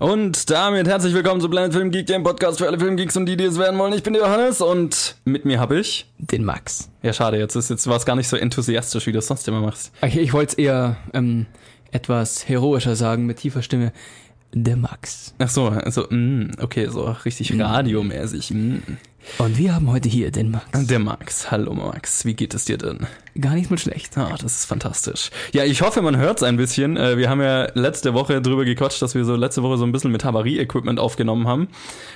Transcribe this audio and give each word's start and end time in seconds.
Und 0.00 0.48
damit 0.48 0.88
herzlich 0.88 1.12
willkommen 1.12 1.42
zu 1.42 1.50
Planet 1.50 1.74
Film 1.74 1.90
Geek, 1.90 2.06
dem 2.06 2.22
Podcast 2.22 2.56
für 2.56 2.66
alle 2.66 2.78
Filmgeeks 2.78 3.18
und 3.18 3.26
die, 3.26 3.36
die 3.36 3.44
es 3.44 3.58
werden 3.58 3.78
wollen. 3.78 3.92
Ich 3.92 4.02
bin 4.02 4.14
der 4.14 4.22
Johannes 4.22 4.62
und 4.62 5.16
mit 5.26 5.44
mir 5.44 5.60
habe 5.60 5.78
ich 5.78 6.06
den 6.16 6.42
Max. 6.42 6.88
Ja, 7.02 7.12
schade, 7.12 7.36
jetzt 7.36 7.54
ist 7.54 7.68
jetzt 7.68 7.86
war 7.86 7.98
es 7.98 8.06
gar 8.06 8.16
nicht 8.16 8.26
so 8.26 8.38
enthusiastisch, 8.38 9.06
wie 9.06 9.12
du 9.12 9.18
es 9.18 9.26
sonst 9.26 9.46
immer 9.46 9.60
machst. 9.60 9.92
Ich, 10.00 10.16
ich 10.16 10.32
wollte 10.32 10.52
es 10.52 10.58
eher 10.58 10.96
ähm, 11.12 11.44
etwas 11.90 12.48
heroischer 12.48 12.96
sagen, 12.96 13.26
mit 13.26 13.40
tiefer 13.40 13.60
Stimme. 13.60 13.92
Der 14.54 14.78
Max. 14.78 15.34
Ach 15.38 15.50
so, 15.50 15.68
also, 15.68 16.06
mm, 16.08 16.52
okay, 16.62 16.88
so 16.88 17.14
richtig 17.26 17.52
mm. 17.52 17.60
radiomäßig. 17.60 18.52
Mm. 18.52 18.78
Und 19.38 19.58
wir 19.58 19.74
haben 19.74 19.90
heute 19.90 20.08
hier 20.08 20.30
den 20.30 20.50
Max. 20.50 20.86
Der 20.86 20.98
Max. 20.98 21.50
Hallo 21.50 21.74
Max, 21.74 22.24
wie 22.24 22.34
geht 22.34 22.54
es 22.54 22.64
dir 22.64 22.78
denn? 22.78 23.06
Gar 23.40 23.54
nicht 23.54 23.70
mal 23.70 23.78
schlecht. 23.78 24.16
Ah, 24.16 24.34
das 24.40 24.58
ist 24.58 24.64
fantastisch. 24.64 25.30
Ja, 25.52 25.64
ich 25.64 25.82
hoffe, 25.82 26.02
man 26.02 26.16
hört 26.16 26.38
es 26.38 26.42
ein 26.42 26.56
bisschen. 26.56 26.96
Äh, 26.96 27.16
wir 27.16 27.28
haben 27.30 27.40
ja 27.40 27.68
letzte 27.74 28.14
Woche 28.14 28.42
drüber 28.42 28.64
gequatscht, 28.64 29.00
dass 29.02 29.14
wir 29.14 29.24
so 29.24 29.36
letzte 29.36 29.62
Woche 29.62 29.76
so 29.76 29.84
ein 29.84 29.92
bisschen 29.92 30.12
mit 30.12 30.24
Havarie-Equipment 30.24 30.98
aufgenommen 30.98 31.46
haben. 31.46 31.68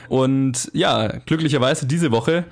Und 0.08 0.70
ja, 0.74 1.08
glücklicherweise 1.26 1.86
diese 1.86 2.10
Woche 2.10 2.44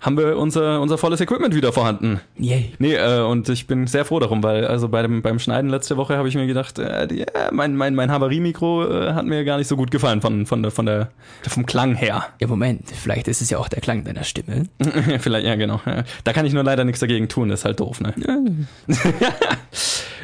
haben 0.00 0.16
wir 0.16 0.36
unser, 0.36 0.80
unser 0.80 0.96
volles 0.96 1.20
Equipment 1.20 1.54
wieder 1.54 1.72
vorhanden. 1.72 2.20
Yay. 2.38 2.72
Nee, 2.78 2.94
äh, 2.94 3.20
und 3.20 3.48
ich 3.48 3.66
bin 3.66 3.86
sehr 3.86 4.04
froh 4.04 4.20
darum, 4.20 4.42
weil 4.42 4.66
also 4.66 4.88
bei 4.88 5.02
dem, 5.02 5.22
beim 5.22 5.38
Schneiden 5.38 5.70
letzte 5.70 5.96
Woche 5.96 6.16
habe 6.16 6.28
ich 6.28 6.36
mir 6.36 6.46
gedacht, 6.46 6.78
äh, 6.78 7.08
die, 7.08 7.22
äh, 7.22 7.26
mein, 7.52 7.74
mein, 7.74 7.94
mein 7.94 8.10
Havarie-Mikro 8.10 8.86
äh, 8.86 9.12
hat 9.12 9.26
mir 9.26 9.44
gar 9.44 9.58
nicht 9.58 9.66
so 9.66 9.76
gut 9.76 9.90
gefallen 9.90 10.20
von, 10.20 10.46
von, 10.46 10.62
der, 10.62 10.70
von 10.70 10.86
der, 10.86 11.10
vom 11.48 11.66
Klang 11.66 11.96
her. 11.96 12.26
Ja, 12.40 12.46
Moment, 12.46 12.82
vielleicht 12.90 13.26
ist 13.26 13.42
es 13.42 13.50
ja 13.50 13.58
auch 13.58 13.68
der 13.68 13.80
Klang 13.80 14.04
deiner 14.04 14.24
Stimme. 14.24 14.66
vielleicht, 15.18 15.46
ja, 15.46 15.56
genau. 15.56 15.80
Da 16.22 16.32
kann 16.32 16.46
ich 16.46 16.52
nur 16.52 16.62
leider 16.62 16.84
nichts 16.84 17.00
dagegen 17.00 17.28
tun, 17.28 17.48
das 17.48 17.60
ist 17.60 17.64
halt 17.64 17.80
doof, 17.80 18.00
ne? 18.00 18.14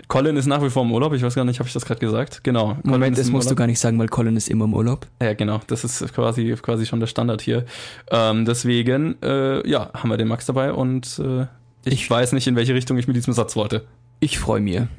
Colin 0.09 0.37
ist 0.37 0.47
nach 0.47 0.63
wie 0.63 0.71
vor 0.71 0.85
im 0.85 0.93
Urlaub, 0.93 1.13
ich 1.15 1.23
weiß 1.23 1.35
gar 1.35 1.45
nicht, 1.45 1.59
habe 1.59 1.67
ich 1.69 1.73
das 1.73 1.85
gerade 1.85 2.01
gesagt? 2.01 2.45
Genau. 2.45 2.77
Moment, 2.83 3.19
das 3.19 3.31
musst 3.31 3.47
Urlaub. 3.47 3.57
du 3.57 3.61
gar 3.63 3.67
nicht 3.67 3.81
sagen, 3.81 3.99
weil 3.99 4.09
Colin 4.09 4.37
ist 4.37 4.49
immer 4.49 4.67
im 4.67 4.75
Urlaub. 4.75 5.07
Ja, 5.21 5.35
genau, 5.35 5.61
das 5.67 5.85
ist 5.85 6.13
quasi, 6.15 6.55
quasi 6.61 6.87
schon 6.87 7.01
der 7.01 7.07
Standard 7.07 7.41
hier. 7.41 7.65
Ähm, 8.11 8.45
deswegen, 8.45 9.21
äh, 9.23 9.64
ja, 9.65 9.91
haben 9.95 10.11
wir 10.11 10.17
den 10.17 10.29
Max 10.29 10.47
dabei 10.47 10.73
und 10.73 11.19
äh, 11.19 11.43
ich, 11.85 11.95
ich 11.95 12.11
weiß 12.11 12.33
nicht, 12.33 12.47
in 12.47 12.57
welche 12.57 12.75
Richtung 12.75 12.97
ich 12.99 13.07
mit 13.07 13.17
diesem 13.17 13.35
Satz 13.35 13.57
wollte. 13.57 13.85
Ich 14.21 14.39
freue 14.39 14.61
mich. 14.61 14.81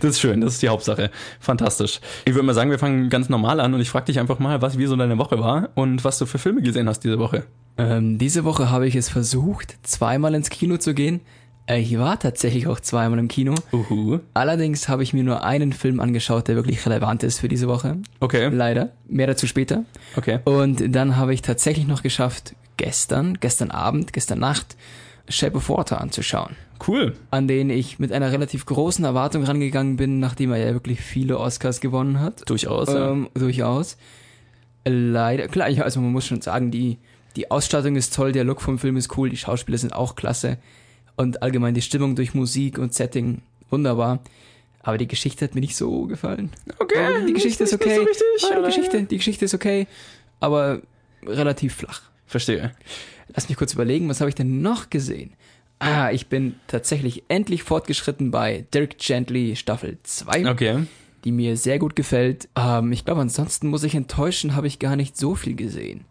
Das 0.00 0.10
ist 0.10 0.20
schön, 0.20 0.40
das 0.40 0.54
ist 0.54 0.62
die 0.62 0.68
Hauptsache. 0.68 1.10
Fantastisch. 1.40 2.00
Ich 2.24 2.34
würde 2.34 2.46
mal 2.46 2.54
sagen, 2.54 2.70
wir 2.70 2.78
fangen 2.78 3.10
ganz 3.10 3.28
normal 3.28 3.60
an 3.60 3.74
und 3.74 3.80
ich 3.80 3.90
frage 3.90 4.06
dich 4.06 4.20
einfach 4.20 4.38
mal, 4.38 4.62
was 4.62 4.78
wie 4.78 4.86
so 4.86 4.96
deine 4.96 5.18
Woche 5.18 5.40
war 5.40 5.70
und 5.74 6.04
was 6.04 6.18
du 6.18 6.26
für 6.26 6.38
Filme 6.38 6.62
gesehen 6.62 6.88
hast 6.88 7.00
diese 7.00 7.18
Woche. 7.18 7.44
Ähm, 7.78 8.18
diese 8.18 8.44
Woche 8.44 8.70
habe 8.70 8.86
ich 8.86 8.96
es 8.96 9.08
versucht, 9.08 9.76
zweimal 9.82 10.34
ins 10.34 10.50
Kino 10.50 10.76
zu 10.76 10.94
gehen. 10.94 11.20
Äh, 11.66 11.80
ich 11.80 11.98
war 11.98 12.18
tatsächlich 12.18 12.66
auch 12.66 12.80
zweimal 12.80 13.18
im 13.18 13.28
Kino. 13.28 13.54
Uhu. 13.72 14.20
Allerdings 14.34 14.88
habe 14.88 15.02
ich 15.02 15.12
mir 15.12 15.24
nur 15.24 15.44
einen 15.44 15.72
Film 15.72 16.00
angeschaut, 16.00 16.48
der 16.48 16.56
wirklich 16.56 16.84
relevant 16.86 17.22
ist 17.22 17.40
für 17.40 17.48
diese 17.48 17.68
Woche. 17.68 17.98
Okay. 18.20 18.48
Leider. 18.48 18.90
Mehr 19.08 19.26
dazu 19.26 19.46
später. 19.46 19.84
Okay. 20.16 20.40
Und 20.44 20.94
dann 20.94 21.16
habe 21.16 21.34
ich 21.34 21.42
tatsächlich 21.42 21.86
noch 21.86 22.02
geschafft, 22.02 22.54
gestern, 22.76 23.38
gestern 23.40 23.70
Abend, 23.70 24.12
gestern 24.12 24.40
Nacht, 24.40 24.76
Shape 25.28 25.56
of 25.56 25.68
Water 25.68 26.00
anzuschauen. 26.00 26.56
Cool. 26.86 27.14
An 27.30 27.46
den 27.46 27.70
ich 27.70 27.98
mit 27.98 28.12
einer 28.12 28.32
relativ 28.32 28.66
großen 28.66 29.04
Erwartung 29.04 29.44
rangegangen 29.44 29.96
bin, 29.96 30.18
nachdem 30.18 30.50
er 30.52 30.58
ja 30.58 30.72
wirklich 30.72 31.00
viele 31.00 31.38
Oscars 31.38 31.80
gewonnen 31.80 32.18
hat. 32.20 32.48
Durchaus, 32.50 32.88
ähm, 32.88 33.28
ja. 33.34 33.40
Durchaus. 33.40 33.96
Leider, 34.84 35.46
klar, 35.46 35.68
also 35.82 36.00
man 36.00 36.10
muss 36.10 36.26
schon 36.26 36.40
sagen, 36.40 36.72
die, 36.72 36.98
die 37.36 37.50
Ausstattung 37.50 37.94
ist 37.94 38.14
toll, 38.14 38.32
der 38.32 38.42
Look 38.44 38.60
vom 38.60 38.78
Film 38.78 38.96
ist 38.96 39.16
cool, 39.16 39.30
die 39.30 39.36
Schauspieler 39.36 39.78
sind 39.78 39.92
auch 39.92 40.16
klasse 40.16 40.58
und 41.14 41.42
allgemein 41.42 41.74
die 41.74 41.82
Stimmung 41.82 42.16
durch 42.16 42.34
Musik 42.34 42.78
und 42.78 42.92
Setting 42.92 43.42
wunderbar. 43.70 44.20
Aber 44.82 44.98
die 44.98 45.06
Geschichte 45.06 45.44
hat 45.44 45.54
mir 45.54 45.60
nicht 45.60 45.76
so 45.76 46.06
gefallen. 46.06 46.50
Okay. 46.78 47.26
Die 47.28 47.32
Geschichte 47.32 47.62
ist 47.62 47.72
okay. 47.72 47.94
So 47.94 48.02
richtig, 48.02 48.50
ja, 48.50 48.58
die, 48.58 48.64
Geschichte, 48.64 49.02
die 49.04 49.16
Geschichte 49.16 49.44
ist 49.44 49.54
okay, 49.54 49.86
aber 50.40 50.82
relativ 51.24 51.76
flach. 51.76 52.02
Verstehe. 52.32 52.72
Lass 53.34 53.50
mich 53.50 53.58
kurz 53.58 53.74
überlegen, 53.74 54.08
was 54.08 54.20
habe 54.20 54.30
ich 54.30 54.34
denn 54.34 54.62
noch 54.62 54.88
gesehen? 54.88 55.34
Ah, 55.78 56.10
ich 56.12 56.28
bin 56.28 56.54
tatsächlich 56.66 57.24
endlich 57.28 57.62
fortgeschritten 57.62 58.30
bei 58.30 58.64
Dirk 58.72 58.96
Gently 58.96 59.54
Staffel 59.54 59.98
2. 60.02 60.50
Okay. 60.50 60.86
Die 61.24 61.32
mir 61.32 61.58
sehr 61.58 61.78
gut 61.78 61.94
gefällt. 61.94 62.48
Ähm, 62.56 62.90
ich 62.90 63.04
glaube, 63.04 63.20
ansonsten 63.20 63.68
muss 63.68 63.84
ich 63.84 63.94
enttäuschen, 63.94 64.56
habe 64.56 64.66
ich 64.66 64.78
gar 64.78 64.96
nicht 64.96 65.18
so 65.18 65.34
viel 65.34 65.54
gesehen. 65.54 66.06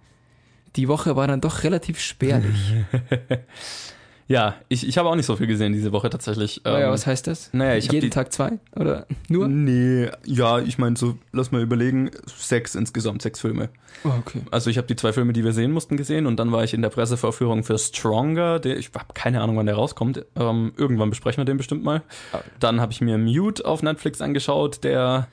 Die 0.76 0.88
Woche 0.88 1.16
war 1.16 1.26
dann 1.26 1.42
doch 1.42 1.64
relativ 1.64 2.00
spärlich. 2.00 2.76
Ja, 4.31 4.56
ich, 4.69 4.88
ich 4.88 4.97
habe 4.97 5.09
auch 5.09 5.16
nicht 5.16 5.25
so 5.25 5.36
viel 5.36 5.47
gesehen 5.47 5.74
diese 5.74 5.92
Woche 5.92 6.09
tatsächlich. 6.09 6.62
Naja, 6.64 6.86
ähm, 6.86 6.94
was 6.94 7.06
heißt 7.06 7.28
das? 7.28 7.50
Naja, 7.52 7.75
ich 7.75 7.92
Jeden 7.92 8.12
Tag 8.12 8.31
zwei? 8.31 8.59
Oder 8.78 9.06
nur? 9.28 9.50
Nee, 9.50 10.09
ja, 10.25 10.59
ich 10.59 10.78
meine 10.78 10.96
so, 10.96 11.18
lass 11.34 11.52
mal 11.52 11.62
überlegen, 11.62 12.12
sechs 12.25 12.75
insgesamt, 12.75 13.22
sechs 13.22 13.42
Filme. 13.42 13.68
Oh, 14.06 14.12
okay. 14.19 14.42
Also 14.50 14.69
ich 14.69 14.78
habe 14.78 14.88
die 14.88 14.96
zwei 14.96 15.12
Filme, 15.12 15.34
die 15.34 15.44
wir 15.44 15.52
sehen 15.52 15.72
mussten, 15.72 15.97
gesehen 15.97 16.28
und 16.28 16.38
dann 16.38 16.53
war 16.53 16.64
ich 16.64 16.74
in 16.74 16.81
der 16.81 16.90
Pressevorführung 16.90 17.66
für 17.66 17.78
Stronger, 17.78 18.59
der, 18.59 18.78
ich 18.78 18.92
habe 18.94 19.14
keine 19.14 19.42
Ahnung, 19.42 19.58
wann 19.58 19.66
der 19.66 19.75
rauskommt. 19.75 20.25
Ähm, 20.38 20.72
irgendwann 20.78 21.09
besprechen 21.09 21.42
wir 21.42 21.46
den 21.46 21.58
bestimmt 21.58 21.84
mal. 21.84 22.02
Ah. 22.31 22.40
Dann 22.62 22.80
habe 22.80 22.94
ich 22.94 23.02
mir 23.02 23.18
Mute 23.18 23.66
auf 23.66 23.84
Netflix 23.84 24.22
angeschaut, 24.22 24.86
der 24.86 25.28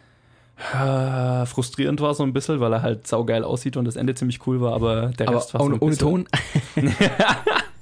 äh, 0.75 1.47
frustrierend 1.47 2.01
war 2.01 2.15
so 2.15 2.25
ein 2.25 2.33
bisschen, 2.33 2.59
weil 2.59 2.73
er 2.73 2.83
halt 2.83 3.07
saugeil 3.07 3.45
aussieht 3.45 3.77
und 3.77 3.85
das 3.85 3.95
Ende 3.95 4.17
ziemlich 4.17 4.45
cool 4.49 4.61
war, 4.61 4.75
aber 4.75 5.13
der 5.19 5.29
aber 5.29 5.37
Rest 5.37 5.55
war 5.55 5.61
ohne, 5.61 5.77
so 5.77 5.83
ohne 5.83 5.97
Ton. 5.97 6.29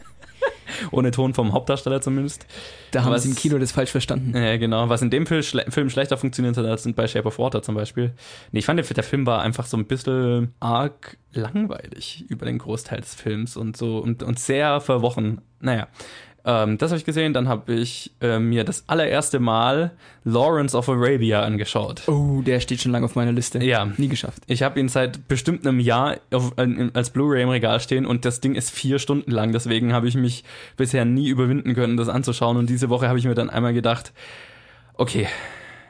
ohne 0.90 1.10
Ton 1.10 1.34
vom 1.34 1.52
Hauptdarsteller 1.52 2.00
zumindest. 2.00 2.46
Da 2.90 3.04
haben 3.04 3.12
was, 3.12 3.22
sie 3.22 3.30
im 3.30 3.34
Kino 3.34 3.58
das 3.58 3.72
falsch 3.72 3.90
verstanden. 3.90 4.36
Ja, 4.36 4.56
genau. 4.56 4.88
Was 4.88 5.02
in 5.02 5.10
dem 5.10 5.26
Film, 5.26 5.42
schle 5.42 5.64
Film 5.68 5.90
schlechter 5.90 6.16
funktioniert 6.16 6.56
hat, 6.56 6.66
als 6.66 6.90
bei 6.94 7.06
Shape 7.06 7.26
of 7.26 7.38
Water 7.38 7.62
zum 7.62 7.74
Beispiel. 7.74 8.12
Nee, 8.52 8.60
ich 8.60 8.66
fand, 8.66 8.78
der 8.78 9.04
Film 9.04 9.26
war 9.26 9.42
einfach 9.42 9.66
so 9.66 9.76
ein 9.76 9.86
bisschen 9.86 10.54
arg 10.60 11.16
langweilig 11.32 12.24
über 12.28 12.46
den 12.46 12.58
Großteil 12.58 13.00
des 13.00 13.14
Films 13.14 13.56
und 13.56 13.76
so 13.76 13.98
und, 13.98 14.22
und 14.22 14.38
sehr 14.38 14.80
verwochen. 14.80 15.40
Naja, 15.60 15.88
ähm, 16.46 16.78
das 16.78 16.92
habe 16.92 16.98
ich 16.98 17.04
gesehen. 17.04 17.32
Dann 17.32 17.48
habe 17.48 17.74
ich 17.74 18.12
äh, 18.20 18.38
mir 18.38 18.62
das 18.62 18.84
allererste 18.86 19.40
Mal 19.40 19.90
Lawrence 20.24 20.76
of 20.76 20.88
Arabia 20.88 21.42
angeschaut. 21.42 22.08
Oh, 22.08 22.40
der 22.40 22.60
steht 22.60 22.80
schon 22.80 22.92
lange 22.92 23.04
auf 23.04 23.16
meiner 23.16 23.32
Liste. 23.32 23.62
Ja. 23.62 23.86
Nie 23.96 24.08
geschafft. 24.08 24.42
Ich 24.46 24.62
habe 24.62 24.78
ihn 24.78 24.88
seit 24.88 25.26
bestimmt 25.26 25.66
einem 25.66 25.80
Jahr 25.80 26.18
auf, 26.32 26.52
äh, 26.56 26.88
als 26.94 27.10
Blu-ray 27.10 27.42
im 27.42 27.48
Regal 27.48 27.80
stehen 27.80 28.06
und 28.06 28.24
das 28.24 28.40
Ding 28.40 28.54
ist 28.54 28.70
vier 28.70 29.00
Stunden 29.00 29.32
lang. 29.32 29.50
Deswegen 29.50 29.92
habe 29.92 30.06
ich 30.06 30.14
mich 30.14 30.44
bisher 30.76 31.04
nie 31.04 31.28
überwinden 31.28 31.74
können, 31.74 31.96
das 31.96 32.08
anzuschauen. 32.08 32.56
Und 32.56 32.70
diese 32.70 32.88
Woche 32.88 33.08
habe 33.08 33.18
ich 33.18 33.24
mir 33.24 33.34
dann 33.34 33.50
einmal 33.50 33.74
gedacht, 33.74 34.12
okay, 34.94 35.26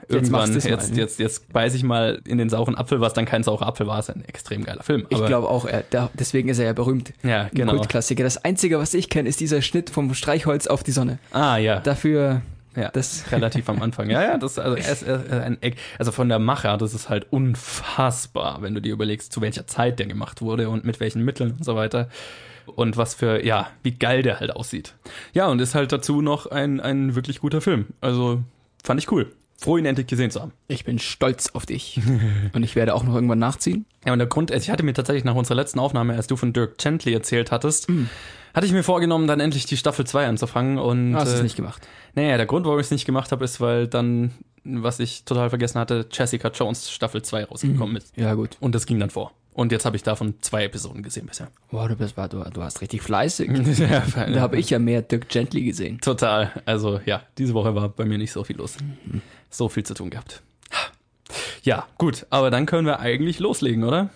irgendwann, 0.09 0.53
jetzt, 0.53 0.67
jetzt, 0.67 0.91
mal, 0.91 0.99
jetzt, 0.99 1.19
jetzt 1.19 1.53
beiß 1.53 1.75
ich 1.75 1.83
mal 1.83 2.21
in 2.27 2.39
den 2.39 2.49
sauren 2.49 2.77
Apfel, 2.77 3.01
was 3.01 3.13
dann 3.13 3.25
kein 3.25 3.43
saurer 3.43 3.67
Apfel 3.67 3.87
war, 3.87 3.99
ist 3.99 4.11
ein 4.11 4.25
extrem 4.25 4.65
geiler 4.65 4.83
Film. 4.83 5.07
ich 5.09 5.25
glaube 5.25 5.49
auch, 5.49 5.65
er, 5.65 5.83
der, 5.83 6.11
deswegen 6.15 6.49
ist 6.49 6.59
er 6.59 6.67
ja 6.67 6.73
berühmt. 6.73 7.13
Ja, 7.23 7.49
genau. 7.53 7.73
Kultklassiker. 7.73 8.23
Das 8.23 8.45
Einzige, 8.45 8.79
was 8.79 8.95
ich 8.95 9.11
kenne, 9.11 9.29
ist 9.29 9.41
dieser 9.41 9.63
Schnitt 9.63 9.91
vom 9.91 10.13
Streichholz 10.15 10.67
auf 10.67 10.83
die 10.83 10.93
Sonne. 10.93 11.19
Ah, 11.33 11.57
ja. 11.57 11.81
Dafür 11.81 12.43
ja, 12.77 12.91
das 12.91 13.25
relativ 13.33 13.69
am 13.69 13.83
Anfang. 13.83 14.11
Ja, 14.11 14.23
ja, 14.23 14.39
das 14.39 14.59
also, 14.59 14.77
ist, 14.77 15.09
ein 15.09 15.61
Eck, 15.63 15.77
also 15.99 16.13
von 16.13 16.29
der 16.29 16.39
Macher, 16.39 16.77
das 16.77 16.95
ist 16.95 17.09
halt 17.09 17.27
unfassbar, 17.31 18.61
wenn 18.61 18.75
du 18.75 18.81
dir 18.81 18.93
überlegst, 18.93 19.33
zu 19.33 19.41
welcher 19.41 19.67
Zeit 19.67 19.99
der 19.99 20.07
gemacht 20.07 20.43
wurde 20.43 20.69
und 20.69 20.85
mit 20.85 21.01
welchen 21.01 21.25
Mitteln 21.25 21.53
und 21.53 21.65
so 21.65 21.75
weiter. 21.75 22.09
Und 22.67 22.97
was 22.97 23.15
für, 23.15 23.45
ja, 23.45 23.69
wie 23.83 23.93
geil 23.93 24.23
der 24.23 24.41
halt 24.41 24.51
aussieht. 24.55 24.95
Ja, 25.33 25.47
und 25.47 25.61
ist 25.61 25.75
halt 25.75 25.93
dazu 25.93 26.21
noch 26.21 26.47
ein, 26.47 26.81
ein 26.81 27.15
wirklich 27.15 27.41
guter 27.41 27.61
Film. 27.61 27.87
Also 28.01 28.43
fand 28.83 29.01
ich 29.01 29.11
cool 29.11 29.31
froh, 29.59 29.79
ihn 29.79 29.87
endlich 29.87 30.07
gesehen 30.07 30.31
zu 30.31 30.41
haben. 30.41 30.53
Ich 30.69 30.85
bin 30.85 30.99
stolz 30.99 31.51
auf 31.55 31.67
dich. 31.67 32.01
und 32.53 32.63
ich 32.63 32.77
werde 32.77 32.95
auch 32.95 33.05
noch 33.05 33.15
irgendwann 33.15 33.39
nachziehen. 33.39 33.87
Ja, 34.05 34.13
und 34.13 34.19
der 34.19 34.29
Grund, 34.29 34.51
ist, 34.51 34.65
ich 34.65 34.71
hatte 34.71 34.83
mir 34.83 34.93
tatsächlich 34.93 35.25
nach 35.25 35.35
unserer 35.35 35.57
letzten 35.57 35.79
Aufnahme, 35.79 36.15
als 36.15 36.27
du 36.27 36.37
von 36.37 36.53
Dirk 36.53 36.79
Gently 36.79 37.13
erzählt 37.13 37.51
hattest, 37.51 37.89
mm. 37.89 38.07
hatte 38.55 38.67
ich 38.67 38.73
mir 38.73 38.83
vorgenommen, 38.83 39.27
dann 39.27 39.41
endlich 39.41 39.67
die 39.67 39.77
Staffel 39.77 40.07
2 40.07 40.27
anzufangen. 40.27 40.79
Und, 40.79 41.15
Hast 41.15 41.29
du 41.29 41.35
es 41.35 41.41
äh, 41.41 41.43
nicht 41.43 41.57
gemacht? 41.57 41.87
Naja, 42.15 42.37
der 42.37 42.47
Grund, 42.47 42.67
warum 42.67 42.79
ich 42.79 42.87
es 42.87 42.91
nicht 42.91 43.07
gemacht 43.07 43.33
habe, 43.33 43.45
ist, 43.45 43.61
weil 43.61 43.89
dann, 43.89 44.33
was 44.65 45.01
ich 45.01 45.25
total 45.25 45.49
vergessen 45.49 45.79
hatte, 45.79 46.07
Jessica 46.13 46.49
Jones 46.49 46.91
Staffel 46.91 47.23
2 47.23 47.45
rausgekommen 47.45 47.95
mm. 47.95 47.99
ist. 47.99 48.17
Ja, 48.17 48.35
gut. 48.35 48.57
Und 48.61 48.75
das 48.75 48.87
ging 48.87 49.01
dann 49.01 49.11
vor. 49.11 49.33
Und 49.57 49.73
jetzt 49.73 49.87
habe 49.87 49.97
ich 49.97 50.03
davon 50.03 50.35
zwei 50.43 50.65
Episoden 50.65 51.03
gesehen 51.03 51.25
bisher. 51.25 51.49
Wow, 51.71 51.89
du, 51.89 51.97
bist, 51.97 52.15
du, 52.19 52.45
du 52.45 52.63
hast 52.63 52.83
richtig 52.83 53.01
fleißig. 53.01 53.51
ja, 53.79 54.05
da 54.15 54.41
habe 54.41 54.59
ich 54.59 54.69
ja 54.69 54.79
mehr 54.79 55.01
Dirk 55.01 55.31
Gently 55.31 55.65
gesehen. 55.65 55.99
Total. 55.99 56.53
Also 56.67 57.01
ja, 57.07 57.23
diese 57.39 57.55
Woche 57.55 57.75
war 57.75 57.89
bei 57.89 58.05
mir 58.05 58.19
nicht 58.19 58.33
so 58.33 58.45
viel 58.45 58.59
los. 58.59 58.77
Mhm. 58.81 59.23
So 59.49 59.71
viel 59.71 59.83
zu 59.83 59.95
tun 59.95 60.11
gehabt. 60.11 60.43
Ja, 61.63 61.87
gut, 61.97 62.27
aber 62.29 62.51
dann 62.51 62.67
können 62.67 62.87
wir 62.87 63.01
eigentlich 63.01 63.39
loslegen, 63.39 63.83
oder? 63.85 64.11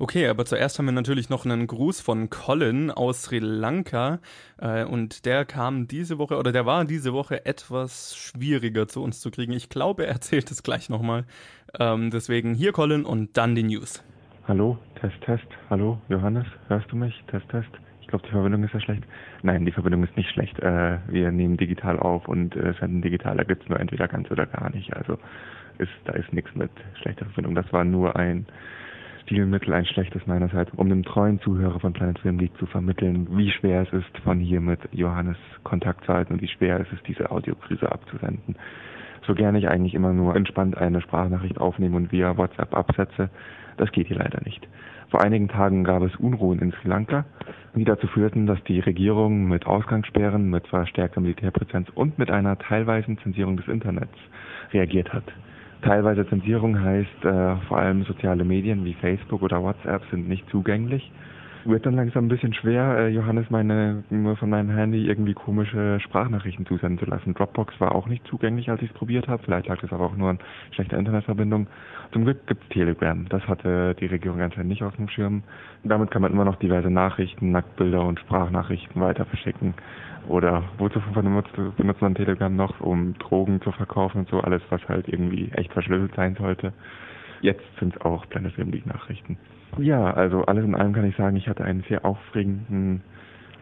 Okay, 0.00 0.26
aber 0.26 0.44
zuerst 0.44 0.80
haben 0.80 0.86
wir 0.86 0.92
natürlich 0.92 1.28
noch 1.28 1.44
einen 1.44 1.68
Gruß 1.68 2.00
von 2.00 2.28
Colin 2.28 2.90
aus 2.90 3.22
Sri 3.22 3.38
Lanka. 3.38 4.18
Äh, 4.58 4.84
und 4.84 5.26
der 5.26 5.44
kam 5.44 5.86
diese 5.86 6.18
Woche, 6.18 6.36
oder 6.38 6.50
der 6.50 6.66
war 6.66 6.84
diese 6.84 7.12
Woche 7.12 7.46
etwas 7.46 8.16
schwieriger 8.16 8.88
zu 8.88 9.00
uns 9.00 9.20
zu 9.20 9.30
kriegen. 9.30 9.52
Ich 9.52 9.68
glaube, 9.68 10.06
er 10.06 10.12
erzählt 10.12 10.50
es 10.50 10.64
gleich 10.64 10.88
nochmal. 10.88 11.24
Ähm, 11.78 12.10
deswegen 12.10 12.54
hier 12.54 12.72
Colin 12.72 13.04
und 13.04 13.36
dann 13.36 13.54
die 13.54 13.62
News. 13.62 14.02
Hallo, 14.46 14.76
Test, 15.00 15.18
Test. 15.22 15.46
Hallo, 15.70 15.96
Johannes, 16.10 16.44
hörst 16.68 16.92
du 16.92 16.96
mich? 16.96 17.24
Test, 17.28 17.48
Test. 17.48 17.70
Ich 18.02 18.08
glaube, 18.08 18.26
die 18.26 18.30
Verbindung 18.30 18.62
ist 18.62 18.74
ja 18.74 18.80
schlecht. 18.80 19.02
Nein, 19.42 19.64
die 19.64 19.72
Verbindung 19.72 20.04
ist 20.04 20.14
nicht 20.18 20.28
schlecht. 20.28 20.58
Äh, 20.58 20.98
wir 21.08 21.32
nehmen 21.32 21.56
digital 21.56 21.98
auf 21.98 22.28
und 22.28 22.54
äh, 22.54 22.74
senden 22.78 23.00
digital. 23.00 23.38
Da 23.38 23.44
gibt 23.44 23.62
es 23.62 23.70
nur 23.70 23.80
entweder 23.80 24.06
ganz 24.06 24.30
oder 24.30 24.44
gar 24.44 24.68
nicht. 24.68 24.94
Also 24.94 25.16
ist, 25.78 25.92
da 26.04 26.12
ist 26.12 26.30
nichts 26.34 26.54
mit 26.54 26.70
schlechter 27.00 27.24
Verbindung. 27.24 27.54
Das 27.54 27.72
war 27.72 27.84
nur 27.84 28.16
ein 28.16 28.44
Stilmittel, 29.22 29.72
ein 29.72 29.86
schlechtes 29.86 30.26
meinerseits, 30.26 30.70
um 30.74 30.90
dem 30.90 31.04
treuen 31.04 31.40
Zuhörer 31.40 31.80
von 31.80 31.94
Planet 31.94 32.18
Film 32.18 32.38
League 32.38 32.58
zu 32.58 32.66
vermitteln, 32.66 33.26
wie 33.30 33.50
schwer 33.50 33.80
es 33.80 33.92
ist, 33.94 34.18
von 34.24 34.40
hier 34.40 34.60
mit 34.60 34.80
Johannes 34.92 35.38
Kontakt 35.62 36.04
zu 36.04 36.12
halten 36.12 36.34
und 36.34 36.42
wie 36.42 36.48
schwer 36.48 36.80
es 36.80 36.92
ist, 36.92 37.08
diese 37.08 37.30
Audiokrise 37.30 37.90
abzusenden. 37.90 38.56
So 39.26 39.34
gerne 39.34 39.58
ich 39.58 39.68
eigentlich 39.68 39.94
immer 39.94 40.12
nur 40.12 40.36
entspannt 40.36 40.76
eine 40.76 41.00
Sprachnachricht 41.00 41.56
aufnehme 41.56 41.96
und 41.96 42.12
via 42.12 42.36
WhatsApp 42.36 42.76
absetze, 42.76 43.30
das 43.76 43.92
geht 43.92 44.08
hier 44.08 44.18
leider 44.18 44.40
nicht. 44.44 44.66
Vor 45.10 45.22
einigen 45.22 45.48
Tagen 45.48 45.84
gab 45.84 46.02
es 46.02 46.16
Unruhen 46.16 46.58
in 46.58 46.72
Sri 46.72 46.88
Lanka, 46.88 47.24
die 47.74 47.84
dazu 47.84 48.06
führten, 48.06 48.46
dass 48.46 48.62
die 48.64 48.80
Regierung 48.80 49.44
mit 49.46 49.66
Ausgangssperren, 49.66 50.50
mit 50.50 50.66
verstärkter 50.66 51.20
Militärpräsenz 51.20 51.88
und 51.94 52.18
mit 52.18 52.30
einer 52.30 52.58
teilweisen 52.58 53.18
Zensierung 53.18 53.56
des 53.56 53.68
Internets 53.68 54.16
reagiert 54.72 55.12
hat. 55.12 55.24
Teilweise 55.82 56.26
Zensierung 56.28 56.80
heißt, 56.80 57.24
äh, 57.24 57.56
vor 57.68 57.78
allem 57.78 58.04
soziale 58.04 58.44
Medien 58.44 58.84
wie 58.84 58.94
Facebook 58.94 59.42
oder 59.42 59.62
WhatsApp 59.62 60.02
sind 60.10 60.28
nicht 60.28 60.48
zugänglich 60.50 61.12
wird 61.66 61.86
dann 61.86 61.94
langsam 61.94 62.26
ein 62.26 62.28
bisschen 62.28 62.54
schwer, 62.54 62.98
äh, 62.98 63.08
Johannes 63.08 63.50
meine 63.50 64.04
nur 64.10 64.36
von 64.36 64.50
meinem 64.50 64.70
Handy 64.70 65.06
irgendwie 65.06 65.34
komische 65.34 65.98
Sprachnachrichten 66.00 66.66
zusenden 66.66 66.98
zu 66.98 67.06
lassen. 67.06 67.34
Dropbox 67.34 67.80
war 67.80 67.94
auch 67.94 68.06
nicht 68.06 68.26
zugänglich, 68.26 68.70
als 68.70 68.82
ich 68.82 68.90
es 68.90 68.96
probiert 68.96 69.28
habe. 69.28 69.42
Vielleicht 69.42 69.68
lag 69.68 69.82
es 69.82 69.92
aber 69.92 70.04
auch 70.04 70.16
nur 70.16 70.30
an 70.30 70.38
schlechter 70.72 70.98
Internetverbindung. 70.98 71.66
Zum 72.12 72.24
Glück 72.24 72.46
gibt 72.46 72.62
es 72.62 72.68
Telegram. 72.70 73.26
Das 73.28 73.46
hatte 73.48 73.94
die 73.98 74.06
Regierung 74.06 74.40
anscheinend 74.40 74.68
nicht 74.68 74.82
auf 74.82 74.96
dem 74.96 75.08
Schirm. 75.08 75.42
Damit 75.82 76.10
kann 76.10 76.22
man 76.22 76.32
immer 76.32 76.44
noch 76.44 76.56
diverse 76.56 76.90
Nachrichten, 76.90 77.50
Nacktbilder 77.50 78.04
und 78.04 78.20
Sprachnachrichten 78.20 79.00
weiter 79.00 79.24
verschicken. 79.24 79.74
Oder 80.28 80.62
wozu 80.78 81.00
benutzt 81.76 82.00
man 82.00 82.14
Telegram 82.14 82.54
noch, 82.54 82.80
um 82.80 83.14
Drogen 83.18 83.60
zu 83.60 83.72
verkaufen 83.72 84.20
und 84.20 84.28
so, 84.28 84.40
alles, 84.40 84.62
was 84.70 84.86
halt 84.88 85.08
irgendwie 85.08 85.50
echt 85.54 85.72
verschlüsselt 85.72 86.14
sein 86.14 86.34
sollte. 86.36 86.72
Jetzt 87.44 87.62
sind 87.78 87.94
es 87.94 88.00
auch 88.00 88.26
Planet 88.30 88.54
Film 88.54 88.72
Nachrichten. 88.86 89.36
Ja, 89.76 90.14
also 90.14 90.46
alles 90.46 90.64
in 90.64 90.74
allem 90.74 90.94
kann 90.94 91.04
ich 91.04 91.14
sagen, 91.14 91.36
ich 91.36 91.46
hatte 91.46 91.62
einen 91.62 91.84
sehr 91.90 92.02
aufregenden 92.02 93.02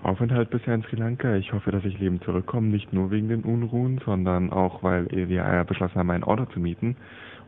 Aufenthalt 0.05 0.51
bisher 0.51 0.77
in 0.77 0.85
Sri 0.85 0.95
Lanka. 0.95 1.35
Ich 1.35 1.53
hoffe, 1.53 1.73
dass 1.73 1.85
ich 1.85 1.99
lebend 1.99 2.23
zurückkomme, 2.23 2.69
nicht 2.69 2.93
nur 2.93 3.11
wegen 3.11 3.29
den 3.29 3.43
Unruhen, 3.43 4.01
sondern 4.05 4.53
auch, 4.53 4.85
weil 4.85 5.09
wir 5.11 5.65
beschlossen 5.67 5.97
haben, 5.97 6.11
ein 6.11 6.23
Auto 6.23 6.45
zu 6.45 6.61
mieten. 6.61 6.95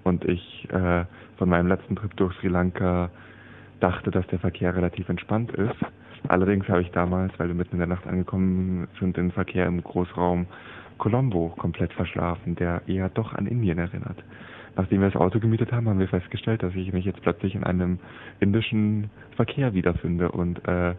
Und 0.03 0.25
ich 0.25 0.69
äh, 0.73 1.05
von 1.39 1.49
meinem 1.49 1.69
letzten 1.69 1.95
Trip 1.95 2.17
durch 2.17 2.35
Sri 2.39 2.49
Lanka 2.49 3.11
dachte, 3.79 4.11
dass 4.11 4.27
der 4.27 4.41
Verkehr 4.41 4.75
relativ 4.75 5.09
entspannt 5.09 5.53
ist. 5.53 5.77
Allerdings 6.27 6.67
habe 6.69 6.83
ich 6.83 6.91
damals, 6.91 7.33
weil 7.39 7.47
wir 7.47 7.55
mitten 7.55 7.75
in 7.75 7.79
der 7.79 7.87
Nacht 7.87 8.09
angekommen 8.09 8.89
sind, 8.99 9.17
den 9.17 9.31
Verkehr 9.31 9.67
im 9.67 9.85
Großraum 9.85 10.47
Colombo 10.99 11.51
komplett 11.57 11.93
verschlafen, 11.93 12.57
der 12.57 12.83
eher 12.89 13.09
doch 13.09 13.35
an 13.35 13.47
Indien 13.47 13.79
erinnert. 13.79 14.19
Nachdem 14.77 15.01
wir 15.01 15.11
das 15.11 15.21
Auto 15.21 15.39
gemietet 15.39 15.73
haben, 15.73 15.89
haben 15.89 15.99
wir 15.99 16.09
festgestellt, 16.09 16.63
dass 16.63 16.75
ich 16.75 16.93
mich 16.93 17.05
jetzt 17.05 17.23
plötzlich 17.23 17.55
in 17.55 17.65
einem 17.65 17.99
indischen 18.41 19.11
Verkehr 19.37 19.73
wiederfinde 19.73 20.33
und 20.33 20.67
äh, 20.67 20.95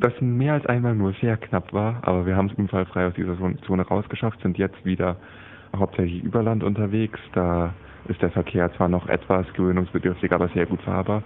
das 0.00 0.12
mehr 0.20 0.54
als 0.54 0.66
einmal 0.66 0.94
nur 0.94 1.12
sehr 1.20 1.36
knapp 1.36 1.72
war, 1.72 2.00
aber 2.02 2.26
wir 2.26 2.36
haben 2.36 2.46
es 2.46 2.54
unfallfrei 2.54 3.06
aus 3.06 3.14
dieser 3.14 3.36
Zone 3.66 3.82
rausgeschafft, 3.82 4.40
sind 4.42 4.58
jetzt 4.58 4.84
wieder 4.84 5.16
hauptsächlich 5.76 6.22
über 6.22 6.42
Land 6.42 6.62
unterwegs. 6.62 7.18
Da 7.32 7.74
ist 8.06 8.22
der 8.22 8.30
Verkehr 8.30 8.72
zwar 8.74 8.88
noch 8.88 9.08
etwas 9.08 9.46
gewöhnungsbedürftig, 9.54 10.32
aber 10.32 10.48
sehr 10.48 10.66
gut 10.66 10.80
fahrbar. 10.82 11.22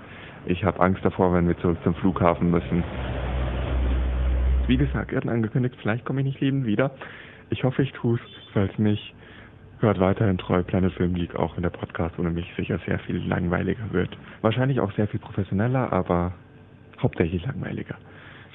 Ich 0.46 0.64
habe 0.64 0.80
Angst 0.80 1.04
davor, 1.04 1.32
wenn 1.34 1.46
wir 1.46 1.56
zurück 1.58 1.78
zum 1.84 1.94
Flughafen 1.94 2.50
müssen. 2.50 2.82
Wie 4.66 4.76
gesagt, 4.76 5.10
wir 5.10 5.18
hatten 5.18 5.28
angekündigt, 5.28 5.76
vielleicht 5.80 6.04
komme 6.04 6.20
ich 6.20 6.26
nicht 6.26 6.40
lebend 6.40 6.66
wieder. 6.66 6.92
Ich 7.50 7.64
hoffe, 7.64 7.82
ich 7.82 7.92
tue 7.92 8.16
es. 8.16 8.20
Falls 8.52 8.76
nicht, 8.78 9.14
Hört 9.82 9.98
weiterhin 9.98 10.38
treu 10.38 10.62
Planet 10.62 10.92
Film 10.92 11.12
Geek, 11.14 11.34
auch 11.34 11.56
wenn 11.56 11.64
der 11.64 11.70
Podcast 11.70 12.16
ohne 12.16 12.30
mich 12.30 12.46
sicher 12.56 12.78
sehr 12.86 13.00
viel 13.00 13.16
langweiliger 13.16 13.82
wird. 13.90 14.16
Wahrscheinlich 14.40 14.78
auch 14.78 14.92
sehr 14.92 15.08
viel 15.08 15.18
professioneller, 15.18 15.92
aber 15.92 16.34
hauptsächlich 17.02 17.44
langweiliger. 17.44 17.96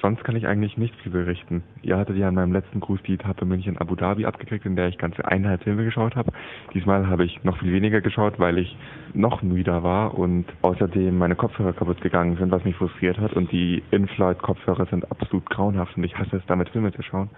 Sonst 0.00 0.24
kann 0.24 0.36
ich 0.36 0.46
eigentlich 0.46 0.78
nicht 0.78 0.96
viel 1.02 1.12
berichten. 1.12 1.62
Ihr 1.82 1.98
hattet 1.98 2.16
ja 2.16 2.30
in 2.30 2.34
meinem 2.34 2.54
letzten 2.54 2.80
Gruß 2.80 3.02
die 3.02 3.12
Etappe 3.12 3.44
München 3.44 3.76
Abu 3.76 3.94
Dhabi 3.94 4.24
abgekriegt, 4.24 4.64
in 4.64 4.74
der 4.74 4.88
ich 4.88 4.96
ganze 4.96 5.22
eineinhalb 5.22 5.64
Filme 5.64 5.84
geschaut 5.84 6.16
habe. 6.16 6.32
Diesmal 6.72 7.08
habe 7.08 7.26
ich 7.26 7.44
noch 7.44 7.58
viel 7.58 7.74
weniger 7.74 8.00
geschaut, 8.00 8.38
weil 8.38 8.56
ich 8.56 8.74
noch 9.12 9.42
müder 9.42 9.82
war 9.82 10.16
und 10.16 10.46
außerdem 10.62 11.18
meine 11.18 11.36
Kopfhörer 11.36 11.74
kaputt 11.74 12.00
gegangen 12.00 12.38
sind, 12.38 12.50
was 12.52 12.64
mich 12.64 12.76
frustriert 12.76 13.18
hat. 13.18 13.34
Und 13.34 13.52
die 13.52 13.82
In-Flight-Kopfhörer 13.90 14.86
sind 14.86 15.10
absolut 15.10 15.44
grauenhaft 15.50 15.94
und 15.94 16.04
ich 16.04 16.16
hasse 16.16 16.38
es 16.38 16.46
damit 16.46 16.70
Filme 16.70 16.90
zu 16.90 17.02
schauen. 17.02 17.28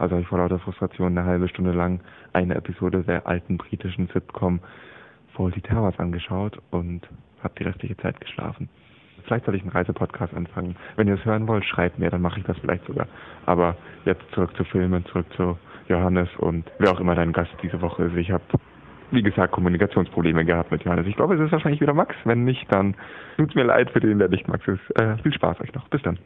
Also 0.00 0.12
habe 0.12 0.22
ich 0.22 0.28
vor 0.28 0.38
lauter 0.38 0.58
Frustration 0.58 1.16
eine 1.16 1.26
halbe 1.26 1.46
Stunde 1.48 1.72
lang 1.72 2.00
eine 2.32 2.54
Episode 2.54 3.02
der 3.02 3.26
alten 3.26 3.58
britischen 3.58 4.08
Sitcom 4.08 4.60
Faulty 5.34 5.60
Towers 5.60 5.98
angeschaut 5.98 6.58
und 6.70 7.02
habe 7.42 7.54
die 7.58 7.64
restliche 7.64 7.96
Zeit 7.98 8.18
geschlafen. 8.18 8.70
Vielleicht 9.24 9.44
soll 9.44 9.54
ich 9.54 9.62
einen 9.62 9.70
Reisepodcast 9.70 10.32
anfangen. 10.32 10.74
Wenn 10.96 11.06
ihr 11.06 11.14
es 11.14 11.24
hören 11.26 11.46
wollt, 11.46 11.66
schreibt 11.66 11.98
mir, 11.98 12.08
dann 12.08 12.22
mache 12.22 12.40
ich 12.40 12.46
das 12.46 12.56
vielleicht 12.58 12.86
sogar. 12.86 13.06
Aber 13.44 13.76
jetzt 14.06 14.22
zurück 14.32 14.56
zu 14.56 14.64
Filmen, 14.64 15.04
zurück 15.04 15.26
zu 15.36 15.58
Johannes 15.88 16.30
und 16.38 16.64
wer 16.78 16.92
auch 16.92 17.00
immer 17.00 17.14
dein 17.14 17.34
Gast 17.34 17.52
diese 17.62 17.82
Woche 17.82 18.04
ist. 18.04 18.16
Ich 18.16 18.30
habe, 18.30 18.42
wie 19.10 19.22
gesagt, 19.22 19.52
Kommunikationsprobleme 19.52 20.46
gehabt 20.46 20.72
mit 20.72 20.82
Johannes. 20.82 21.06
Ich 21.08 21.16
glaube, 21.16 21.34
es 21.34 21.40
ist 21.42 21.52
wahrscheinlich 21.52 21.82
wieder 21.82 21.92
Max. 21.92 22.16
Wenn 22.24 22.44
nicht, 22.44 22.72
dann 22.72 22.94
tut's 23.36 23.54
mir 23.54 23.64
leid 23.64 23.90
für 23.90 24.00
den, 24.00 24.18
der 24.18 24.30
nicht 24.30 24.48
Max 24.48 24.66
ist. 24.66 24.98
Äh, 24.98 25.18
viel 25.18 25.34
Spaß 25.34 25.60
euch 25.60 25.74
noch. 25.74 25.86
Bis 25.88 26.00
dann. 26.00 26.18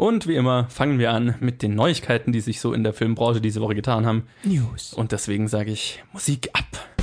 Und 0.00 0.26
wie 0.26 0.34
immer 0.34 0.66
fangen 0.70 0.98
wir 0.98 1.12
an 1.12 1.34
mit 1.40 1.60
den 1.60 1.74
Neuigkeiten, 1.74 2.32
die 2.32 2.40
sich 2.40 2.58
so 2.58 2.72
in 2.72 2.84
der 2.84 2.94
Filmbranche 2.94 3.42
diese 3.42 3.60
Woche 3.60 3.74
getan 3.74 4.06
haben. 4.06 4.22
News. 4.44 4.94
Und 4.94 5.12
deswegen 5.12 5.46
sage 5.46 5.72
ich 5.72 6.02
Musik 6.14 6.48
ab. 6.54 6.99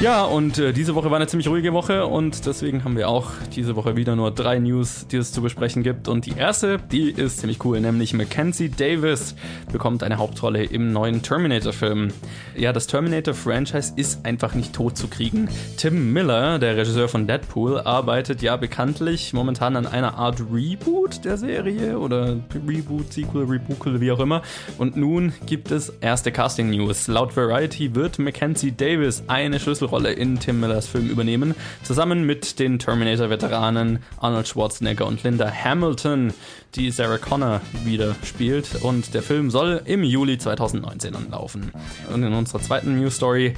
Ja, 0.00 0.22
und 0.22 0.58
äh, 0.58 0.72
diese 0.72 0.94
Woche 0.94 1.10
war 1.10 1.16
eine 1.16 1.26
ziemlich 1.26 1.48
ruhige 1.48 1.72
Woche 1.72 2.06
und 2.06 2.46
deswegen 2.46 2.84
haben 2.84 2.96
wir 2.96 3.08
auch 3.08 3.32
diese 3.56 3.74
Woche 3.74 3.96
wieder 3.96 4.14
nur 4.14 4.30
drei 4.30 4.60
News, 4.60 5.08
die 5.08 5.16
es 5.16 5.32
zu 5.32 5.42
besprechen 5.42 5.82
gibt. 5.82 6.06
Und 6.06 6.24
die 6.24 6.36
erste, 6.36 6.78
die 6.78 7.10
ist 7.10 7.40
ziemlich 7.40 7.64
cool, 7.64 7.80
nämlich 7.80 8.14
Mackenzie 8.14 8.68
Davis 8.68 9.34
bekommt 9.72 10.04
eine 10.04 10.18
Hauptrolle 10.18 10.62
im 10.62 10.92
neuen 10.92 11.22
Terminator-Film. 11.22 12.12
Ja, 12.56 12.72
das 12.72 12.86
Terminator-Franchise 12.86 13.94
ist 13.96 14.24
einfach 14.24 14.54
nicht 14.54 14.72
tot 14.72 14.96
zu 14.96 15.08
kriegen. 15.08 15.48
Tim 15.76 16.12
Miller, 16.12 16.60
der 16.60 16.76
Regisseur 16.76 17.08
von 17.08 17.26
Deadpool, 17.26 17.80
arbeitet 17.80 18.40
ja 18.40 18.56
bekanntlich 18.56 19.32
momentan 19.32 19.74
an 19.74 19.88
einer 19.88 20.14
Art 20.16 20.40
Reboot 20.52 21.24
der 21.24 21.36
Serie 21.38 21.98
oder 21.98 22.36
Reboot, 22.68 23.12
Sequel, 23.12 23.46
Rebookel, 23.46 24.00
wie 24.00 24.12
auch 24.12 24.20
immer. 24.20 24.42
Und 24.78 24.96
nun 24.96 25.32
gibt 25.46 25.72
es 25.72 25.88
erste 26.00 26.30
Casting-News. 26.30 27.08
Laut 27.08 27.36
Variety 27.36 27.96
wird 27.96 28.20
Mackenzie 28.20 28.70
Davis 28.70 29.24
eine 29.26 29.58
Schlüssel 29.58 29.87
Schlüsselrolle 29.88 30.12
in 30.12 30.38
Tim 30.38 30.60
Millers 30.60 30.86
Film 30.86 31.08
übernehmen, 31.08 31.54
zusammen 31.82 32.24
mit 32.24 32.58
den 32.58 32.78
Terminator-Veteranen 32.78 34.00
Arnold 34.20 34.46
Schwarzenegger 34.46 35.06
und 35.06 35.22
Linda 35.22 35.50
Hamilton, 35.50 36.34
die 36.74 36.90
Sarah 36.90 37.16
Connor 37.16 37.62
wieder 37.84 38.14
spielt. 38.22 38.82
Und 38.82 39.14
der 39.14 39.22
Film 39.22 39.50
soll 39.50 39.80
im 39.86 40.02
Juli 40.02 40.36
2019 40.36 41.16
anlaufen. 41.16 41.72
Und 42.12 42.22
in 42.22 42.34
unserer 42.34 42.60
zweiten 42.60 43.00
News 43.00 43.16
Story 43.16 43.54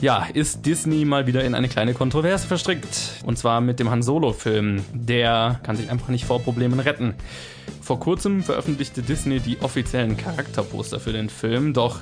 ja, 0.00 0.26
ist 0.32 0.64
Disney 0.64 1.04
mal 1.04 1.26
wieder 1.26 1.44
in 1.44 1.54
eine 1.54 1.68
kleine 1.68 1.94
Kontroverse 1.94 2.46
verstrickt. 2.46 3.22
Und 3.24 3.38
zwar 3.38 3.60
mit 3.60 3.80
dem 3.80 3.90
Han 3.90 4.02
Solo-Film. 4.02 4.84
Der 4.92 5.60
kann 5.62 5.76
sich 5.76 5.90
einfach 5.90 6.08
nicht 6.08 6.24
vor 6.24 6.40
Problemen 6.40 6.80
retten. 6.80 7.14
Vor 7.82 7.98
kurzem 7.98 8.42
veröffentlichte 8.42 9.02
Disney 9.02 9.40
die 9.40 9.60
offiziellen 9.60 10.16
Charakterposter 10.16 11.00
für 11.00 11.12
den 11.12 11.30
Film, 11.30 11.72
doch 11.72 12.00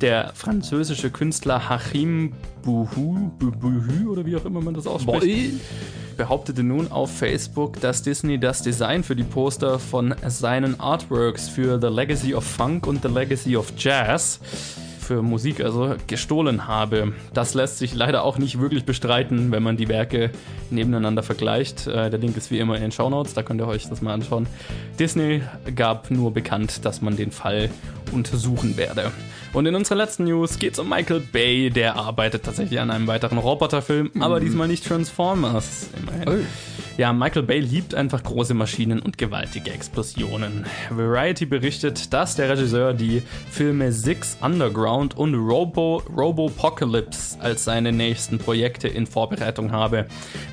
der 0.00 0.32
französische 0.34 1.10
Künstler 1.10 1.68
Hachim 1.68 2.32
Bouhou, 2.62 3.30
Bouhou 3.38 4.10
oder 4.10 4.26
wie 4.26 4.36
auch 4.36 4.44
immer 4.44 4.60
man 4.60 4.74
das 4.74 4.86
ausspricht, 4.86 5.20
Boy. 5.20 5.52
behauptete 6.16 6.64
nun 6.64 6.90
auf 6.90 7.16
Facebook, 7.16 7.80
dass 7.80 8.02
Disney 8.02 8.38
das 8.38 8.62
Design 8.62 9.04
für 9.04 9.14
die 9.14 9.22
Poster 9.22 9.78
von 9.78 10.14
seinen 10.26 10.80
Artworks 10.80 11.48
für 11.48 11.80
The 11.80 11.88
Legacy 11.88 12.34
of 12.34 12.44
Funk 12.44 12.86
und 12.86 13.02
The 13.02 13.08
Legacy 13.08 13.56
of 13.56 13.72
Jazz 13.76 14.40
für 15.08 15.22
Musik 15.22 15.62
also 15.62 15.94
gestohlen 16.06 16.68
habe. 16.68 17.14
Das 17.32 17.54
lässt 17.54 17.78
sich 17.78 17.94
leider 17.94 18.24
auch 18.24 18.36
nicht 18.36 18.60
wirklich 18.60 18.84
bestreiten, 18.84 19.50
wenn 19.50 19.62
man 19.62 19.78
die 19.78 19.88
Werke 19.88 20.30
nebeneinander 20.68 21.22
vergleicht. 21.22 21.86
Äh, 21.86 22.10
der 22.10 22.18
Link 22.18 22.36
ist 22.36 22.50
wie 22.50 22.58
immer 22.58 22.76
in 22.76 22.82
den 22.82 22.92
Show 22.92 23.08
Notes, 23.08 23.32
da 23.32 23.42
könnt 23.42 23.58
ihr 23.62 23.66
euch 23.66 23.88
das 23.88 24.02
mal 24.02 24.12
anschauen. 24.12 24.46
Disney 24.98 25.40
gab 25.74 26.10
nur 26.10 26.34
bekannt, 26.34 26.84
dass 26.84 27.00
man 27.00 27.16
den 27.16 27.30
Fall 27.30 27.70
untersuchen 28.12 28.76
werde. 28.76 29.10
Und 29.52 29.66
in 29.66 29.74
unserer 29.74 29.96
letzten 29.96 30.24
News 30.24 30.58
geht 30.58 30.74
es 30.74 30.78
um 30.78 30.88
Michael 30.88 31.20
Bay, 31.20 31.70
der 31.70 31.96
arbeitet 31.96 32.44
tatsächlich 32.44 32.78
an 32.80 32.90
einem 32.90 33.06
weiteren 33.06 33.38
Roboterfilm, 33.38 34.10
mhm. 34.12 34.22
aber 34.22 34.40
diesmal 34.40 34.68
nicht 34.68 34.86
Transformers. 34.86 35.88
Immerhin. 35.98 36.44
Oh. 36.44 36.46
Ja, 36.98 37.12
Michael 37.12 37.44
Bay 37.44 37.60
liebt 37.60 37.94
einfach 37.94 38.24
große 38.24 38.54
Maschinen 38.54 38.98
und 38.98 39.18
gewaltige 39.18 39.70
Explosionen. 39.70 40.66
Variety 40.90 41.46
berichtet, 41.46 42.12
dass 42.12 42.34
der 42.34 42.48
Regisseur 42.48 42.92
die 42.92 43.22
Filme 43.52 43.92
Six 43.92 44.36
Underground 44.40 45.16
und 45.16 45.36
Robo 45.36 46.02
Robopocalypse 46.16 47.40
als 47.40 47.62
seine 47.62 47.92
nächsten 47.92 48.38
Projekte 48.38 48.88
in 48.88 49.06
Vorbereitung 49.06 49.70
habe. 49.70 50.06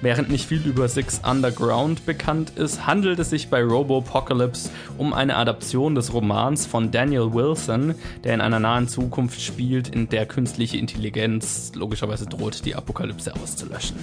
Während 0.03 0.29
nicht 0.29 0.45
viel 0.45 0.61
über 0.67 0.87
Six 0.87 1.21
Underground 1.27 2.05
bekannt 2.05 2.51
ist, 2.55 2.85
handelt 2.85 3.17
es 3.17 3.31
sich 3.31 3.49
bei 3.49 3.63
Robopocalypse 3.63 4.69
um 4.99 5.13
eine 5.13 5.37
Adaption 5.37 5.95
des 5.95 6.13
Romans 6.13 6.67
von 6.67 6.91
Daniel 6.91 7.33
Wilson, 7.33 7.95
der 8.23 8.35
in 8.35 8.41
einer 8.41 8.59
nahen 8.59 8.84
Zukunft 8.87 9.41
spielt, 9.41 9.87
in 9.87 10.09
der 10.09 10.25
künstliche 10.25 10.77
Intelligenz 10.77 11.71
logischerweise 11.75 12.25
droht, 12.25 12.65
die 12.65 12.75
Apokalypse 12.75 13.33
auszulöschen. 13.35 13.97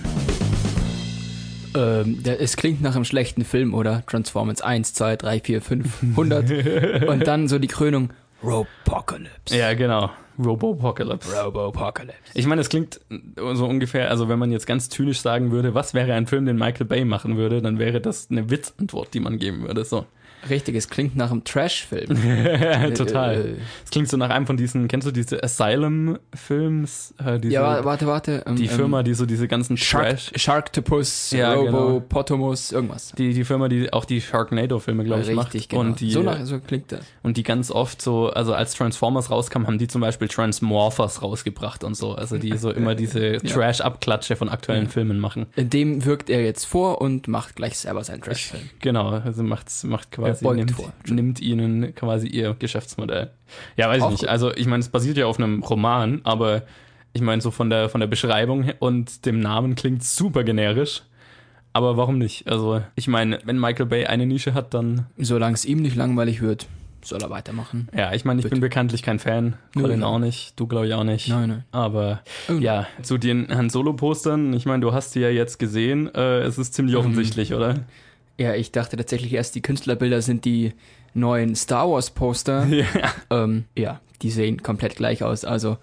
Ähm, 1.74 2.22
es 2.24 2.56
klingt 2.56 2.82
nach 2.82 2.94
einem 2.94 3.04
schlechten 3.04 3.44
Film, 3.44 3.74
oder? 3.74 4.04
Transformers 4.06 4.60
1, 4.60 4.94
2, 4.94 5.16
3, 5.16 5.40
4, 5.40 5.62
5, 5.62 6.02
100. 6.02 7.08
und 7.08 7.26
dann 7.26 7.48
so 7.48 7.58
die 7.58 7.68
Krönung. 7.68 8.10
Robopocalypse. 8.42 9.56
Ja, 9.56 9.72
genau. 9.74 10.10
Robopocalypse. 10.38 11.32
Robopocalypse. 11.34 12.32
Ich 12.34 12.46
meine, 12.46 12.60
es 12.60 12.68
klingt 12.68 13.00
so 13.36 13.66
ungefähr, 13.66 14.10
also 14.10 14.28
wenn 14.28 14.38
man 14.38 14.50
jetzt 14.50 14.66
ganz 14.66 14.88
zynisch 14.88 15.20
sagen 15.20 15.50
würde, 15.50 15.74
was 15.74 15.94
wäre 15.94 16.14
ein 16.14 16.26
Film, 16.26 16.46
den 16.46 16.56
Michael 16.56 16.86
Bay 16.86 17.04
machen 17.04 17.36
würde, 17.36 17.62
dann 17.62 17.78
wäre 17.78 18.00
das 18.00 18.28
eine 18.30 18.50
Witzantwort, 18.50 19.14
die 19.14 19.20
man 19.20 19.38
geben 19.38 19.62
würde. 19.62 19.84
So. 19.84 20.06
Richtig, 20.50 20.74
es 20.74 20.88
klingt 20.88 21.16
nach 21.16 21.30
einem 21.30 21.44
Trash-Film. 21.44 22.08
Total. 22.94 23.34
Äh, 23.34 23.54
Es 23.84 23.90
klingt 23.90 24.08
so 24.08 24.16
nach 24.16 24.30
einem 24.30 24.46
von 24.46 24.56
diesen, 24.56 24.88
kennst 24.88 25.06
du 25.06 25.12
diese 25.12 25.42
Asylum-Films? 25.42 27.14
Äh, 27.24 27.38
diese, 27.40 27.54
ja, 27.54 27.62
wa- 27.62 27.84
warte, 27.84 28.06
warte. 28.06 28.42
ähm, 28.46 28.56
die 28.56 28.64
ähm, 28.66 28.70
Firma, 28.70 29.02
die 29.02 29.14
so 29.14 29.26
diese 29.26 29.48
ganzen 29.48 29.76
Shark, 29.76 30.08
Trash. 30.10 30.32
Sharktopus, 30.36 31.30
Ja, 31.32 31.54
genau. 31.54 31.86
Robopotamus, 31.88 32.72
irgendwas. 32.72 33.12
Die, 33.16 33.32
die 33.34 33.44
Firma, 33.44 33.68
die 33.68 33.92
auch 33.92 34.04
die 34.04 34.20
Sharknado-Filme, 34.20 35.04
glaube 35.04 35.22
ich, 35.22 35.32
macht. 35.32 35.48
Richtig, 35.54 35.68
genau. 35.68 35.82
Und 35.82 36.00
die, 36.00 36.10
so, 36.10 36.22
nach, 36.22 36.44
so 36.44 36.58
klingt 36.60 36.92
das. 36.92 37.00
und 37.22 37.36
die 37.36 37.42
ganz 37.42 37.70
oft 37.70 38.00
so, 38.02 38.30
also 38.30 38.54
als 38.54 38.74
Transformers 38.74 39.30
rauskam, 39.30 39.66
haben 39.66 39.78
die 39.78 39.88
zum 39.88 40.00
Beispiel 40.00 40.28
Transmorphers 40.28 41.22
rausgebracht 41.22 41.84
und 41.84 41.94
so. 41.96 42.14
Also 42.14 42.38
die 42.38 42.56
so 42.56 42.70
immer 42.70 42.94
diese 42.94 43.36
Trash-Abklatsche 43.44 44.36
von 44.36 44.48
aktuellen 44.48 44.88
Filmen 44.88 45.18
machen. 45.18 45.46
Dem 45.56 46.04
wirkt 46.04 46.30
er 46.30 46.42
jetzt 46.44 46.64
vor 46.64 47.00
und 47.00 47.28
macht 47.28 47.56
gleich 47.56 47.78
selber 47.78 48.04
seinen 48.04 48.22
Trash-Film. 48.22 48.62
Genau, 48.80 49.10
also 49.10 49.42
macht, 49.42 49.66
macht 49.84 50.10
quasi, 50.12 50.31
Beugt 50.40 50.56
nimmt, 50.56 50.76
nimmt 51.10 51.40
ihnen 51.40 51.94
quasi 51.94 52.26
ihr 52.28 52.54
Geschäftsmodell. 52.58 53.30
Ja, 53.76 53.88
weiß 53.88 53.98
ich 53.98 54.02
Auch 54.02 54.10
nicht. 54.10 54.20
gut. 54.20 54.28
Also 54.28 54.52
ich 54.54 54.66
meine, 54.66 54.80
es 54.80 54.88
basiert 54.88 55.16
ja 55.18 55.26
auf 55.26 55.38
einem 55.38 55.62
Roman, 55.62 56.20
aber 56.24 56.62
ich 57.12 57.20
meine, 57.20 57.42
so 57.42 57.50
von 57.50 57.68
der, 57.70 57.88
von 57.88 58.00
der 58.00 58.08
Beschreibung 58.08 58.70
und 58.78 59.26
dem 59.26 59.40
Namen 59.40 59.74
klingt 59.74 60.02
super 60.04 60.44
generisch. 60.44 61.02
Aber 61.74 61.96
warum 61.96 62.18
nicht? 62.18 62.48
Also 62.48 62.82
ich 62.96 63.08
meine, 63.08 63.38
wenn 63.44 63.58
Michael 63.58 63.86
Bay 63.86 64.06
eine 64.06 64.26
Nische 64.26 64.54
hat, 64.54 64.74
dann, 64.74 65.06
Solange 65.18 65.54
es 65.54 65.64
ihm 65.64 65.78
nicht 65.80 65.96
langweilig 65.96 66.42
wird, 66.42 66.66
soll 67.04 67.20
er 67.22 67.30
weitermachen. 67.30 67.88
ja, 67.96 68.12
ich 68.12 68.24
meine, 68.24 68.40
ich 68.42 68.48
bin 68.50 68.60
bekanntlich 68.60 69.02
kein 69.02 69.18
Fan. 69.18 69.54
Colin 69.74 70.00
nein. 70.00 70.02
auch 70.04 70.18
nicht, 70.18 70.52
du 70.60 70.66
glaube 70.66 70.86
ich 70.86 70.94
auch 70.94 71.02
nicht. 71.02 71.28
Nein, 71.28 71.48
nein. 71.48 71.64
Aber 71.72 72.20
Oh, 72.48 72.52
ja, 72.60 72.86
zu 73.02 73.18
den 73.18 73.48
Han 73.48 73.70
Solo-Postern, 73.70 74.52
ich 74.52 74.66
meine, 74.66 74.80
du 74.82 74.92
hast 74.92 75.14
die 75.14 75.20
ja 75.20 75.28
jetzt 75.30 75.58
gesehen, 75.58 76.14
äh, 76.14 76.40
es 76.42 76.58
ist 76.58 76.68
Mhm. 76.70 76.74
ziemlich 76.74 76.96
offensichtlich, 76.96 77.54
oder? 77.54 77.80
Ja, 78.38 78.54
ich 78.54 78.72
dachte 78.72 78.96
tatsächlich 78.96 79.32
erst, 79.32 79.54
die 79.54 79.62
Künstlerbilder 79.62 80.22
sind 80.22 80.44
die 80.44 80.72
neuen 81.14 81.54
Star 81.54 81.90
Wars 81.90 82.10
Poster. 82.10 82.66
Ja. 82.70 82.84
ähm, 83.30 83.64
ja, 83.76 84.00
die 84.22 84.30
sehen 84.30 84.62
komplett 84.62 84.96
gleich 84.96 85.22
aus. 85.22 85.44
Also, 85.44 85.78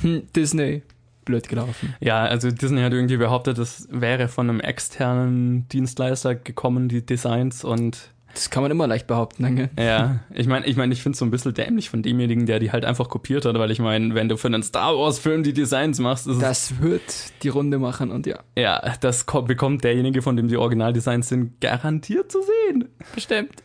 hm, 0.00 0.22
Disney, 0.34 0.82
blöd 1.24 1.48
gelaufen. 1.48 1.94
Ja, 2.00 2.24
also 2.24 2.50
Disney 2.50 2.82
hat 2.82 2.92
irgendwie 2.92 3.16
behauptet, 3.16 3.58
es 3.58 3.88
wäre 3.90 4.28
von 4.28 4.48
einem 4.48 4.60
externen 4.60 5.68
Dienstleister 5.68 6.34
gekommen, 6.34 6.88
die 6.88 7.04
Designs 7.04 7.64
und 7.64 8.10
Das 8.32 8.48
kann 8.50 8.62
man 8.62 8.70
immer 8.70 8.86
leicht 8.86 9.06
behaupten, 9.06 9.42
danke. 9.42 9.70
ja, 9.78 10.20
ich 10.32 10.46
meine, 10.46 10.66
ich 10.66 10.76
meine, 10.76 10.92
ich 10.92 11.02
finde 11.02 11.14
es 11.14 11.18
so 11.18 11.24
ein 11.24 11.30
bisschen 11.30 11.52
dämlich 11.52 11.90
von 11.90 12.02
demjenigen, 12.02 12.46
der 12.46 12.58
die 12.60 12.70
halt 12.70 12.84
einfach 12.84 13.08
kopiert 13.08 13.44
hat, 13.44 13.58
weil 13.58 13.70
ich 13.70 13.80
meine, 13.80 14.14
wenn 14.14 14.28
du 14.28 14.36
für 14.36 14.46
einen 14.48 14.62
Star 14.62 14.96
Wars 14.96 15.18
Film 15.18 15.42
die 15.42 15.52
Designs 15.52 15.98
machst, 15.98 16.26
ist 16.28 16.36
es, 16.36 16.40
Das 16.40 16.80
wird 16.80 17.02
die 17.42 17.48
Runde 17.48 17.78
machen 17.78 18.10
und 18.10 18.26
ja, 18.26 18.38
ja, 18.56 18.80
das 19.00 19.26
ko- 19.26 19.42
bekommt 19.42 19.82
derjenige, 19.84 20.22
von 20.22 20.36
dem 20.36 20.48
die 20.48 20.56
Originaldesigns 20.56 21.28
sind, 21.28 21.60
garantiert 21.60 22.30
zu 22.30 22.38
sehen. 22.42 22.88
bestimmt. 23.14 23.62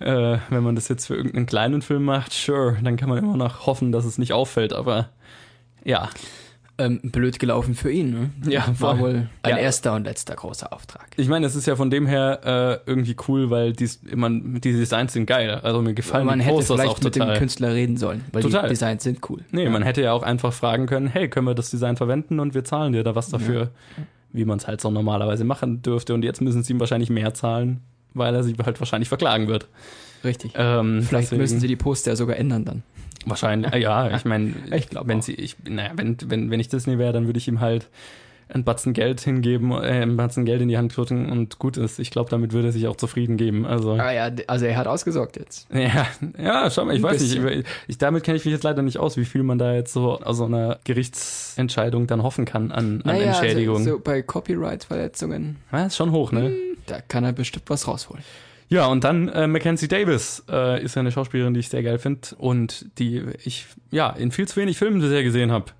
Äh, 0.00 0.38
wenn 0.50 0.62
man 0.62 0.74
das 0.74 0.88
jetzt 0.88 1.06
für 1.06 1.14
irgendeinen 1.16 1.46
kleinen 1.46 1.82
Film 1.82 2.04
macht, 2.04 2.32
sure, 2.32 2.76
dann 2.82 2.96
kann 2.96 3.08
man 3.08 3.18
immer 3.18 3.36
noch 3.36 3.66
hoffen, 3.66 3.92
dass 3.92 4.04
es 4.04 4.16
nicht 4.16 4.32
auffällt, 4.32 4.72
aber 4.72 5.10
ja, 5.84 6.08
Ähm, 6.80 7.00
blöd 7.02 7.40
gelaufen 7.40 7.74
für 7.74 7.90
ihn, 7.90 8.10
ne? 8.12 8.30
Ja, 8.52 8.64
war 8.78 9.00
wohl 9.00 9.26
ein 9.42 9.50
Ja. 9.50 9.56
erster 9.56 9.94
und 9.94 10.04
letzter 10.04 10.36
großer 10.36 10.72
Auftrag. 10.72 11.08
Ich 11.16 11.26
meine, 11.28 11.44
es 11.46 11.56
ist 11.56 11.66
ja 11.66 11.74
von 11.74 11.90
dem 11.90 12.06
her 12.06 12.80
äh, 12.86 12.88
irgendwie 12.90 13.16
cool, 13.26 13.50
weil 13.50 13.72
dies, 13.72 13.98
man, 14.14 14.60
die 14.60 14.72
Designs 14.72 15.12
sind 15.12 15.26
geil. 15.26 15.50
Also 15.64 15.82
mir 15.82 15.92
gefallen 15.94 16.24
man 16.24 16.38
die 16.38 16.44
hätte 16.44 16.54
Posters 16.54 16.76
vielleicht 16.76 16.90
auch 16.96 17.02
mit 17.02 17.14
total. 17.14 17.34
dem 17.34 17.38
Künstler 17.40 17.74
reden 17.74 17.96
sollen, 17.96 18.24
weil 18.32 18.42
Total. 18.42 18.62
die 18.62 18.68
Designs 18.68 19.02
sind 19.02 19.18
cool. 19.28 19.40
Nee, 19.50 19.68
man 19.68 19.82
hätte 19.82 20.02
ja 20.02 20.12
auch 20.12 20.22
einfach 20.22 20.52
fragen 20.52 20.86
können, 20.86 21.08
hey, 21.08 21.28
können 21.28 21.46
wir 21.48 21.54
das 21.56 21.70
Design 21.70 21.96
verwenden 21.96 22.38
und 22.38 22.54
wir 22.54 22.62
zahlen 22.62 22.92
dir 22.92 23.02
da 23.02 23.16
was 23.16 23.28
dafür, 23.28 23.70
wie 24.32 24.44
man 24.44 24.58
es 24.58 24.68
halt 24.68 24.80
so 24.80 24.88
normalerweise 24.92 25.42
machen 25.42 25.82
dürfte. 25.82 26.14
Und 26.14 26.22
jetzt 26.22 26.40
müssen 26.40 26.62
sie 26.62 26.74
ihm 26.74 26.78
wahrscheinlich 26.78 27.10
mehr 27.10 27.34
zahlen, 27.34 27.80
weil 28.14 28.32
er 28.36 28.44
sie 28.44 28.54
halt 28.64 28.78
wahrscheinlich 28.80 29.08
verklagen 29.08 29.48
wird. 29.48 29.66
Richtig. 30.22 30.52
Ähm, 30.54 31.02
Vielleicht 31.02 31.24
deswegen- 31.24 31.42
müssen 31.42 31.58
sie 31.58 31.66
die 31.66 31.74
Poster 31.76 32.14
sogar 32.14 32.36
ändern 32.36 32.64
dann. 32.64 32.82
Wahrscheinlich, 33.28 33.72
äh, 33.72 33.78
ja, 33.80 34.14
ich 34.14 34.24
meine, 34.24 34.54
Ich 34.74 34.88
glaub 34.88 35.08
wenn 35.08 35.22
sie, 35.22 35.34
ich, 35.34 35.56
naja, 35.68 35.90
wenn, 35.94 36.16
wenn, 36.26 36.50
wenn 36.50 36.60
ich 36.60 36.68
Disney 36.68 36.98
wäre, 36.98 37.12
dann 37.12 37.26
würde 37.26 37.38
ich 37.38 37.48
ihm 37.48 37.60
halt 37.60 37.88
ein 38.50 38.64
Batzen 38.64 38.94
Geld 38.94 39.20
hingeben, 39.20 39.72
äh, 39.72 40.02
ein 40.02 40.16
Batzen 40.16 40.44
Geld 40.44 40.62
in 40.62 40.68
die 40.68 40.78
Hand 40.78 40.96
drücken 40.96 41.30
und 41.30 41.58
gut 41.58 41.76
ist. 41.76 41.98
Ich 41.98 42.10
glaube, 42.10 42.30
damit 42.30 42.52
würde 42.52 42.68
er 42.68 42.72
sich 42.72 42.86
auch 42.86 42.96
zufrieden 42.96 43.36
geben. 43.36 43.66
Also. 43.66 43.92
Ah 43.92 44.10
ja, 44.10 44.30
also 44.46 44.64
er 44.64 44.76
hat 44.76 44.86
ausgesorgt 44.86 45.36
jetzt. 45.36 45.68
Ja, 45.78 46.06
ja, 46.42 46.70
schau 46.70 46.84
mal, 46.84 46.92
ich 46.94 47.00
Ein 47.00 47.02
weiß 47.04 47.18
bisschen. 47.22 47.44
nicht. 47.44 47.66
Ich, 47.86 47.98
damit 47.98 48.24
kenne 48.24 48.36
ich 48.36 48.44
mich 48.44 48.52
jetzt 48.52 48.64
leider 48.64 48.82
nicht 48.82 48.98
aus, 48.98 49.16
wie 49.16 49.24
viel 49.24 49.42
man 49.42 49.58
da 49.58 49.74
jetzt 49.74 49.92
so 49.92 50.18
aus 50.20 50.38
so 50.38 50.44
einer 50.44 50.78
Gerichtsentscheidung 50.84 52.06
dann 52.06 52.22
hoffen 52.22 52.44
kann 52.46 52.72
an, 52.72 53.02
an 53.02 53.16
Entschädigung. 53.16 53.76
Also, 53.78 53.90
so 53.92 54.00
bei 54.00 54.22
Copyright-Verletzungen, 54.22 55.56
ja, 55.72 55.86
ist 55.86 55.96
schon 55.96 56.12
hoch, 56.12 56.32
ne? 56.32 56.54
da 56.86 57.00
kann 57.00 57.24
er 57.24 57.32
bestimmt 57.32 57.68
was 57.68 57.86
rausholen. 57.86 58.22
Ja, 58.70 58.86
und 58.86 59.04
dann 59.04 59.28
äh, 59.28 59.46
Mackenzie 59.46 59.88
Davis 59.88 60.44
äh, 60.48 60.82
ist 60.82 60.94
ja 60.94 61.00
eine 61.00 61.10
Schauspielerin, 61.10 61.54
die 61.54 61.60
ich 61.60 61.70
sehr 61.70 61.82
geil 61.82 61.98
finde 61.98 62.28
und 62.36 62.86
die 62.98 63.22
ich 63.44 63.66
ja 63.90 64.10
in 64.10 64.30
viel 64.30 64.46
zu 64.46 64.56
wenig 64.56 64.76
Filmen 64.76 65.00
bisher 65.00 65.22
gesehen 65.22 65.50
habe. 65.50 65.72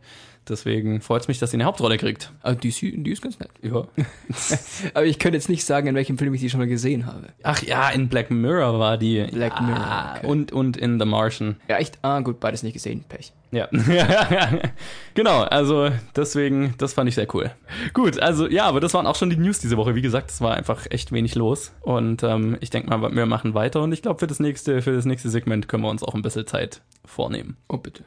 Deswegen 0.49 1.01
freut 1.01 1.23
es 1.23 1.29
mich, 1.29 1.39
dass 1.39 1.51
sie 1.51 1.57
eine 1.57 1.65
Hauptrolle 1.65 1.99
kriegt. 1.99 2.33
Also 2.43 2.59
die, 2.59 2.69
ist- 2.69 2.81
die 2.83 3.11
ist 3.11 3.23
ganz 3.23 3.39
nett. 3.39 3.51
Ja. 3.63 3.87
Aber 4.95 5.05
ich 5.07 5.19
könnte 5.19 5.37
jetzt 5.37 5.49
nicht 5.49 5.65
sagen, 5.65 5.87
in 5.89 5.95
welchem 5.95 6.19
Film 6.19 6.33
ich 6.35 6.41
die 6.41 6.51
schon 6.51 6.61
mal 6.61 6.67
gesehen 6.69 7.07
habe. 7.07 7.29
Ach 7.43 7.63
ja, 7.63 7.89
in 7.91 8.09
Black 8.09 8.31
Mirror 8.31 8.79
war 8.79 8.97
die. 8.99 9.25
Black 9.31 9.61
Mirror, 9.61 9.79
Ah, 9.81 10.17
okay. 10.19 10.27
und, 10.27 10.53
und 10.53 10.77
in 10.77 10.99
The 10.99 11.07
Martian. 11.07 11.57
Ja, 11.69 11.77
echt? 11.79 11.99
Ah, 12.03 12.21
gut, 12.21 12.41
beides 12.41 12.63
nicht 12.63 12.73
gesehen. 12.75 13.05
Pech. 13.09 13.33
Ja. 13.51 13.67
genau, 15.15 15.41
also 15.43 15.91
deswegen, 16.15 16.75
das 16.79 16.93
fand 16.93 17.09
ich 17.09 17.15
sehr 17.15 17.27
cool. 17.35 17.51
Gut, 17.95 18.19
also 18.21 18.47
ja, 18.47 18.67
aber 18.67 18.81
das 18.81 18.93
waren 18.95 19.07
auch 19.07 19.17
schon 19.17 19.31
die 19.31 19.37
News 19.37 19.59
diese 19.59 19.77
Woche. 19.79 19.95
Wie 19.95 20.03
gesagt, 20.03 20.31
es 20.31 20.41
war 20.43 20.55
einfach 20.55 20.87
echt 20.91 21.13
wenig 21.13 21.35
los. 21.35 21.73
Und 21.81 22.23
ähm, 22.23 22.59
ich 22.61 22.71
denke 22.71 22.91
mal, 22.91 23.15
wir 23.15 23.27
machen 23.27 23.55
weiter. 23.55 23.81
Und 23.83 23.93
ich 23.93 24.03
glaube, 24.03 24.19
für 24.19 24.27
das 24.27 24.39
nächste, 24.41 24.83
für 24.83 24.93
das 24.93 25.07
nächste 25.07 25.31
Segment 25.31 25.69
können 25.69 25.83
wir 25.83 25.89
uns 25.91 26.03
auch 26.03 26.15
ein 26.15 26.23
bisschen 26.23 26.47
Zeit 26.47 26.83
vornehmen. 27.07 27.57
Oh, 27.69 27.79
bitte. 27.79 28.05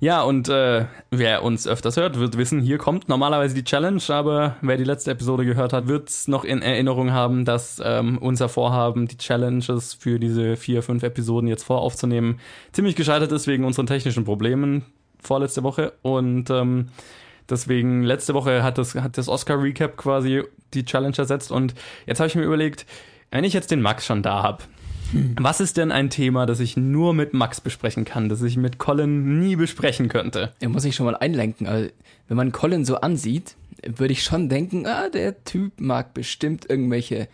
Ja, 0.00 0.22
und 0.22 0.48
äh, 0.48 0.86
wer 1.10 1.42
uns 1.42 1.66
öfters 1.66 1.96
hört, 1.96 2.18
wird 2.20 2.38
wissen, 2.38 2.60
hier 2.60 2.78
kommt 2.78 3.08
normalerweise 3.08 3.54
die 3.54 3.64
Challenge, 3.64 4.00
aber 4.08 4.56
wer 4.60 4.76
die 4.76 4.84
letzte 4.84 5.10
Episode 5.10 5.44
gehört 5.44 5.72
hat, 5.72 5.88
wird 5.88 6.08
es 6.08 6.28
noch 6.28 6.44
in 6.44 6.62
Erinnerung 6.62 7.12
haben, 7.12 7.44
dass 7.44 7.82
ähm, 7.84 8.16
unser 8.18 8.48
Vorhaben, 8.48 9.08
die 9.08 9.16
Challenges 9.16 9.94
für 9.94 10.20
diese 10.20 10.56
vier, 10.56 10.84
fünf 10.84 11.02
Episoden 11.02 11.48
jetzt 11.48 11.64
voraufzunehmen, 11.64 12.38
ziemlich 12.72 12.94
gescheitert 12.94 13.32
ist 13.32 13.48
wegen 13.48 13.64
unseren 13.64 13.86
technischen 13.86 14.24
Problemen 14.24 14.84
vorletzte 15.20 15.64
Woche. 15.64 15.92
Und 16.02 16.48
ähm, 16.50 16.90
deswegen, 17.50 18.04
letzte 18.04 18.34
Woche 18.34 18.62
hat 18.62 18.78
das, 18.78 18.94
hat 18.94 19.18
das 19.18 19.28
Oscar-Recap 19.28 19.96
quasi 19.96 20.44
die 20.74 20.84
Challenge 20.84 21.18
ersetzt. 21.18 21.50
Und 21.50 21.74
jetzt 22.06 22.20
habe 22.20 22.28
ich 22.28 22.36
mir 22.36 22.44
überlegt, 22.44 22.86
wenn 23.32 23.42
ich 23.42 23.52
jetzt 23.52 23.72
den 23.72 23.82
Max 23.82 24.06
schon 24.06 24.22
da 24.22 24.44
habe, 24.44 24.62
was 25.12 25.60
ist 25.60 25.76
denn 25.76 25.92
ein 25.92 26.10
Thema, 26.10 26.46
das 26.46 26.60
ich 26.60 26.76
nur 26.76 27.14
mit 27.14 27.34
Max 27.34 27.60
besprechen 27.60 28.04
kann, 28.04 28.28
das 28.28 28.42
ich 28.42 28.56
mit 28.56 28.78
Colin 28.78 29.38
nie 29.40 29.56
besprechen 29.56 30.08
könnte? 30.08 30.52
Da 30.60 30.68
muss 30.68 30.84
ich 30.84 30.94
schon 30.94 31.06
mal 31.06 31.16
einlenken. 31.16 31.66
Also, 31.66 31.90
wenn 32.28 32.36
man 32.36 32.52
Colin 32.52 32.84
so 32.84 32.96
ansieht, 32.96 33.56
würde 33.86 34.12
ich 34.12 34.22
schon 34.22 34.48
denken, 34.48 34.86
ah, 34.86 35.08
der 35.08 35.44
Typ 35.44 35.80
mag 35.80 36.14
bestimmt 36.14 36.68
irgendwelche 36.68 37.28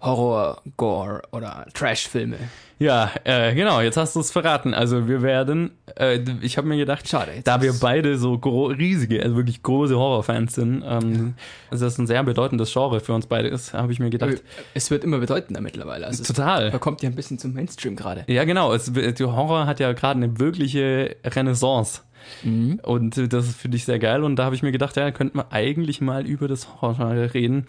Horror, 0.00 0.62
Gore 0.76 1.22
oder 1.32 1.66
Trash-Filme. 1.74 2.36
Ja, 2.78 3.10
äh, 3.24 3.54
genau, 3.54 3.80
jetzt 3.80 3.96
hast 3.96 4.14
du 4.14 4.20
es 4.20 4.30
verraten. 4.30 4.72
Also 4.72 5.08
wir 5.08 5.20
werden, 5.22 5.72
äh, 5.96 6.20
ich 6.40 6.56
habe 6.56 6.68
mir 6.68 6.76
gedacht, 6.76 7.08
Schade, 7.08 7.32
da 7.42 7.60
wir 7.60 7.72
beide 7.80 8.16
so 8.18 8.34
riesige, 8.34 9.20
also 9.20 9.34
wirklich 9.34 9.64
große 9.64 9.96
Horrorfans 9.96 10.54
sind, 10.54 10.84
ähm, 10.86 11.34
also 11.70 11.84
das 11.84 11.98
ein 11.98 12.06
sehr 12.06 12.22
bedeutendes 12.22 12.72
Genre 12.72 13.00
für 13.00 13.14
uns 13.14 13.26
beide 13.26 13.48
ist, 13.48 13.74
habe 13.74 13.92
ich 13.92 13.98
mir 13.98 14.10
gedacht, 14.10 14.42
Es 14.74 14.92
wird 14.92 15.02
immer 15.02 15.18
bedeutender 15.18 15.60
mittlerweile. 15.60 16.06
Also 16.06 16.22
total. 16.22 16.70
kommt 16.78 17.02
ja 17.02 17.08
ein 17.08 17.16
bisschen 17.16 17.38
zum 17.40 17.52
Mainstream 17.52 17.96
gerade. 17.96 18.24
Ja, 18.28 18.44
genau. 18.44 18.72
Es, 18.72 18.92
der 18.92 19.36
Horror 19.36 19.66
hat 19.66 19.80
ja 19.80 19.92
gerade 19.92 20.22
eine 20.22 20.38
wirkliche 20.38 21.16
Renaissance. 21.24 22.02
Mhm. 22.44 22.80
Und 22.84 23.32
das 23.32 23.54
finde 23.54 23.76
ich 23.76 23.84
sehr 23.84 23.98
geil. 23.98 24.22
Und 24.22 24.36
da 24.36 24.44
habe 24.44 24.54
ich 24.54 24.62
mir 24.62 24.72
gedacht, 24.72 24.96
ja, 24.96 25.10
könnten 25.10 25.38
wir 25.38 25.52
eigentlich 25.52 26.00
mal 26.00 26.26
über 26.26 26.46
das 26.46 26.80
Horrorgenre 26.80 27.34
reden. 27.34 27.66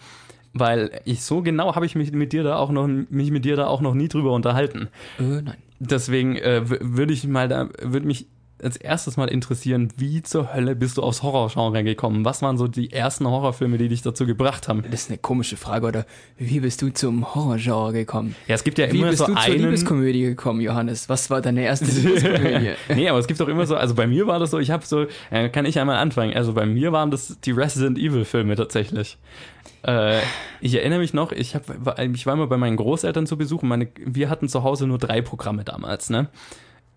Weil 0.52 1.00
ich 1.04 1.22
so 1.22 1.42
genau 1.42 1.74
habe 1.76 1.86
ich 1.86 1.94
mich 1.94 2.12
mit 2.12 2.32
dir 2.32 2.42
da 2.42 2.56
auch 2.56 2.70
noch 2.70 2.86
mich 2.86 3.30
mit 3.30 3.44
dir 3.44 3.56
da 3.56 3.66
auch 3.66 3.80
noch 3.80 3.94
nie 3.94 4.08
drüber 4.08 4.32
unterhalten. 4.32 4.88
Äh, 5.18 5.42
nein. 5.42 5.56
Deswegen 5.78 6.36
äh, 6.36 6.62
würde 6.68 7.12
ich 7.12 7.26
mal 7.26 7.48
da 7.48 7.68
würde 7.82 8.06
mich 8.06 8.26
als 8.62 8.76
erstes 8.76 9.16
mal 9.16 9.28
interessieren, 9.28 9.88
wie 9.96 10.22
zur 10.22 10.52
Hölle 10.54 10.76
bist 10.76 10.98
du 10.98 11.02
aufs 11.02 11.22
Horrorgenre 11.22 11.84
gekommen? 11.84 12.24
Was 12.24 12.42
waren 12.42 12.58
so 12.58 12.68
die 12.68 12.92
ersten 12.92 13.26
Horrorfilme, 13.26 13.78
die 13.78 13.88
dich 13.88 14.02
dazu 14.02 14.26
gebracht 14.26 14.68
haben? 14.68 14.82
Das 14.90 15.02
ist 15.02 15.10
eine 15.10 15.18
komische 15.18 15.56
Frage, 15.56 15.86
oder 15.86 16.06
wie 16.36 16.60
bist 16.60 16.82
du 16.82 16.90
zum 16.92 17.34
Horrorgenre 17.34 17.92
gekommen? 17.92 18.34
Ja, 18.46 18.54
es 18.54 18.64
gibt 18.64 18.78
ja 18.78 18.90
wie 18.92 18.98
immer 18.98 19.08
bist 19.08 19.18
so 19.18 19.26
du 19.26 19.34
zur. 19.34 19.54
Liebeskomödie 19.54 20.22
gekommen, 20.22 20.60
Johannes? 20.60 21.08
Was 21.08 21.30
war 21.30 21.40
deine 21.40 21.62
erste 21.62 21.86
Liebeskomödie? 21.86 22.72
nee, 22.94 23.08
aber 23.08 23.18
es 23.18 23.26
gibt 23.26 23.40
doch 23.40 23.48
immer 23.48 23.66
so, 23.66 23.76
also 23.76 23.94
bei 23.94 24.06
mir 24.06 24.26
war 24.26 24.38
das 24.38 24.50
so, 24.50 24.58
ich 24.58 24.70
habe 24.70 24.84
so, 24.84 25.06
äh, 25.30 25.48
kann 25.48 25.64
ich 25.64 25.78
einmal 25.78 25.96
anfangen, 25.96 26.34
also 26.34 26.52
bei 26.52 26.66
mir 26.66 26.92
waren 26.92 27.10
das 27.10 27.38
die 27.40 27.52
Resident 27.52 27.98
Evil 27.98 28.24
Filme 28.24 28.56
tatsächlich. 28.56 29.18
Äh, 29.82 30.20
ich 30.60 30.74
erinnere 30.74 30.98
mich 30.98 31.14
noch, 31.14 31.32
ich, 31.32 31.54
hab, 31.54 31.64
ich 31.98 32.26
war 32.26 32.34
immer 32.34 32.46
bei 32.46 32.56
meinen 32.56 32.76
Großeltern 32.76 33.26
zu 33.26 33.36
Besuch. 33.36 33.62
Meine, 33.62 33.88
wir 34.04 34.28
hatten 34.28 34.48
zu 34.48 34.62
Hause 34.62 34.86
nur 34.86 34.98
drei 34.98 35.22
Programme 35.22 35.64
damals, 35.64 36.10
ne? 36.10 36.28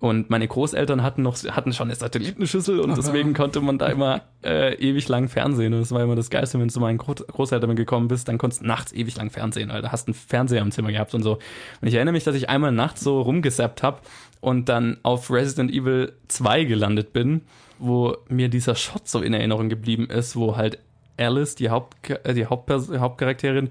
Und 0.04 0.30
meine 0.30 0.46
Großeltern 0.46 1.02
hatten 1.02 1.22
noch, 1.22 1.42
hatten 1.46 1.72
schon 1.72 1.88
eine 1.88 1.96
Satellitenschüssel 1.96 2.82
und 2.82 2.98
deswegen 2.98 3.34
konnte 3.34 3.62
man 3.62 3.78
da 3.78 3.88
immer 3.88 4.24
äh, 4.44 4.76
ewig 4.76 5.08
lang 5.08 5.30
Fernsehen. 5.30 5.74
Und 5.74 5.80
das 5.80 5.94
war 5.94 6.04
immer 6.04 6.18
das 6.18 6.30
Geilste, 6.30 6.60
wenn 6.60 6.68
du 6.68 6.74
zu 6.74 6.82
meinen 6.82 6.98
Großeltern 6.98 7.74
gekommen 7.78 8.10
bist, 8.10 8.28
dann 8.28 8.38
konntest 8.38 8.64
du 8.64 8.68
nachts 8.68 8.92
ewig 8.92 9.16
lang 9.16 9.30
Fernsehen, 9.30 9.70
weil 9.70 9.82
da 9.82 9.94
hast 9.94 10.10
einen 10.10 10.14
Fernseher 10.14 10.62
im 10.62 10.72
Zimmer 10.72 10.92
gehabt 10.92 11.14
und 11.14 11.24
so. 11.24 11.40
Und 11.80 11.88
ich 11.88 11.94
erinnere 11.94 12.12
mich, 12.12 12.26
dass 12.26 12.36
ich 12.36 12.50
einmal 12.50 12.74
nachts 12.74 13.00
so 13.00 13.22
rumgesappt 13.22 13.82
habe 13.82 14.00
und 14.42 14.68
dann 14.68 14.98
auf 15.04 15.32
Resident 15.32 15.72
Evil 15.72 16.12
2 16.28 16.66
gelandet 16.66 17.14
bin, 17.14 17.44
wo 17.80 18.18
mir 18.28 18.50
dieser 18.50 18.76
Shot 18.76 19.08
so 19.08 19.22
in 19.22 19.34
Erinnerung 19.34 19.70
geblieben 19.70 20.08
ist, 20.10 20.36
wo 20.36 20.58
halt 20.58 20.80
Alice, 21.18 21.56
die, 21.56 21.70
Haupt, 21.70 22.10
äh, 22.10 22.34
die 22.34 22.46
Hauptpers 22.46 22.90
Hauptcharakterin, 22.90 23.70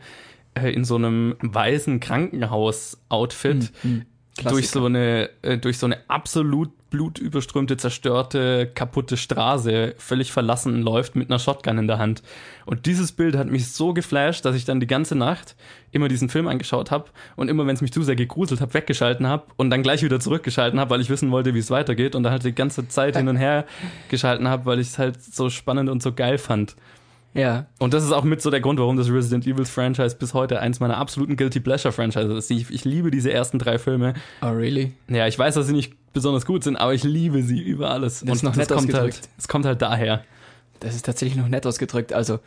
äh, 0.54 0.70
in 0.70 0.84
so 0.84 0.96
einem 0.96 1.36
weißen 1.40 2.00
Krankenhaus-Outfit 2.00 3.72
Hm, 3.82 4.06
durch 4.42 4.70
so 4.70 4.86
eine 4.86 5.28
äh, 5.42 5.58
durch 5.58 5.78
so 5.78 5.86
eine 5.86 5.98
absolut 6.08 6.70
blutüberströmte, 6.92 7.78
zerstörte, 7.78 8.70
kaputte 8.74 9.16
Straße 9.16 9.94
völlig 9.96 10.30
verlassen 10.30 10.82
läuft 10.82 11.16
mit 11.16 11.30
einer 11.30 11.38
Shotgun 11.38 11.78
in 11.78 11.86
der 11.86 11.98
Hand. 11.98 12.22
Und 12.66 12.84
dieses 12.84 13.12
Bild 13.12 13.34
hat 13.34 13.48
mich 13.48 13.72
so 13.72 13.94
geflasht, 13.94 14.44
dass 14.44 14.54
ich 14.54 14.66
dann 14.66 14.78
die 14.78 14.86
ganze 14.86 15.14
Nacht 15.14 15.56
immer 15.90 16.08
diesen 16.08 16.28
Film 16.28 16.48
angeschaut 16.48 16.90
habe 16.90 17.06
und 17.34 17.48
immer, 17.48 17.66
wenn 17.66 17.74
es 17.74 17.80
mich 17.80 17.92
zu 17.92 18.02
sehr 18.02 18.16
gegruselt 18.16 18.60
hat, 18.60 18.74
weggeschalten 18.74 19.26
habe 19.26 19.44
und 19.56 19.70
dann 19.70 19.82
gleich 19.82 20.02
wieder 20.02 20.20
zurückgeschalten 20.20 20.78
habe, 20.78 20.90
weil 20.90 21.00
ich 21.00 21.08
wissen 21.08 21.30
wollte, 21.30 21.54
wie 21.54 21.60
es 21.60 21.70
weitergeht 21.70 22.14
und 22.14 22.24
dann 22.24 22.32
halt 22.32 22.44
die 22.44 22.54
ganze 22.54 22.86
Zeit 22.88 23.16
hin 23.16 23.28
und 23.28 23.36
her 23.36 23.64
geschalten 24.10 24.48
habe, 24.48 24.66
weil 24.66 24.78
ich 24.78 24.88
es 24.88 24.98
halt 24.98 25.22
so 25.22 25.48
spannend 25.48 25.88
und 25.88 26.02
so 26.02 26.12
geil 26.12 26.36
fand. 26.36 26.76
Ja. 27.34 27.66
Und 27.78 27.94
das 27.94 28.04
ist 28.04 28.12
auch 28.12 28.24
mit 28.24 28.42
so 28.42 28.50
der 28.50 28.60
Grund, 28.60 28.78
warum 28.78 28.96
das 28.96 29.08
Resident 29.08 29.46
Evil 29.46 29.64
Franchise 29.64 30.16
bis 30.16 30.34
heute 30.34 30.60
eins 30.60 30.80
meiner 30.80 30.98
absoluten 30.98 31.36
Guilty 31.36 31.60
Pleasure 31.60 31.92
Franchises 31.92 32.36
ist. 32.36 32.50
Ich, 32.50 32.70
ich 32.70 32.84
liebe 32.84 33.10
diese 33.10 33.32
ersten 33.32 33.58
drei 33.58 33.78
Filme. 33.78 34.14
Oh, 34.42 34.48
really? 34.48 34.92
Ja, 35.08 35.26
ich 35.26 35.38
weiß, 35.38 35.54
dass 35.54 35.66
sie 35.66 35.72
nicht 35.72 35.94
besonders 36.12 36.44
gut 36.44 36.62
sind, 36.62 36.76
aber 36.76 36.92
ich 36.92 37.04
liebe 37.04 37.42
sie 37.42 37.60
über 37.60 37.90
alles. 37.90 38.20
Das 38.20 38.36
ist 38.36 38.42
noch 38.42 38.54
nett 38.54 38.68
kommt 38.68 38.80
ausgedrückt. 38.80 39.14
halt, 39.14 39.28
es 39.38 39.48
kommt 39.48 39.64
halt 39.64 39.80
daher. 39.80 40.24
Das 40.80 40.94
ist 40.94 41.06
tatsächlich 41.06 41.36
noch 41.38 41.48
nett 41.48 41.66
ausgedrückt. 41.66 42.12
Also 42.12 42.38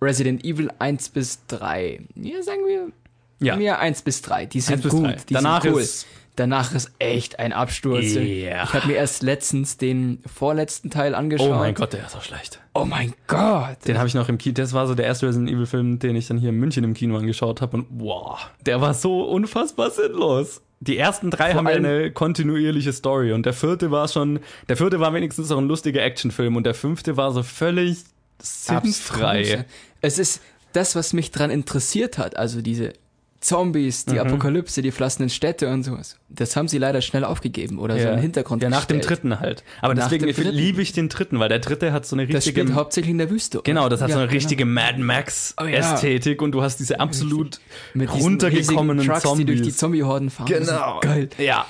Resident 0.00 0.44
Evil 0.44 0.70
1 0.78 1.08
bis 1.08 1.44
3. 1.48 2.00
Ja, 2.14 2.42
sagen 2.42 2.60
wir. 2.66 2.92
Ja. 3.40 3.56
Mir 3.56 3.78
1 3.80 4.02
bis 4.02 4.22
3. 4.22 4.46
Die 4.46 4.60
sind 4.60 4.74
1 4.74 4.82
bis 4.82 4.92
gut. 4.92 5.04
3. 5.06 5.16
Die 5.28 5.34
Danach 5.34 5.62
sind 5.62 5.74
cool. 5.74 5.80
ist- 5.80 6.06
Danach 6.38 6.72
ist 6.72 6.92
echt 7.00 7.40
ein 7.40 7.52
Absturz. 7.52 8.14
Ja. 8.14 8.62
Ich 8.62 8.72
habe 8.72 8.86
mir 8.86 8.94
erst 8.94 9.24
letztens 9.24 9.76
den 9.76 10.22
vorletzten 10.24 10.88
Teil 10.88 11.16
angeschaut. 11.16 11.50
Oh 11.50 11.54
mein 11.54 11.74
Gott, 11.74 11.92
der 11.92 12.06
ist 12.06 12.12
so 12.12 12.20
schlecht. 12.20 12.60
Oh 12.74 12.84
mein 12.84 13.12
Gott. 13.26 13.78
Den 13.88 13.98
habe 13.98 14.06
ich 14.06 14.14
noch 14.14 14.28
im 14.28 14.38
Kino. 14.38 14.54
Das 14.54 14.72
war 14.72 14.86
so 14.86 14.94
der 14.94 15.06
erste 15.06 15.26
Resident 15.26 15.50
Evil 15.50 15.66
Film, 15.66 15.98
den 15.98 16.14
ich 16.14 16.28
dann 16.28 16.38
hier 16.38 16.50
in 16.50 16.54
München 16.54 16.84
im 16.84 16.94
Kino 16.94 17.16
angeschaut 17.16 17.60
habe. 17.60 17.78
Und 17.78 17.86
wow, 17.90 18.38
der 18.64 18.80
war 18.80 18.94
so 18.94 19.24
unfassbar 19.24 19.90
sinnlos. 19.90 20.62
Die 20.78 20.96
ersten 20.96 21.32
drei 21.32 21.50
Vor 21.50 21.58
haben 21.58 21.66
eine 21.66 22.12
kontinuierliche 22.12 22.92
Story 22.92 23.32
und 23.32 23.44
der 23.44 23.52
vierte 23.52 23.90
war 23.90 24.06
schon, 24.06 24.38
der 24.68 24.76
vierte 24.76 25.00
war 25.00 25.12
wenigstens 25.12 25.50
auch 25.50 25.58
ein 25.58 25.66
lustiger 25.66 26.04
Actionfilm 26.04 26.54
und 26.54 26.62
der 26.62 26.74
fünfte 26.74 27.16
war 27.16 27.32
so 27.32 27.42
völlig 27.42 28.04
sinnfrei. 28.40 29.64
Es 30.02 30.20
ist 30.20 30.40
das, 30.72 30.94
was 30.94 31.12
mich 31.12 31.32
dran 31.32 31.50
interessiert 31.50 32.16
hat. 32.16 32.36
Also 32.36 32.62
diese 32.62 32.92
Zombies, 33.40 34.04
Mhm. 34.06 34.10
die 34.12 34.20
Apokalypse, 34.20 34.82
die 34.82 34.90
verlassenen 34.90 35.28
Städte 35.30 35.68
und 35.68 35.84
sowas. 35.84 36.16
Das 36.28 36.56
haben 36.56 36.66
sie 36.66 36.78
leider 36.78 37.00
schnell 37.02 37.24
aufgegeben 37.24 37.78
oder 37.78 37.94
so 37.96 38.00
Ja. 38.02 38.10
einen 38.12 38.20
Hintergrund 38.20 38.62
Ja, 38.62 38.68
nach 38.68 38.84
dem 38.84 38.98
gestellt. 38.98 39.20
dritten 39.20 39.38
halt. 39.40 39.62
Aber 39.80 39.94
Nach 39.94 40.08
deswegen 40.08 40.26
dem 40.32 40.52
liebe 40.54 40.82
ich 40.82 40.92
den 40.92 41.08
dritten, 41.08 41.38
weil 41.38 41.48
der 41.48 41.60
dritte 41.60 41.92
hat 41.92 42.04
so 42.04 42.16
eine 42.16 42.26
Das 42.26 42.36
richtige. 42.46 42.62
spielt 42.62 42.74
hauptsächlich 42.76 43.10
in 43.12 43.18
der 43.18 43.30
Wüste. 43.30 43.58
oder? 43.58 43.64
Genau, 43.64 43.88
das 43.88 44.00
hat 44.00 44.08
Ja, 44.08 44.14
so 44.14 44.18
eine 44.20 44.28
genau. 44.28 44.36
richtige 44.36 44.64
Mad 44.64 44.98
Max 44.98 45.54
Oh 45.60 45.64
ja. 45.64 45.78
Ästhetik 45.78 46.42
und 46.42 46.50
du 46.52 46.62
hast 46.62 46.78
diese 46.80 46.98
absolut 46.98 47.60
Mit 47.94 48.12
runtergekommenen 48.12 49.06
Trucks, 49.06 49.22
Zombies. 49.22 49.46
die 49.46 49.52
durch 49.52 49.62
die 49.62 49.72
Zombie-Horden 49.74 50.30
fahren. 50.30 50.48
Das 50.50 50.66
Genau. 50.68 50.98
Geil. 51.00 51.28
Ja. 51.38 51.66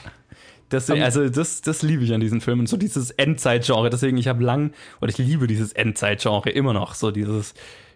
Das, 0.71 0.89
Um, 0.91 1.01
also 1.01 1.29
das, 1.29 1.63
das 1.63 1.83
liebe 1.83 2.05
ich 2.05 2.13
an 2.13 2.21
diesen 2.21 2.41
Filmen. 2.43 2.67
So 2.67 2.77
dieses 2.77 3.11
Endzeit-Genre. 3.11 3.89
Deswegen, 3.89 4.17
ich 4.19 4.29
habe 4.29 4.43
lang, 4.45 4.73
oder 5.01 5.09
ich 5.11 5.17
liebe 5.19 5.47
dieses 5.47 5.73
Endzeit-Genre 5.73 6.51
immer 6.51 6.73
noch. 6.75 6.95
So 6.95 7.11
dieses, 7.11 7.55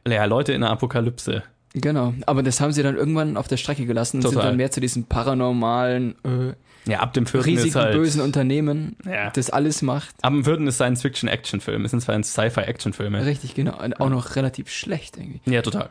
ja, 0.08 0.24
Leute 0.24 0.52
in 0.54 0.62
der 0.62 0.70
Apokalypse. 0.70 1.42
Genau. 1.74 2.12
Aber 2.26 2.42
das 2.42 2.60
haben 2.60 2.72
sie 2.72 2.82
dann 2.82 2.96
irgendwann 2.96 3.36
auf 3.36 3.48
der 3.48 3.56
Strecke 3.56 3.86
gelassen 3.86 4.18
und 4.18 4.22
sind 4.22 4.32
Total. 4.34 4.48
dann 4.50 4.56
mehr 4.58 4.70
zu 4.70 4.80
diesem 4.80 5.04
paranormalen, 5.04 6.14
äh, 6.24 6.90
Ja, 6.90 6.98
ab 7.00 7.14
dem 7.14 7.26
vierten 7.26 7.48
riesigen, 7.48 7.74
halt. 7.76 7.94
bösen 7.94 8.20
Unternehmen, 8.20 8.96
Ja. 9.06 9.30
das 9.30 9.48
alles 9.50 9.80
macht. 9.82 10.14
Ab 10.20 10.32
dem 10.32 10.44
vierten 10.44 10.66
ist 10.66 10.74
Science-Fiction-Action-Film. 10.74 11.84
Es 11.84 11.92
sind 11.92 12.00
zwar 12.00 12.20
Sci-Fi-Action-Filme. 12.22 13.24
Richtig, 13.24 13.54
genau. 13.54 13.80
Und 13.82 14.00
auch 14.00 14.10
noch 14.10 14.36
relativ 14.36 14.68
schlecht 14.70 15.16
irgendwie. 15.16 15.40
Ja, 15.50 15.62
total. 15.62 15.88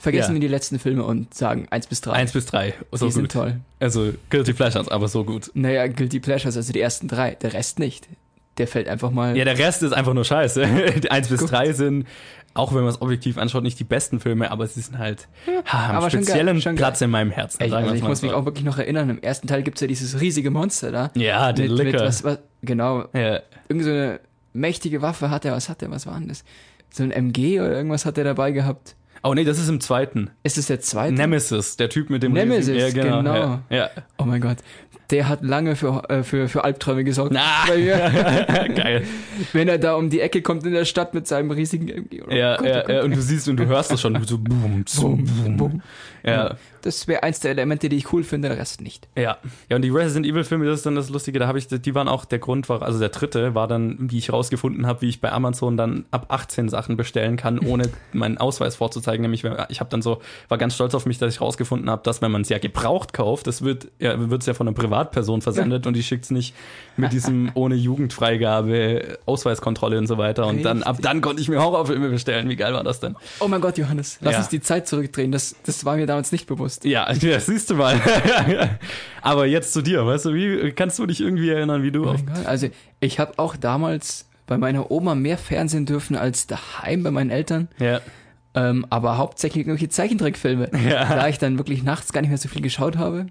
Vergessen 0.00 0.30
Ja. 0.30 0.34
wir 0.34 0.40
die 0.40 0.48
letzten 0.48 0.78
Filme 0.78 1.04
und 1.04 1.32
sagen 1.32 1.68
eins 1.70 1.86
bis 1.86 2.00
drei. 2.00 2.12
Eins 2.14 2.32
bis 2.32 2.46
drei. 2.46 2.74
So 2.92 3.06
die 3.06 3.12
sind 3.12 3.22
gut. 3.24 3.32
toll. 3.32 3.60
Also 3.80 4.12
Guilty 4.30 4.52
Pleasures, 4.52 4.88
aber 4.88 5.08
so 5.08 5.24
gut. 5.24 5.50
Naja, 5.54 5.86
Guilty 5.86 6.20
Pleasures, 6.20 6.56
also 6.56 6.72
die 6.72 6.80
ersten 6.80 7.08
drei. 7.08 7.36
Der 7.36 7.52
Rest 7.54 7.78
nicht. 7.78 8.08
Der 8.58 8.68
fällt 8.68 8.88
einfach 8.88 9.10
mal. 9.10 9.36
Ja, 9.36 9.44
der 9.44 9.58
Rest 9.58 9.82
ist 9.82 9.92
einfach 9.92 10.14
nur 10.14 10.24
scheiße. 10.24 10.66
Die 11.02 11.10
Eins 11.10 11.28
bis 11.28 11.40
Gut. 11.40 11.50
drei 11.50 11.72
sind, 11.72 12.06
auch 12.54 12.72
wenn 12.72 12.80
man 12.82 12.88
es 12.90 13.02
objektiv 13.02 13.36
anschaut, 13.36 13.62
nicht 13.64 13.78
die 13.80 13.84
besten 13.84 14.20
Filme, 14.20 14.50
aber 14.50 14.66
sie 14.66 14.80
sind 14.80 14.98
halt, 14.98 15.28
ha, 15.66 15.88
haben 15.88 15.96
aber 15.96 16.10
schon 16.10 16.20
geil, 16.20 16.28
speziellen 16.28 16.60
schon. 16.60 16.76
Platz 16.76 17.00
in 17.00 17.10
meinem 17.10 17.30
Herzen. 17.30 17.60
Ey, 17.62 17.72
also 17.72 17.94
ich 17.94 18.02
muss 18.02 18.22
mich 18.22 18.30
so. 18.30 18.36
auch 18.36 18.44
wirklich 18.44 18.64
noch 18.64 18.78
erinnern, 18.78 19.10
im 19.10 19.20
ersten 19.20 19.48
Teil 19.48 19.62
gibt's 19.64 19.80
ja 19.80 19.86
dieses 19.88 20.20
riesige 20.20 20.50
Monster 20.50 20.92
da. 20.92 21.10
Ja, 21.14 21.52
den 21.52 21.68
mit, 21.72 21.78
mit 21.78 21.92
Licker. 21.92 22.04
was, 22.04 22.22
was, 22.22 22.38
genau, 22.62 23.06
Ja. 23.12 23.40
irgend 23.68 23.84
so 23.84 23.90
eine 23.90 24.20
mächtige 24.52 25.02
Waffe 25.02 25.30
hat 25.30 25.44
er, 25.44 25.52
was 25.52 25.68
hat 25.68 25.82
er, 25.82 25.90
was 25.90 26.06
war 26.06 26.18
denn 26.18 26.28
das? 26.28 26.44
So 26.90 27.02
ein 27.02 27.10
MG 27.10 27.60
oder 27.60 27.72
irgendwas 27.72 28.06
hat 28.06 28.16
er 28.18 28.24
dabei 28.24 28.52
gehabt. 28.52 28.94
Oh 29.24 29.32
nee, 29.34 29.44
das 29.44 29.58
ist 29.58 29.68
im 29.68 29.80
zweiten. 29.80 30.30
Ist 30.42 30.58
es 30.58 30.66
der 30.66 30.80
zweite? 30.80 31.14
Nemesis, 31.14 31.76
der 31.76 31.88
Typ 31.88 32.10
mit 32.10 32.22
dem 32.22 32.32
Nemesis, 32.32 32.74
riesigen- 32.74 33.06
ja, 33.06 33.16
genau. 33.22 33.34
Ja, 33.34 33.62
ja. 33.70 33.90
Oh 34.18 34.24
mein 34.24 34.40
Gott. 34.40 34.58
Der 35.10 35.28
hat 35.28 35.42
lange 35.42 35.76
für, 35.76 36.08
äh, 36.08 36.22
für, 36.22 36.48
für 36.48 36.64
Albträume 36.64 37.04
gesorgt. 37.04 37.32
Mir. 37.32 38.68
geil. 38.74 39.04
Wenn 39.52 39.68
er 39.68 39.78
da 39.78 39.94
um 39.96 40.08
die 40.08 40.20
Ecke 40.20 40.40
kommt 40.40 40.64
in 40.64 40.72
der 40.72 40.86
Stadt 40.86 41.12
mit 41.14 41.26
seinem 41.26 41.50
riesigen 41.50 41.88
MG. 41.88 42.22
Oh 42.26 42.30
Ja, 42.30 42.56
Gott, 42.56 42.66
ja, 42.66 42.72
oh 42.78 42.80
Gott. 42.86 42.88
ja, 42.96 43.02
und 43.02 43.14
du 43.14 43.20
siehst 43.20 43.46
und 43.48 43.58
du 43.58 43.66
hörst 43.66 43.92
es 43.92 44.00
schon, 44.00 44.22
so 44.24 44.38
boom, 44.38 44.84
boom, 44.96 45.24
boom. 45.44 45.56
Boom. 45.56 45.82
Ja, 46.26 46.56
Das 46.80 47.06
wäre 47.06 47.22
eins 47.22 47.40
der 47.40 47.50
Elemente, 47.50 47.90
die 47.90 47.96
ich 47.96 48.10
cool 48.14 48.24
finde, 48.24 48.48
der 48.48 48.56
Rest 48.56 48.80
nicht. 48.80 49.06
ja. 49.14 49.36
Ja, 49.68 49.76
und 49.76 49.82
die 49.82 49.90
Resident 49.90 50.24
Evil 50.26 50.42
Filme, 50.42 50.64
das 50.64 50.76
ist 50.80 50.86
dann 50.86 50.94
das 50.94 51.10
Lustige, 51.10 51.38
da 51.38 51.46
habe 51.46 51.58
ich, 51.58 51.66
die 51.68 51.94
waren 51.94 52.08
auch 52.08 52.24
der 52.24 52.38
Grund, 52.38 52.70
war, 52.70 52.80
also 52.82 52.98
der 52.98 53.10
dritte 53.10 53.54
war 53.54 53.68
dann, 53.68 54.10
wie 54.10 54.16
ich 54.16 54.32
rausgefunden 54.32 54.86
habe, 54.86 55.02
wie 55.02 55.10
ich 55.10 55.20
bei 55.20 55.30
Amazon 55.30 55.76
dann 55.76 56.06
ab 56.12 56.26
18 56.30 56.70
Sachen 56.70 56.96
bestellen 56.96 57.36
kann, 57.36 57.58
ohne 57.58 57.90
meinen 58.14 58.38
Ausweis 58.38 58.76
vorzuzeigen. 58.76 59.13
Nämlich, 59.22 59.44
ich 59.68 59.80
habe 59.80 59.90
dann 59.90 60.02
so, 60.02 60.20
war 60.48 60.58
ganz 60.58 60.74
stolz 60.74 60.94
auf 60.94 61.06
mich, 61.06 61.18
dass 61.18 61.34
ich 61.34 61.40
rausgefunden 61.40 61.88
habe, 61.90 62.02
dass 62.02 62.22
wenn 62.22 62.30
man 62.30 62.42
es 62.42 62.48
ja 62.48 62.58
gebraucht 62.58 63.12
kauft, 63.12 63.46
das 63.46 63.62
wird 63.62 63.88
ja, 63.98 64.30
wird's 64.30 64.46
ja 64.46 64.54
von 64.54 64.66
einer 64.68 64.74
Privatperson 64.74 65.42
versendet 65.42 65.86
und 65.86 65.94
die 65.94 66.02
schickt's 66.02 66.30
nicht 66.30 66.54
mit 66.96 67.12
diesem 67.12 67.50
ohne 67.54 67.74
Jugendfreigabe, 67.74 69.18
Ausweiskontrolle 69.26 69.98
und 69.98 70.06
so 70.06 70.18
weiter. 70.18 70.46
Und 70.46 70.62
dann, 70.64 70.82
ab 70.82 70.98
dann 71.00 71.20
konnte 71.20 71.40
ich 71.42 71.48
mir 71.48 71.62
Horrorfilme 71.62 72.08
bestellen. 72.10 72.48
Wie 72.48 72.56
geil 72.56 72.72
war 72.74 72.84
das 72.84 73.00
denn? 73.00 73.16
Oh 73.40 73.48
mein 73.48 73.60
Gott, 73.60 73.78
Johannes, 73.78 74.18
lass 74.20 74.32
Ja. 74.32 74.38
uns 74.40 74.48
die 74.48 74.60
Zeit 74.60 74.86
zurückdrehen. 74.88 75.32
Das, 75.32 75.56
das 75.64 75.84
war 75.84 75.96
mir 75.96 76.06
damals 76.06 76.32
nicht 76.32 76.46
bewusst. 76.46 76.84
Ja, 76.84 77.10
ja, 77.20 77.40
siehst 77.40 77.70
du 77.70 77.74
mal. 77.74 78.00
Aber 79.22 79.46
jetzt 79.46 79.72
zu 79.72 79.82
dir, 79.82 80.06
weißt 80.06 80.26
du, 80.26 80.34
wie 80.34 80.72
kannst 80.72 80.98
du 80.98 81.06
dich 81.06 81.20
irgendwie 81.20 81.50
erinnern, 81.50 81.82
wie 81.82 81.90
du 81.90 82.04
Oh. 82.04 82.16
Also, 82.44 82.68
ich 83.00 83.18
habe 83.18 83.32
auch 83.38 83.56
damals 83.56 84.28
bei 84.46 84.58
meiner 84.58 84.90
Oma 84.90 85.14
mehr 85.14 85.38
Fernsehen 85.38 85.86
dürfen 85.86 86.16
als 86.16 86.46
daheim 86.46 87.02
bei 87.02 87.10
meinen 87.10 87.30
Eltern. 87.30 87.68
ja. 87.78 88.00
Ähm, 88.54 88.86
aber 88.90 89.18
hauptsächlich 89.18 89.66
irgendwelche 89.66 89.88
Zeichentrickfilme. 89.88 90.70
Ja. 90.88 91.14
Da 91.16 91.28
ich 91.28 91.38
dann 91.38 91.58
wirklich 91.58 91.82
nachts 91.82 92.12
gar 92.12 92.20
nicht 92.20 92.30
mehr 92.30 92.38
so 92.38 92.48
viel 92.48 92.62
geschaut 92.62 92.96
habe. 92.96 93.26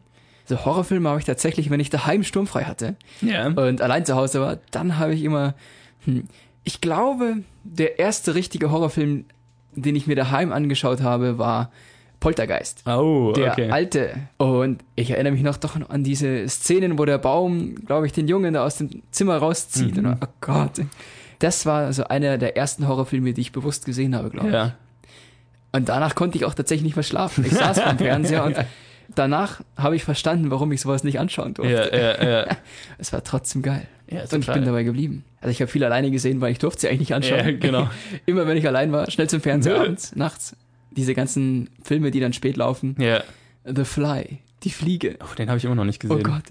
So 0.45 0.65
Horrorfilme 0.65 1.07
habe 1.07 1.19
ich 1.19 1.25
tatsächlich, 1.25 1.69
wenn 1.69 1.79
ich 1.79 1.89
daheim 1.89 2.23
sturmfrei 2.23 2.63
hatte 2.65 2.95
Ja. 3.21 3.47
und 3.47 3.81
allein 3.81 4.05
zu 4.05 4.15
Hause 4.15 4.41
war, 4.41 4.57
dann 4.71 4.99
habe 4.99 5.13
ich 5.13 5.23
immer, 5.23 5.53
hm, 6.05 6.25
ich 6.65 6.81
glaube, 6.81 7.38
der 7.63 7.99
erste 7.99 8.36
richtige 8.36 8.69
Horrorfilm, 8.69 9.23
den 9.75 9.95
ich 9.95 10.05
mir 10.07 10.15
daheim 10.17 10.51
angeschaut 10.51 11.01
habe, 11.01 11.38
war 11.38 11.71
Poltergeist. 12.19 12.83
Oh, 12.88 13.33
Der 13.36 13.51
okay. 13.53 13.69
alte. 13.69 14.12
Und 14.38 14.83
ich 14.95 15.12
erinnere 15.12 15.33
mich 15.33 15.43
noch 15.43 15.57
doch 15.57 15.77
an 15.89 16.03
diese 16.03 16.47
Szenen, 16.49 16.97
wo 16.97 17.05
der 17.05 17.17
Baum, 17.17 17.75
glaube 17.86 18.05
ich, 18.05 18.13
den 18.13 18.27
Jungen 18.27 18.53
da 18.53 18.65
aus 18.65 18.77
dem 18.77 19.01
Zimmer 19.12 19.38
rauszieht. 19.38 19.97
Mhm. 19.97 20.05
Und, 20.05 20.17
oh 20.23 20.27
Gott. 20.41 20.81
das 21.39 21.65
war 21.65 21.91
so 21.93 22.05
einer 22.05 22.38
der 22.38 22.55
ersten 22.57 22.88
Horrorfilme, 22.88 23.33
die 23.33 23.41
ich 23.41 23.51
bewusst 23.51 23.86
gesehen 23.86 24.15
habe, 24.15 24.29
glaube 24.29 24.47
ich. 24.49 24.53
Und 25.73 25.89
danach 25.89 26.15
konnte 26.15 26.38
ich 26.38 26.45
auch 26.45 26.53
tatsächlich 26.53 26.86
nicht 26.86 26.95
mehr 26.95 27.03
schlafen. 27.03 27.43
Ich 27.45 27.51
saß 27.51 27.81
beim 27.81 27.97
Fernseher 27.97 28.45
und 28.45 28.55
danach 29.15 29.62
habe 29.75 29.95
ich 29.95 30.03
verstanden, 30.03 30.51
warum 30.51 30.71
ich 30.71 30.81
sowas 30.81 31.03
nicht 31.03 31.19
anschauen 31.19 31.55
durfte. 31.55 31.73
Ja, 31.73 32.23
ja, 32.23 32.45
ja. 32.45 32.57
es 32.99 33.12
war 33.12 33.23
trotzdem 33.23 33.63
geil. 33.63 33.88
Ja, 34.09 34.21
und 34.31 34.47
ich 34.47 34.53
bin 34.53 34.65
dabei 34.65 34.83
geblieben. 34.83 35.25
Also 35.41 35.51
ich 35.51 35.62
habe 35.62 35.71
viel 35.71 35.83
alleine 35.83 36.12
gesehen, 36.12 36.41
weil 36.41 36.51
ich 36.51 36.59
durfte 36.59 36.81
sie 36.81 36.88
eigentlich 36.89 36.99
nicht 36.99 37.15
anschauen. 37.15 37.39
Ja, 37.39 37.51
genau. 37.51 37.89
Immer 38.25 38.45
wenn 38.45 38.57
ich 38.57 38.67
allein 38.67 38.91
war, 38.91 39.09
schnell 39.09 39.27
zum 39.27 39.41
Fernseher 39.41 39.81
abends, 39.81 40.15
nachts. 40.15 40.55
Diese 40.91 41.15
ganzen 41.15 41.69
Filme, 41.83 42.12
die 42.12 42.19
dann 42.19 42.33
spät 42.33 42.55
laufen. 42.55 42.95
Ja. 42.99 43.23
The 43.65 43.83
Fly, 43.83 44.39
die 44.63 44.69
Fliege. 44.69 45.17
Oh, 45.21 45.36
den 45.36 45.49
habe 45.49 45.58
ich 45.58 45.65
immer 45.65 45.76
noch 45.76 45.86
nicht 45.86 45.99
gesehen. 45.99 46.19
Oh 46.19 46.23
Gott. 46.23 46.43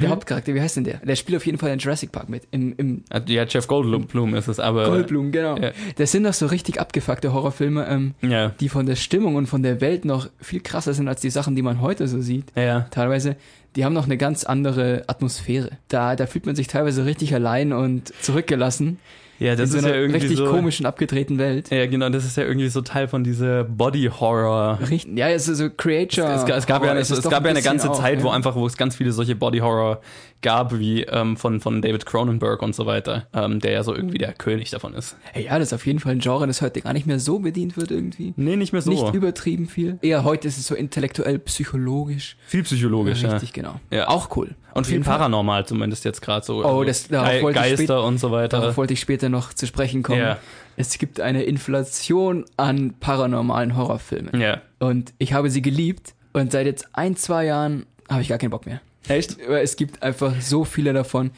Der 0.00 0.08
Hauptcharakter, 0.10 0.54
wie 0.54 0.60
heißt 0.60 0.76
denn 0.76 0.84
der? 0.84 0.98
Der 0.98 1.16
spielt 1.16 1.36
auf 1.36 1.46
jeden 1.46 1.58
Fall 1.58 1.70
in 1.70 1.78
Jurassic 1.78 2.12
Park 2.12 2.28
mit. 2.28 2.44
Im, 2.50 2.74
im 2.76 3.04
ah, 3.10 3.20
ja, 3.26 3.44
Jeff 3.44 3.66
Goldblum 3.66 4.34
ist 4.34 4.48
es, 4.48 4.60
aber. 4.60 4.86
Goldblum, 4.88 5.32
genau. 5.32 5.56
Ja. 5.56 5.72
Das 5.96 6.12
sind 6.12 6.24
doch 6.24 6.34
so 6.34 6.46
richtig 6.46 6.80
abgefuckte 6.80 7.32
Horrorfilme, 7.32 7.86
ähm, 7.88 8.14
ja. 8.22 8.50
die 8.60 8.68
von 8.68 8.86
der 8.86 8.96
Stimmung 8.96 9.36
und 9.36 9.46
von 9.46 9.62
der 9.62 9.80
Welt 9.80 10.04
noch 10.04 10.28
viel 10.40 10.60
krasser 10.60 10.94
sind 10.94 11.08
als 11.08 11.20
die 11.20 11.30
Sachen, 11.30 11.56
die 11.56 11.62
man 11.62 11.80
heute 11.80 12.08
so 12.08 12.20
sieht. 12.20 12.46
Ja. 12.56 12.86
Teilweise. 12.90 13.36
Die 13.76 13.84
haben 13.84 13.92
noch 13.92 14.06
eine 14.06 14.16
ganz 14.16 14.44
andere 14.44 15.04
Atmosphäre. 15.06 15.70
Da, 15.88 16.16
da 16.16 16.26
fühlt 16.26 16.46
man 16.46 16.56
sich 16.56 16.66
teilweise 16.66 17.04
richtig 17.04 17.34
allein 17.34 17.72
und 17.72 18.12
zurückgelassen. 18.22 18.98
Ja, 19.38 19.54
das 19.54 19.70
in 19.70 19.76
ist 19.76 19.82
so 19.82 19.88
ja 19.88 19.94
irgendwie 19.94 20.18
richtig 20.18 20.38
so, 20.38 20.46
komischen, 20.46 20.86
abgedrehten 20.86 21.38
Welt. 21.38 21.70
Ja, 21.70 21.86
genau, 21.86 22.08
das 22.08 22.24
ist 22.24 22.36
ja 22.36 22.44
irgendwie 22.44 22.68
so 22.68 22.80
Teil 22.80 23.08
von 23.08 23.22
dieser 23.22 23.64
Body 23.64 24.10
Horror. 24.20 24.78
Richtig, 24.90 25.16
ja, 25.16 25.28
es 25.28 25.48
ist 25.48 25.58
so 25.58 25.70
Creature. 25.70 26.28
Es, 26.28 26.42
es, 26.42 26.48
es 26.48 26.66
gab 26.66 26.84
ja, 26.84 26.94
es, 26.94 27.10
es 27.10 27.28
gab 27.28 27.44
ja 27.44 27.50
eine 27.50 27.62
ganze 27.62 27.90
auch, 27.90 27.98
Zeit, 27.98 28.18
ja. 28.18 28.24
wo 28.24 28.30
einfach, 28.30 28.56
wo 28.56 28.66
es 28.66 28.76
ganz 28.76 28.96
viele 28.96 29.12
solche 29.12 29.36
Body 29.36 29.58
Horror 29.58 30.00
gab, 30.42 30.78
wie 30.78 31.02
ähm, 31.02 31.36
von, 31.36 31.60
von 31.60 31.82
David 31.82 32.06
Cronenberg 32.06 32.62
und 32.62 32.74
so 32.74 32.86
weiter, 32.86 33.26
ähm, 33.32 33.60
der 33.60 33.72
ja 33.72 33.82
so 33.82 33.94
irgendwie 33.94 34.18
der 34.18 34.32
König 34.32 34.70
davon 34.70 34.94
ist. 34.94 35.16
Hey, 35.32 35.44
ja, 35.46 35.58
das 35.58 35.68
ist 35.68 35.74
auf 35.74 35.86
jeden 35.86 35.98
Fall 36.00 36.12
ein 36.12 36.20
Genre, 36.20 36.46
das 36.46 36.62
heute 36.62 36.80
gar 36.80 36.92
nicht 36.92 37.06
mehr 37.06 37.18
so 37.18 37.38
bedient 37.38 37.76
wird 37.76 37.90
irgendwie. 37.90 38.34
Nee, 38.36 38.56
nicht 38.56 38.72
mehr 38.72 38.82
so. 38.82 38.90
Nicht 38.90 39.14
übertrieben 39.14 39.68
viel. 39.68 39.98
Eher 40.02 40.24
heute 40.24 40.48
ist 40.48 40.58
es 40.58 40.66
so 40.66 40.74
intellektuell, 40.74 41.38
psychologisch. 41.40 42.36
Viel 42.46 42.62
psychologisch, 42.62 43.22
ja. 43.22 43.32
Richtig, 43.32 43.52
genau. 43.52 43.80
Ja. 43.90 44.08
Auch 44.08 44.36
cool. 44.36 44.54
Und 44.74 44.86
viel 44.86 45.00
paranormal 45.00 45.66
zumindest 45.66 46.04
jetzt 46.04 46.20
gerade 46.20 46.44
so. 46.44 46.64
Oh, 46.64 46.84
das, 46.84 47.08
darauf 47.08 47.30
Ge 47.30 47.42
wollte 47.42 47.58
Geister 47.60 48.00
ich 48.00 48.04
und 48.04 48.18
so 48.18 48.30
weiter. 48.30 48.60
Darauf 48.60 48.76
wollte 48.76 48.92
ich 48.92 49.00
später 49.00 49.28
noch 49.28 49.52
zu 49.52 49.66
sprechen 49.66 50.02
kommen. 50.02 50.20
Ja. 50.20 50.38
Es 50.76 50.98
gibt 50.98 51.20
eine 51.20 51.42
Inflation 51.42 52.44
an 52.56 52.94
paranormalen 53.00 53.76
Horrorfilmen. 53.76 54.40
Ja. 54.40 54.62
Und 54.78 55.12
ich 55.18 55.32
habe 55.32 55.50
sie 55.50 55.62
geliebt. 55.62 56.14
Und 56.32 56.52
seit 56.52 56.66
jetzt 56.66 56.88
ein, 56.92 57.16
zwei 57.16 57.46
Jahren 57.46 57.86
habe 58.08 58.22
ich 58.22 58.28
gar 58.28 58.38
keinen 58.38 58.50
Bock 58.50 58.66
mehr. 58.66 58.80
Echt? 59.08 59.38
Es 59.40 59.76
gibt 59.76 60.02
einfach 60.02 60.34
so 60.40 60.64
viele 60.64 60.92
davon. 60.92 61.30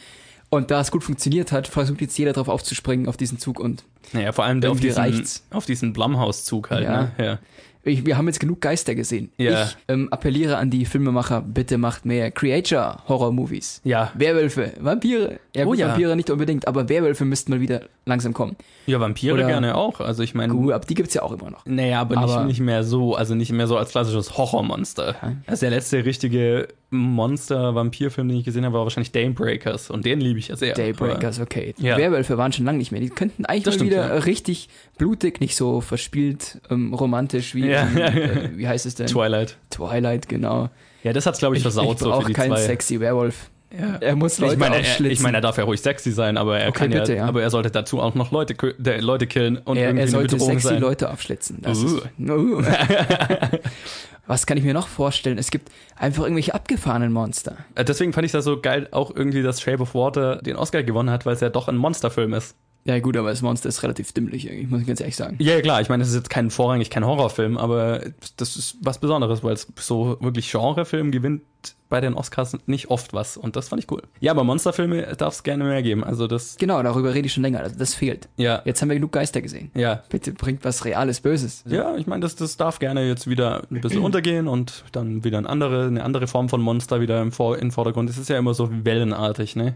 Und 0.51 0.73
da 0.73 0.81
es 0.81 0.91
gut 0.91 1.05
funktioniert 1.05 1.53
hat, 1.53 1.69
versucht 1.69 2.01
jetzt 2.01 2.19
jeder 2.19 2.33
drauf 2.33 2.49
aufzuspringen 2.49 3.09
auf 3.09 3.17
diesen 3.17 3.39
Zug 3.39 3.61
und. 3.61 3.85
Naja, 4.13 4.33
vor 4.33 4.45
allem 4.45 4.63
auf 4.65 4.81
diesen, 4.81 5.01
reicht's. 5.01 5.47
auf 5.51 5.65
diesen 5.65 5.93
Blumhouse-Zug 5.93 6.71
halt, 6.71 6.85
ja. 6.85 7.03
ne? 7.03 7.13
Ja. 7.19 7.39
Ich, 7.83 8.05
wir 8.05 8.19
haben 8.19 8.27
jetzt 8.27 8.41
genug 8.41 8.61
Geister 8.61 8.95
gesehen. 8.95 9.31
Ja. 9.39 9.65
Ich 9.65 9.77
ähm, 9.89 10.09
appelliere 10.11 10.59
an 10.59 10.71
die 10.71 10.85
Filmemacher, 10.85 11.41
bitte 11.41 11.79
macht 11.79 12.05
mehr 12.05 12.31
Creature-Horror-Movies. 12.31 13.81
Ja. 13.85 14.13
Werwölfe, 14.15 14.73
Vampire. 14.79 15.41
Ja, 15.57 15.65
gut, 15.65 15.77
oh, 15.77 15.81
ja. 15.81 15.89
Vampire 15.89 16.15
nicht 16.15 16.31
unbedingt, 16.31 16.69
aber 16.69 16.89
Werwölfe 16.89 17.25
müssten 17.25 17.53
mal 17.53 17.61
wieder 17.61 17.83
langsam 18.05 18.35
kommen. 18.35 18.57
Ja, 18.87 19.01
Vampire 19.01 19.35
Oder, 19.35 19.47
gerne 19.47 19.77
auch. 19.77 20.01
Also 20.01 20.23
ich 20.23 20.35
meine. 20.35 20.53
Gut, 20.53 20.73
aber 20.73 20.85
die 20.85 20.95
gibt's 20.95 21.15
ja 21.15 21.23
auch 21.23 21.33
immer 21.33 21.51
noch. 21.51 21.65
Naja, 21.65 22.03
aber, 22.03 22.19
aber 22.19 22.41
nicht, 22.41 22.59
nicht 22.59 22.61
mehr 22.61 22.85
so, 22.85 23.15
also 23.15 23.35
nicht 23.35 23.53
mehr 23.53 23.67
so 23.67 23.79
als 23.79 23.91
klassisches 23.91 24.37
Horrormonster. 24.37 25.17
Ja. 25.23 25.33
Also 25.47 25.61
der 25.63 25.71
letzte 25.71 26.05
richtige 26.05 26.69
Monster-Vampir-Film, 26.91 28.29
den 28.29 28.39
ich 28.39 28.45
gesehen 28.45 28.65
habe, 28.65 28.75
war 28.75 28.83
wahrscheinlich 28.83 29.13
Daybreakers 29.13 29.91
und 29.91 30.05
den 30.05 30.21
liebe 30.21 30.39
ich 30.39 30.49
ja 30.49 30.57
sehr. 30.57 30.75
Daybreakers, 30.75 31.41
okay. 31.41 31.75
Ja. 31.79 31.97
Werwölfe 31.97 32.37
waren 32.37 32.53
schon 32.53 32.65
lange 32.65 32.79
nicht 32.79 32.91
mehr. 32.91 33.01
Die 33.01 33.11
könnten 33.11 33.45
eigentlich 33.45 33.65
das 33.65 33.75
mal 33.75 33.87
stimmt, 33.87 33.91
wieder 33.91 34.09
ja. 34.09 34.21
richtig 34.23 34.69
blutig, 34.99 35.41
nicht 35.41 35.57
so 35.57 35.81
verspielt, 35.81 36.61
ähm, 36.69 36.93
romantisch 36.93 37.55
wie, 37.55 37.69
ja. 37.69 37.89
äh, 37.89 38.51
wie 38.57 38.67
heißt 38.67 38.87
es 38.87 38.97
denn? 38.97 39.07
Twilight. 39.07 39.57
Twilight, 39.71 40.29
genau. 40.29 40.69
Ja, 41.03 41.13
das 41.13 41.27
hat's 41.27 41.39
glaube 41.39 41.57
ich 41.57 41.63
versaut 41.63 41.87
ich, 41.87 41.93
ich 41.93 41.99
so 42.01 42.21
für 42.21 42.27
die 42.27 42.33
keinen 42.33 42.51
zwei. 42.51 42.67
sexy 42.67 43.01
Werwolf. 43.01 43.51
Ja. 43.73 43.99
Er 44.01 44.17
muss 44.17 44.39
Leute 44.39 44.55
ich 44.55 44.59
meine, 44.59 44.83
er, 44.83 45.01
ich 45.01 45.21
meine, 45.21 45.39
er 45.39 45.41
darf 45.41 45.57
ja 45.57 45.63
ruhig 45.63 45.81
sexy 45.81 46.11
sein, 46.11 46.37
aber 46.37 46.59
er 46.59 46.71
okay, 46.71 46.79
kann 46.81 46.91
bitte, 46.91 47.15
ja, 47.15 47.27
aber 47.27 47.41
er 47.41 47.51
sollte 47.51 47.71
dazu 47.71 48.01
auch 48.01 48.17
noch 48.17 48.33
Leute, 48.33 48.57
der, 48.79 49.01
Leute 49.01 49.29
killen 49.29 49.59
und 49.59 49.77
er, 49.77 49.91
irgendwie 49.91 50.03
er 50.03 50.09
sollte 50.09 50.41
sexy 50.41 50.69
sein. 50.69 50.81
Leute 50.81 51.09
aufschlitzen. 51.09 51.59
Das 51.63 51.79
uh. 51.79 51.99
Ist, 51.99 52.07
uh. 52.19 52.63
Was 54.31 54.47
kann 54.47 54.57
ich 54.57 54.63
mir 54.63 54.75
noch 54.75 54.87
vorstellen? 54.87 55.39
Es 55.39 55.51
gibt 55.51 55.73
einfach 55.97 56.23
irgendwelche 56.23 56.55
abgefahrenen 56.55 57.13
Monster. 57.13 57.57
Äh, 57.75 57.85
deswegen 57.85 58.13
fand 58.13 58.27
ich 58.27 58.31
das 58.31 58.45
so 58.45 58.61
geil, 58.61 58.87
auch 58.93 59.11
irgendwie, 59.13 59.43
dass 59.43 59.61
Shape 59.61 59.83
of 59.83 59.97
Water 59.97 60.37
den 60.37 60.55
Oscar 60.55 60.85
gewonnen 60.85 61.11
hat, 61.11 61.27
weil 61.27 61.35
es 61.35 61.41
ja 61.41 61.49
doch 61.49 61.67
ein 61.67 61.77
Monsterfilm 61.77 62.33
ist. 62.35 62.55
Ja, 62.85 62.99
gut, 62.99 63.17
aber 63.17 63.31
das 63.31 63.43
Monster 63.43 63.69
ist 63.69 63.83
relativ 63.83 64.13
dümmlich, 64.13 64.49
ich 64.49 64.69
muss 64.69 64.87
ganz 64.87 65.01
ehrlich 65.01 65.17
sagen. 65.17 65.37
Ja, 65.39 65.61
klar, 65.61 65.81
ich 65.81 65.89
meine, 65.89 66.03
es 66.03 66.09
ist 66.09 66.15
jetzt 66.15 66.31
kein 66.31 66.51
vorrangig 66.51 66.89
kein 66.89 67.05
Horrorfilm, 67.05 67.59
aber 67.59 68.01
das 68.37 68.57
ist 68.57 68.77
was 68.81 68.99
Besonderes, 68.99 69.45
weil 69.45 69.53
es 69.53 69.67
so 69.79 70.17
wirklich 70.21 70.51
Genrefilm 70.51 71.11
gewinnt 71.11 71.43
bei 71.91 72.01
den 72.01 72.15
Oscars 72.15 72.57
nicht 72.67 72.89
oft 72.89 73.13
was 73.13 73.37
und 73.37 73.57
das 73.57 73.69
fand 73.69 73.83
ich 73.83 73.91
cool. 73.91 74.03
Ja, 74.21 74.33
aber 74.33 74.45
Monsterfilme 74.45 75.15
darf 75.17 75.35
es 75.35 75.43
gerne 75.43 75.65
mehr 75.65 75.83
geben. 75.83 76.05
Also 76.05 76.27
das. 76.27 76.57
Genau, 76.57 76.83
darüber 76.83 77.13
rede 77.13 77.27
ich 77.27 77.35
schon 77.35 77.43
länger. 77.43 77.61
Also 77.61 77.77
das 77.79 77.95
fehlt. 77.95 78.29
Ja. 78.37 78.63
Jetzt 78.65 78.81
haben 78.81 78.89
wir 78.89 78.95
genug 78.95 79.13
Geister 79.13 79.43
gesehen. 79.43 79.71
Ja. 79.75 80.03
Bitte 80.09 80.33
bringt 80.33 80.65
was 80.65 80.85
Reales, 80.85 81.21
Böses. 81.21 81.65
Ja, 81.67 81.97
ich 81.97 82.07
meine, 82.07 82.23
das, 82.23 82.37
das 82.37 82.57
darf 82.57 82.79
gerne 82.79 83.07
jetzt 83.07 83.29
wieder 83.29 83.65
ein 83.71 83.81
bisschen 83.81 84.03
untergehen 84.03 84.49
und 84.49 84.85
dann 84.93 85.25
wieder 85.25 85.39
eine 85.39 85.49
andere, 85.49 85.87
eine 85.87 86.03
andere 86.05 86.29
Form 86.29 86.49
von 86.49 86.63
Monster 86.63 87.01
wieder 87.01 87.21
im, 87.21 87.33
Vor 87.33 87.59
im 87.59 87.73
Vordergrund. 87.73 88.09
Es 88.09 88.17
ist 88.17 88.31
ja 88.31 88.39
immer 88.39 88.55
so 88.55 88.71
wellenartig, 88.85 89.57
ne? 89.57 89.75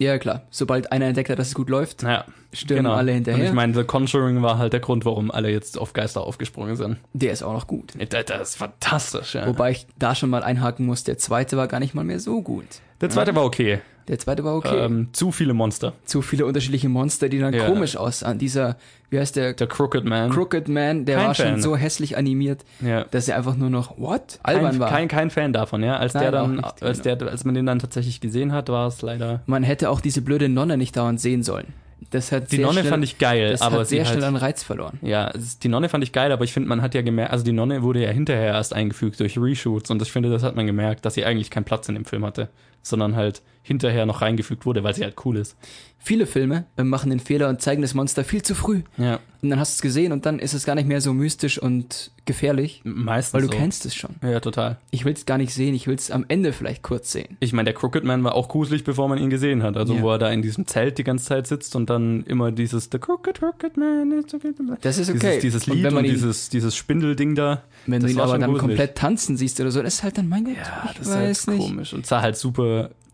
Ja, 0.00 0.18
klar. 0.18 0.42
Sobald 0.50 0.92
einer 0.92 1.04
entdeckt 1.06 1.28
hat, 1.28 1.38
dass 1.38 1.48
es 1.48 1.54
gut 1.54 1.68
läuft, 1.68 2.02
ja, 2.02 2.24
stürmen 2.54 2.84
genau. 2.84 2.96
alle 2.96 3.12
hinterher. 3.12 3.38
Und 3.38 3.46
ich 3.46 3.52
meine, 3.52 3.74
The 3.74 3.84
Conjuring 3.84 4.42
war 4.42 4.56
halt 4.56 4.72
der 4.72 4.80
Grund, 4.80 5.04
warum 5.04 5.30
alle 5.30 5.50
jetzt 5.50 5.76
auf 5.76 5.92
Geister 5.92 6.22
aufgesprungen 6.22 6.74
sind. 6.74 6.96
Der 7.12 7.32
ist 7.32 7.42
auch 7.42 7.52
noch 7.52 7.66
gut. 7.66 7.92
Der, 7.94 8.24
der 8.24 8.40
ist 8.40 8.56
fantastisch, 8.56 9.34
ja. 9.34 9.46
Wobei 9.46 9.72
ich 9.72 9.86
da 9.98 10.14
schon 10.14 10.30
mal 10.30 10.42
einhaken 10.42 10.86
muss, 10.86 11.04
der 11.04 11.18
zweite 11.18 11.58
war 11.58 11.68
gar 11.68 11.80
nicht 11.80 11.94
mal 11.94 12.04
mehr 12.04 12.18
so 12.18 12.40
gut. 12.40 12.64
Der 13.02 13.10
zweite 13.10 13.32
ja. 13.32 13.36
war 13.36 13.44
okay. 13.44 13.80
Der 14.10 14.18
zweite 14.18 14.42
war 14.42 14.56
okay. 14.56 14.76
Ähm, 14.76 15.08
zu 15.12 15.30
viele 15.30 15.54
Monster. 15.54 15.92
Zu 16.04 16.20
viele 16.20 16.44
unterschiedliche 16.44 16.88
Monster, 16.88 17.28
die 17.28 17.38
dann 17.38 17.54
ja. 17.54 17.66
komisch 17.66 17.96
aussahen. 17.96 18.38
Dieser, 18.38 18.76
wie 19.08 19.20
heißt 19.20 19.36
der? 19.36 19.52
Der 19.52 19.68
Crooked 19.68 20.04
Man. 20.04 20.30
Crooked 20.30 20.66
Man, 20.66 21.04
der 21.04 21.16
kein 21.16 21.26
war 21.28 21.34
Fan. 21.36 21.48
schon 21.52 21.62
so 21.62 21.76
hässlich 21.76 22.16
animiert, 22.16 22.64
ja. 22.80 23.04
dass 23.04 23.28
er 23.28 23.36
einfach 23.36 23.54
nur 23.54 23.70
noch, 23.70 23.98
what? 23.98 24.40
Albern 24.42 24.72
kein, 24.72 24.80
war. 24.80 24.90
Kein, 24.90 25.06
kein 25.08 25.30
Fan 25.30 25.52
davon, 25.52 25.84
ja. 25.84 25.96
Als 25.96 26.14
Nein, 26.14 26.24
der 26.24 26.32
dann, 26.32 26.56
nicht, 26.56 26.82
als 26.82 27.02
genau. 27.02 27.14
der, 27.14 27.28
als 27.28 27.44
man 27.44 27.54
den 27.54 27.66
dann 27.66 27.78
tatsächlich 27.78 28.20
gesehen 28.20 28.52
hat, 28.52 28.68
war 28.68 28.88
es 28.88 29.00
leider. 29.00 29.42
Man 29.46 29.62
hätte 29.62 29.90
auch 29.90 30.00
diese 30.00 30.22
blöde 30.22 30.48
Nonne 30.48 30.76
nicht 30.76 30.96
dauernd 30.96 31.20
sehen 31.20 31.44
sollen. 31.44 31.68
Das 32.10 32.32
hat 32.32 32.50
die 32.50 32.58
Nonne 32.58 32.80
schnell, 32.80 32.90
fand 32.90 33.04
ich 33.04 33.18
geil, 33.18 33.52
das 33.52 33.62
aber 33.62 33.80
hat 33.80 33.86
sehr 33.86 34.04
schnell 34.04 34.22
halt, 34.22 34.34
an 34.34 34.36
Reiz 34.36 34.64
verloren. 34.64 34.98
Ja, 35.02 35.30
die 35.62 35.68
Nonne 35.68 35.88
fand 35.88 36.02
ich 36.02 36.10
geil, 36.10 36.32
aber 36.32 36.42
ich 36.42 36.52
finde, 36.52 36.68
man 36.68 36.82
hat 36.82 36.94
ja 36.94 37.02
gemerkt, 37.02 37.30
also 37.30 37.44
die 37.44 37.52
Nonne 37.52 37.82
wurde 37.82 38.02
ja 38.02 38.10
hinterher 38.10 38.54
erst 38.54 38.74
eingefügt 38.74 39.20
durch 39.20 39.38
Reshoots 39.38 39.90
und 39.90 40.02
ich 40.02 40.10
finde, 40.10 40.30
das 40.30 40.42
hat 40.42 40.56
man 40.56 40.66
gemerkt, 40.66 41.04
dass 41.04 41.14
sie 41.14 41.24
eigentlich 41.24 41.50
keinen 41.50 41.64
Platz 41.64 41.88
in 41.88 41.94
dem 41.94 42.06
Film 42.06 42.24
hatte 42.24 42.48
sondern 42.82 43.16
halt 43.16 43.42
hinterher 43.62 44.06
noch 44.06 44.22
reingefügt 44.22 44.66
wurde, 44.66 44.82
weil 44.82 44.94
sie 44.94 45.04
halt 45.04 45.14
cool 45.24 45.36
ist. 45.36 45.56
Viele 46.02 46.26
Filme 46.26 46.64
äh, 46.78 46.82
machen 46.82 47.10
den 47.10 47.20
Fehler 47.20 47.48
und 47.50 47.60
zeigen 47.60 47.82
das 47.82 47.92
Monster 47.92 48.24
viel 48.24 48.42
zu 48.42 48.54
früh. 48.54 48.82
Ja. 48.96 49.20
Und 49.42 49.50
dann 49.50 49.58
hast 49.58 49.74
du 49.74 49.76
es 49.76 49.82
gesehen 49.82 50.12
und 50.12 50.26
dann 50.26 50.38
ist 50.38 50.54
es 50.54 50.64
gar 50.64 50.74
nicht 50.74 50.88
mehr 50.88 51.00
so 51.00 51.12
mystisch 51.12 51.58
und 51.58 52.10
gefährlich. 52.24 52.80
Meistens. 52.84 53.34
Weil 53.34 53.42
du 53.42 53.46
so. 53.48 53.52
kennst 53.52 53.86
es 53.86 53.94
schon. 53.94 54.16
Ja, 54.22 54.40
total. 54.40 54.78
Ich 54.90 55.04
will 55.04 55.12
es 55.12 55.26
gar 55.26 55.38
nicht 55.38 55.52
sehen, 55.52 55.74
ich 55.74 55.86
will 55.86 55.94
es 55.94 56.10
am 56.10 56.24
Ende 56.28 56.52
vielleicht 56.52 56.82
kurz 56.82 57.12
sehen. 57.12 57.36
Ich 57.40 57.52
meine, 57.52 57.66
der 57.66 57.74
Crooked 57.74 58.02
Man 58.02 58.24
war 58.24 58.34
auch 58.34 58.48
gruselig, 58.48 58.84
bevor 58.84 59.08
man 59.08 59.18
ihn 59.18 59.30
gesehen 59.30 59.62
hat. 59.62 59.76
Also, 59.76 59.94
ja. 59.94 60.02
wo 60.02 60.10
er 60.10 60.18
da 60.18 60.30
in 60.30 60.42
diesem 60.42 60.66
Zelt 60.66 60.98
die 60.98 61.04
ganze 61.04 61.26
Zeit 61.26 61.46
sitzt 61.46 61.76
und 61.76 61.90
dann 61.90 62.22
immer 62.24 62.50
dieses 62.50 62.88
The 62.90 62.98
Crooked, 62.98 63.38
Crooked 63.38 63.76
Man 63.76 64.12
is 64.12 64.32
okay. 64.32 64.52
Das 64.80 64.98
ist 64.98 65.10
okay. 65.10 65.38
Dieses, 65.40 65.64
dieses 65.64 65.66
Lied 65.66 65.86
und, 65.86 65.96
und 65.96 66.04
ihn, 66.04 66.12
dieses, 66.12 66.48
dieses 66.48 66.76
Spindelding 66.76 67.34
da. 67.34 67.62
Wenn 67.86 68.02
du 68.02 68.08
ihn 68.08 68.20
aber 68.20 68.38
dann 68.38 68.50
gruselig. 68.50 68.60
komplett 68.60 68.96
tanzen 68.96 69.36
siehst 69.36 69.60
oder 69.60 69.70
so, 69.70 69.82
das 69.82 69.94
ist 69.94 70.02
halt 70.02 70.16
dann, 70.18 70.28
mein 70.28 70.44
Gott, 70.44 70.56
ja, 70.56 70.90
das 70.98 71.08
ist 71.08 71.46
halt 71.46 71.58
komisch 71.58 71.94
und 71.94 72.06
sah 72.06 72.20
halt 72.20 72.36
super 72.36 72.69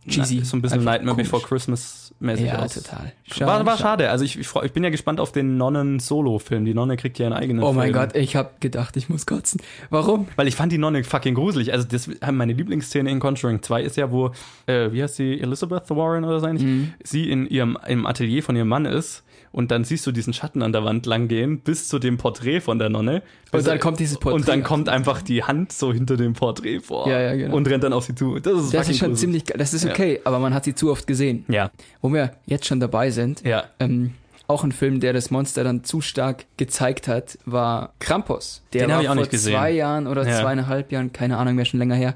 cheesy. 0.09 0.45
so 0.45 0.57
ein 0.57 0.62
bisschen 0.62 0.85
Nightmare. 0.85 1.16
Before 1.16 1.42
Christmas 1.42 2.14
mäßig 2.21 2.47
ja, 2.47 2.59
aus. 2.61 2.75
total. 2.75 3.12
Schade, 3.31 3.47
war, 3.47 3.66
war 3.66 3.77
schade. 3.77 4.11
Also 4.11 4.25
ich, 4.25 4.38
ich, 4.38 4.49
ich, 4.55 4.73
bin 4.73 4.83
ja 4.85 4.90
gespannt 4.90 5.21
auf 5.21 5.33
den 5.33 5.57
Nonnen-Solo-Film. 5.57 6.64
Die 6.64 6.75
Nonne 6.75 6.97
kriegt 6.97 7.19
ja 7.19 7.27
einen 7.27 7.35
eigenen 7.35 7.62
Oh 7.62 7.73
mein 7.73 7.92
Film. 7.92 7.95
Gott, 7.95 8.16
ich 8.16 8.37
habe 8.37 8.51
gedacht, 8.61 8.97
ich 8.97 9.09
muss 9.09 9.27
kotzen. 9.27 9.61
Warum? 9.90 10.29
Weil 10.37 10.49
ich 10.49 10.57
fand 10.57 10.73
die 10.73 10.79
Nonne 10.79 11.05
fucking 11.05 11.35
gruselig. 11.35 11.73
Also 11.73 11.87
das 11.87 12.09
meine 12.31 12.53
Lieblingsszene 12.53 13.11
in 13.11 13.21
Conjuring 13.21 13.62
2 13.62 13.83
ist 13.83 13.97
ja, 13.97 14.11
wo, 14.11 14.31
äh, 14.66 14.92
wie 14.92 15.03
heißt 15.03 15.16
sie, 15.16 15.40
Elizabeth 15.40 15.90
Warren 15.90 16.25
oder 16.25 16.40
so 16.40 16.47
eigentlich, 16.47 16.66
mhm. 16.66 16.92
sie 17.03 17.31
in 17.31 17.47
ihrem 17.47 17.79
im 17.87 18.07
Atelier 18.07 18.42
von 18.42 18.57
ihrem 18.57 18.69
Mann 18.69 18.87
ist 18.87 19.25
und 19.52 19.70
dann 19.70 19.85
siehst 19.85 20.06
du 20.06 20.12
diesen 20.12 20.32
Schatten 20.32 20.62
an 20.62 20.72
der 20.72 20.85
Wand 20.85 21.06
langgehen 21.06 21.61
bis 21.61 21.88
zu 21.88 21.98
dem 21.98 22.18
Porträt 22.18 22.61
von 22.61 22.78
der 22.78 22.88
Nonne. 22.88 23.22
Und 23.52 23.66
dann 23.66 23.78
kommt 23.78 24.00
dieses 24.00 24.18
Porträt. 24.18 24.37
Und 24.37 24.48
dann 24.48 24.62
kommt 24.62 24.88
einfach 24.88 25.22
die 25.22 25.44
Hand 25.44 25.72
so 25.72 25.92
hinter 25.92 26.16
dem 26.16 26.35
Porträt 26.35 26.80
vor. 26.80 27.09
Ja, 27.09 27.20
ja, 27.20 27.35
genau. 27.35 27.56
Und 27.56 27.68
rennt 27.68 27.85
dann 27.85 27.92
auf 27.92 28.04
sie 28.04 28.14
zu. 28.14 28.38
Das 28.38 28.54
ist, 28.54 28.74
das 28.74 28.88
ist 28.88 28.98
schon 28.98 29.11
gruselig. 29.11 29.44
ziemlich, 29.44 29.59
das 29.59 29.74
ist 29.74 29.85
okay, 29.85 30.14
ja. 30.14 30.20
aber 30.24 30.38
man 30.38 30.54
hat 30.54 30.64
sie 30.64 30.74
zu 30.74 30.90
oft 30.90 31.06
gesehen. 31.06 31.44
Ja. 31.48 31.70
Wo 32.02 32.12
wir 32.12 32.32
jetzt 32.46 32.66
schon 32.66 32.80
dabei 32.80 33.11
sind. 33.11 33.42
Ja. 33.44 33.64
Ähm, 33.78 34.12
auch 34.48 34.62
ein 34.62 34.72
Film, 34.72 35.00
der 35.00 35.12
das 35.12 35.30
Monster 35.30 35.64
dann 35.64 35.82
zu 35.85 36.00
stark 36.00 36.46
gezeigt 36.56 37.09
hat, 37.09 37.38
war 37.44 37.94
Krampus. 37.98 38.62
Der 38.72 38.87
Den 38.87 38.90
war 38.92 39.02
ich 39.02 39.09
auch 39.09 39.14
vor 39.14 39.22
nicht 39.22 39.30
gesehen. 39.30 39.54
zwei 39.54 39.70
Jahren 39.72 40.06
oder 40.06 40.26
ja. 40.26 40.40
zweieinhalb 40.40 40.92
Jahren, 40.92 41.12
keine 41.12 41.37
Ahnung 41.37 41.56
mehr, 41.56 41.64
schon 41.64 41.80
länger 41.80 41.96
her. 41.96 42.14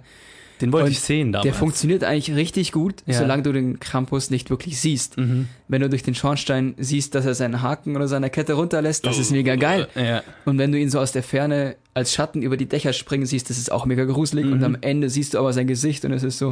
Den 0.61 0.73
wollte 0.73 0.87
Und 0.87 0.93
ich 0.93 1.01
sehen 1.01 1.33
damals. 1.33 1.45
Der 1.45 1.55
funktioniert 1.55 2.05
eigentlich 2.05 2.37
richtig 2.37 2.73
gut, 2.73 2.97
Ja. 3.07 3.15
solange 3.19 3.43
du 3.43 3.53
den 3.53 3.81
Krampus 3.81 4.31
nicht 4.31 4.51
wirklich 4.51 4.81
siehst. 4.81 5.17
Mhm. 5.19 5.49
Wenn 5.69 5.81
du 5.81 5.89
durch 5.89 6.03
den 6.03 6.15
Schornstein 6.15 6.75
siehst, 6.79 7.15
dass 7.15 7.25
er 7.27 7.35
seinen 7.35 7.63
Haken 7.63 7.97
oder 7.97 8.09
seine 8.09 8.31
Kette 8.31 8.53
runterlässt, 8.55 9.07
das 9.07 9.19
ist 9.19 9.31
mega 9.31 9.57
geil. 9.57 9.89
Ja. 9.95 10.23
Und 10.45 10.59
wenn 10.59 10.73
du 10.73 10.79
ihn 10.79 10.91
so 10.91 10.99
aus 11.01 11.13
der 11.13 11.23
Ferne 11.23 11.77
als 11.95 12.13
Schatten 12.15 12.43
über 12.43 12.57
die 12.57 12.67
Dächer 12.67 12.93
springen 12.93 13.27
siehst, 13.27 13.51
das 13.51 13.59
ist 13.59 13.73
auch 13.73 13.87
mega 13.87 14.05
gruselig. 14.05 14.45
Und 14.47 14.59
Mhm. 14.59 14.65
am 14.65 14.77
Ende 14.81 15.09
siehst 15.11 15.35
du 15.35 15.39
aber 15.39 15.53
sein 15.53 15.67
Gesicht 15.67 16.05
und 16.05 16.13
es 16.13 16.23
ist 16.23 16.39
so, 16.39 16.51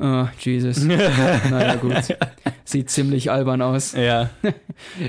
oh, 0.00 0.26
Jesus. 0.38 0.82
naja, 0.84 1.76
gut. 1.76 2.16
Sieht 2.64 2.90
ziemlich 2.90 3.30
albern 3.30 3.62
aus. 3.62 3.92
Ja. 3.92 4.30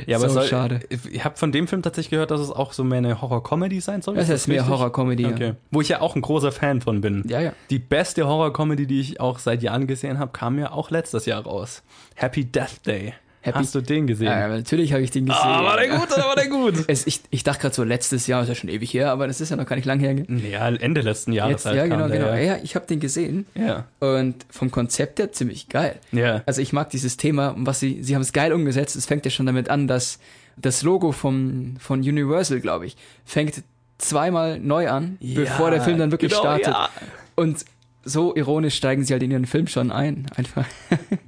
ja 0.06 0.16
aber 0.18 0.30
So 0.30 0.36
soll, 0.36 0.48
schade. 0.48 0.80
Ich 0.90 1.24
habe 1.24 1.38
von 1.38 1.52
dem 1.52 1.68
Film 1.68 1.82
tatsächlich 1.82 2.12
gehört, 2.12 2.32
dass 2.32 2.42
es 2.42 2.52
auch 2.52 2.74
so 2.74 2.84
mehr 2.84 2.98
eine 2.98 3.22
Horror-Comedy 3.22 3.80
sein 3.82 4.02
soll. 4.02 4.16
Das 4.16 4.30
Ist 4.30 4.42
ist 4.42 4.48
mehr? 4.48 4.68
Horror-Comedy. 4.68 5.26
Okay. 5.26 5.54
Wo 5.72 5.82
ich 5.82 5.90
ja 5.90 6.02
auch 6.02 6.16
ein 6.16 6.22
großer 6.22 6.52
Fan 6.52 6.82
von 6.82 7.02
bin. 7.02 7.24
Ja, 7.28 7.40
ja. 7.40 7.54
Die 7.70 7.80
beste 7.80 8.28
Horror-Comedy, 8.28 8.88
die 8.88 9.00
ich 9.00 9.20
auch 9.20 9.40
seit 9.40 9.64
Jahren 9.64 9.88
gesehen 9.88 10.20
habe, 10.20 10.32
kam 10.32 10.60
ja 10.60 10.72
auch 10.72 10.90
letztes 10.90 11.26
Jahr 11.26 11.44
raus. 11.44 11.84
Happy 12.16 12.46
Death 12.46 12.86
Day. 12.86 13.14
Happy- 13.46 13.60
Hast 13.60 13.76
du 13.76 13.82
den 13.82 14.08
gesehen? 14.08 14.28
Ja, 14.28 14.48
natürlich 14.48 14.94
habe 14.94 15.04
ich 15.04 15.12
den 15.12 15.26
gesehen. 15.26 15.42
Ah, 15.44 15.64
war 15.64 15.76
der 15.78 15.90
gut 15.90 16.08
oder 16.12 16.24
war 16.28 16.36
der 16.36 16.48
gut? 16.48 16.76
Es, 16.88 17.06
ich, 17.06 17.22
ich 17.30 17.44
dachte 17.44 17.62
gerade 17.62 17.76
so, 17.76 17.84
letztes 17.84 18.26
Jahr 18.26 18.42
ist 18.44 18.48
ja 18.50 18.56
schon 18.56 18.70
ewig 18.70 18.94
her, 18.94 19.12
aber 19.12 19.28
das 19.28 19.42
ist 19.42 19.50
ja 19.50 19.58
noch 19.58 19.66
gar 19.66 19.76
nicht 19.76 19.86
lang 19.86 20.00
her. 20.00 20.16
ja, 20.16 20.70
Ende 20.70 21.02
letzten 21.02 21.34
Jahres 21.34 21.52
Jetzt, 21.52 21.66
halt 21.66 21.76
ja, 21.76 21.84
genau, 21.88 22.08
der, 22.08 22.18
genau. 22.18 22.30
Ja. 22.32 22.38
Ja, 22.38 22.58
ich 22.64 22.76
habe 22.76 22.88
den 22.88 23.00
gesehen 23.02 23.46
Ja. 23.54 23.86
und 24.00 24.46
vom 24.50 24.72
Konzept 24.72 25.20
her 25.20 25.32
ziemlich 25.34 25.68
geil. 25.70 25.96
ja. 26.14 26.42
Also 26.46 26.62
ich 26.62 26.72
mag 26.74 26.90
dieses 26.90 27.18
Thema, 27.18 27.54
was 27.58 27.80
sie, 27.82 28.02
sie 28.02 28.16
haben 28.16 28.22
es 28.22 28.32
geil 28.34 28.54
umgesetzt. 28.54 28.96
Es 28.96 29.06
fängt 29.06 29.26
ja 29.26 29.32
schon 29.32 29.46
damit 29.46 29.70
an, 29.70 29.88
dass 29.88 30.20
das 30.56 30.82
Logo 30.82 31.12
vom, 31.12 31.76
von 31.80 32.00
Universal, 32.00 32.62
glaube 32.62 32.86
ich, 32.86 32.96
fängt 33.26 33.62
zweimal 33.98 34.60
neu 34.60 34.90
an, 34.90 35.18
bevor 35.22 35.70
der 35.72 35.82
Film 35.82 35.98
dann 35.98 36.12
wirklich 36.12 36.32
genau, 36.32 36.42
startet. 36.44 36.68
Ja. 36.68 36.90
Und 37.36 37.66
so 38.04 38.36
ironisch 38.36 38.76
steigen 38.76 39.04
sie 39.04 39.14
halt 39.14 39.24
in 39.24 39.32
ihren 39.32 39.46
Film 39.46 39.68
schon 39.68 39.92
ein, 39.92 40.26
einfach. 40.36 40.66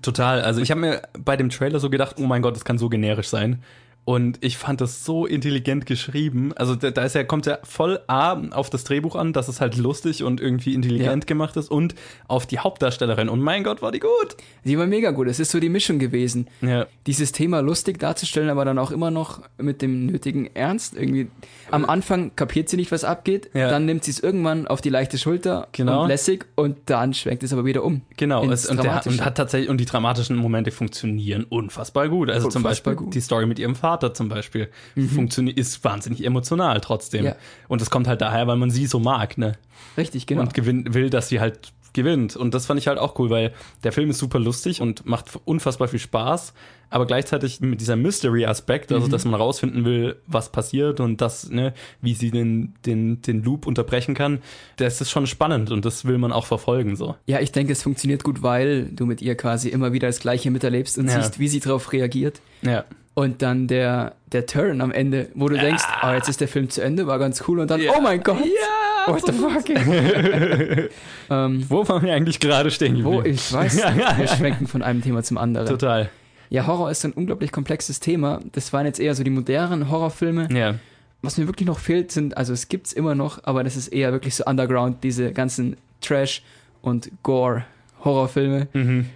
Total. 0.01 0.41
Also 0.41 0.61
ich 0.61 0.71
habe 0.71 0.81
mir 0.81 1.01
bei 1.17 1.37
dem 1.37 1.49
Trailer 1.49 1.79
so 1.79 1.89
gedacht, 1.89 2.17
oh 2.19 2.25
mein 2.25 2.41
Gott, 2.41 2.55
das 2.55 2.65
kann 2.65 2.77
so 2.77 2.89
generisch 2.89 3.29
sein. 3.29 3.61
Und 4.05 4.37
ich 4.41 4.57
fand 4.59 4.81
das 4.81 5.03
so 5.03 5.25
intelligent 5.25 5.87
geschrieben. 5.87 6.53
Also 6.55 6.75
da, 6.75 7.03
ist 7.03 7.15
ja, 7.15 7.23
kommt 7.23 7.47
ja 7.47 7.57
voll 7.63 7.99
A 8.05 8.33
auf 8.51 8.69
das 8.69 8.83
Drehbuch 8.83 9.15
an, 9.15 9.33
dass 9.33 9.47
es 9.47 9.61
halt 9.61 9.77
lustig 9.77 10.21
und 10.21 10.39
irgendwie 10.39 10.75
intelligent 10.75 11.23
Ja. 11.23 11.27
gemacht 11.27 11.57
ist 11.57 11.71
und 11.71 11.95
auf 12.27 12.45
die 12.45 12.59
Hauptdarstellerin. 12.59 13.29
Und 13.29 13.41
mein 13.41 13.63
Gott, 13.63 13.81
war 13.81 13.91
die 13.91 13.97
gut. 13.99 14.37
Die 14.63 14.77
war 14.77 14.85
mega 14.85 15.09
gut. 15.09 15.27
Es 15.27 15.39
ist 15.39 15.49
so 15.49 15.59
die 15.59 15.69
Mischung 15.69 15.97
gewesen. 15.97 16.47
Ja. 16.61 16.85
Dieses 17.07 17.31
Thema 17.31 17.61
lustig 17.61 17.97
darzustellen, 17.97 18.49
aber 18.51 18.63
dann 18.63 18.77
auch 18.77 18.91
immer 18.91 19.09
noch 19.09 19.41
mit 19.57 19.81
dem 19.81 20.05
nötigen 20.05 20.51
Ernst. 20.53 20.93
Irgendwie 20.95 21.27
am 21.71 21.83
Anfang 21.85 22.35
kapiert 22.35 22.69
sie 22.69 22.77
nicht, 22.77 22.91
was 22.91 23.03
abgeht. 23.03 23.49
Ja. 23.55 23.69
Dann 23.71 23.85
nimmt 23.87 24.03
sie 24.03 24.11
es 24.11 24.19
irgendwann 24.19 24.67
auf 24.67 24.81
die 24.81 24.89
leichte 24.89 25.17
Schulter 25.17 25.67
Genau. 25.71 26.03
und 26.03 26.09
lässig 26.09 26.45
und 26.53 26.77
dann 26.85 27.15
schwenkt 27.15 27.41
es 27.41 27.51
aber 27.53 27.65
wieder 27.65 27.83
um. 27.83 28.01
Genau, 28.17 28.47
es, 28.51 28.67
und, 28.67 28.83
der, 28.83 29.01
und 29.07 29.25
hat 29.25 29.35
tatsächlich 29.35 29.67
und 29.67 29.79
die 29.81 29.85
dramatischen 29.85 30.35
Momente 30.37 30.69
funktionieren 30.69 31.43
unfassbar 31.49 32.07
gut. 32.07 32.29
Also 32.29 32.49
zum 32.49 32.59
Unfassbar 32.63 32.93
Beispiel 32.93 33.05
gut. 33.07 33.15
die 33.15 33.21
Story 33.21 33.47
mit 33.47 33.57
ihrem 33.57 33.73
Vater 33.73 33.94
zum 34.13 34.29
Beispiel 34.29 34.69
funktioniert 35.13 35.57
ist 35.57 35.83
wahnsinnig 35.83 36.25
emotional 36.25 36.81
trotzdem. 36.81 37.25
Ja. 37.25 37.35
Und 37.67 37.81
das 37.81 37.89
kommt 37.89 38.07
halt 38.07 38.21
daher, 38.21 38.47
weil 38.47 38.57
man 38.57 38.69
sie 38.69 38.85
so 38.87 38.99
mag, 38.99 39.37
ne? 39.37 39.57
Richtig, 39.97 40.27
genau. 40.27 40.41
und 40.41 40.53
gewinn, 40.53 40.93
will, 40.93 41.09
dass 41.09 41.29
sie 41.29 41.39
halt 41.39 41.71
gewinnt. 41.95 42.35
Und 42.35 42.53
das 42.53 42.67
fand 42.67 42.79
ich 42.79 42.87
halt 42.87 42.99
auch 42.99 43.17
cool, 43.17 43.31
weil 43.31 43.51
der 43.83 43.91
Film 43.91 44.11
ist 44.11 44.19
super 44.19 44.37
lustig 44.37 44.81
und 44.81 45.07
macht 45.07 45.39
unfassbar 45.45 45.87
viel 45.87 45.97
Spaß, 45.99 46.53
aber 46.91 47.07
gleichzeitig 47.07 47.59
mit 47.61 47.81
dieser 47.81 47.95
Mystery-Aspekt, 47.95 48.91
Mhm. 48.91 48.97
also 48.97 49.07
dass 49.07 49.25
man 49.25 49.33
rausfinden 49.33 49.83
will, 49.85 50.17
was 50.27 50.51
passiert 50.51 50.99
und 50.99 51.19
das, 51.21 51.49
ne, 51.49 51.73
wie 52.01 52.13
sie 52.13 52.29
den, 52.29 52.75
den, 52.85 53.21
den 53.23 53.43
Loop 53.43 53.65
unterbrechen 53.65 54.13
kann, 54.13 54.39
das 54.77 55.01
ist 55.01 55.09
schon 55.09 55.25
spannend 55.25 55.71
und 55.71 55.83
das 55.85 56.05
will 56.05 56.19
man 56.19 56.31
auch 56.31 56.45
verfolgen, 56.45 56.95
so. 56.95 57.15
Ja, 57.25 57.39
ich 57.39 57.51
denke, 57.51 57.73
es 57.73 57.81
funktioniert 57.81 58.23
gut, 58.23 58.43
weil 58.43 58.85
du 58.85 59.07
mit 59.07 59.21
ihr 59.23 59.35
quasi 59.35 59.69
immer 59.69 59.91
wieder 59.93 60.07
das 60.07 60.19
Gleiche 60.19 60.51
miterlebst 60.51 60.99
und 60.99 61.07
Ja. 61.07 61.21
siehst, 61.21 61.39
wie 61.39 61.47
sie 61.47 61.59
darauf 61.59 61.91
reagiert. 61.91 62.39
Ja. 62.61 62.83
Und 63.13 63.41
dann 63.41 63.67
der, 63.67 64.15
der 64.33 64.45
Turn 64.45 64.81
am 64.81 64.91
Ende, 64.91 65.29
wo 65.35 65.47
du 65.47 65.57
denkst, 65.57 65.83
oh, 66.03 66.09
jetzt 66.09 66.27
ist 66.27 66.41
der 66.41 66.49
Film 66.49 66.69
zu 66.69 66.81
Ende, 66.83 67.07
war 67.07 67.17
ganz 67.17 67.41
cool. 67.47 67.59
Und 67.61 67.71
dann, 67.71 67.81
Ja. 67.81 67.93
oh 67.97 68.01
mein 68.01 68.21
Gott, 68.21 68.39
Ja! 68.45 68.84
What 69.07 69.25
the 69.25 69.31
fuck? 69.31 69.69
ähm, 71.29 71.65
Wo 71.69 71.87
waren 71.87 72.03
wir 72.03 72.13
eigentlich 72.13 72.39
gerade 72.39 72.71
stehen 72.71 73.03
wo, 73.03 73.21
ich 73.21 73.51
weiß, 73.51 73.77
wir 74.17 74.27
schwenken 74.27 74.67
von 74.67 74.81
einem 74.81 75.01
Thema 75.01 75.23
zum 75.23 75.37
anderen. 75.37 75.67
Total. 75.67 76.09
Ja, 76.49 76.67
Horror 76.67 76.91
ist 76.91 77.03
ein 77.05 77.11
unglaublich 77.13 77.51
komplexes 77.51 77.99
Thema. 77.99 78.39
Das 78.51 78.71
waren 78.73 78.85
jetzt 78.85 78.99
eher 78.99 79.15
so 79.15 79.23
die 79.23 79.31
modernen 79.31 79.89
Horrorfilme. 79.89 80.47
Ja. 80.55 80.75
Was 81.21 81.37
mir 81.37 81.47
wirklich 81.47 81.67
noch 81.67 81.79
fehlt, 81.79 82.11
sind, 82.11 82.37
also 82.37 82.53
es 82.53 82.67
gibt's 82.67 82.93
immer 82.93 83.15
noch, 83.15 83.43
aber 83.43 83.63
das 83.63 83.75
ist 83.75 83.87
eher 83.87 84.11
wirklich 84.11 84.35
so 84.35 84.45
Underground, 84.45 85.03
diese 85.03 85.31
ganzen 85.33 85.75
Trash- 86.01 86.43
und 86.83 87.09
Gore-Horrorfilme, 87.23 88.67
Mhm. 88.73 89.09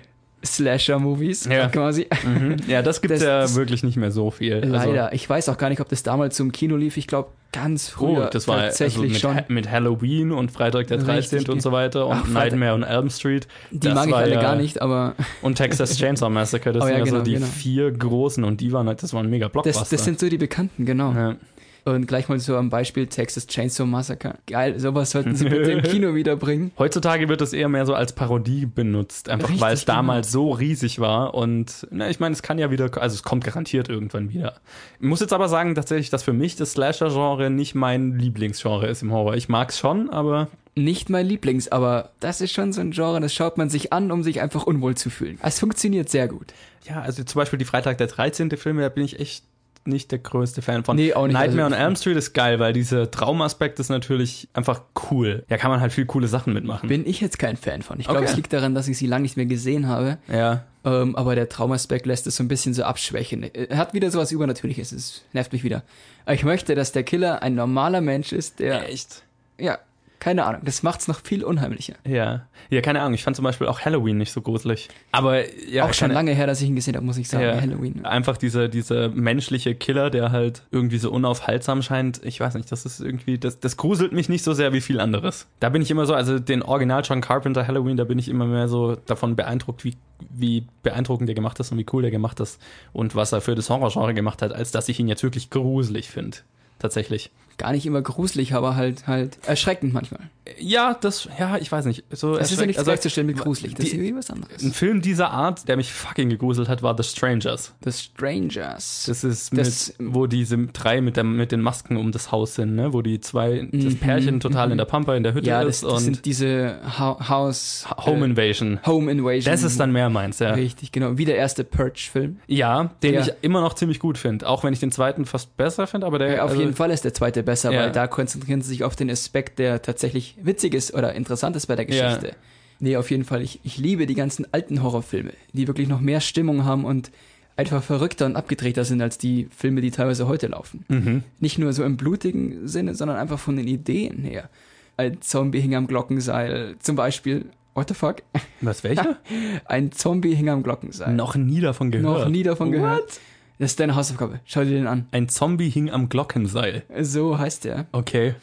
Slasher-Movies 0.45 1.45
Ja. 1.45 1.67
quasi. 1.69 2.07
Mhm. 2.25 2.57
Ja, 2.67 2.81
das 2.81 3.01
gibt 3.01 3.13
Das- 3.13 3.21
ja 3.23 3.55
wirklich 3.55 3.83
nicht 3.83 3.97
mehr 3.97 4.11
so 4.11 4.31
viel. 4.31 4.55
Also, 4.55 4.67
Leider. 4.71 5.13
Ich 5.13 5.29
weiß 5.29 5.49
auch 5.49 5.57
gar 5.57 5.69
nicht, 5.69 5.81
ob 5.81 5.89
das 5.89 6.03
damals 6.03 6.37
so 6.37 6.43
im 6.43 6.51
Kino 6.51 6.75
lief. 6.77 6.97
Ich 6.97 7.07
glaube, 7.07 7.29
ganz 7.51 7.91
Oh, 7.97 7.99
früher 8.15 8.27
das 8.29 8.47
war 8.47 8.59
tatsächlich 8.61 9.13
also 9.15 9.29
mit, 9.29 9.45
schon. 9.47 9.53
mit 9.55 9.71
Halloween 9.71 10.31
und 10.31 10.51
Freitag 10.51 10.87
der 10.87 10.97
Richtig, 10.99 11.29
13. 11.43 11.49
und 11.49 11.61
so 11.61 11.71
weiter 11.71 12.05
und 12.07 12.17
Ach, 12.23 12.27
Nightmare 12.27 12.73
on 12.73 12.83
Elm 12.83 13.09
Street. 13.09 13.47
Die 13.71 13.89
mag 13.89 14.07
ich 14.07 14.15
alle 14.15 14.33
ja- 14.35 14.41
gar 14.41 14.55
nicht, 14.55 14.81
aber 14.81 15.15
Und 15.41 15.55
Texas 15.55 15.97
Chainsaw 15.97 16.29
Massacre, 16.29 16.71
das 16.73 16.83
Oh 16.83 16.85
sind 16.85 16.93
ja, 16.93 16.99
ja, 16.99 17.05
genau, 17.05 17.17
so 17.17 17.23
die 17.23 17.33
genau. 17.33 17.45
vier 17.47 17.91
großen 17.91 18.43
und 18.43 18.61
die 18.61 18.71
waren 18.71 18.87
halt, 18.87 19.01
das 19.01 19.13
waren 19.13 19.29
mega 19.29 19.47
Blockbuster. 19.47 19.79
das, 19.81 19.89
das 19.89 20.05
sind 20.05 20.19
so 20.19 20.29
die 20.29 20.37
Bekannten, 20.37 20.85
genau. 20.85 21.11
ja. 21.13 21.35
Und 21.85 22.07
gleich 22.07 22.29
mal 22.29 22.39
so 22.39 22.55
am 22.57 22.69
Beispiel 22.69 23.07
Texas 23.07 23.47
Chainsaw 23.47 23.85
Massacre. 23.85 24.35
Geil, 24.47 24.79
sowas 24.79 25.11
sollten 25.11 25.35
sie 25.35 25.45
bitte 25.45 25.71
im 25.71 25.81
Kino 25.83 26.13
wiederbringen. 26.15 26.71
Heutzutage 26.77 27.29
wird 27.29 27.41
es 27.41 27.53
eher 27.53 27.69
mehr 27.69 27.85
so 27.85 27.93
als 27.93 28.13
Parodie 28.13 28.65
benutzt, 28.65 29.29
einfach 29.29 29.49
weil 29.59 29.73
es 29.73 29.85
genau. 29.85 29.97
damals 29.97 30.31
so 30.31 30.51
riesig 30.51 30.99
war 30.99 31.33
und 31.33 31.87
na, 31.91 32.09
ich 32.09 32.19
meine, 32.19 32.33
es 32.33 32.41
kann 32.41 32.59
ja 32.59 32.71
wieder, 32.71 32.89
also 33.01 33.15
es 33.15 33.23
kommt 33.23 33.43
garantiert 33.43 33.89
irgendwann 33.89 34.29
wieder. 34.29 34.55
Ich 34.99 35.07
muss 35.07 35.19
jetzt 35.19 35.33
aber 35.33 35.47
sagen, 35.47 35.75
tatsächlich, 35.75 36.09
dass 36.09 36.23
für 36.23 36.33
mich 36.33 36.55
das 36.55 36.73
Slasher-Genre 36.73 37.49
nicht 37.49 37.75
mein 37.75 38.17
Lieblingsgenre 38.17 38.87
ist 38.87 39.01
im 39.01 39.11
Horror. 39.11 39.35
Ich 39.35 39.49
mag's 39.49 39.79
schon, 39.79 40.09
aber 40.09 40.49
Nicht 40.75 41.09
mein 41.09 41.25
Lieblings, 41.25 41.69
aber 41.69 42.09
das 42.19 42.41
ist 42.41 42.51
schon 42.51 42.73
so 42.73 42.81
ein 42.81 42.91
Genre, 42.91 43.19
das 43.19 43.33
schaut 43.33 43.57
man 43.57 43.69
sich 43.69 43.93
an, 43.93 44.11
um 44.11 44.23
sich 44.23 44.41
einfach 44.41 44.65
unwohl 44.65 44.95
zu 44.95 45.09
fühlen. 45.09 45.39
Es 45.41 45.59
funktioniert 45.59 46.09
sehr 46.09 46.27
gut. 46.27 46.53
ja, 46.85 47.01
also 47.01 47.23
zum 47.23 47.39
Beispiel 47.39 47.59
die 47.59 47.65
Freitag 47.65 47.97
der 47.97 48.07
13. 48.07 48.51
Filme, 48.51 48.81
da 48.81 48.89
bin 48.89 49.03
ich 49.03 49.19
echt 49.19 49.43
nicht 49.89 50.11
der 50.11 50.19
größte 50.19 50.61
Fan 50.61 50.83
von. 50.83 50.95
Nee, 50.95 51.13
auch 51.13 51.25
nicht. 51.27 51.33
Nightmare 51.33 51.65
Also- 51.65 51.75
on 51.75 51.81
Elm 51.81 51.95
Street 51.95 52.17
ist 52.17 52.33
geil, 52.33 52.59
weil 52.59 52.73
dieser 52.73 53.11
Traumaspekt 53.11 53.79
ist 53.79 53.89
natürlich 53.89 54.47
einfach 54.53 54.81
cool. 55.11 55.43
Ja, 55.49 55.57
kann 55.57 55.71
man 55.71 55.81
halt 55.81 55.91
viel 55.91 56.05
coole 56.05 56.27
Sachen 56.27 56.53
mitmachen. 56.53 56.87
Bin 56.87 57.05
ich 57.05 57.19
jetzt 57.21 57.37
kein 57.39 57.57
Fan 57.57 57.81
von. 57.81 57.99
Ich 57.99 58.05
glaube, 58.05 58.21
Okay. 58.21 58.29
es 58.29 58.35
liegt 58.35 58.53
daran, 58.53 58.73
dass 58.75 58.87
ich 58.87 58.97
sie 58.97 59.07
lange 59.07 59.23
nicht 59.23 59.35
mehr 59.37 59.45
gesehen 59.47 59.87
habe. 59.87 60.17
ja. 60.31 60.63
Ähm, 60.85 61.17
aber 61.17 61.35
der 61.35 61.49
Traumaspekt 61.49 62.05
lässt 62.05 62.25
es 62.25 62.37
so 62.37 62.43
ein 62.43 62.47
bisschen 62.47 62.73
so 62.73 62.83
abschwächen. 62.83 63.43
Er 63.53 63.75
hat 63.75 63.93
wieder 63.93 64.09
sowas 64.11 64.31
Übernatürliches. 64.31 64.93
Es 64.93 65.23
nervt 65.33 65.51
mich 65.51 65.65
wieder. 65.65 65.83
Aber 66.23 66.35
ich 66.35 66.45
möchte, 66.45 66.73
dass 66.73 66.93
der 66.93 67.03
Killer 67.03 67.43
ein 67.43 67.53
normaler 67.53 67.99
Mensch 67.99 68.31
ist, 68.31 68.59
der, 68.59 68.87
Echt? 68.87 69.23
ja, 69.59 69.77
keine 70.19 70.45
Ahnung. 70.45 70.61
Das 70.65 70.83
macht's 70.83 71.07
noch 71.07 71.21
viel 71.23 71.43
unheimlicher. 71.43 71.95
Ja. 72.05 72.45
Ja, 72.69 72.81
keine 72.81 73.01
Ahnung. 73.01 73.13
Ich 73.13 73.23
fand 73.23 73.35
zum 73.35 73.43
Beispiel 73.43 73.67
auch 73.67 73.79
Halloween 73.81 74.17
nicht 74.17 74.31
so 74.31 74.41
gruselig. 74.41 74.89
Aber 75.11 75.43
ja, 75.67 75.85
Auch 75.85 75.93
schon 75.93 76.11
lange 76.11 76.33
her, 76.33 76.45
dass 76.45 76.61
ich 76.61 76.67
ihn 76.67 76.75
gesehen 76.75 76.95
habe, 76.95 77.05
muss 77.05 77.17
ich 77.17 77.29
sagen. 77.29 77.43
Ja. 77.43 77.61
Halloween. 77.61 78.05
Einfach 78.05 78.37
dieser, 78.37 78.67
dieser 78.67 79.09
menschliche 79.09 79.75
Killer, 79.75 80.09
der 80.09 80.31
halt 80.31 80.63
irgendwie 80.71 80.97
so 80.97 81.09
unaufhaltsam 81.11 81.81
scheint. 81.81 82.21
Ich 82.23 82.39
weiß 82.39 82.55
nicht, 82.55 82.69
das 82.71 82.85
ist 82.85 82.99
irgendwie, 82.99 83.37
das, 83.37 83.59
das 83.59 83.77
gruselt 83.77 84.11
mich 84.11 84.27
nicht 84.27 84.43
so 84.43 84.53
sehr 84.53 84.73
wie 84.73 84.81
viel 84.81 84.99
anderes. 84.99 85.47
Da 85.61 85.69
bin 85.69 85.81
ich 85.81 85.89
immer 85.89 86.05
so, 86.05 86.13
also 86.13 86.37
den 86.37 86.63
Original 86.63 87.01
John 87.03 87.21
Carpenter 87.21 87.65
Halloween, 87.65 87.95
da 87.95 88.03
bin 88.03 88.19
ich 88.19 88.27
immer 88.27 88.45
mehr 88.45 88.67
so 88.67 88.97
davon 89.05 89.37
beeindruckt, 89.37 89.85
wie, 89.85 89.95
wie 90.29 90.65
beeindruckend 90.83 91.29
der 91.29 91.35
gemacht 91.35 91.59
ist 91.59 91.71
und 91.71 91.77
wie 91.77 91.85
cool 91.93 92.01
der 92.01 92.11
gemacht 92.11 92.39
ist 92.41 92.61
und 92.91 93.15
was 93.15 93.31
er 93.31 93.39
für 93.39 93.55
das 93.55 93.69
Horrorgenre 93.69 94.13
gemacht 94.13 94.41
hat, 94.41 94.51
als 94.51 94.71
dass 94.71 94.89
ich 94.89 94.99
ihn 94.99 95.07
jetzt 95.07 95.23
wirklich 95.23 95.49
gruselig 95.49 96.09
finde. 96.09 96.37
Tatsächlich. 96.77 97.31
Gar 97.59 97.73
nicht 97.73 97.85
immer 97.85 98.01
gruselig, 98.01 98.53
aber 98.55 98.75
halt, 98.75 99.05
halt 99.05 99.37
erschreckend 99.45 99.93
manchmal. 99.93 100.21
Ja, 100.59 100.97
das, 100.99 101.29
ja, 101.37 101.57
ich 101.57 101.71
weiß 101.71 101.85
nicht. 101.85 102.05
So 102.09 102.35
Das 102.37 102.51
ist 102.51 102.59
ja 102.59 102.65
nicht 102.65 102.79
also, 102.79 102.89
gleichzustellen 102.89 103.27
mit 103.27 103.37
gruselig. 103.37 103.75
Das 103.75 103.85
ist 103.85 103.91
die- 103.93 103.97
irgendwie 103.97 104.15
was 104.17 104.31
anderes. 104.31 104.63
Ein 104.63 104.71
Film 104.73 105.01
dieser 105.01 105.29
Art, 105.29 105.67
der 105.67 105.77
mich 105.77 105.91
fucking 105.93 106.29
gegruselt 106.29 106.67
hat, 106.69 106.81
war 106.81 106.97
The 106.97 107.03
Strangers. 107.03 107.75
The 107.83 107.91
Strangers. 107.91 109.05
Das 109.07 109.23
ist 109.23 109.51
mit, 109.53 109.65
Das- 109.65 109.93
wo 109.99 110.25
diese 110.27 110.57
drei 110.67 111.01
mit, 111.01 111.17
der, 111.17 111.23
mit 111.23 111.51
den 111.51 111.61
Masken 111.61 111.97
um 111.97 112.11
das 112.11 112.31
Haus 112.31 112.55
sind, 112.55 112.75
ne? 112.75 112.93
Wo 112.93 113.01
die 113.01 113.19
zwei, 113.19 113.67
das 113.71 113.93
Mhm, 113.93 113.97
Pärchen 113.97 114.39
total 114.39 114.67
mhm. 114.67 114.71
in 114.73 114.77
der 114.79 114.85
Pampa 114.85 115.15
in 115.15 115.23
der 115.23 115.33
Hütte 115.33 115.47
ja, 115.49 115.63
das, 115.63 115.75
ist 115.77 115.83
das 115.83 115.91
und 115.93 115.99
sind 115.99 116.25
diese 116.25 116.79
Ha- 116.97 117.29
House... 117.29 117.85
Home 118.05 118.25
äh, 118.25 118.29
Invasion. 118.29 118.79
Home 118.85 119.11
Invasion. 119.11 119.51
Das 119.51 119.63
ist 119.63 119.79
dann 119.79 119.91
mehr 119.91 120.09
meins, 120.09 120.39
ja. 120.39 120.51
Richtig, 120.53 120.91
genau. 120.91 121.17
Wie 121.17 121.25
der 121.25 121.35
erste 121.35 121.63
Purge-Film. 121.63 122.39
Ja, 122.47 122.91
den 123.03 123.13
Ja. 123.15 123.21
ich 123.21 123.33
immer 123.41 123.61
noch 123.61 123.73
ziemlich 123.73 123.99
gut 123.99 124.17
finde. 124.17 124.47
Auch 124.47 124.63
wenn 124.63 124.73
ich 124.73 124.79
den 124.79 124.91
zweiten 124.91 125.25
fast 125.25 125.55
besser 125.57 125.87
finde, 125.87 126.07
aber 126.07 126.19
der. 126.19 126.35
Ja, 126.37 126.43
auf 126.43 126.51
also, 126.51 126.61
jeden 126.61 126.73
Fall 126.75 126.91
ist 126.91 127.03
der 127.03 127.13
zweite 127.13 127.43
besser, 127.49 127.71
Ja. 127.71 127.81
weil 127.81 127.91
da 127.91 128.07
konzentrieren 128.07 128.61
sie 128.61 128.69
sich 128.69 128.83
auf 128.83 128.95
den 128.95 129.09
Aspekt, 129.09 129.57
der 129.59 129.81
tatsächlich 129.81 130.35
witzig 130.41 130.73
ist 130.73 130.93
oder 130.93 131.13
interessant 131.15 131.55
ist 131.55 131.65
bei 131.67 131.75
der 131.75 131.89
Ja. 131.89 132.05
Geschichte. 132.15 132.35
Nee, 132.79 132.95
auf 132.95 133.09
jeden 133.11 133.25
Fall. 133.25 133.41
Ich, 133.41 133.59
ich 133.63 133.77
liebe 133.77 134.05
die 134.05 134.15
ganzen 134.15 134.45
alten 134.53 134.81
Horrorfilme, 134.83 135.33
die 135.53 135.67
wirklich 135.67 135.87
noch 135.87 135.99
mehr 135.99 136.21
Stimmung 136.21 136.63
haben 136.63 136.85
und 136.85 137.11
einfach 137.57 137.83
verrückter 137.83 138.25
und 138.25 138.35
abgedrehter 138.37 138.85
sind 138.85 139.01
als 139.01 139.17
die 139.17 139.47
Filme, 139.55 139.81
die 139.81 139.91
teilweise 139.91 140.27
heute 140.27 140.47
laufen. 140.47 140.85
Mhm. 140.87 141.23
Nicht 141.39 141.57
nur 141.59 141.73
so 141.73 141.83
im 141.83 141.97
blutigen 141.97 142.67
Sinne, 142.67 142.95
sondern 142.95 143.17
einfach 143.17 143.39
von 143.39 143.57
den 143.57 143.67
Ideen 143.67 144.23
her. 144.23 144.49
Ein 144.95 145.21
Zombie 145.21 145.59
hing 145.59 145.75
am 145.75 145.87
Glockenseil 145.87 146.75
zum 146.79 146.95
Beispiel. 146.95 147.45
What 147.73 147.89
the 147.89 147.93
fuck? 147.95 148.17
Was, 148.61 148.83
welcher? 148.83 149.17
Ein 149.65 149.91
Zombie 149.91 150.35
hing 150.35 150.49
am 150.49 150.63
Glockenseil. 150.63 151.13
Noch 151.13 151.35
nie 151.35 151.61
davon 151.61 151.91
gehört. 151.91 152.19
Noch 152.19 152.27
nie 152.29 152.43
davon 152.43 152.71
gehört. 152.71 153.19
Das 153.59 153.71
ist 153.71 153.79
deine 153.79 153.95
Hausaufgabe. 153.95 154.39
Schau 154.45 154.63
dir 154.63 154.71
den 154.71 154.87
an. 154.87 155.07
Ein 155.11 155.27
Zombie 155.29 155.69
hing 155.69 155.91
am 155.91 156.09
Glockenseil. 156.09 156.83
So 157.01 157.37
heißt 157.37 157.65
der. 157.65 157.85
Okay. 157.91 158.35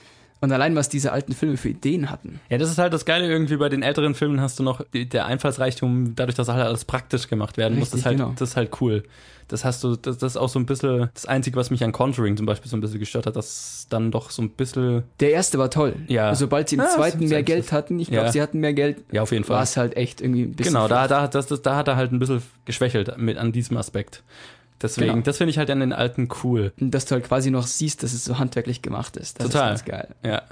Und 0.43 0.53
allein, 0.53 0.77
was 0.77 0.91
diese 0.91 1.13
alten 1.13 1.33
Filme 1.33 1.57
für 1.57 1.71
Ideen 1.71 2.11
hatten. 2.11 2.41
Ja, 2.51 2.59
das 2.59 2.71
ist 2.71 2.77
halt 2.77 2.93
das 2.93 3.07
Geile 3.07 3.27
irgendwie 3.27 3.57
bei 3.57 3.71
den 3.71 3.83
älteren 3.83 4.15
Filmen 4.15 4.41
hast 4.43 4.59
du 4.59 4.63
noch 4.63 4.83
der 4.93 5.25
Einfallsreichtum, 5.25 6.15
dadurch, 6.15 6.37
dass 6.37 6.49
halt 6.49 6.63
alles 6.65 6.85
praktisch 6.85 7.29
gemacht 7.29 7.57
werden 7.57 7.79
muss, 7.79 7.91
das 7.91 8.01
ist 8.01 8.07
halt, 8.07 8.19
genau. 8.19 8.35
das 8.39 8.51
ist 8.51 8.57
halt 8.57 8.71
cool. 8.83 9.05
Das 9.49 9.65
hast 9.65 9.83
du, 9.83 9.97
das, 9.97 10.19
das 10.19 10.33
ist 10.33 10.37
auch 10.37 10.49
so 10.49 10.59
ein 10.59 10.67
bisschen 10.67 11.09
das 11.15 11.25
Einzige, 11.25 11.57
was 11.57 11.71
mich 11.71 11.83
an 11.85 11.93
Conjuring 11.93 12.37
zum 12.37 12.47
Beispiel 12.47 12.69
so 12.71 12.77
ein 12.77 12.81
bisschen 12.81 12.99
gestört 12.99 13.27
hat, 13.27 13.37
dass 13.37 13.87
dann 13.89 14.11
doch 14.11 14.31
so 14.31 14.43
ein 14.43 14.51
bisschen. 14.51 15.05
Der 15.21 15.31
erste 15.31 15.59
war 15.59 15.71
toll. 15.71 15.95
Ja. 16.09 16.35
Sobald 16.35 16.69
sie 16.69 16.77
im 16.77 16.83
Ja, 16.83 16.89
zweiten 16.91 17.27
mehr 17.29 17.43
Geld 17.43 17.73
hatten, 17.73 17.99
ich 17.99 18.09
glaube, 18.09 18.27
Ja. 18.27 18.33
sie 18.33 18.43
hatten 18.43 18.59
mehr 18.61 18.75
Geld, 18.75 19.05
Ja, 19.13 19.23
auf 19.23 19.33
jeden 19.33 19.45
Fall. 19.45 19.57
war 19.57 19.63
es 19.63 19.77
halt 19.77 19.97
echt 19.97 20.21
irgendwie 20.21 20.43
ein 20.43 20.53
bisschen. 20.53 20.75
Genau, 20.75 20.89
da, 20.89 21.09
da, 21.09 21.29
das, 21.29 21.47
das, 21.47 21.63
da 21.63 21.77
hat 21.77 21.89
er 21.89 21.97
halt 21.97 22.13
ein 22.13 22.19
bisschen 22.19 22.43
geschwächelt 22.67 23.17
mit 23.19 23.39
an 23.39 23.53
diesem 23.53 23.77
Aspekt. 23.79 24.23
Deswegen, 24.83 25.11
Genau. 25.12 25.23
das 25.25 25.39
finde 25.39 25.51
ich 25.51 25.59
halt 25.59 25.71
an 25.71 25.81
den 25.81 25.93
alten 25.93 26.29
cool. 26.45 26.73
Dass 26.79 27.07
du 27.07 27.15
halt 27.15 27.25
quasi 27.25 27.51
noch 27.51 27.67
siehst, 27.67 28.03
dass 28.03 28.12
es 28.12 28.25
so 28.25 28.39
handwerklich 28.39 28.83
gemacht 28.83 29.17
ist. 29.17 29.41
Das 29.41 29.47
Total. 29.49 29.75
ist 29.75 29.85
ganz 29.87 30.01
geil. 30.03 30.15
Ja. 30.23 30.43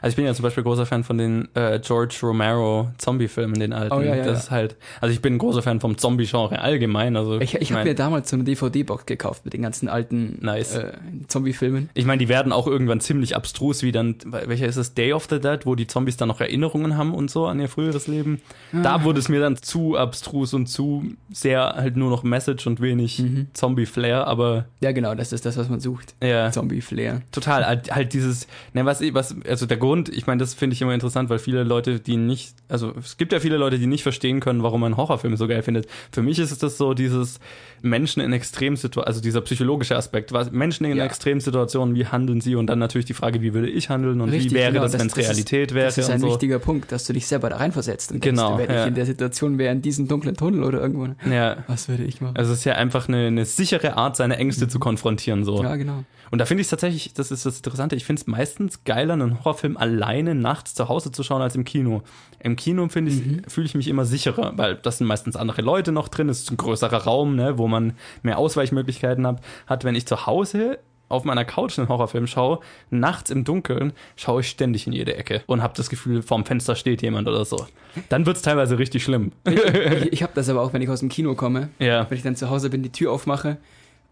Also 0.00 0.10
ich 0.12 0.16
bin 0.16 0.24
ja 0.24 0.32
zum 0.34 0.42
Beispiel 0.44 0.62
großer 0.62 0.86
Fan 0.86 1.04
von 1.04 1.18
den 1.18 1.48
äh, 1.54 1.78
George 1.80 2.16
Romero 2.22 2.88
Zombie-Filmen, 2.98 3.58
den 3.58 3.72
alten. 3.72 3.94
Oh, 3.94 4.00
ja, 4.00 4.14
ja, 4.14 4.24
das 4.24 4.26
ja. 4.26 4.32
ist 4.34 4.50
halt, 4.50 4.76
also 5.00 5.12
ich 5.12 5.20
bin 5.20 5.34
ein 5.34 5.38
großer 5.38 5.62
Fan 5.62 5.80
vom 5.80 5.98
Zombie-Genre 5.98 6.60
allgemein. 6.60 7.16
Also 7.16 7.40
Ich, 7.40 7.54
ich 7.56 7.70
habe 7.70 7.80
mein- 7.80 7.88
mir 7.88 7.94
damals 7.94 8.30
so 8.30 8.36
eine 8.36 8.44
DVD-Box 8.44 9.06
gekauft 9.06 9.44
mit 9.44 9.52
den 9.52 9.62
ganzen 9.62 9.88
alten 9.88 10.38
Nice. 10.40 10.74
äh, 10.76 10.92
Zombie-Filmen. 11.26 11.90
Ich 11.94 12.04
meine, 12.06 12.18
die 12.18 12.28
werden 12.28 12.52
auch 12.52 12.66
irgendwann 12.66 13.00
ziemlich 13.00 13.36
abstrus, 13.36 13.82
wie 13.82 13.92
dann, 13.92 14.16
welcher 14.24 14.66
ist 14.66 14.76
es, 14.76 14.94
Day 14.94 15.12
of 15.12 15.26
the 15.28 15.40
Dead, 15.40 15.66
wo 15.66 15.74
die 15.74 15.86
Zombies 15.86 16.16
dann 16.16 16.28
noch 16.28 16.40
Erinnerungen 16.40 16.96
haben 16.96 17.12
und 17.14 17.30
so 17.30 17.46
an 17.46 17.60
ihr 17.60 17.68
früheres 17.68 18.06
Leben. 18.06 18.40
Ah. 18.72 18.82
Da 18.82 19.04
wurde 19.04 19.18
es 19.18 19.28
mir 19.28 19.40
dann 19.40 19.56
zu 19.56 19.96
abstrus 19.96 20.54
und 20.54 20.66
zu 20.68 21.04
sehr 21.30 21.74
halt 21.76 21.96
nur 21.96 22.10
noch 22.10 22.22
Message 22.22 22.66
und 22.66 22.80
wenig 22.80 23.18
Mhm. 23.18 23.48
Zombie-Flair, 23.58 24.26
aber 24.26 24.66
Ja, 24.80 24.92
genau, 24.92 25.14
das 25.14 25.32
ist 25.32 25.44
das, 25.44 25.56
was 25.56 25.68
man 25.68 25.80
sucht. 25.80 26.14
ja. 26.22 26.50
Zombie-Flair. 26.50 27.22
Total, 27.32 27.66
halt, 27.66 27.94
halt 27.94 28.12
dieses, 28.12 28.46
ne, 28.72 28.84
was, 28.84 29.00
was, 29.12 29.34
also 29.46 29.66
der 29.66 29.76
Grund, 29.76 30.08
ich 30.08 30.26
meine, 30.26 30.38
das 30.40 30.54
finde 30.54 30.74
ich 30.74 30.82
immer 30.82 30.94
interessant, 30.94 31.28
weil 31.28 31.38
viele 31.38 31.64
Leute, 31.64 32.00
die 32.00 32.16
nicht, 32.16 32.54
also 32.68 32.92
es 32.98 33.16
gibt 33.16 33.32
ja 33.32 33.40
viele 33.40 33.56
Leute, 33.56 33.78
die 33.78 33.86
nicht 33.86 34.02
verstehen 34.02 34.40
können, 34.40 34.62
warum 34.62 34.80
man 34.80 34.96
Horrorfilme 34.96 35.36
so 35.36 35.46
geil 35.48 35.62
findet. 35.62 35.86
Für 36.12 36.22
mich 36.22 36.38
ist 36.38 36.50
es 36.52 36.58
das 36.58 36.78
so, 36.78 36.94
dieses 36.94 37.40
Menschen 37.82 38.20
in 38.22 38.32
Extremsituationen, 38.32 39.06
also 39.08 39.20
dieser 39.20 39.40
psychologische 39.42 39.96
Aspekt, 39.96 40.32
was 40.32 40.50
Menschen 40.50 40.84
in 40.86 40.96
Ja. 40.96 41.04
Extremsituationen, 41.04 41.94
wie 41.94 42.06
handeln 42.06 42.40
sie 42.40 42.54
und 42.56 42.66
dann 42.68 42.78
natürlich 42.78 43.04
die 43.06 43.14
Frage, 43.14 43.40
wie 43.42 43.54
würde 43.54 43.68
ich 43.68 43.88
handeln 43.90 44.20
und 44.20 44.30
Richtig, 44.30 44.52
wie 44.52 44.56
wäre 44.56 44.72
genau, 44.72 44.82
das, 44.84 44.92
wenn 44.94 45.00
es 45.06 45.06
ist- 45.12 45.16
Realität 45.18 45.74
wäre 45.74 45.86
Das 45.86 45.98
ist 45.98 46.10
ein 46.10 46.20
so. 46.20 46.28
wichtiger 46.28 46.58
Punkt, 46.58 46.90
dass 46.92 47.04
du 47.06 47.12
dich 47.12 47.26
selber 47.26 47.50
da 47.50 47.56
reinversetzt 47.56 48.12
und 48.12 48.20
Genau, 48.20 48.56
denkst, 48.56 48.68
wenn 48.68 48.76
ja. 48.76 48.82
ich 48.82 48.88
in 48.88 48.94
der 48.94 49.06
Situation 49.06 49.58
wäre, 49.58 49.72
in 49.72 49.82
diesem 49.82 50.08
dunklen 50.08 50.36
Tunnel 50.36 50.62
oder 50.64 50.80
irgendwo, 50.80 51.08
Ja. 51.30 51.58
was 51.66 51.88
würde 51.88 52.04
ich 52.04 52.20
machen? 52.20 52.36
Also 52.36 52.52
es 52.52 52.60
ist 52.60 52.64
ja 52.64 52.74
einfach 52.74 53.08
eine, 53.08 53.26
eine 53.28 53.44
sichere 53.56 53.96
Art, 53.96 54.16
seine 54.16 54.36
Ängste 54.36 54.68
zu 54.68 54.78
konfrontieren, 54.78 55.44
so. 55.44 55.62
ja, 55.62 55.76
genau. 55.76 56.04
Und 56.30 56.38
da 56.40 56.44
finde 56.44 56.60
ich 56.60 56.66
es 56.66 56.70
tatsächlich, 56.70 57.14
das 57.14 57.30
ist 57.30 57.46
das 57.46 57.56
Interessante, 57.56 57.96
ich 57.96 58.04
finde 58.04 58.20
es 58.20 58.26
meistens 58.26 58.84
geiler, 58.84 59.14
einen 59.14 59.38
Horrorfilm 59.38 59.76
alleine 59.78 60.34
nachts 60.34 60.74
zu 60.74 60.88
Hause 60.88 61.10
zu 61.10 61.22
schauen 61.22 61.40
als 61.40 61.54
im 61.54 61.64
Kino. 61.64 62.02
Im 62.38 62.54
Kino 62.56 62.86
finde 62.88 63.10
ich, 63.12 63.24
Mhm. 63.24 63.42
fühle 63.48 63.66
ich 63.66 63.74
mich 63.74 63.88
immer 63.88 64.04
sicherer, 64.04 64.52
weil 64.56 64.74
das 64.76 64.98
sind 64.98 65.06
meistens 65.06 65.36
andere 65.36 65.62
Leute 65.62 65.90
noch 65.90 66.08
drin, 66.08 66.28
es 66.28 66.40
ist 66.40 66.50
ein 66.50 66.58
größerer 66.58 67.04
Raum, 67.04 67.34
ne, 67.34 67.56
wo 67.56 67.66
man 67.66 67.94
mehr 68.22 68.36
Ausweichmöglichkeiten 68.38 69.26
hat. 69.26 69.40
hat. 69.66 69.84
Wenn 69.84 69.94
ich 69.94 70.06
zu 70.06 70.26
Hause 70.26 70.78
auf 71.08 71.24
meiner 71.24 71.44
Couch 71.44 71.78
einen 71.78 71.88
Horrorfilm 71.88 72.26
schaue, 72.26 72.60
nachts 72.90 73.30
im 73.30 73.44
Dunkeln, 73.44 73.92
schaue 74.16 74.40
ich 74.42 74.48
ständig 74.48 74.86
in 74.86 74.92
jede 74.92 75.16
Ecke 75.16 75.42
und 75.46 75.62
habe 75.62 75.74
das 75.76 75.88
Gefühl, 75.90 76.22
vorm 76.22 76.44
Fenster 76.44 76.76
steht 76.76 77.02
jemand 77.02 77.28
oder 77.28 77.44
so. 77.44 77.66
Dann 78.08 78.26
wird's 78.26 78.42
teilweise 78.42 78.78
richtig 78.78 79.02
schlimm. 79.04 79.32
Ich, 79.46 80.12
ich 80.12 80.22
habe 80.22 80.32
das 80.34 80.48
aber 80.48 80.62
auch, 80.62 80.72
wenn 80.72 80.82
ich 80.82 80.88
aus 80.88 81.00
dem 81.00 81.08
Kino 81.08 81.34
komme, 81.34 81.70
Ja. 81.78 82.08
wenn 82.10 82.16
ich 82.16 82.22
dann 82.24 82.36
zu 82.36 82.50
Hause 82.50 82.70
bin, 82.70 82.82
die 82.82 82.92
Tür 82.92 83.12
aufmache 83.12 83.56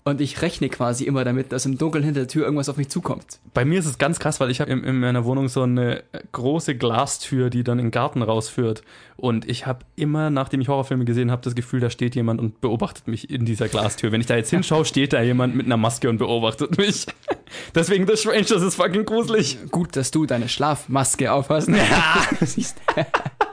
und 0.07 0.21
ich 0.21 0.40
rechne 0.40 0.69
quasi 0.69 1.03
immer 1.03 1.25
damit, 1.25 1.51
dass 1.51 1.66
im 1.66 1.79
Dunkeln 1.79 2.05
hinter 2.05 2.21
der 2.21 2.29
Tür 2.29 2.45
irgendwas 2.45 2.69
auf 2.69 2.77
mich 2.77 2.88
zukommt. 2.88 3.40
Bei 3.53 3.64
mir 3.64 3.81
ist 3.81 3.87
es 3.87 3.99
ganz 3.99 4.21
krass, 4.21 4.38
weil 4.38 4.53
ich 4.53 4.61
habe 4.61 4.71
in, 4.71 4.85
in 4.85 5.01
meiner 5.01 5.25
Wohnung 5.25 5.49
so 5.49 5.62
eine 5.62 6.05
große 6.31 6.77
Glastür, 6.77 7.51
die 7.51 7.64
dann 7.64 7.81
in 7.81 7.87
den 7.87 7.90
Garten 7.90 8.23
rausführt. 8.23 8.85
Und 9.16 9.49
ich 9.51 9.66
habe 9.66 9.81
immer, 9.97 10.31
nachdem 10.31 10.61
ich 10.61 10.69
Horrorfilme 10.69 11.05
gesehen 11.05 11.33
habe, 11.33 11.42
das 11.42 11.57
Gefühl, 11.57 11.81
da 11.81 11.90
steht 11.90 12.14
jemand 12.14 12.40
und 12.40 12.61
beobachtet 12.61 13.09
mich 13.09 13.31
in 13.31 13.45
dieser 13.45 13.66
Glastür. 13.66 14.12
Wenn 14.12 14.21
ich 14.21 14.29
da 14.29 14.37
jetzt 14.37 14.51
hinschaue, 14.51 14.85
steht 14.85 15.12
da 15.12 15.21
jemand 15.23 15.57
mit 15.57 15.66
einer 15.66 15.77
Maske 15.77 16.09
und 16.09 16.19
beobachtet 16.19 16.79
mich. 16.79 17.07
Deswegen 17.75 18.07
The 18.07 18.16
Strange, 18.16 18.47
das 18.49 18.62
ist 18.62 18.77
fucking 18.77 19.07
gruselig. 19.07 19.59
Gut, 19.73 19.97
dass 19.97 20.12
du 20.12 20.25
deine 20.25 20.49
Schlafmaske 20.49 21.33
aufhast. 21.33 21.69
Siehst 22.42 22.77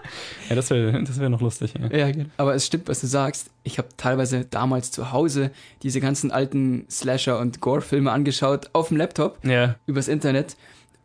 Ja, 0.50 0.56
das 0.56 0.70
wäre 0.70 1.04
das 1.04 1.20
wär 1.20 1.30
noch 1.30 1.42
lustig. 1.42 1.74
Ja. 1.80 1.98
Ja, 1.98 2.12
genau. 2.12 2.26
Aber 2.38 2.54
es 2.56 2.66
stimmt, 2.66 2.88
was 2.88 3.02
du 3.02 3.08
sagst. 3.08 3.50
Ich 3.64 3.78
habe 3.78 3.88
teilweise 3.98 4.46
damals 4.46 4.92
zu 4.92 5.12
Hause 5.12 5.52
diese 5.84 6.02
ganzen 6.02 6.32
alten 6.32 6.86
Slasher- 6.90 7.40
und 7.40 7.62
Gore-Filme 7.62 8.12
angeschaut 8.12 8.70
auf 8.74 8.90
dem 8.90 8.98
Laptop 8.98 9.40
Ja. 9.46 9.76
übers 9.86 10.08
Internet. 10.08 10.56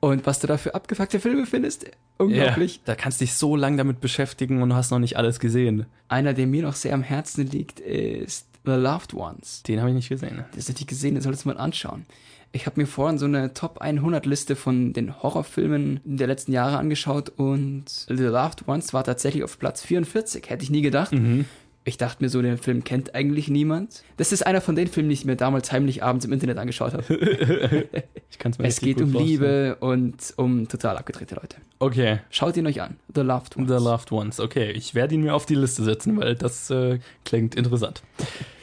Und 0.00 0.26
was 0.26 0.38
du 0.38 0.46
da 0.46 0.58
für 0.58 0.74
abgefuckte 0.74 1.18
Filme 1.20 1.44
findest, 1.46 1.84
ja. 1.84 1.90
unglaublich. 2.18 2.80
Da 2.84 2.94
kannst 2.94 3.20
du 3.20 3.24
dich 3.24 3.34
so 3.34 3.56
lange 3.56 3.76
damit 3.78 4.00
beschäftigen 4.00 4.62
und 4.62 4.68
du 4.70 4.74
hast 4.76 4.90
noch 4.90 4.98
nicht 5.00 5.16
alles 5.16 5.40
gesehen. 5.40 5.87
Einer, 6.08 6.34
der 6.34 6.46
mir 6.46 6.62
noch 6.62 6.74
sehr 6.74 6.94
am 6.94 7.02
Herzen 7.02 7.46
liegt, 7.48 7.80
ist 7.80 8.46
The 8.68 8.81
Loved 8.81 9.14
Ones. 9.14 9.62
Den 9.62 9.81
habe 9.81 9.90
ich 9.90 9.96
nicht 9.96 10.09
gesehen. 10.09 10.44
Das 10.54 10.68
ist 10.68 10.78
nicht 10.78 10.88
gesehen, 10.88 11.14
das 11.14 11.24
solltest 11.24 11.44
du 11.44 11.48
mal 11.48 11.57
anschauen. 11.57 12.04
Ich 12.52 12.66
habe 12.66 12.81
mir 12.81 12.87
vorhin 12.87 13.18
so 13.18 13.26
eine 13.26 13.52
Top 13.52 13.78
100 13.78 14.24
Liste 14.26 14.57
von 14.57 14.92
den 14.92 15.22
Horrorfilmen 15.22 16.00
der 16.04 16.26
letzten 16.26 16.52
Jahre 16.52 16.78
angeschaut 16.78 17.31
und 17.31 17.85
The 18.09 18.14
Loved 18.14 18.66
Ones 18.66 18.94
war 18.94 19.04
tatsächlich 19.04 19.44
auf 19.44 19.59
Platz 19.59 19.83
44. 19.83 20.48
Hätte 20.48 20.64
ich 20.64 20.70
nie 20.70 20.83
gedacht. 20.83 21.12
Mhm. 21.12 21.44
Ich 21.85 21.96
dachte 21.96 22.22
mir 22.22 22.28
so, 22.28 22.42
den 22.42 22.59
Film 22.59 22.85
kennt 22.85 23.14
eigentlich 23.14 23.48
niemand. 23.48 24.02
Das 24.18 24.31
ist 24.31 24.46
einer 24.46 24.61
von 24.61 24.76
den 24.76 24.88
Filmen, 24.88 25.09
die 25.09 25.14
ich 25.14 25.24
mir 25.24 25.37
damals 25.37 25.72
heimlich 25.72 26.02
abends 26.02 26.26
im 26.26 26.33
Internet 26.33 26.59
angeschaut 26.59 26.92
habe. 26.92 27.88
Ich 28.31 28.38
kann's 28.38 28.59
mir 28.59 28.66
es 28.66 28.83
richtig 28.83 28.96
geht 28.96 29.02
um 29.02 29.12
vorstellen. 29.12 29.31
Liebe 29.31 29.76
und 29.81 30.35
um 30.37 30.68
total 30.68 30.98
abgedrehte 30.98 31.35
Leute. 31.35 31.57
Okay. 31.78 32.18
Schaut 32.28 32.59
ihn 32.59 32.66
euch 32.66 32.83
an. 32.83 32.98
The 33.14 33.22
Loved 33.22 33.57
Ones. 33.57 33.68
The 33.70 33.83
Loved 33.83 34.12
Ones. 34.12 34.38
Okay, 34.38 34.70
ich 34.70 34.94
werde 34.94 35.14
ihn 35.14 35.22
mir 35.22 35.35
auf 35.35 35.46
die 35.46 35.54
Liste 35.54 35.83
setzen, 35.83 36.18
weil 36.18 36.35
das 36.35 36.68
äh, 36.68 36.98
klingt 37.24 37.54
interessant. 37.54 38.02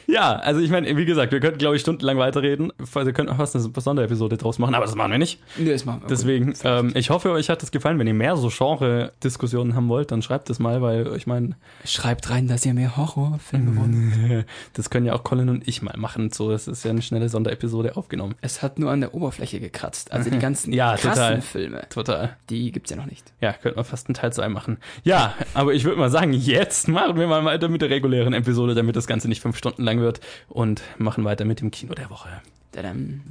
Ja, 0.06 0.36
also 0.36 0.60
ich 0.60 0.70
meine, 0.70 0.96
wie 0.96 1.04
gesagt, 1.04 1.32
wir 1.32 1.40
könnten, 1.40 1.58
glaube 1.58 1.76
ich, 1.76 1.82
stundenlang 1.82 2.18
weiterreden. 2.18 2.72
Wir 2.78 3.12
könnten 3.12 3.32
auch 3.32 3.36
fast 3.36 3.56
eine 3.56 3.64
Sonderepisode 3.76 4.36
draus 4.36 4.58
machen, 4.58 4.74
aber 4.74 4.84
das 4.86 4.94
machen 4.94 5.10
wir 5.12 5.18
nicht. 5.18 5.40
Nee, 5.56 5.70
das 5.70 5.84
machen 5.84 6.02
wir. 6.02 6.08
Deswegen, 6.08 6.54
ähm, 6.64 6.92
ich 6.94 7.10
hoffe, 7.10 7.30
euch 7.32 7.50
hat 7.50 7.62
das 7.62 7.70
gefallen. 7.70 7.98
Wenn 7.98 8.06
ihr 8.06 8.14
mehr 8.14 8.36
so 8.36 8.48
Genre-Diskussionen 8.48 9.74
haben 9.74 9.88
wollt, 9.88 10.10
dann 10.10 10.22
schreibt 10.22 10.50
es 10.50 10.58
mal, 10.58 10.82
weil 10.82 11.14
ich 11.16 11.26
meine, 11.26 11.56
Schreibt 11.84 12.30
rein, 12.30 12.48
dass 12.48 12.64
ihr 12.66 12.74
mehr 12.74 12.96
Horrorfilme 12.96 13.76
wollt. 13.76 14.46
das 14.74 14.90
können 14.90 15.06
ja 15.06 15.14
auch 15.14 15.24
Colin 15.24 15.48
und 15.48 15.66
ich 15.66 15.82
mal 15.82 15.96
machen. 15.96 16.30
So, 16.30 16.50
das 16.50 16.68
ist 16.68 16.84
ja 16.84 16.90
eine 16.90 17.02
schnelle 17.02 17.28
Sonderepisode 17.28 17.96
aufgenommen. 17.96 18.34
Es 18.40 18.62
hat 18.62 18.78
nur 18.78 18.90
an 18.90 19.00
der 19.00 19.14
Oberfläche 19.14 19.60
gekratzt. 19.60 20.12
Also 20.12 20.30
die 20.30 20.38
ganzen 20.40 20.72
Ja, 20.72 20.96
krassen 20.96 21.12
total. 21.14 21.40
Filme, 21.42 21.82
Total. 21.88 22.36
die 22.50 22.72
gibt's 22.72 22.90
ja 22.90 22.96
noch 22.96 23.06
nicht. 23.06 23.32
Ja, 23.40 23.52
könnten 23.52 23.78
wir 23.78 23.84
fast 23.84 24.08
einen 24.08 24.14
Teil 24.14 24.32
2 24.32 24.48
machen. 24.48 24.78
Ja, 25.04 25.34
aber 25.54 25.74
ich 25.74 25.84
würde 25.84 25.98
mal 25.98 26.10
sagen, 26.10 26.32
jetzt 26.32 26.88
machen 26.88 27.16
wir 27.18 27.26
mal 27.26 27.44
weiter 27.44 27.68
mit 27.68 27.82
der 27.82 27.90
regulären 27.90 28.32
Episode, 28.34 28.74
damit 28.74 28.96
das 28.96 29.06
Ganze 29.06 29.28
nicht 29.28 29.40
fünf 29.40 29.56
Stunden 29.56 29.82
lang 29.82 29.95
wird 30.00 30.20
und 30.48 30.82
machen 30.98 31.24
weiter 31.24 31.44
mit 31.44 31.60
dem 31.60 31.70
Kino 31.70 31.94
der 31.94 32.10
Woche. 32.10 32.28
Tadam. 32.72 33.22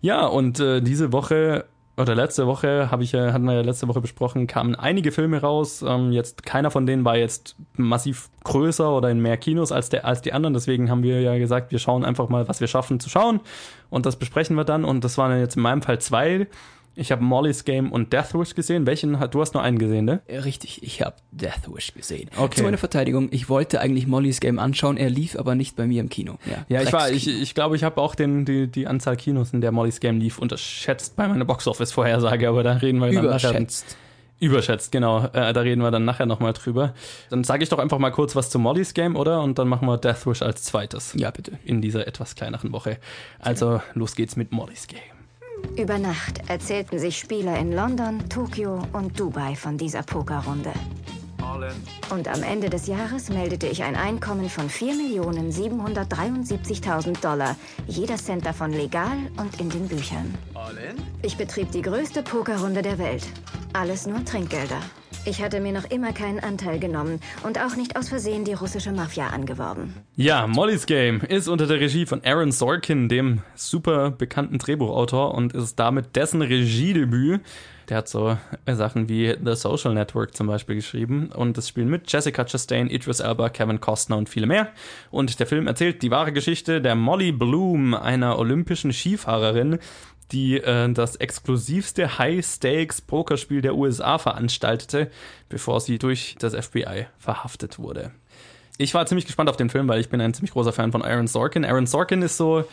Ja, 0.00 0.26
und 0.26 0.58
äh, 0.58 0.80
diese 0.80 1.12
Woche 1.12 1.66
oder 1.96 2.14
letzte 2.14 2.46
Woche 2.46 2.90
habe 2.90 3.04
ich 3.04 3.12
ja, 3.12 3.32
hatten 3.32 3.44
wir 3.44 3.54
ja 3.54 3.60
letzte 3.60 3.86
Woche 3.86 4.00
besprochen, 4.00 4.46
kamen 4.46 4.74
einige 4.74 5.12
Filme 5.12 5.40
raus. 5.40 5.84
Ähm, 5.86 6.10
jetzt 6.10 6.42
keiner 6.44 6.70
von 6.70 6.86
denen 6.86 7.04
war 7.04 7.16
jetzt 7.16 7.54
massiv 7.76 8.30
größer 8.44 8.96
oder 8.96 9.10
in 9.10 9.20
mehr 9.20 9.36
Kinos 9.36 9.72
als 9.72 9.90
der 9.90 10.06
als 10.06 10.22
die 10.22 10.32
anderen. 10.32 10.54
Deswegen 10.54 10.90
haben 10.90 11.02
wir 11.02 11.20
ja 11.20 11.36
gesagt, 11.38 11.70
wir 11.70 11.78
schauen 11.78 12.04
einfach 12.04 12.28
mal, 12.28 12.48
was 12.48 12.60
wir 12.60 12.66
schaffen 12.66 12.98
zu 12.98 13.10
schauen 13.10 13.40
und 13.90 14.06
das 14.06 14.16
besprechen 14.16 14.56
wir 14.56 14.64
dann. 14.64 14.84
Und 14.84 15.04
das 15.04 15.18
waren 15.18 15.38
jetzt 15.38 15.56
in 15.56 15.62
meinem 15.62 15.82
Fall 15.82 16.00
zwei. 16.00 16.46
Ich 16.94 17.10
habe 17.10 17.22
Molly's 17.22 17.64
Game 17.64 17.90
und 17.90 18.12
Death 18.12 18.34
Wish 18.34 18.54
gesehen. 18.54 18.86
Welchen 18.86 19.18
hat 19.18 19.34
du 19.34 19.40
hast 19.40 19.54
nur 19.54 19.62
einen 19.62 19.78
gesehen, 19.78 20.04
ne? 20.04 20.20
Ja, 20.30 20.40
Richtig, 20.40 20.82
ich 20.82 21.00
habe 21.00 21.16
Death 21.30 21.74
Wish 21.74 21.94
gesehen. 21.94 22.28
Okay. 22.36 22.56
Zu 22.56 22.62
meiner 22.64 22.76
Verteidigung, 22.76 23.28
ich 23.30 23.48
wollte 23.48 23.80
eigentlich 23.80 24.06
Mollys 24.06 24.40
Game 24.40 24.58
anschauen, 24.58 24.96
er 24.98 25.08
lief 25.08 25.38
aber 25.38 25.54
nicht 25.54 25.74
bei 25.76 25.86
mir 25.86 26.00
im 26.00 26.10
Kino. 26.10 26.36
Ja, 26.68 26.82
ich 26.82 26.92
war, 26.92 27.10
ich, 27.10 27.24
Dreckskino. 27.24 27.42
ich 27.42 27.54
glaube, 27.54 27.76
ich 27.76 27.84
habe 27.84 28.00
auch 28.00 28.14
den, 28.14 28.44
die, 28.44 28.66
die 28.66 28.86
Anzahl 28.86 29.16
Kinos, 29.16 29.52
in 29.54 29.62
der 29.62 29.72
Molly's 29.72 30.00
Game 30.00 30.18
lief, 30.18 30.38
unterschätzt 30.38 31.16
bei 31.16 31.26
meiner 31.28 31.46
Boxoffice-Vorhersage, 31.46 32.48
aber 32.48 32.62
da 32.62 32.72
reden 32.74 32.98
wir 32.98 33.06
dann 33.06 33.24
nachher. 33.24 33.50
überschätzt. 33.50 33.96
Überschätzt, 34.38 34.90
genau. 34.90 35.24
Äh, 35.26 35.52
da 35.52 35.60
reden 35.60 35.82
wir 35.82 35.92
dann 35.92 36.04
nachher 36.04 36.26
nochmal 36.26 36.52
drüber. 36.52 36.94
Dann 37.30 37.44
sage 37.44 37.62
ich 37.62 37.68
doch 37.68 37.78
einfach 37.78 37.98
mal 38.00 38.10
kurz 38.10 38.34
was 38.34 38.50
zu 38.50 38.58
Molly's 38.58 38.92
Game, 38.92 39.14
oder? 39.16 39.40
Und 39.40 39.58
dann 39.58 39.68
machen 39.68 39.86
wir 39.86 39.98
Death 39.98 40.26
Wish 40.26 40.42
als 40.42 40.64
zweites 40.64 41.14
Ja, 41.16 41.30
bitte. 41.30 41.52
in 41.64 41.80
dieser 41.80 42.06
etwas 42.08 42.34
kleineren 42.34 42.72
Woche. 42.72 42.98
Also, 43.38 43.80
los 43.94 44.16
geht's 44.16 44.34
mit 44.36 44.50
Molly's 44.50 44.88
Game. 44.88 45.00
Über 45.76 45.98
Nacht 45.98 46.48
erzählten 46.48 46.98
sich 46.98 47.18
Spieler 47.18 47.58
in 47.58 47.72
London, 47.72 48.28
Tokio 48.28 48.86
und 48.92 49.18
Dubai 49.18 49.56
von 49.56 49.78
dieser 49.78 50.02
Pokerrunde. 50.02 50.72
Und 52.10 52.28
am 52.28 52.42
Ende 52.42 52.68
des 52.70 52.86
Jahres 52.86 53.30
meldete 53.30 53.66
ich 53.66 53.82
ein 53.82 53.96
Einkommen 53.96 54.48
von 54.48 54.68
4.773.000 54.68 57.20
Dollar. 57.20 57.56
Jeder 57.86 58.16
Cent 58.16 58.46
davon 58.46 58.72
legal 58.72 59.18
und 59.38 59.60
in 59.60 59.68
den 59.70 59.88
Büchern. 59.88 60.34
Ich 61.22 61.36
betrieb 61.36 61.72
die 61.72 61.82
größte 61.82 62.22
Pokerrunde 62.22 62.82
der 62.82 62.98
Welt. 62.98 63.26
Alles 63.72 64.06
nur 64.06 64.24
Trinkgelder. 64.24 64.78
Ich 65.24 65.40
hatte 65.40 65.60
mir 65.60 65.70
noch 65.70 65.88
immer 65.88 66.12
keinen 66.12 66.40
Anteil 66.40 66.80
genommen 66.80 67.20
und 67.44 67.56
auch 67.60 67.76
nicht 67.76 67.96
aus 67.96 68.08
Versehen 68.08 68.44
die 68.44 68.54
russische 68.54 68.90
Mafia 68.90 69.28
angeworben. 69.28 69.94
Ja, 70.16 70.48
Molly's 70.48 70.84
Game 70.84 71.20
ist 71.20 71.46
unter 71.46 71.68
der 71.68 71.78
Regie 71.78 72.06
von 72.06 72.24
Aaron 72.24 72.50
Sorkin, 72.50 73.08
dem 73.08 73.40
super 73.54 74.10
bekannten 74.10 74.58
Drehbuchautor, 74.58 75.32
und 75.34 75.52
ist 75.52 75.78
damit 75.78 76.16
dessen 76.16 76.42
Regiedebüt. 76.42 77.40
Der 77.88 77.98
hat 77.98 78.08
so 78.08 78.36
Sachen 78.66 79.08
wie 79.08 79.36
The 79.44 79.54
Social 79.54 79.94
Network 79.94 80.34
zum 80.34 80.46
Beispiel 80.46 80.76
geschrieben 80.76 81.30
und 81.34 81.58
es 81.58 81.68
spielen 81.68 81.88
mit 81.88 82.10
Jessica 82.10 82.44
Chastain, 82.44 82.88
Idris 82.88 83.20
Elba, 83.20 83.48
Kevin 83.48 83.80
Costner 83.80 84.16
und 84.16 84.28
viele 84.28 84.46
mehr. 84.46 84.68
Und 85.10 85.38
der 85.38 85.46
Film 85.46 85.66
erzählt 85.66 86.02
die 86.02 86.10
wahre 86.10 86.32
Geschichte 86.32 86.80
der 86.80 86.94
Molly 86.94 87.32
Bloom, 87.32 87.94
einer 87.94 88.38
olympischen 88.38 88.92
Skifahrerin, 88.92 89.78
die 90.32 90.56
äh, 90.56 90.92
das 90.92 91.16
exklusivste 91.16 92.18
High-Stakes-Pokerspiel 92.18 93.60
der 93.60 93.76
USA 93.76 94.18
veranstaltete, 94.18 95.10
bevor 95.48 95.80
sie 95.80 95.98
durch 95.98 96.36
das 96.38 96.54
FBI 96.54 97.06
verhaftet 97.18 97.78
wurde. 97.78 98.10
Ich 98.78 98.94
war 98.94 99.06
ziemlich 99.06 99.26
gespannt 99.26 99.50
auf 99.50 99.56
den 99.56 99.70
Film, 99.70 99.86
weil 99.88 100.00
ich 100.00 100.08
bin 100.08 100.20
ein 100.20 100.34
ziemlich 100.34 100.52
großer 100.52 100.72
Fan 100.72 100.92
von 100.92 101.02
Aaron 101.02 101.26
Sorkin. 101.26 101.64
Aaron 101.64 101.86
Sorkin 101.86 102.22
ist 102.22 102.36
so, 102.36 102.64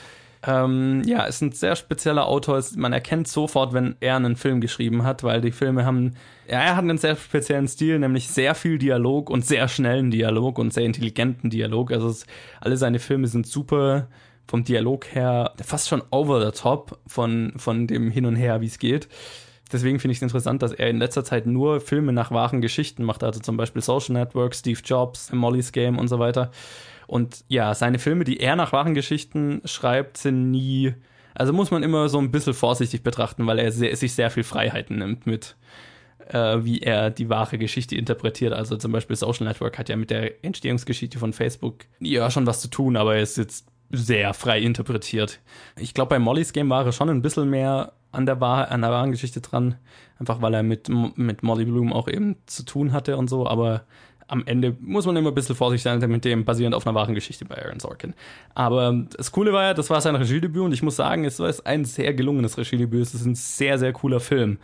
ähm, 0.47 1.03
ja, 1.05 1.25
ist 1.25 1.41
ein 1.41 1.51
sehr 1.51 1.75
spezieller 1.75 2.25
Autor. 2.25 2.63
Man 2.77 2.93
erkennt 2.93 3.27
sofort, 3.27 3.73
wenn 3.73 3.97
er 3.99 4.15
einen 4.15 4.37
Film 4.37 4.61
geschrieben 4.61 5.03
hat, 5.03 5.23
weil 5.23 5.41
die 5.41 5.51
Filme 5.51 5.85
haben, 5.85 6.15
ja, 6.47 6.61
er 6.61 6.75
hat 6.77 6.83
einen 6.83 6.97
sehr 6.97 7.17
speziellen 7.17 7.67
Stil, 7.67 7.99
nämlich 7.99 8.29
sehr 8.29 8.55
viel 8.55 8.77
Dialog 8.77 9.29
und 9.29 9.45
sehr 9.45 9.67
schnellen 9.67 10.11
Dialog 10.11 10.57
und 10.57 10.73
sehr 10.73 10.85
intelligenten 10.85 11.49
Dialog. 11.49 11.91
Also 11.91 12.07
es, 12.09 12.25
alle 12.61 12.77
seine 12.77 12.99
Filme 12.99 13.27
sind 13.27 13.45
super 13.45 14.07
vom 14.49 14.63
Dialog 14.63 15.05
her 15.13 15.53
fast 15.63 15.89
schon 15.89 16.01
over 16.09 16.43
the 16.43 16.59
top 16.59 16.97
von, 17.05 17.53
von 17.57 17.85
dem 17.85 18.09
Hin 18.09 18.25
und 18.25 18.35
Her, 18.35 18.61
wie 18.61 18.65
es 18.65 18.79
geht. 18.79 19.07
Deswegen 19.71 19.99
finde 19.99 20.13
ich 20.13 20.17
es 20.17 20.23
interessant, 20.23 20.63
dass 20.63 20.71
er 20.71 20.89
in 20.89 20.97
letzter 20.97 21.23
Zeit 21.23 21.45
nur 21.45 21.79
Filme 21.79 22.13
nach 22.13 22.31
wahren 22.31 22.59
Geschichten 22.59 23.03
macht, 23.03 23.23
also 23.23 23.39
zum 23.39 23.57
Beispiel 23.57 23.83
Social 23.83 24.13
Network, 24.13 24.55
Steve 24.55 24.79
Jobs, 24.83 25.31
Molly's 25.31 25.71
Game 25.71 25.99
und 25.99 26.07
so 26.07 26.17
weiter. 26.17 26.49
Und 27.05 27.43
ja, 27.47 27.75
seine 27.75 27.99
Filme, 27.99 28.23
die 28.23 28.39
er 28.39 28.55
nach 28.55 28.73
wahren 28.73 28.95
Geschichten 28.95 29.61
schreibt, 29.65 30.17
sind 30.17 30.49
nie, 30.49 30.95
also 31.35 31.53
muss 31.53 31.69
man 31.69 31.83
immer 31.83 32.09
so 32.09 32.17
ein 32.17 32.31
bisschen 32.31 32.55
vorsichtig 32.55 33.03
betrachten, 33.03 33.45
weil 33.45 33.59
er 33.59 33.71
sehr, 33.71 33.95
sich 33.95 34.13
sehr 34.13 34.31
viel 34.31 34.43
Freiheiten 34.43 34.97
nimmt 34.97 35.27
mit, 35.27 35.57
äh, 36.27 36.57
wie 36.63 36.79
er 36.79 37.11
die 37.11 37.29
wahre 37.29 37.59
Geschichte 37.59 37.95
interpretiert. 37.95 38.53
Also 38.53 38.77
zum 38.77 38.91
Beispiel 38.91 39.15
Social 39.15 39.45
Network 39.45 39.77
hat 39.77 39.89
ja 39.89 39.95
mit 39.95 40.09
der 40.09 40.43
Entstehungsgeschichte 40.43 41.19
von 41.19 41.33
Facebook 41.33 41.85
ja 41.99 42.31
schon 42.31 42.47
was 42.47 42.61
zu 42.61 42.67
tun, 42.67 42.97
aber 42.97 43.15
er 43.15 43.21
ist 43.21 43.37
jetzt 43.37 43.68
sehr 43.91 44.33
frei 44.33 44.59
interpretiert. 44.59 45.39
Ich 45.77 45.93
glaube, 45.93 46.09
bei 46.09 46.19
Molly's 46.19 46.53
Game 46.53 46.69
war 46.69 46.85
er 46.85 46.91
schon 46.91 47.09
ein 47.09 47.21
bisschen 47.21 47.49
mehr 47.49 47.93
an 48.11 48.25
der, 48.25 48.41
Wahr 48.41 48.71
an 48.71 48.81
der 48.81 48.91
wahren 48.91 49.11
Geschichte 49.11 49.41
dran, 49.41 49.75
einfach 50.19 50.41
weil 50.41 50.53
er 50.53 50.63
mit, 50.63 50.89
mit 50.89 51.43
Molly 51.43 51.65
Bloom 51.65 51.93
auch 51.93 52.07
eben 52.07 52.37
zu 52.45 52.63
tun 52.63 52.91
hatte 52.91 53.17
und 53.17 53.29
so, 53.29 53.47
aber 53.47 53.83
am 54.29 54.43
Ende 54.45 54.75
muss 54.79 55.05
man 55.05 55.15
immer 55.15 55.29
ein 55.29 55.35
bisschen 55.35 55.55
vorsichtig 55.55 55.83
sein 55.83 55.99
mit 56.09 56.23
dem, 56.23 56.45
basierend 56.45 56.75
auf 56.75 56.85
einer 56.85 56.95
wahren 56.95 57.15
Geschichte 57.15 57.45
bei 57.45 57.63
Aaron 57.63 57.79
Sorkin. 57.79 58.13
Aber 58.53 59.05
das 59.17 59.31
Coole 59.31 59.53
war 59.53 59.63
ja, 59.63 59.73
das 59.73 59.89
war 59.89 60.01
sein 60.01 60.15
Regiedebüt 60.15 60.61
und 60.61 60.71
ich 60.71 60.83
muss 60.83 60.95
sagen, 60.95 61.25
es 61.25 61.39
war 61.39 61.51
ein 61.65 61.83
sehr 61.83 62.13
gelungenes 62.13 62.57
Regiedebüt. 62.57 63.01
Es 63.01 63.15
ist 63.15 63.25
ein 63.25 63.35
sehr, 63.35 63.79
sehr 63.79 63.91
cooler 63.91 64.19
Film. 64.19 64.59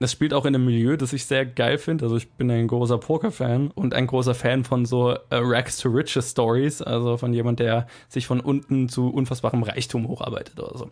Das 0.00 0.12
spielt 0.12 0.32
auch 0.32 0.44
in 0.44 0.54
einem 0.54 0.64
Milieu, 0.64 0.96
das 0.96 1.12
ich 1.12 1.26
sehr 1.26 1.44
geil 1.44 1.76
finde. 1.76 2.04
Also 2.04 2.16
ich 2.16 2.30
bin 2.30 2.50
ein 2.50 2.68
großer 2.68 2.98
Poker-Fan 2.98 3.72
und 3.72 3.94
ein 3.94 4.06
großer 4.06 4.34
Fan 4.34 4.64
von 4.64 4.86
so 4.86 5.10
äh, 5.10 5.18
Rags 5.30 5.78
to 5.78 5.88
Riches 5.88 6.30
Stories, 6.30 6.80
also 6.82 7.16
von 7.16 7.32
jemand, 7.32 7.58
der 7.58 7.88
sich 8.08 8.26
von 8.26 8.40
unten 8.40 8.88
zu 8.88 9.08
unfassbarem 9.08 9.64
Reichtum 9.64 10.06
hocharbeitet 10.06 10.60
oder 10.60 10.78
so. 10.78 10.90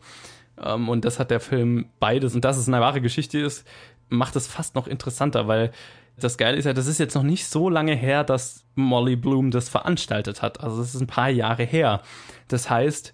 Ähm, 0.61 0.89
und 0.89 1.05
das 1.05 1.19
hat 1.21 1.31
der 1.31 1.41
Film 1.41 1.87
beides. 2.01 2.35
Und 2.35 2.45
dass 2.45 2.57
es 2.57 2.67
eine 2.67 2.81
wahre 2.81 3.01
Geschichte 3.01 3.39
ist, 3.39 3.65
macht 4.09 4.35
es 4.37 4.47
fast 4.47 4.75
noch 4.75 4.87
interessanter, 4.87 5.47
weil 5.47 5.71
das 6.19 6.39
Geile 6.39 6.57
ist 6.57 6.65
ja, 6.65 6.73
das 6.73 6.87
ist 6.87 6.99
jetzt 6.99 7.15
noch 7.15 7.23
nicht 7.23 7.47
so 7.47 7.69
lange 7.69 7.95
her, 7.95 8.25
dass 8.25 8.65
Molly 8.75 9.17
Bloom 9.17 9.51
das 9.51 9.69
veranstaltet 9.69 10.43
hat. 10.43 10.61
Also 10.61 10.81
es 10.81 10.95
ist 10.95 11.01
ein 11.01 11.07
paar 11.07 11.29
Jahre 11.29 11.65
her. 11.65 12.03
Das 12.49 12.71
heißt, 12.71 13.13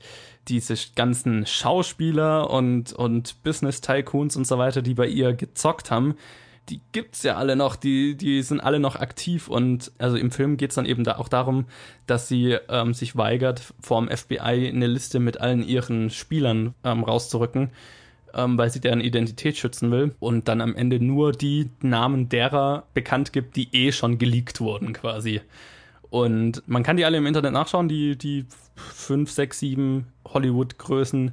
diese 0.48 0.74
ganzen 0.94 1.46
Schauspieler 1.46 2.50
und, 2.50 2.92
und 2.92 3.42
Business-Tycoons 3.42 4.36
und 4.36 4.46
so 4.46 4.58
weiter, 4.58 4.82
die 4.82 4.94
bei 4.94 5.06
ihr 5.06 5.34
gezockt 5.34 5.90
haben, 5.90 6.16
die 6.68 6.80
gibt's 6.92 7.22
ja 7.22 7.36
alle 7.36 7.56
noch, 7.56 7.76
die, 7.76 8.16
die 8.16 8.42
sind 8.42 8.60
alle 8.60 8.78
noch 8.78 8.96
aktiv 8.96 9.48
und 9.48 9.90
also 9.98 10.16
im 10.16 10.30
Film 10.30 10.56
geht's 10.56 10.76
dann 10.76 10.86
eben 10.86 11.04
da 11.04 11.16
auch 11.16 11.28
darum, 11.28 11.66
dass 12.06 12.28
sie 12.28 12.56
ähm, 12.68 12.94
sich 12.94 13.16
weigert, 13.16 13.74
vorm 13.80 14.08
FBI 14.08 14.68
eine 14.68 14.86
Liste 14.86 15.18
mit 15.18 15.40
allen 15.40 15.62
ihren 15.66 16.10
Spielern 16.10 16.74
ähm, 16.84 17.02
rauszurücken, 17.02 17.70
ähm, 18.34 18.58
weil 18.58 18.70
sie 18.70 18.80
deren 18.80 19.00
Identität 19.00 19.56
schützen 19.56 19.90
will 19.90 20.14
und 20.20 20.48
dann 20.48 20.60
am 20.60 20.76
Ende 20.76 21.00
nur 21.00 21.32
die 21.32 21.70
Namen 21.80 22.28
derer 22.28 22.84
bekannt 22.94 23.32
gibt, 23.32 23.56
die 23.56 23.68
eh 23.74 23.90
schon 23.90 24.18
geleakt 24.18 24.60
wurden 24.60 24.92
quasi. 24.92 25.40
Und 26.12 26.62
man 26.66 26.82
kann 26.82 26.98
die 26.98 27.06
alle 27.06 27.16
im 27.16 27.24
Internet 27.24 27.54
nachschauen, 27.54 27.88
die, 27.88 28.18
die 28.18 28.44
fünf, 28.76 29.30
sechs, 29.30 29.60
sieben 29.60 30.08
Hollywood-Größen, 30.28 31.32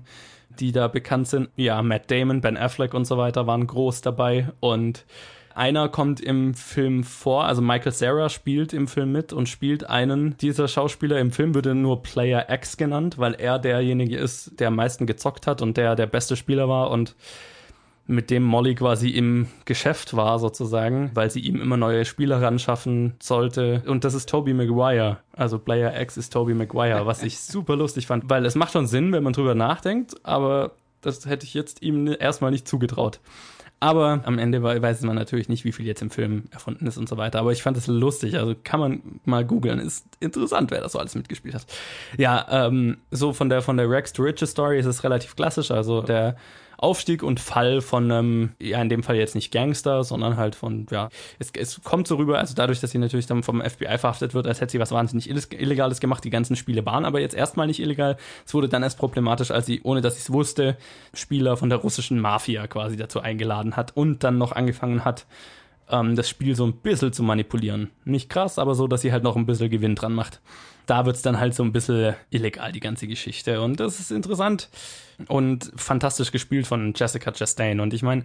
die 0.58 0.72
da 0.72 0.88
bekannt 0.88 1.28
sind. 1.28 1.50
Ja, 1.58 1.82
Matt 1.82 2.10
Damon, 2.10 2.40
Ben 2.40 2.56
Affleck 2.56 2.94
und 2.94 3.04
so 3.04 3.18
weiter 3.18 3.46
waren 3.46 3.68
groß 3.68 4.00
dabei. 4.00 4.54
Und 4.62 5.06
einer 5.54 5.90
kommt 5.90 6.22
im 6.22 6.54
Film 6.54 7.04
vor, 7.04 7.44
also 7.44 7.62
Michael 7.62 7.92
Sarah 7.92 8.30
spielt 8.30 8.72
im 8.72 8.88
Film 8.88 9.12
mit 9.12 9.34
und 9.34 9.50
spielt 9.50 9.90
einen 9.90 10.38
dieser 10.38 10.70
Schauspieler. 10.70 11.20
Im 11.20 11.34
Film 11.34 11.54
wird 11.54 11.66
er 11.66 11.76
nur 11.76 12.02
Player 12.02 12.46
X 12.50 12.78
genannt, 12.78 13.18
weil 13.18 13.34
er 13.34 13.60
derjenige 13.60 14.16
ist, 14.16 14.62
der 14.62 14.70
am 14.70 14.76
meisten 14.76 15.06
gezockt 15.06 15.46
hat 15.46 15.62
und 15.62 15.76
der 15.76 15.98
der 15.98 16.08
beste 16.08 16.38
Spieler 16.38 16.70
war 16.70 16.90
und 16.90 17.18
mit 18.10 18.32
dem 18.32 18.42
Molly 18.42 18.74
quasi 18.74 19.10
im 19.10 19.48
Geschäft 19.66 20.16
war 20.16 20.40
sozusagen, 20.40 21.12
weil 21.14 21.30
sie 21.30 21.42
ihm 21.42 21.62
immer 21.62 21.78
neue 21.78 22.06
Spieler 22.06 22.42
ran 22.42 22.58
schaffen 22.58 23.14
sollte. 23.22 23.84
Und 23.86 24.04
das 24.04 24.16
ist 24.16 24.28
Toby 24.28 24.56
Maguire. 24.56 25.20
Also 25.34 25.60
Player 25.60 26.00
X 26.02 26.18
ist 26.18 26.34
Toby 26.34 26.56
Maguire, 26.56 27.06
was 27.06 27.22
ich 27.22 27.40
super 27.40 27.76
lustig 27.76 28.08
fand, 28.08 28.28
weil 28.28 28.46
es 28.46 28.56
macht 28.56 28.74
schon 28.74 28.88
Sinn, 28.88 29.12
wenn 29.14 29.22
man 29.22 29.34
drüber 29.34 29.54
nachdenkt, 29.54 30.16
aber 30.24 30.72
das 31.02 31.28
hätte 31.28 31.46
ich 31.46 31.54
jetzt 31.54 31.84
ihm 31.84 32.08
erstmal 32.20 32.50
nicht 32.50 32.68
zugetraut. 32.68 33.20
Aber 33.80 34.22
am 34.26 34.40
Ende 34.40 34.62
weiß 34.64 35.02
man 35.04 35.16
natürlich 35.16 35.48
nicht, 35.48 35.64
wie 35.64 35.72
viel 35.72 35.86
jetzt 35.86 36.02
im 36.02 36.10
Film 36.10 36.46
erfunden 36.52 36.88
ist 36.88 36.98
und 36.98 37.08
so 37.08 37.16
weiter. 37.16 37.40
Aber 37.40 37.54
ich 37.54 37.64
fand 37.64 37.78
es 37.78 37.88
lustig. 37.88 38.38
Also 38.38 38.54
kann 38.62 38.80
man 38.80 39.02
mal 39.24 39.46
googeln. 39.46 39.80
Ist 39.80 40.06
interessant, 40.20 40.72
wer 40.72 40.82
das 40.82 40.92
so 40.92 41.00
alles 41.00 41.16
mitgespielt 41.16 41.56
hat. 41.56 41.66
Ja, 42.18 42.46
ähm, 42.50 42.98
so 43.12 43.32
von 43.32 43.48
der 43.48 43.62
von 43.62 43.78
der 43.78 43.90
Rex 43.90 44.12
to 44.12 44.24
Riches 44.24 44.52
Story 44.52 44.80
ist 44.80 44.86
es 44.86 45.06
relativ 45.06 45.38
klassisch. 45.38 45.72
Also 45.72 46.02
der 46.02 46.36
Aufstieg 46.80 47.24
und 47.24 47.40
Fall 47.40 47.82
von 47.82 48.12
einem, 48.12 48.52
ja, 48.60 48.82
in 48.82 48.90
dem 48.90 49.04
Fall 49.04 49.18
jetzt 49.18 49.36
nicht 49.36 49.52
Gangster, 49.52 50.04
sondern 50.04 50.38
halt 50.38 50.56
von, 50.56 50.88
ja, 50.90 51.10
es, 51.38 51.52
es 51.58 51.82
kommt 51.84 52.08
so 52.08 52.16
rüber, 52.16 52.40
also 52.40 52.56
dadurch, 52.56 52.80
dass 52.80 52.92
sie 52.92 52.98
natürlich 52.98 53.26
dann 53.26 53.44
vom 53.44 53.62
FBI 53.62 53.98
verhaftet 53.98 54.34
wird, 54.34 54.48
als 54.48 54.62
hätte 54.62 54.72
sie 54.72 54.80
was 54.80 54.92
wahnsinnig 54.92 55.30
Illegales 55.30 56.00
gemacht. 56.00 56.24
Die 56.24 56.30
ganzen 56.30 56.56
Spiele 56.56 56.86
waren 56.86 57.06
aber 57.06 57.20
jetzt 57.20 57.36
erstmal 57.36 57.68
nicht 57.68 57.80
illegal. 57.80 58.18
Es 58.46 58.54
wurde 58.54 58.70
dann 58.70 58.84
erst 58.84 58.98
problematisch, 58.98 59.52
als 59.52 59.66
sie, 59.66 59.82
ohne 59.84 60.02
dass 60.02 60.16
sie 60.16 60.22
es 60.22 60.34
wusste, 60.34 60.78
Spieler 61.14 61.58
von 61.58 61.70
der 61.70 61.80
russischen 61.80 62.20
Mafia 62.20 62.68
quasi 62.68 62.96
dazu 62.98 63.20
eingeladen 63.20 63.76
hat 63.76 63.96
und 63.96 64.24
dann 64.24 64.38
noch 64.38 64.54
angefangen 64.54 65.04
hat, 65.06 65.26
ähm, 65.90 66.16
das 66.16 66.30
Spiel 66.30 66.56
so 66.56 66.66
ein 66.66 66.74
bisschen 66.74 67.14
zu 67.14 67.24
manipulieren. 67.24 67.90
Nicht 68.06 68.30
krass, 68.30 68.60
aber 68.60 68.76
so, 68.76 68.88
dass 68.88 69.02
sie 69.02 69.12
halt 69.12 69.24
noch 69.24 69.36
ein 69.36 69.46
bisschen 69.46 69.70
Gewinn 69.70 69.96
dran 69.96 70.14
macht. 70.14 70.42
Da 70.90 71.06
wird's 71.06 71.22
dann 71.22 71.40
halt 71.40 71.54
so 71.54 71.62
ein 71.62 71.72
bisschen 71.72 72.16
illegal, 72.32 72.72
die 72.72 72.80
ganze 72.80 73.06
Geschichte. 73.06 73.62
Und 73.62 73.80
das 73.80 74.00
ist 74.00 74.12
interessant 74.12 74.70
und 75.28 75.72
fantastisch 75.76 76.32
gespielt 76.32 76.66
von 76.66 76.94
Jessica 76.96 77.32
Chastain. 77.32 77.80
Und 77.80 77.94
ich 77.94 78.02
meine, 78.02 78.24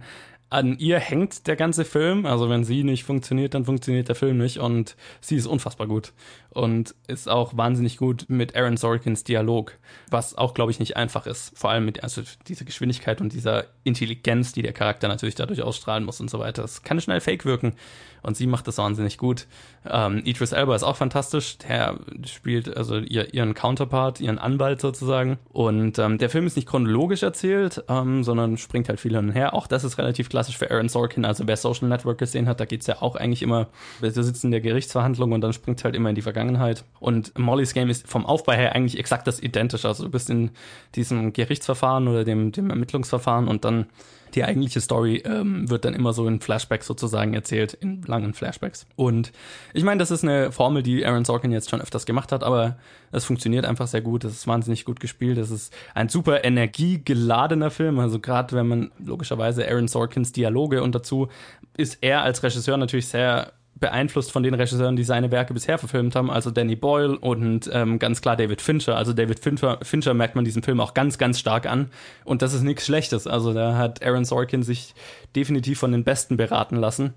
an 0.49 0.77
ihr 0.77 0.99
hängt 0.99 1.47
der 1.47 1.55
ganze 1.55 1.85
Film. 1.85 2.25
Also 2.25 2.49
wenn 2.49 2.63
sie 2.63 2.83
nicht 2.83 3.03
funktioniert, 3.03 3.53
dann 3.53 3.65
funktioniert 3.65 4.07
der 4.07 4.15
Film 4.15 4.37
nicht. 4.37 4.59
Und 4.59 4.95
sie 5.19 5.35
ist 5.35 5.47
unfassbar 5.47 5.87
gut. 5.87 6.13
Und 6.51 6.95
ist 7.07 7.27
auch 7.27 7.57
wahnsinnig 7.57 7.97
gut 7.97 8.25
mit 8.29 8.55
Aaron 8.55 8.77
Sorkins 8.77 9.23
Dialog. 9.23 9.73
Was 10.09 10.35
auch, 10.35 10.53
glaube 10.53 10.71
ich, 10.71 10.79
nicht 10.79 10.95
einfach 10.95 11.25
ist. 11.25 11.57
Vor 11.57 11.71
allem 11.71 11.85
mit 11.85 12.03
also 12.03 12.21
dieser 12.47 12.63
Geschwindigkeit 12.63 13.21
und 13.21 13.33
dieser 13.33 13.65
Intelligenz, 13.83 14.53
die 14.53 14.61
der 14.61 14.73
Charakter 14.73 15.07
natürlich 15.07 15.35
dadurch 15.35 15.61
ausstrahlen 15.61 16.05
muss 16.05 16.21
und 16.21 16.29
so 16.29 16.39
weiter. 16.39 16.63
Es 16.63 16.83
kann 16.83 17.01
schnell 17.01 17.21
fake 17.21 17.45
wirken. 17.45 17.73
Und 18.21 18.37
sie 18.37 18.47
macht 18.47 18.67
das 18.67 18.77
wahnsinnig 18.77 19.17
gut. 19.17 19.47
Ähm, 19.87 20.21
Idris 20.25 20.51
Elba 20.51 20.75
ist 20.75 20.83
auch 20.83 20.95
fantastisch. 20.95 21.57
Der 21.59 21.99
spielt 22.25 22.54
also 22.75 22.97
ihr, 22.97 23.33
ihren 23.33 23.53
Counterpart, 23.53 24.19
ihren 24.21 24.37
Anwalt 24.37 24.81
sozusagen. 24.81 25.37
Und 25.51 25.99
ähm, 25.99 26.17
der 26.17 26.29
Film 26.29 26.45
ist 26.47 26.55
nicht 26.55 26.67
chronologisch 26.67 27.23
erzählt, 27.23 27.83
ähm, 27.89 28.23
sondern 28.23 28.57
springt 28.57 28.89
halt 28.89 28.99
viel 28.99 29.15
hin 29.15 29.29
und 29.29 29.31
her. 29.31 29.53
Auch 29.53 29.67
das 29.67 29.83
ist 29.83 29.97
relativ 29.97 30.29
klassisch 30.29 30.57
für 30.57 30.71
Aaron 30.71 30.89
Sorkin. 30.89 31.25
Also 31.25 31.47
wer 31.47 31.57
Social 31.57 31.87
Network 31.87 32.17
gesehen 32.17 32.47
hat, 32.47 32.59
da 32.59 32.65
geht's 32.65 32.87
ja 32.87 33.01
auch 33.01 33.15
eigentlich 33.15 33.41
immer, 33.41 33.67
wir 33.99 34.11
sitzen 34.11 34.47
in 34.47 34.51
der 34.51 34.61
Gerichtsverhandlung 34.61 35.31
und 35.31 35.41
dann 35.41 35.53
springt 35.53 35.83
halt 35.83 35.95
immer 35.95 36.09
in 36.09 36.15
die 36.15 36.21
Vergangenheit. 36.21 36.83
Und 36.99 37.37
Molly's 37.37 37.73
Game 37.73 37.89
ist 37.89 38.07
vom 38.07 38.25
Aufbau 38.25 38.53
her 38.53 38.75
eigentlich 38.75 38.99
exakt 38.99 39.27
das 39.27 39.41
identisch. 39.41 39.85
Also 39.85 40.05
du 40.05 40.09
bist 40.09 40.29
in 40.29 40.51
diesem 40.95 41.33
Gerichtsverfahren 41.33 42.07
oder 42.07 42.23
dem, 42.23 42.51
dem 42.51 42.69
Ermittlungsverfahren 42.69 43.47
und 43.47 43.65
dann 43.65 43.87
Die 44.33 44.43
eigentliche 44.43 44.81
Story 44.81 45.23
ähm, 45.25 45.69
wird 45.69 45.85
dann 45.85 45.93
immer 45.93 46.13
so 46.13 46.27
in 46.27 46.41
Flashbacks 46.41 46.87
sozusagen 46.87 47.33
erzählt, 47.33 47.73
in 47.73 48.01
langen 48.03 48.33
Flashbacks. 48.33 48.85
Und 48.95 49.31
ich 49.73 49.83
meine, 49.83 49.99
das 49.99 50.11
ist 50.11 50.23
eine 50.23 50.51
Formel, 50.51 50.83
die 50.83 51.05
Aaron 51.05 51.25
Sorkin 51.25 51.51
jetzt 51.51 51.69
schon 51.69 51.81
öfters 51.81 52.05
gemacht 52.05 52.31
hat, 52.31 52.43
aber 52.43 52.77
es 53.11 53.25
funktioniert 53.25 53.65
einfach 53.65 53.87
sehr 53.87 54.01
gut. 54.01 54.23
Es 54.23 54.33
ist 54.33 54.47
wahnsinnig 54.47 54.83
gut 54.83 54.99
gespielt. 54.99 55.37
Es 55.37 55.51
ist 55.51 55.73
ein 55.93 56.09
super 56.09 56.43
energiegeladener 56.43 57.71
Film. 57.71 57.99
Also 57.99 58.19
gerade 58.19 58.55
wenn 58.55 58.67
man 58.67 58.91
logischerweise 59.03 59.67
Aaron 59.67 59.87
Sorkins 59.87 60.31
Dialoge 60.31 60.83
und 60.83 60.95
dazu 60.95 61.29
ist 61.77 61.99
er 62.01 62.23
als 62.23 62.43
Regisseur 62.43 62.77
natürlich 62.77 63.07
sehr 63.07 63.53
beeinflusst 63.75 64.31
von 64.31 64.43
den 64.43 64.53
Regisseuren, 64.53 64.95
die 64.95 65.03
seine 65.03 65.31
Werke 65.31 65.53
bisher 65.53 65.77
verfilmt 65.77 66.15
haben, 66.15 66.31
also 66.31 66.49
Danny 66.49 66.75
Boyle 66.75 67.17
und 67.17 67.69
ähm, 67.73 67.99
ganz 67.99 68.21
klar 68.21 68.37
David 68.37 68.61
Fincher. 68.61 68.95
Also 68.95 69.11
David 69.11 69.39
Fincher, 69.39 69.79
Fincher 69.81 70.13
merkt 70.13 70.35
man 70.35 70.45
diesem 70.45 70.63
Film 70.63 70.79
auch 70.79 70.93
ganz, 70.93 71.17
ganz 71.17 71.39
stark 71.39 71.65
an. 71.65 71.89
Und 72.23 72.41
das 72.41 72.53
ist 72.53 72.63
nichts 72.63 72.85
Schlechtes. 72.85 73.27
Also 73.27 73.53
da 73.53 73.77
hat 73.77 74.03
Aaron 74.03 74.25
Sorkin 74.25 74.63
sich 74.63 74.95
definitiv 75.35 75.79
von 75.79 75.91
den 75.91 76.05
Besten 76.05 76.37
beraten 76.37 76.77
lassen. 76.77 77.13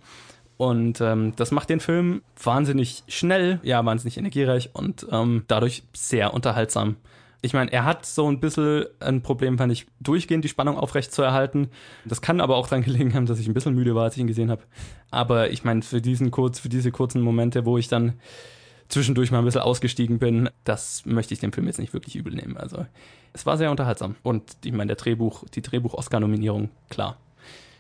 Und 0.57 1.01
ähm, 1.01 1.35
das 1.37 1.53
macht 1.53 1.71
den 1.71 1.79
Film 1.79 2.23
wahnsinnig 2.43 3.05
schnell, 3.07 3.61
ja, 3.63 3.85
wahnsinnig 3.85 4.19
energiereich 4.19 4.71
und 4.73 5.07
ähm, 5.13 5.45
dadurch 5.47 5.85
sehr 5.93 6.35
unterhaltsam 6.35 6.97
ich 7.41 7.53
meine, 7.53 7.73
er 7.73 7.85
hat 7.85 8.05
so 8.05 8.29
ein 8.29 8.41
bisschen 8.41 8.87
ein 9.01 9.23
Problem, 9.23 9.59
fand 9.59 9.73
ich, 9.73 9.87
durchgehend 10.01 10.45
die 10.45 10.49
Spannung 10.49 10.77
aufrecht 10.77 11.13
zu 11.13 11.23
erhalten. 11.23 11.71
Das 12.05 12.21
kann 12.21 12.41
aber 12.41 12.57
auch 12.57 12.67
daran 12.69 12.83
gelegen 12.85 13.15
haben, 13.15 13.27
dass 13.27 13.39
ich 13.39 13.47
ein 13.47 13.55
bisschen 13.55 13.75
müde 13.75 13.95
war, 13.95 14.05
als 14.05 14.17
ich 14.17 14.21
ihn 14.21 14.27
gesehen 14.27 14.51
habe. 14.51 14.63
Aber 15.11 15.51
ich 15.51 15.65
meine, 15.65 15.83
für 15.83 16.01
diesen 16.01 16.31
kurz, 16.31 16.59
für 16.59 16.69
diese 16.69 16.91
kurzen 16.91 17.23
Momente, 17.23 17.65
wo 17.65 17.79
ich 17.79 17.89
dann 17.89 18.15
zwischendurch 18.89 19.31
mal 19.31 19.39
ein 19.39 19.45
bisschen 19.45 19.61
ausgestiegen 19.61 20.19
bin, 20.19 20.49
das 20.65 21.05
möchte 21.05 21.35
ich 21.35 21.41
dem 21.41 21.53
Film 21.53 21.67
jetzt 21.67 21.79
nicht 21.79 21.93
wirklich 21.93 22.17
übel 22.17 22.35
nehmen. 22.35 22.57
Also 22.57 22.87
es 23.33 23.47
war 23.47 23.57
sehr 23.57 23.71
unterhaltsam. 23.71 24.17
Und 24.23 24.57
ich 24.65 24.73
meine, 24.73 24.89
der 24.89 24.97
Drehbuch, 24.97 25.45
die 25.55 25.63
Drehbuch-Oscar-Nominierung, 25.63 26.71
klar, 26.89 27.19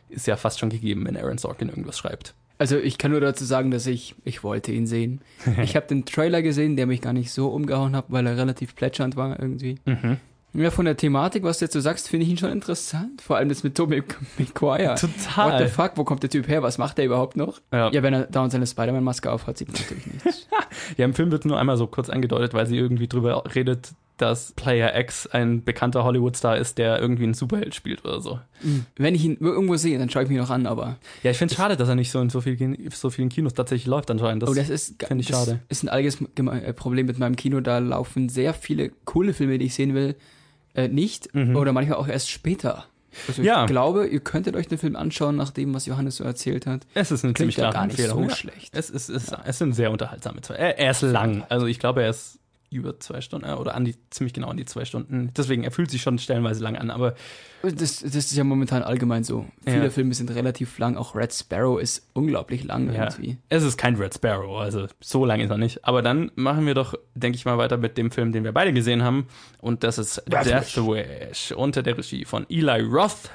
ist 0.08 0.26
ja 0.26 0.36
fast 0.36 0.58
schon 0.58 0.70
gegeben, 0.70 1.06
wenn 1.06 1.16
Aaron 1.16 1.38
Sorkin 1.38 1.68
irgendwas 1.68 1.98
schreibt. 1.98 2.34
Also 2.58 2.76
ich 2.76 2.98
kann 2.98 3.12
nur 3.12 3.20
dazu 3.20 3.44
sagen, 3.44 3.70
dass 3.70 3.86
ich, 3.86 4.16
ich 4.24 4.42
wollte 4.42 4.72
ihn 4.72 4.86
sehen. 4.86 5.20
ich 5.62 5.76
habe 5.76 5.86
den 5.86 6.04
Trailer 6.04 6.42
gesehen, 6.42 6.76
der 6.76 6.86
mich 6.86 7.00
gar 7.00 7.12
nicht 7.12 7.30
so 7.30 7.48
umgehauen 7.48 7.94
hat, 7.94 8.06
weil 8.08 8.26
er 8.26 8.36
relativ 8.36 8.74
plätschernd 8.74 9.16
war 9.16 9.38
irgendwie. 9.38 9.76
Mhm. 9.84 10.18
Ja, 10.54 10.70
von 10.70 10.86
der 10.86 10.96
Thematik, 10.96 11.42
was 11.42 11.58
du 11.58 11.66
jetzt 11.66 11.74
so 11.74 11.80
sagst, 11.80 12.08
finde 12.08 12.24
ich 12.24 12.30
ihn 12.30 12.38
schon 12.38 12.50
interessant. 12.50 13.20
Vor 13.20 13.36
allem 13.36 13.48
das 13.48 13.62
mit 13.62 13.74
Tobey 13.74 14.02
Maguire. 14.38 14.94
Total. 14.94 15.52
What 15.52 15.68
the 15.68 15.72
fuck, 15.72 15.92
wo 15.96 16.04
kommt 16.04 16.22
der 16.22 16.30
Typ 16.30 16.48
her? 16.48 16.62
Was 16.62 16.78
macht 16.78 16.98
der 16.98 17.04
überhaupt 17.04 17.36
noch? 17.36 17.60
Ja, 17.70 17.90
ja 17.90 18.02
wenn 18.02 18.14
er 18.14 18.22
dauernd 18.26 18.52
seine 18.52 18.66
Spider-Man-Maske 18.66 19.30
aufhat, 19.30 19.58
sieht 19.58 19.68
man 19.68 19.80
natürlich 19.80 20.06
nichts. 20.24 20.48
ja, 20.96 21.04
im 21.04 21.14
Film 21.14 21.30
wird 21.30 21.44
nur 21.44 21.58
einmal 21.58 21.76
so 21.76 21.86
kurz 21.86 22.08
angedeutet, 22.08 22.54
weil 22.54 22.66
sie 22.66 22.76
irgendwie 22.76 23.08
drüber 23.08 23.44
redet, 23.54 23.92
dass 24.18 24.52
Player 24.52 24.98
X 24.98 25.26
ein 25.26 25.64
bekannter 25.64 26.04
Hollywood-Star 26.04 26.56
ist, 26.56 26.78
der 26.78 27.00
irgendwie 27.00 27.24
einen 27.24 27.34
Superheld 27.34 27.74
spielt 27.74 28.04
oder 28.04 28.20
so. 28.20 28.40
Mhm. 28.62 28.86
Wenn 28.96 29.14
ich 29.14 29.24
ihn 29.24 29.38
irgendwo 29.40 29.76
sehe, 29.76 29.98
dann 29.98 30.10
schaue 30.10 30.24
ich 30.24 30.28
mich 30.28 30.38
noch 30.38 30.50
an, 30.50 30.66
aber. 30.66 30.96
Ja, 31.22 31.30
ich 31.30 31.38
finde 31.38 31.52
es 31.52 31.56
schade, 31.56 31.76
dass 31.76 31.88
er 31.88 31.94
nicht 31.94 32.10
so 32.10 32.20
in 32.20 32.30
so, 32.30 32.40
viel, 32.40 32.76
so 32.90 33.10
vielen 33.10 33.28
Kinos 33.28 33.54
tatsächlich 33.54 33.86
läuft 33.86 34.10
anscheinend. 34.10 34.42
Das, 34.42 34.50
oh, 34.50 34.54
das 34.54 34.68
ist 34.68 35.02
finde 35.02 35.22
ich 35.22 35.28
schade. 35.28 35.60
Ist 35.68 35.82
ein 35.82 35.88
allgemeines 35.88 36.64
äh, 36.64 36.72
Problem 36.72 37.06
mit 37.06 37.18
meinem 37.18 37.36
Kino. 37.36 37.60
Da 37.60 37.78
laufen 37.78 38.28
sehr 38.28 38.54
viele 38.54 38.90
coole 39.04 39.32
Filme, 39.32 39.58
die 39.58 39.66
ich 39.66 39.74
sehen 39.74 39.94
will, 39.94 40.16
äh, 40.74 40.88
nicht 40.88 41.34
mhm. 41.34 41.56
oder 41.56 41.72
manchmal 41.72 41.98
auch 41.98 42.08
erst 42.08 42.30
später. 42.30 42.84
Also 43.26 43.42
ja. 43.42 43.62
ich 43.62 43.70
glaube, 43.70 44.06
ihr 44.06 44.20
könntet 44.20 44.54
euch 44.54 44.68
den 44.68 44.78
Film 44.78 44.96
anschauen, 44.96 45.36
nach 45.36 45.50
dem, 45.50 45.74
was 45.74 45.86
Johannes 45.86 46.16
so 46.16 46.24
erzählt 46.24 46.66
hat. 46.66 46.86
Es 46.94 47.10
ist 47.10 47.24
eine 47.24 47.32
Klingt 47.32 47.52
ziemlich 47.52 47.56
klare 47.56 47.72
gar 47.72 47.86
nicht 47.86 47.98
Empfehlung. 47.98 48.28
so 48.28 48.34
schlecht. 48.34 48.76
Es, 48.76 48.90
ist, 48.90 49.08
es, 49.08 49.30
ja. 49.30 49.42
es 49.44 49.58
sind 49.58 49.74
sehr 49.74 49.90
unterhaltsame 49.90 50.40
zwei. 50.42 50.54
Er, 50.54 50.78
er 50.78 50.90
ist 50.90 51.02
lang. 51.02 51.44
Also 51.48 51.66
ich 51.66 51.78
glaube, 51.78 52.02
er 52.02 52.10
ist 52.10 52.38
über 52.70 52.98
zwei 53.00 53.20
Stunden 53.20 53.48
äh, 53.48 53.54
oder 53.54 53.74
an 53.74 53.84
die, 53.84 53.94
ziemlich 54.10 54.32
genau 54.32 54.48
an 54.48 54.56
die 54.56 54.64
zwei 54.64 54.84
Stunden. 54.84 55.32
Deswegen, 55.36 55.64
er 55.64 55.70
fühlt 55.70 55.90
sich 55.90 56.02
schon 56.02 56.18
stellenweise 56.18 56.62
lang 56.62 56.76
an, 56.76 56.90
aber. 56.90 57.14
Das, 57.62 58.00
das 58.00 58.14
ist 58.14 58.36
ja 58.36 58.44
momentan 58.44 58.82
allgemein 58.82 59.24
so. 59.24 59.46
Viele 59.64 59.84
ja. 59.84 59.90
Filme 59.90 60.14
sind 60.14 60.30
relativ 60.30 60.78
lang, 60.78 60.96
auch 60.96 61.14
Red 61.14 61.32
Sparrow 61.32 61.80
ist 61.80 62.08
unglaublich 62.12 62.64
lang 62.64 62.92
ja. 62.92 63.04
irgendwie. 63.04 63.38
Es 63.48 63.64
ist 63.64 63.76
kein 63.76 63.96
Red 63.96 64.14
Sparrow, 64.14 64.58
also 64.58 64.86
so 65.00 65.24
lang 65.24 65.40
ist 65.40 65.50
er 65.50 65.58
nicht. 65.58 65.84
Aber 65.84 66.02
dann 66.02 66.30
machen 66.36 66.66
wir 66.66 66.74
doch, 66.74 66.94
denke 67.14 67.36
ich 67.36 67.44
mal, 67.44 67.58
weiter 67.58 67.76
mit 67.76 67.98
dem 67.98 68.10
Film, 68.10 68.32
den 68.32 68.44
wir 68.44 68.52
beide 68.52 68.72
gesehen 68.72 69.02
haben. 69.02 69.26
Und 69.60 69.82
das 69.82 69.98
ist 69.98 70.22
Death, 70.28 70.76
Wish 70.76 71.52
unter 71.52 71.82
der 71.82 71.98
Regie 71.98 72.24
von 72.24 72.46
Eli 72.48 72.82
Roth, 72.82 73.30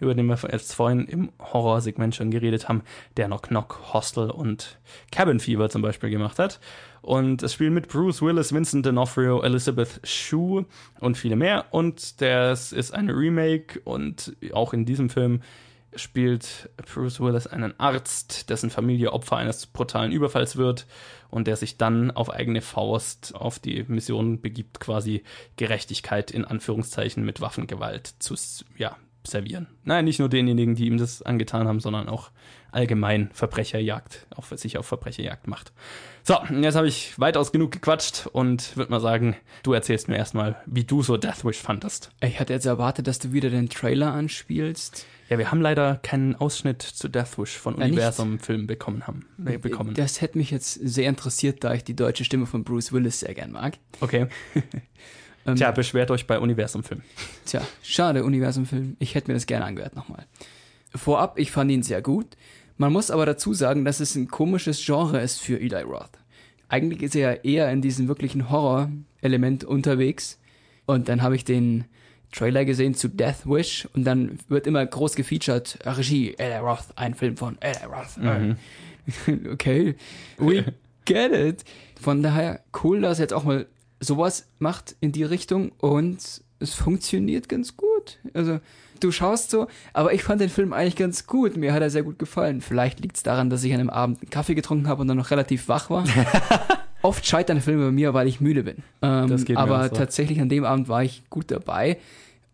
über 0.00 0.14
den 0.14 0.26
wir 0.26 0.38
jetzt 0.50 0.74
vorhin 0.74 1.06
im 1.06 1.30
Horrorsegment 1.40 2.14
schon 2.14 2.30
geredet 2.30 2.68
haben, 2.68 2.82
der 3.16 3.26
Knock 3.26 3.48
Knock, 3.48 3.92
Hostel 3.92 4.30
und 4.30 4.78
Cabin 5.12 5.40
Fever 5.40 5.68
zum 5.70 5.82
Beispiel 5.82 6.10
gemacht 6.10 6.38
hat. 6.38 6.60
Und 7.02 7.42
es 7.42 7.54
spielen 7.54 7.74
mit 7.74 7.88
Bruce 7.88 8.22
Willis, 8.22 8.52
Vincent 8.52 8.86
D'Onofrio, 8.86 9.42
Elizabeth 9.42 10.00
Shue 10.04 10.66
und 11.00 11.16
viele 11.16 11.36
mehr. 11.36 11.66
Und 11.70 12.20
das 12.20 12.72
ist 12.72 12.92
eine 12.92 13.14
Remake 13.14 13.80
und 13.84 14.36
auch 14.52 14.72
in 14.72 14.84
diesem 14.84 15.10
Film 15.10 15.40
spielt 15.94 16.70
Bruce 16.92 17.20
Willis 17.20 17.46
einen 17.46 17.78
Arzt, 17.80 18.50
dessen 18.50 18.70
Familie 18.70 19.12
Opfer 19.12 19.36
eines 19.36 19.66
brutalen 19.66 20.12
Überfalls 20.12 20.56
wird 20.56 20.86
und 21.30 21.46
der 21.46 21.56
sich 21.56 21.76
dann 21.76 22.10
auf 22.10 22.30
eigene 22.30 22.60
Faust 22.60 23.34
auf 23.34 23.58
die 23.58 23.84
Mission 23.88 24.40
begibt, 24.40 24.80
quasi 24.80 25.22
Gerechtigkeit 25.56 26.30
in 26.30 26.44
Anführungszeichen 26.44 27.24
mit 27.24 27.40
Waffengewalt 27.40 28.14
zu 28.18 28.34
ja, 28.76 28.96
servieren. 29.24 29.66
Nein, 29.84 30.04
nicht 30.04 30.18
nur 30.18 30.28
denjenigen, 30.28 30.74
die 30.74 30.86
ihm 30.86 30.98
das 30.98 31.22
angetan 31.22 31.66
haben, 31.66 31.80
sondern 31.80 32.08
auch 32.08 32.30
allgemein 32.70 33.30
Verbrecherjagd, 33.32 34.26
auf 34.34 34.52
sich 34.56 34.78
auf 34.78 34.86
Verbrecherjagd 34.86 35.46
macht. 35.46 35.72
So, 36.28 36.36
jetzt 36.60 36.74
habe 36.74 36.86
ich 36.86 37.18
weitaus 37.18 37.52
genug 37.52 37.72
gequatscht 37.72 38.26
und 38.30 38.76
würde 38.76 38.90
mal 38.90 39.00
sagen, 39.00 39.34
du 39.62 39.72
erzählst 39.72 40.08
mir 40.08 40.18
erstmal, 40.18 40.56
wie 40.66 40.84
du 40.84 41.02
so 41.02 41.16
Deathwish 41.16 41.56
fandest. 41.56 42.10
Ich 42.20 42.38
hatte 42.38 42.52
jetzt 42.52 42.66
erwartet, 42.66 43.06
dass 43.06 43.18
du 43.18 43.32
wieder 43.32 43.48
den 43.48 43.70
Trailer 43.70 44.12
anspielst. 44.12 45.06
Ja, 45.30 45.38
wir 45.38 45.50
haben 45.50 45.62
leider 45.62 45.96
keinen 46.02 46.36
Ausschnitt 46.36 46.82
zu 46.82 47.08
Deathwish 47.08 47.56
von 47.56 47.76
Universum 47.76 48.40
Film 48.40 48.66
bekommen 48.66 49.06
haben. 49.06 49.24
Äh, 49.42 49.56
bekommen. 49.56 49.94
Das 49.94 50.20
hätte 50.20 50.36
mich 50.36 50.50
jetzt 50.50 50.74
sehr 50.74 51.08
interessiert, 51.08 51.64
da 51.64 51.72
ich 51.72 51.82
die 51.82 51.96
deutsche 51.96 52.24
Stimme 52.26 52.44
von 52.44 52.62
Bruce 52.62 52.92
Willis 52.92 53.20
sehr 53.20 53.32
gern 53.32 53.50
mag. 53.50 53.78
Okay. 54.00 54.26
Ähm, 55.46 55.54
Tja, 55.54 55.70
beschwert 55.70 56.10
euch 56.10 56.26
bei 56.26 56.38
Universum 56.40 56.82
Film. 56.82 57.00
Tja, 57.46 57.62
schade, 57.82 58.24
Universum 58.24 58.66
Film. 58.66 58.96
Ich 58.98 59.14
hätte 59.14 59.30
mir 59.30 59.34
das 59.34 59.46
gerne 59.46 59.64
angehört 59.64 59.96
nochmal. 59.96 60.26
Vorab, 60.94 61.38
ich 61.38 61.52
fand 61.52 61.70
ihn 61.70 61.82
sehr 61.82 62.02
gut. 62.02 62.36
Man 62.78 62.92
muss 62.92 63.10
aber 63.10 63.26
dazu 63.26 63.54
sagen, 63.54 63.84
dass 63.84 64.00
es 64.00 64.14
ein 64.14 64.28
komisches 64.28 64.84
Genre 64.84 65.20
ist 65.20 65.40
für 65.40 65.60
Eli 65.60 65.82
Roth. 65.82 66.10
Eigentlich 66.68 67.02
ist 67.02 67.16
er 67.16 67.32
ja 67.32 67.40
eher 67.42 67.70
in 67.72 67.82
diesem 67.82 68.08
wirklichen 68.08 68.50
Horror-Element 68.50 69.64
unterwegs. 69.64 70.38
Und 70.86 71.08
dann 71.08 71.22
habe 71.22 71.34
ich 71.34 71.44
den 71.44 71.84
Trailer 72.32 72.64
gesehen 72.64 72.94
zu 72.94 73.08
Death 73.08 73.46
Wish 73.46 73.88
und 73.94 74.04
dann 74.04 74.38
wird 74.48 74.66
immer 74.66 74.84
groß 74.84 75.14
gefeatured, 75.14 75.78
Regie, 75.84 76.34
Eli 76.38 76.58
Roth, 76.58 76.86
ein 76.96 77.14
Film 77.14 77.36
von 77.36 77.56
Eli 77.60 77.84
Roth. 77.84 78.16
Mhm. 78.18 78.56
okay, 79.52 79.96
we 80.36 80.64
get 81.04 81.32
it. 81.32 81.64
Von 82.00 82.22
daher 82.22 82.60
cool, 82.84 83.00
dass 83.00 83.18
er 83.18 83.24
jetzt 83.24 83.32
auch 83.32 83.44
mal 83.44 83.66
sowas 83.98 84.46
macht 84.58 84.94
in 85.00 85.12
die 85.12 85.24
Richtung 85.24 85.72
und 85.78 86.42
es 86.60 86.74
funktioniert 86.74 87.48
ganz 87.48 87.76
gut. 87.76 88.18
Also 88.34 88.60
du 89.00 89.10
schaust 89.10 89.50
so, 89.50 89.68
aber 89.92 90.12
ich 90.12 90.22
fand 90.22 90.40
den 90.40 90.48
Film 90.48 90.72
eigentlich 90.72 90.96
ganz 90.96 91.26
gut. 91.26 91.56
Mir 91.56 91.72
hat 91.72 91.82
er 91.82 91.90
sehr 91.90 92.02
gut 92.02 92.18
gefallen. 92.18 92.60
Vielleicht 92.60 93.00
liegt 93.00 93.16
es 93.16 93.22
daran, 93.22 93.50
dass 93.50 93.64
ich 93.64 93.72
an 93.72 93.80
einem 93.80 93.90
Abend 93.90 94.20
einen 94.20 94.30
Kaffee 94.30 94.54
getrunken 94.54 94.88
habe 94.88 95.02
und 95.02 95.08
dann 95.08 95.16
noch 95.16 95.30
relativ 95.30 95.68
wach 95.68 95.90
war. 95.90 96.04
Oft 97.02 97.24
scheitern 97.26 97.60
Filme 97.60 97.86
bei 97.86 97.92
mir, 97.92 98.14
weil 98.14 98.26
ich 98.26 98.40
müde 98.40 98.64
bin. 98.64 98.78
Ähm, 99.02 99.28
das 99.28 99.44
geht 99.44 99.56
aber 99.56 99.88
so. 99.88 99.94
tatsächlich 99.94 100.40
an 100.40 100.48
dem 100.48 100.64
Abend 100.64 100.88
war 100.88 101.02
ich 101.04 101.22
gut 101.30 101.50
dabei 101.50 101.98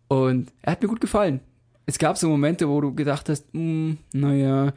und 0.07 0.51
er 0.61 0.73
hat 0.73 0.81
mir 0.81 0.87
gut 0.87 1.01
gefallen. 1.01 1.39
Es 1.87 1.97
gab 1.97 2.17
so 2.17 2.29
Momente, 2.29 2.67
wo 2.69 2.81
du 2.81 2.93
gedacht 2.93 3.29
hast, 3.29 3.45
hm, 3.53 3.97
naja, 4.13 4.73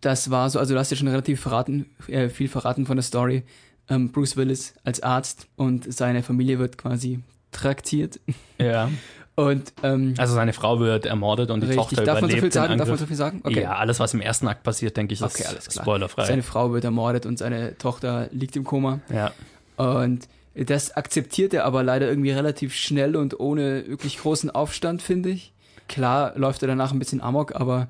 das 0.00 0.30
war 0.30 0.50
so, 0.50 0.58
also 0.58 0.74
du 0.74 0.80
hast 0.80 0.90
ja 0.90 0.96
schon 0.96 1.08
relativ 1.08 1.40
verraten, 1.40 1.86
äh, 2.08 2.28
viel 2.28 2.48
verraten 2.48 2.86
von 2.86 2.96
der 2.96 3.02
Story. 3.04 3.44
Ähm, 3.88 4.10
Bruce 4.10 4.36
Willis 4.36 4.74
als 4.84 5.02
Arzt 5.02 5.48
und 5.56 5.92
seine 5.92 6.22
Familie 6.22 6.58
wird 6.58 6.78
quasi 6.78 7.20
traktiert. 7.50 8.20
Ja. 8.58 8.90
Und, 9.34 9.72
ähm, 9.82 10.14
also 10.18 10.34
seine 10.34 10.52
Frau 10.52 10.78
wird 10.78 11.06
ermordet 11.06 11.50
und 11.50 11.62
die 11.62 11.68
richtig. 11.68 11.88
Tochter 11.88 12.04
Darf 12.04 12.18
überlebt 12.18 12.42
man 12.42 12.50
so 12.50 12.52
viel 12.52 12.52
sagen? 12.52 12.78
Darf 12.78 12.88
man 12.88 12.98
so 12.98 13.06
viel 13.06 13.16
sagen? 13.16 13.40
Okay. 13.44 13.62
Ja, 13.62 13.76
alles, 13.76 13.98
was 13.98 14.12
im 14.12 14.20
ersten 14.20 14.46
Akt 14.46 14.62
passiert, 14.62 14.96
denke 14.96 15.14
ich, 15.14 15.20
ist 15.20 15.34
okay, 15.34 15.44
alles 15.48 15.68
klar. 15.68 15.84
spoilerfrei. 15.84 16.26
Seine 16.26 16.42
Frau 16.42 16.72
wird 16.72 16.84
ermordet 16.84 17.24
und 17.24 17.38
seine 17.38 17.78
Tochter 17.78 18.28
liegt 18.32 18.56
im 18.56 18.64
Koma. 18.64 19.00
Ja. 19.08 19.32
Und 19.76 20.28
das 20.54 20.94
akzeptiert 20.96 21.54
er 21.54 21.64
aber 21.64 21.82
leider 21.82 22.08
irgendwie 22.08 22.30
relativ 22.30 22.74
schnell 22.74 23.16
und 23.16 23.40
ohne 23.40 23.86
wirklich 23.88 24.18
großen 24.18 24.50
Aufstand, 24.50 25.00
finde 25.00 25.30
ich. 25.30 25.52
Klar 25.88 26.32
läuft 26.36 26.62
er 26.62 26.68
danach 26.68 26.92
ein 26.92 26.98
bisschen 26.98 27.22
amok, 27.22 27.54
aber 27.54 27.88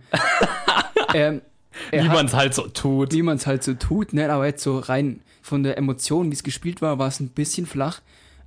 ähm, 1.14 1.40
wie 1.90 2.09
man 2.09 2.26
es 2.26 2.34
halt 2.34 2.55
so 2.55 2.68
tut. 2.68 3.12
Wie 3.12 3.22
man 3.22 3.36
es 3.36 3.47
halt 3.47 3.64
so 3.64 3.74
tut, 3.74 4.12
ne? 4.12 4.30
aber 4.30 4.47
jetzt 4.47 4.62
so 4.62 4.78
rein 4.78 5.20
von 5.43 5.64
der 5.64 5.76
Emotion, 5.76 6.30
wie 6.30 6.34
es 6.34 6.45
gespielt 6.45 6.82
war, 6.82 6.99
war 6.99 7.09
es 7.09 7.18
ein 7.18 7.28
bisschen 7.28 7.66
flach. 7.66 8.01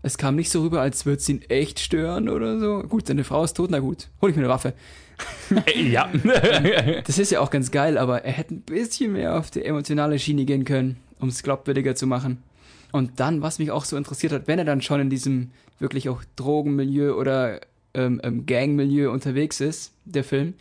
Es 0.06 0.20
kam 0.20 0.36
nicht 0.36 0.51
so 0.51 0.62
rüber, 0.62 0.82
als 0.82 1.08
würde 1.08 1.18
es 1.18 1.28
ihn 1.28 1.41
echt 1.49 1.80
stören 1.80 2.30
oder 2.30 2.60
so. 2.60 2.84
Gut, 2.84 3.08
seine 3.08 3.24
Frau 3.24 3.43
ist 3.43 3.53
tot, 3.53 3.72
na 3.72 3.80
gut, 3.80 4.10
hol 4.22 4.30
ich 4.30 4.36
mir 4.36 4.43
eine 4.43 4.49
Waffe. 4.49 4.76
ja. 5.76 6.12
das 7.08 7.18
ist 7.18 7.32
ja 7.32 7.39
auch 7.39 7.49
ganz 7.49 7.72
geil, 7.72 7.97
aber 7.97 8.24
er 8.24 8.32
hätte 8.32 8.53
ein 8.53 8.62
bisschen 8.62 9.14
mehr 9.14 9.36
auf 9.36 9.49
die 9.49 9.66
emotionale 9.66 10.20
Schiene 10.20 10.45
gehen 10.45 10.64
können, 10.64 10.97
um 11.20 11.30
es 11.30 11.41
glaubwürdiger 11.41 11.95
zu 11.95 12.06
machen. 12.06 12.43
Und 12.91 13.20
dann, 13.20 13.41
was 13.41 13.58
mich 13.58 13.72
auch 13.72 13.84
so 13.84 13.97
interessiert 13.97 14.32
hat, 14.32 14.47
wenn 14.47 14.60
er 14.60 14.66
dann 14.66 14.84
schon 14.84 15.01
in 15.01 15.10
diesem 15.10 15.49
wirklich 15.80 16.08
auch 16.08 16.24
Drogenmilieu 16.36 17.16
oder 17.16 17.62
ähm, 17.95 18.22
ähm, 18.24 18.45
Gangmilieu 18.45 19.12
unterwegs 19.12 19.60
ist, 19.60 19.91
der 20.06 20.24
Film, 20.24 20.53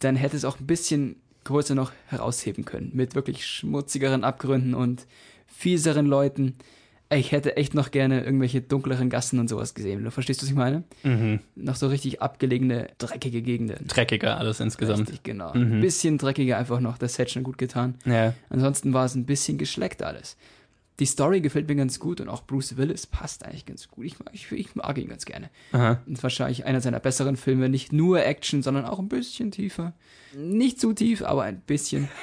dann 0.00 0.16
hätte 0.16 0.36
es 0.36 0.44
auch 0.44 0.60
ein 0.60 0.66
bisschen 0.66 1.16
größer 1.44 1.74
noch 1.74 1.92
herausheben 2.08 2.66
können. 2.66 2.90
Mit 2.92 3.14
wirklich 3.14 3.46
schmutzigeren 3.46 4.22
Abgründen 4.22 4.74
und 4.74 5.06
fieseren 5.46 6.04
Leuten. 6.04 6.56
Ich 7.14 7.32
hätte 7.32 7.56
echt 7.56 7.74
noch 7.74 7.90
gerne 7.90 8.24
irgendwelche 8.24 8.60
dunkleren 8.60 9.10
Gassen 9.10 9.38
und 9.38 9.48
sowas 9.48 9.74
gesehen. 9.74 10.04
Du 10.04 10.10
verstehst, 10.10 10.42
was 10.42 10.48
ich 10.48 10.54
meine? 10.54 10.84
Mhm. 11.02 11.40
Noch 11.54 11.76
so 11.76 11.88
richtig 11.88 12.22
abgelegene, 12.22 12.88
dreckige 12.98 13.42
Gegenden. 13.42 13.86
Dreckiger 13.86 14.38
alles 14.38 14.60
insgesamt. 14.60 15.00
Richtig, 15.00 15.22
genau. 15.22 15.54
Mhm. 15.54 15.74
Ein 15.74 15.80
bisschen 15.80 16.18
dreckiger 16.18 16.58
einfach 16.58 16.80
noch. 16.80 16.98
Das 16.98 17.18
hätte 17.18 17.32
schon 17.32 17.42
gut 17.42 17.58
getan. 17.58 17.96
Ja. 18.04 18.34
Ansonsten 18.50 18.92
war 18.92 19.04
es 19.04 19.14
ein 19.14 19.26
bisschen 19.26 19.58
geschleckt 19.58 20.02
alles. 20.02 20.36
Die 20.98 21.06
Story 21.06 21.40
gefällt 21.40 21.68
mir 21.68 21.76
ganz 21.76 21.98
gut 21.98 22.20
und 22.20 22.28
auch 22.28 22.44
Bruce 22.44 22.76
Willis 22.76 23.06
passt 23.06 23.44
eigentlich 23.44 23.66
ganz 23.66 23.88
gut. 23.88 24.04
Ich, 24.04 24.16
ich, 24.32 24.52
ich 24.52 24.74
mag 24.74 24.98
ihn 24.98 25.08
ganz 25.08 25.24
gerne. 25.24 25.48
Aha. 25.72 26.00
Und 26.06 26.22
wahrscheinlich 26.22 26.66
einer 26.66 26.80
seiner 26.80 27.00
besseren 27.00 27.36
Filme. 27.36 27.68
Nicht 27.68 27.92
nur 27.92 28.24
Action, 28.24 28.62
sondern 28.62 28.84
auch 28.84 28.98
ein 28.98 29.08
bisschen 29.08 29.50
tiefer. 29.50 29.94
Nicht 30.36 30.80
zu 30.80 30.92
tief, 30.92 31.22
aber 31.22 31.44
ein 31.44 31.60
bisschen. 31.60 32.08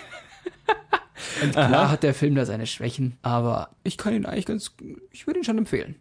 Und 1.42 1.52
klar 1.52 1.74
Aha. 1.74 1.92
hat 1.92 2.04
der 2.04 2.14
Film 2.14 2.36
da 2.36 2.46
seine 2.46 2.68
Schwächen, 2.68 3.18
aber 3.22 3.70
ich 3.84 3.98
kann 3.98 4.14
ihn 4.14 4.26
eigentlich 4.26 4.46
ganz, 4.46 4.72
ich 5.12 5.28
würde 5.28 5.40
ihn 5.40 5.44
schon 5.44 5.58
empfehlen. 5.58 5.96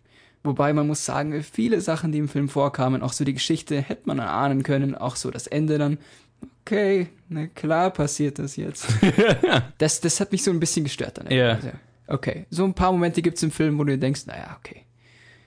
Wobei 0.45 0.73
man 0.73 0.87
muss 0.87 1.05
sagen, 1.05 1.43
viele 1.43 1.81
Sachen, 1.81 2.13
die 2.13 2.19
im 2.19 2.29
Film 2.29 2.49
vorkamen, 2.49 3.03
auch 3.03 3.13
so 3.13 3.25
die 3.25 3.35
Geschichte, 3.35 3.81
hätte 3.81 4.03
man 4.05 4.21
ahnen 4.21 4.63
können, 4.63 4.95
auch 4.95 5.17
so 5.17 5.31
das 5.31 5.47
Ende 5.47 5.79
dann. 5.79 5.99
Okay, 6.63 7.09
na 7.29 7.47
klar 7.49 7.91
passiert 7.91 8.39
das 8.39 8.57
jetzt. 8.57 8.87
das, 9.79 10.01
das 10.01 10.21
hat 10.21 10.33
mich 10.33 10.45
so 10.45 10.51
ein 10.51 10.61
bisschen 10.61 10.85
gestört 10.85 11.19
dann. 11.19 11.31
Ja. 11.31 11.55
Also, 11.55 11.71
okay, 12.07 12.47
so 12.51 12.65
ein 12.65 12.75
paar 12.75 12.93
Momente 12.93 13.21
gibt 13.23 13.37
es 13.37 13.43
im 13.43 13.51
Film, 13.51 13.79
wo 13.79 13.85
du 13.85 13.99
denkst, 13.99 14.27
naja, 14.27 14.57
okay. 14.59 14.85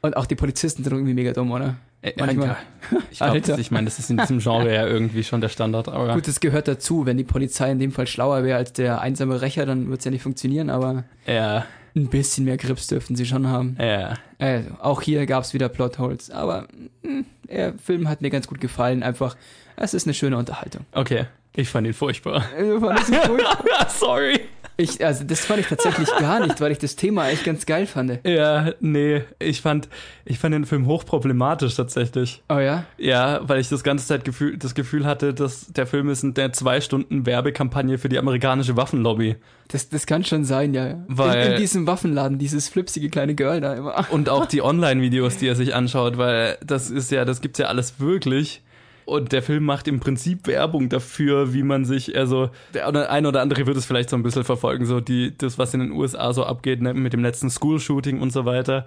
Und 0.01 0.17
auch 0.17 0.26
die 0.26 0.36
Polizisten 0.36 0.84
sind 0.84 0.91
irgendwie 0.91 1.13
mega 1.13 1.32
dumm, 1.32 1.51
oder? 1.51 1.78
Äh, 2.02 2.14
Manchmal. 2.18 2.58
Ich 3.12 3.20
glaube, 3.20 3.62
ich 3.62 3.72
meine, 3.72 3.86
das 3.86 3.99
ist 3.99 4.10
in 4.10 4.18
diesem 4.18 4.39
Genre 4.39 4.74
ja 4.74 4.86
irgendwie 4.86 5.24
schon 5.24 5.39
der 5.39 5.49
Standard. 5.49 5.88
Aber 5.88 6.14
Gut, 6.14 6.28
das 6.28 6.39
gehört 6.39 6.68
dazu. 6.68 7.06
Wenn 7.06 7.16
die 7.16 7.24
Polizei 7.24 7.72
in 7.72 7.80
dem 7.80 7.91
Fall 7.91 8.08
schlauer 8.08 8.43
wäre 8.43 8.58
als 8.58 8.74
der 8.74 8.99
einsame 8.99 9.41
Rächer, 9.41 9.66
dann 9.66 9.89
wird 9.89 9.99
es 9.99 10.06
ja 10.06 10.12
nicht 10.12 10.24
funktionieren, 10.24 10.70
aber 10.70 11.06
ja. 11.26 11.66
ein 11.95 12.08
bisschen 12.08 12.43
mehr 12.43 12.58
Grips 12.58 12.88
dürften 12.88 13.16
sie 13.16 13.26
schon 13.26 13.47
haben. 13.47 13.78
Ja. 13.80 14.16
Also, 14.39 14.72
auch 14.80 15.02
hier 15.02 15.26
gab 15.26 15.43
es 15.43 15.54
wieder 15.54 15.70
Plotholes, 15.70 16.32
aber 16.32 16.68
mh, 17.04 17.10
hm, 17.10 17.26
der 17.47 17.74
Film 17.76 18.10
hat 18.10 18.22
mir 18.22 18.30
ganz 18.30 18.47
gut 18.47 18.60
gefallen. 18.60 19.04
Einfach, 19.04 19.38
es 19.78 19.93
ist 19.93 20.06
eine 20.06 20.14
schöne 20.14 20.38
Unterhaltung. 20.38 20.86
Okay. 20.91 21.28
Ich 21.56 21.70
fand 21.70 21.86
ihn 21.86 21.93
furchtbar. 21.93 22.45
Du 22.58 22.80
fandest 22.80 23.10
ihn 23.10 23.16
furchtbar? 23.16 23.89
Sorry. 23.89 24.39
Ich, 24.82 25.05
also 25.05 25.23
das 25.23 25.45
fand 25.45 25.59
ich 25.59 25.67
tatsächlich 25.67 26.09
gar 26.19 26.39
nicht, 26.45 26.59
weil 26.59 26.71
ich 26.71 26.79
das 26.79 26.95
Thema 26.95 27.29
echt 27.29 27.43
ganz 27.43 27.67
geil 27.67 27.86
fand. 27.86 28.25
Ja, 28.25 28.71
nee, 28.79 29.21
ich 29.38 29.61
fand, 29.61 29.88
ich 30.25 30.39
fand 30.39 30.55
den 30.55 30.65
Film 30.65 30.88
hochproblematisch 30.88 31.75
tatsächlich. 31.75 32.41
Oh 32.49 32.57
ja? 32.57 32.86
Ja, 32.97 33.41
weil 33.43 33.59
ich 33.59 33.69
das 33.69 33.84
ganze 33.84 34.07
Zeit 34.07 34.25
Gefühl, 34.25 34.57
das 34.57 34.73
Gefühl 34.73 35.05
hatte, 35.05 35.36
dass 35.36 35.67
der 35.67 35.86
Film 35.86 36.09
ist 36.09 36.23
eine 36.23 36.51
zwei 36.51 36.82
Stunden 36.82 37.27
Werbekampagne 37.27 37.99
für 37.99 38.09
die 38.09 38.17
amerikanische 38.17 38.75
Waffenlobby. 38.75 39.36
Das, 39.67 39.89
das 39.89 40.07
kann 40.07 40.23
schon 40.23 40.45
sein, 40.45 40.73
ja. 40.73 40.95
Weil, 41.07 41.45
in, 41.45 41.51
in 41.51 41.57
diesem 41.59 41.86
Waffenladen, 41.86 42.39
dieses 42.39 42.67
flipsige 42.67 43.09
kleine 43.09 43.36
Girl 43.36 43.61
da 43.61 43.75
immer. 43.75 44.05
Und 44.09 44.29
auch 44.29 44.47
die 44.47 44.63
Online-Videos, 44.63 45.38
die 45.38 45.47
er 45.47 45.55
sich 45.55 45.75
anschaut, 45.75 46.17
weil 46.17 46.57
das 46.65 46.89
ist 46.89 47.11
ja, 47.11 47.23
das 47.23 47.41
gibt's 47.41 47.59
ja 47.59 47.67
alles 47.67 47.99
wirklich. 47.99 48.63
Und 49.06 49.32
der 49.32 49.41
Film 49.41 49.64
macht 49.64 49.88
im 49.88 49.99
Prinzip 49.99 50.47
Werbung 50.47 50.89
dafür, 50.89 51.54
wie 51.54 51.64
man 51.64 51.86
sich, 51.86 52.18
also 52.18 52.49
der 52.74 52.88
ein 53.10 53.26
oder 53.26 53.41
andere 53.41 53.66
wird 53.66 53.78
es 53.78 53.86
vielleicht 53.86 54.10
so 54.10 54.16
ein 54.16 54.24
bisschen 54.24 54.43
verfolgen, 54.43 54.86
so 54.86 54.99
die, 54.99 55.36
das, 55.38 55.58
was 55.58 55.74
in 55.74 55.80
den 55.80 55.91
USA 55.91 56.34
so 56.34 56.43
abgeht, 56.43 56.82
ne, 56.82 56.93
mit 56.93 57.14
dem 57.14 57.22
letzten 57.22 57.49
School-Shooting 57.49 58.22
und 58.22 58.32
so 58.32 58.45
weiter 58.45 58.86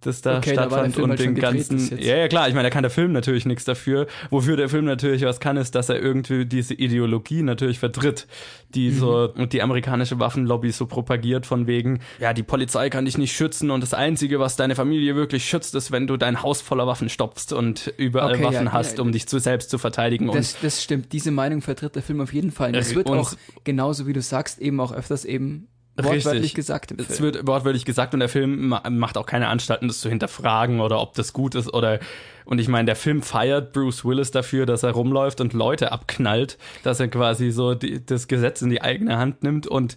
das 0.00 0.22
da 0.22 0.38
okay, 0.38 0.52
stattfand 0.52 0.96
da 0.96 1.02
und 1.02 1.10
halt 1.10 1.20
den 1.20 1.34
ganzen. 1.34 1.98
Ja, 1.98 2.16
ja, 2.16 2.28
klar, 2.28 2.48
ich 2.48 2.54
meine, 2.54 2.66
da 2.68 2.70
kann 2.70 2.82
der 2.82 2.90
Film 2.90 3.12
natürlich 3.12 3.46
nichts 3.46 3.64
dafür. 3.64 4.06
Wofür 4.30 4.56
der 4.56 4.68
Film 4.68 4.84
natürlich 4.84 5.22
was 5.22 5.40
kann, 5.40 5.56
ist, 5.56 5.74
dass 5.74 5.88
er 5.88 6.00
irgendwie 6.00 6.46
diese 6.46 6.74
Ideologie 6.74 7.42
natürlich 7.42 7.78
vertritt, 7.78 8.26
die 8.74 8.90
mhm. 8.90 8.98
so 8.98 9.26
die 9.28 9.62
amerikanische 9.62 10.18
Waffenlobby 10.18 10.70
so 10.70 10.86
propagiert, 10.86 11.46
von 11.46 11.66
wegen, 11.66 12.00
ja, 12.18 12.32
die 12.32 12.42
Polizei 12.42 12.88
kann 12.90 13.04
dich 13.04 13.18
nicht 13.18 13.32
schützen 13.32 13.70
und 13.70 13.82
das 13.82 13.94
Einzige, 13.94 14.40
was 14.40 14.56
deine 14.56 14.74
Familie 14.74 15.16
wirklich 15.16 15.44
schützt, 15.44 15.74
ist, 15.74 15.92
wenn 15.92 16.06
du 16.06 16.16
dein 16.16 16.42
Haus 16.42 16.60
voller 16.60 16.86
Waffen 16.86 17.08
stopfst 17.08 17.52
und 17.52 17.92
überall 17.96 18.34
okay, 18.34 18.44
Waffen 18.44 18.66
ja, 18.66 18.72
hast, 18.72 18.98
ja, 18.98 19.02
um 19.02 19.12
dich 19.12 19.26
zu 19.26 19.38
selbst 19.38 19.70
zu 19.70 19.78
verteidigen. 19.78 20.30
Das, 20.32 20.56
das 20.60 20.82
stimmt, 20.82 21.12
diese 21.12 21.30
Meinung 21.30 21.60
vertritt 21.60 21.94
der 21.94 22.02
Film 22.02 22.20
auf 22.20 22.32
jeden 22.32 22.52
Fall. 22.52 22.74
Es 22.74 22.94
wird 22.94 23.08
auch, 23.08 23.34
genauso 23.64 24.06
wie 24.06 24.12
du 24.12 24.22
sagst, 24.22 24.60
eben 24.60 24.80
auch 24.80 24.92
öfters 24.92 25.24
eben 25.24 25.68
wortwörtlich 26.04 26.42
Richtig. 26.42 26.54
gesagt. 26.54 26.92
Es 26.92 27.20
wird 27.20 27.46
wortwörtlich 27.46 27.84
gesagt 27.84 28.14
und 28.14 28.20
der 28.20 28.28
Film 28.28 28.74
macht 28.90 29.16
auch 29.16 29.26
keine 29.26 29.48
Anstalten, 29.48 29.88
das 29.88 30.00
zu 30.00 30.08
hinterfragen 30.08 30.80
oder 30.80 31.00
ob 31.00 31.14
das 31.14 31.32
gut 31.32 31.54
ist 31.54 31.72
oder 31.72 32.00
und 32.44 32.58
ich 32.58 32.66
meine, 32.66 32.86
der 32.86 32.96
Film 32.96 33.22
feiert 33.22 33.72
Bruce 33.72 34.04
Willis 34.04 34.32
dafür, 34.32 34.66
dass 34.66 34.82
er 34.82 34.90
rumläuft 34.90 35.40
und 35.40 35.52
Leute 35.52 35.92
abknallt, 35.92 36.58
dass 36.82 36.98
er 36.98 37.06
quasi 37.06 37.52
so 37.52 37.74
die, 37.74 38.04
das 38.04 38.26
Gesetz 38.26 38.60
in 38.60 38.70
die 38.70 38.82
eigene 38.82 39.18
Hand 39.18 39.44
nimmt 39.44 39.68
und 39.68 39.96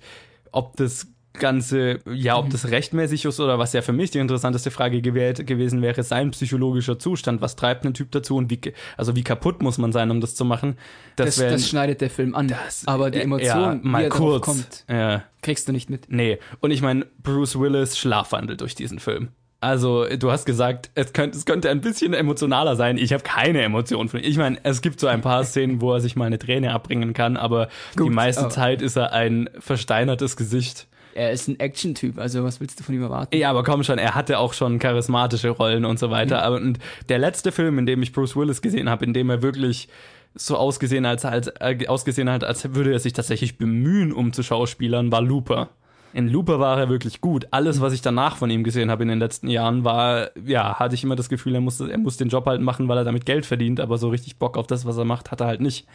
ob 0.51 0.75
das 0.77 1.07
Ganze, 1.33 1.99
ja, 2.11 2.37
ob 2.37 2.51
das 2.51 2.69
rechtmäßig 2.69 3.25
ist 3.25 3.39
oder 3.39 3.57
was 3.57 3.73
ja 3.73 3.81
für 3.81 3.91
mich 3.91 4.11
die 4.11 4.19
interessanteste 4.19 4.69
Frage 4.69 5.01
gewählt, 5.01 5.47
gewesen 5.47 5.81
wäre, 5.81 6.03
sein 6.03 6.31
psychologischer 6.31 6.99
Zustand. 6.99 7.41
Was 7.41 7.55
treibt 7.55 7.85
ein 7.85 7.95
Typ 7.95 8.11
dazu 8.11 8.37
und 8.37 8.51
wie, 8.51 8.59
also 8.97 9.15
wie 9.15 9.23
kaputt 9.23 9.63
muss 9.63 9.79
man 9.79 9.91
sein, 9.91 10.11
um 10.11 10.21
das 10.21 10.35
zu 10.35 10.45
machen? 10.45 10.77
Das, 11.15 11.35
das, 11.35 11.49
das 11.49 11.67
schneidet 11.67 12.01
der 12.01 12.11
Film 12.11 12.35
an. 12.35 12.47
Das, 12.47 12.87
aber 12.87 13.09
die 13.09 13.21
Emotion, 13.21 13.47
ja, 13.47 13.79
mal 13.81 14.09
kurz, 14.09 14.45
kommt, 14.45 14.85
ja. 14.87 15.23
kriegst 15.41 15.67
du 15.67 15.71
nicht 15.71 15.89
mit. 15.89 16.05
Nee. 16.07 16.37
Und 16.59 16.71
ich 16.71 16.81
meine, 16.81 17.07
Bruce 17.23 17.59
Willis 17.59 17.97
schlafwandelt 17.97 18.61
durch 18.61 18.75
diesen 18.75 18.99
Film. 18.99 19.29
Also, 19.63 20.05
du 20.05 20.29
hast 20.29 20.43
gesagt, 20.45 20.91
es 20.93 21.13
könnte, 21.13 21.37
es 21.37 21.45
könnte 21.45 21.69
ein 21.69 21.79
bisschen 21.79 22.13
emotionaler 22.13 22.75
sein. 22.75 22.97
Ich 22.97 23.13
habe 23.13 23.23
keine 23.23 23.61
Emotionen 23.61 24.09
von. 24.09 24.19
Ich 24.19 24.35
meine, 24.35 24.57
es 24.63 24.81
gibt 24.81 24.99
so 24.99 25.07
ein 25.07 25.21
paar 25.21 25.45
Szenen, 25.45 25.79
wo 25.79 25.93
er 25.93 26.01
sich 26.01 26.17
mal 26.17 26.25
eine 26.25 26.37
Träne 26.37 26.73
abbringen 26.73 27.13
kann, 27.13 27.37
aber 27.37 27.69
Gut, 27.95 28.07
die 28.07 28.13
meiste 28.13 28.41
aber. 28.41 28.49
Zeit 28.49 28.81
ist 28.81 28.97
er 28.97 29.13
ein 29.13 29.49
versteinertes 29.59 30.35
Gesicht. 30.35 30.87
Er 31.15 31.31
ist 31.31 31.47
ein 31.47 31.59
Action-Typ, 31.59 32.17
also 32.17 32.43
was 32.43 32.59
willst 32.59 32.79
du 32.79 32.83
von 32.83 32.95
ihm 32.95 33.03
erwarten? 33.03 33.35
Ja, 33.35 33.49
aber 33.49 33.63
komm 33.63 33.83
schon, 33.83 33.99
er 33.99 34.15
hatte 34.15 34.39
auch 34.39 34.53
schon 34.53 34.79
charismatische 34.79 35.49
Rollen 35.49 35.85
und 35.85 35.99
so 35.99 36.09
weiter. 36.09 36.37
Mhm. 36.37 36.43
Aber 36.43 36.55
und 36.57 36.79
der 37.09 37.19
letzte 37.19 37.51
Film, 37.51 37.79
in 37.79 37.85
dem 37.85 38.01
ich 38.01 38.11
Bruce 38.11 38.35
Willis 38.35 38.61
gesehen 38.61 38.89
habe, 38.89 39.05
in 39.05 39.13
dem 39.13 39.29
er 39.29 39.41
wirklich 39.41 39.89
so 40.35 40.57
ausgesehen, 40.57 41.05
als, 41.05 41.25
als, 41.25 41.47
äh, 41.59 41.87
ausgesehen 41.87 42.29
hat, 42.29 42.43
als 42.43 42.73
würde 42.73 42.91
er 42.91 42.99
sich 42.99 43.13
tatsächlich 43.13 43.57
bemühen, 43.57 44.11
um 44.11 44.33
zu 44.33 44.43
Schauspielern, 44.43 45.11
war 45.11 45.21
Looper. 45.21 45.69
In 46.13 46.27
Looper 46.27 46.59
war 46.59 46.77
er 46.77 46.89
wirklich 46.89 47.21
gut. 47.21 47.47
Alles, 47.51 47.81
was 47.81 47.91
ich 47.91 48.01
danach 48.01 48.37
von 48.37 48.49
ihm 48.49 48.63
gesehen 48.63 48.91
habe 48.91 49.01
in 49.01 49.09
den 49.09 49.19
letzten 49.19 49.47
Jahren, 49.47 49.83
war, 49.83 50.29
ja, 50.45 50.77
hatte 50.77 50.93
ich 50.93 51.03
immer 51.03 51.15
das 51.15 51.27
Gefühl, 51.27 51.55
er 51.55 51.61
muss, 51.61 51.79
er 51.79 51.97
muss 51.97 52.17
den 52.17 52.29
Job 52.29 52.45
halt 52.45 52.61
machen, 52.61 52.87
weil 52.87 52.99
er 52.99 53.03
damit 53.03 53.25
Geld 53.25 53.45
verdient, 53.45 53.79
aber 53.79 53.97
so 53.97 54.09
richtig 54.09 54.37
Bock 54.37 54.57
auf 54.57 54.67
das, 54.67 54.85
was 54.85 54.97
er 54.97 55.05
macht, 55.05 55.31
hat 55.31 55.41
er 55.41 55.47
halt 55.47 55.61
nicht. 55.61 55.87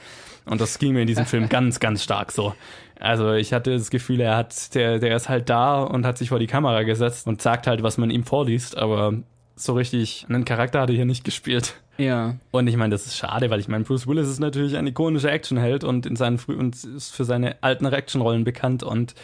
Und 0.45 0.61
das 0.61 0.79
ging 0.79 0.93
mir 0.93 1.03
in 1.03 1.07
diesem 1.07 1.25
Film 1.25 1.49
ganz, 1.51 1.79
ganz 1.79 2.03
stark 2.03 2.33
so. 2.33 2.53
Also 2.99 3.33
ich 3.35 3.53
hatte 3.53 3.73
das 3.73 3.91
Gefühl, 3.91 4.21
er 4.21 4.37
hat, 4.37 4.75
der, 4.75 4.99
der 4.99 5.15
ist 5.15 5.29
halt 5.29 5.49
da 5.49 5.83
und 5.83 6.05
hat 6.05 6.19
sich 6.19 6.31
vor 6.31 6.41
die 6.41 6.49
Kamera 6.49 6.83
gesetzt 6.83 7.29
und 7.29 7.41
sagt 7.41 7.69
halt, 7.69 7.85
was 7.85 7.97
man 7.97 8.11
ihm 8.11 8.25
vorliest, 8.25 8.77
aber 8.77 9.15
so 9.55 9.75
richtig 9.75 10.27
einen 10.29 10.45
Charakter 10.45 10.81
hat 10.81 10.91
er 10.91 10.97
hier 10.97 11.05
nicht 11.05 11.25
gespielt. 11.25 11.75
Ja. 11.97 12.37
Und 12.53 12.67
ich 12.69 12.77
meine, 12.77 12.91
das 12.91 13.07
ist 13.07 13.17
schade, 13.17 13.51
weil 13.51 13.61
ich 13.61 13.69
meine, 13.69 13.85
Bruce 13.85 14.07
Willis 14.07 14.29
ist 14.29 14.39
natürlich 14.39 14.77
ein 14.77 14.87
ikonischer 14.87 15.33
Actionheld 15.33 15.85
und 15.85 16.07
in 16.07 16.17
seinen 16.17 16.39
früh 16.39 16.55
und 16.55 16.77
ist 16.77 17.15
für 17.15 17.25
seine 17.25 17.57
alten 17.61 17.87
Actionrollen 17.87 18.45
bekannt 18.45 18.83
und 18.83 19.15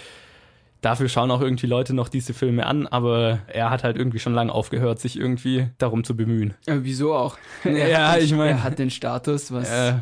dafür 0.85 1.09
schauen 1.09 1.31
auch 1.31 1.41
irgendwie 1.41 1.67
Leute 1.67 1.95
noch 1.95 2.09
diese 2.09 2.35
Filme 2.35 2.67
an, 2.67 2.87
aber 2.87 3.41
er 3.47 3.71
hat 3.71 3.85
halt 3.85 3.97
irgendwie 3.97 4.19
schon 4.19 4.35
lange 4.35 4.53
aufgehört, 4.53 5.01
sich 5.01 5.19
irgendwie 5.19 5.69
darum 5.79 6.05
zu 6.05 6.17
bemühen. 6.17 6.55
Ja, 6.67 6.85
wieso 6.85 7.15
auch? 7.15 7.39
ja, 7.65 8.17
ich 8.17 8.33
meine. 8.33 8.51
Er 8.51 8.65
hat 8.65 8.79
den 8.79 8.91
Status, 8.91 9.53
was. 9.53 9.71
Äh, 9.71 9.95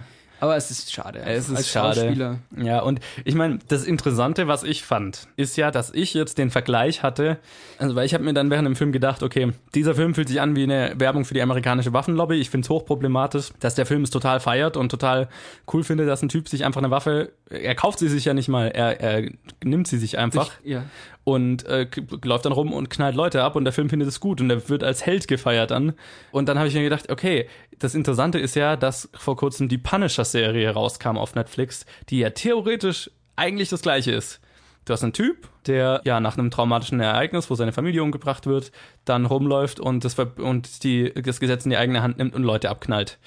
aber 0.43 0.57
es 0.57 0.73
ist 0.73 0.93
schade. 0.93 1.21
Es 1.21 1.49
ist 1.49 1.57
als 1.57 1.71
schade. 1.71 2.01
Schauspieler. 2.01 2.39
Ja, 2.57 2.81
und 2.81 2.99
ich 3.25 3.37
meine, 3.37 3.61
das 3.69 3.85
Interessante, 3.85 4.49
was 4.49 4.65
ich 4.65 4.83
fand, 4.83 5.29
ist 5.37 5.57
ja, 5.57 5.71
dass 5.71 5.95
ich 5.95 6.15
jetzt 6.15 6.37
den 6.37 6.51
Vergleich 6.51 7.05
hatte, 7.05 7.39
also 7.79 7.95
weil 7.95 8.07
ich 8.07 8.13
habe 8.13 8.25
mir 8.25 8.35
dann 8.35 8.51
während 8.51 8.67
dem 8.67 8.75
Film 8.75 8.91
gedacht, 8.91 9.23
okay, 9.23 9.53
dieser 9.77 9.95
Film 9.95 10.17
fühlt 10.17 10.27
sich 10.27 10.41
an 10.41 10.57
wie 10.57 10.65
eine 10.65 10.95
Werbung 10.97 11.25
für 11.25 11.35
die 11.35 11.43
amerikanische 11.43 11.93
Waffenlobby. 11.93 12.35
Ich 12.35 12.51
finde 12.51 12.65
es 12.65 12.71
hochproblematisch, 12.71 13.51
dass 13.61 13.77
der 13.77 13.87
Film 13.87 14.03
es 14.03 14.11
total 14.11 14.41
feiert 14.41 14.77
und 14.77 14.89
total 14.89 15.29
cool 15.73 15.85
findet, 15.85 16.09
dass 16.09 16.23
ein 16.23 16.29
Typ 16.29 16.49
sich 16.49 16.65
einfach 16.65 16.81
eine 16.81 16.91
Waffe, 16.91 17.31
er 17.49 17.77
kauft 17.77 18.01
sie 18.01 18.09
sich 18.09 18.25
ja 18.25 18.35
nicht 18.35 18.49
mal, 18.49 18.67
er, 18.67 19.01
er 19.01 19.31
nimmt 19.63 19.87
sie 19.87 19.99
sich 19.99 20.19
einfach. 20.19 20.51
Ich, 20.65 20.73
ja 20.73 20.83
und 21.25 21.65
äh, 21.67 21.87
läuft 22.25 22.45
dann 22.47 22.53
rum 22.53 22.73
und 22.73 22.91
knallt 22.91 23.15
Leute 23.15 23.43
ab 23.43 23.55
und 23.55 23.65
der 23.65 23.73
Film 23.73 23.89
findet 23.89 24.09
es 24.09 24.19
gut 24.19 24.41
und 24.41 24.51
er 24.51 24.69
wird 24.69 24.83
als 24.83 25.07
Held 25.07 25.29
gefeiert 25.29 25.71
dann. 25.71 25.93
Und 26.33 26.49
dann 26.49 26.59
habe 26.59 26.69
ich 26.69 26.75
mir 26.75 26.83
gedacht, 26.83 27.11
okay, 27.11 27.49
das 27.83 27.97
Interessante 27.97 28.39
ist 28.39 28.55
ja, 28.55 28.77
dass 28.77 29.09
vor 29.15 29.37
kurzem 29.37 29.69
die 29.69 29.79
Punisher-Serie 29.79 30.71
rauskam 30.71 31.17
auf 31.17 31.35
Netflix, 31.35 31.85
die 32.11 32.21
ja 32.21 32.31
theoretisch 32.31 33.11
eigentlich 33.35 33.71
das 33.71 33.83
gleiche 33.83 34.13
ist. 34.13 34.41
Du 34.85 34.93
hast 34.93 35.03
einen 35.03 35.13
Typ, 35.13 35.49
der 35.67 36.01
ja 36.05 36.21
nach 36.21 36.39
einem 36.39 36.51
traumatischen 36.51 37.01
Ereignis, 37.01 37.51
wo 37.51 37.57
seine 37.57 37.73
Familie 37.73 38.03
umgebracht 38.03 38.47
wird, 38.47 38.71
dann 39.05 39.27
rumläuft 39.27 39.81
und 39.81 40.05
das, 40.05 40.17
und 40.19 40.85
die, 40.85 41.13
das 41.13 41.41
Gesetz 41.41 41.65
in 41.65 41.71
die 41.71 41.77
eigene 41.77 42.03
Hand 42.03 42.19
nimmt 42.19 42.35
und 42.35 42.45
Leute 42.45 42.71
abknallt. 42.71 43.19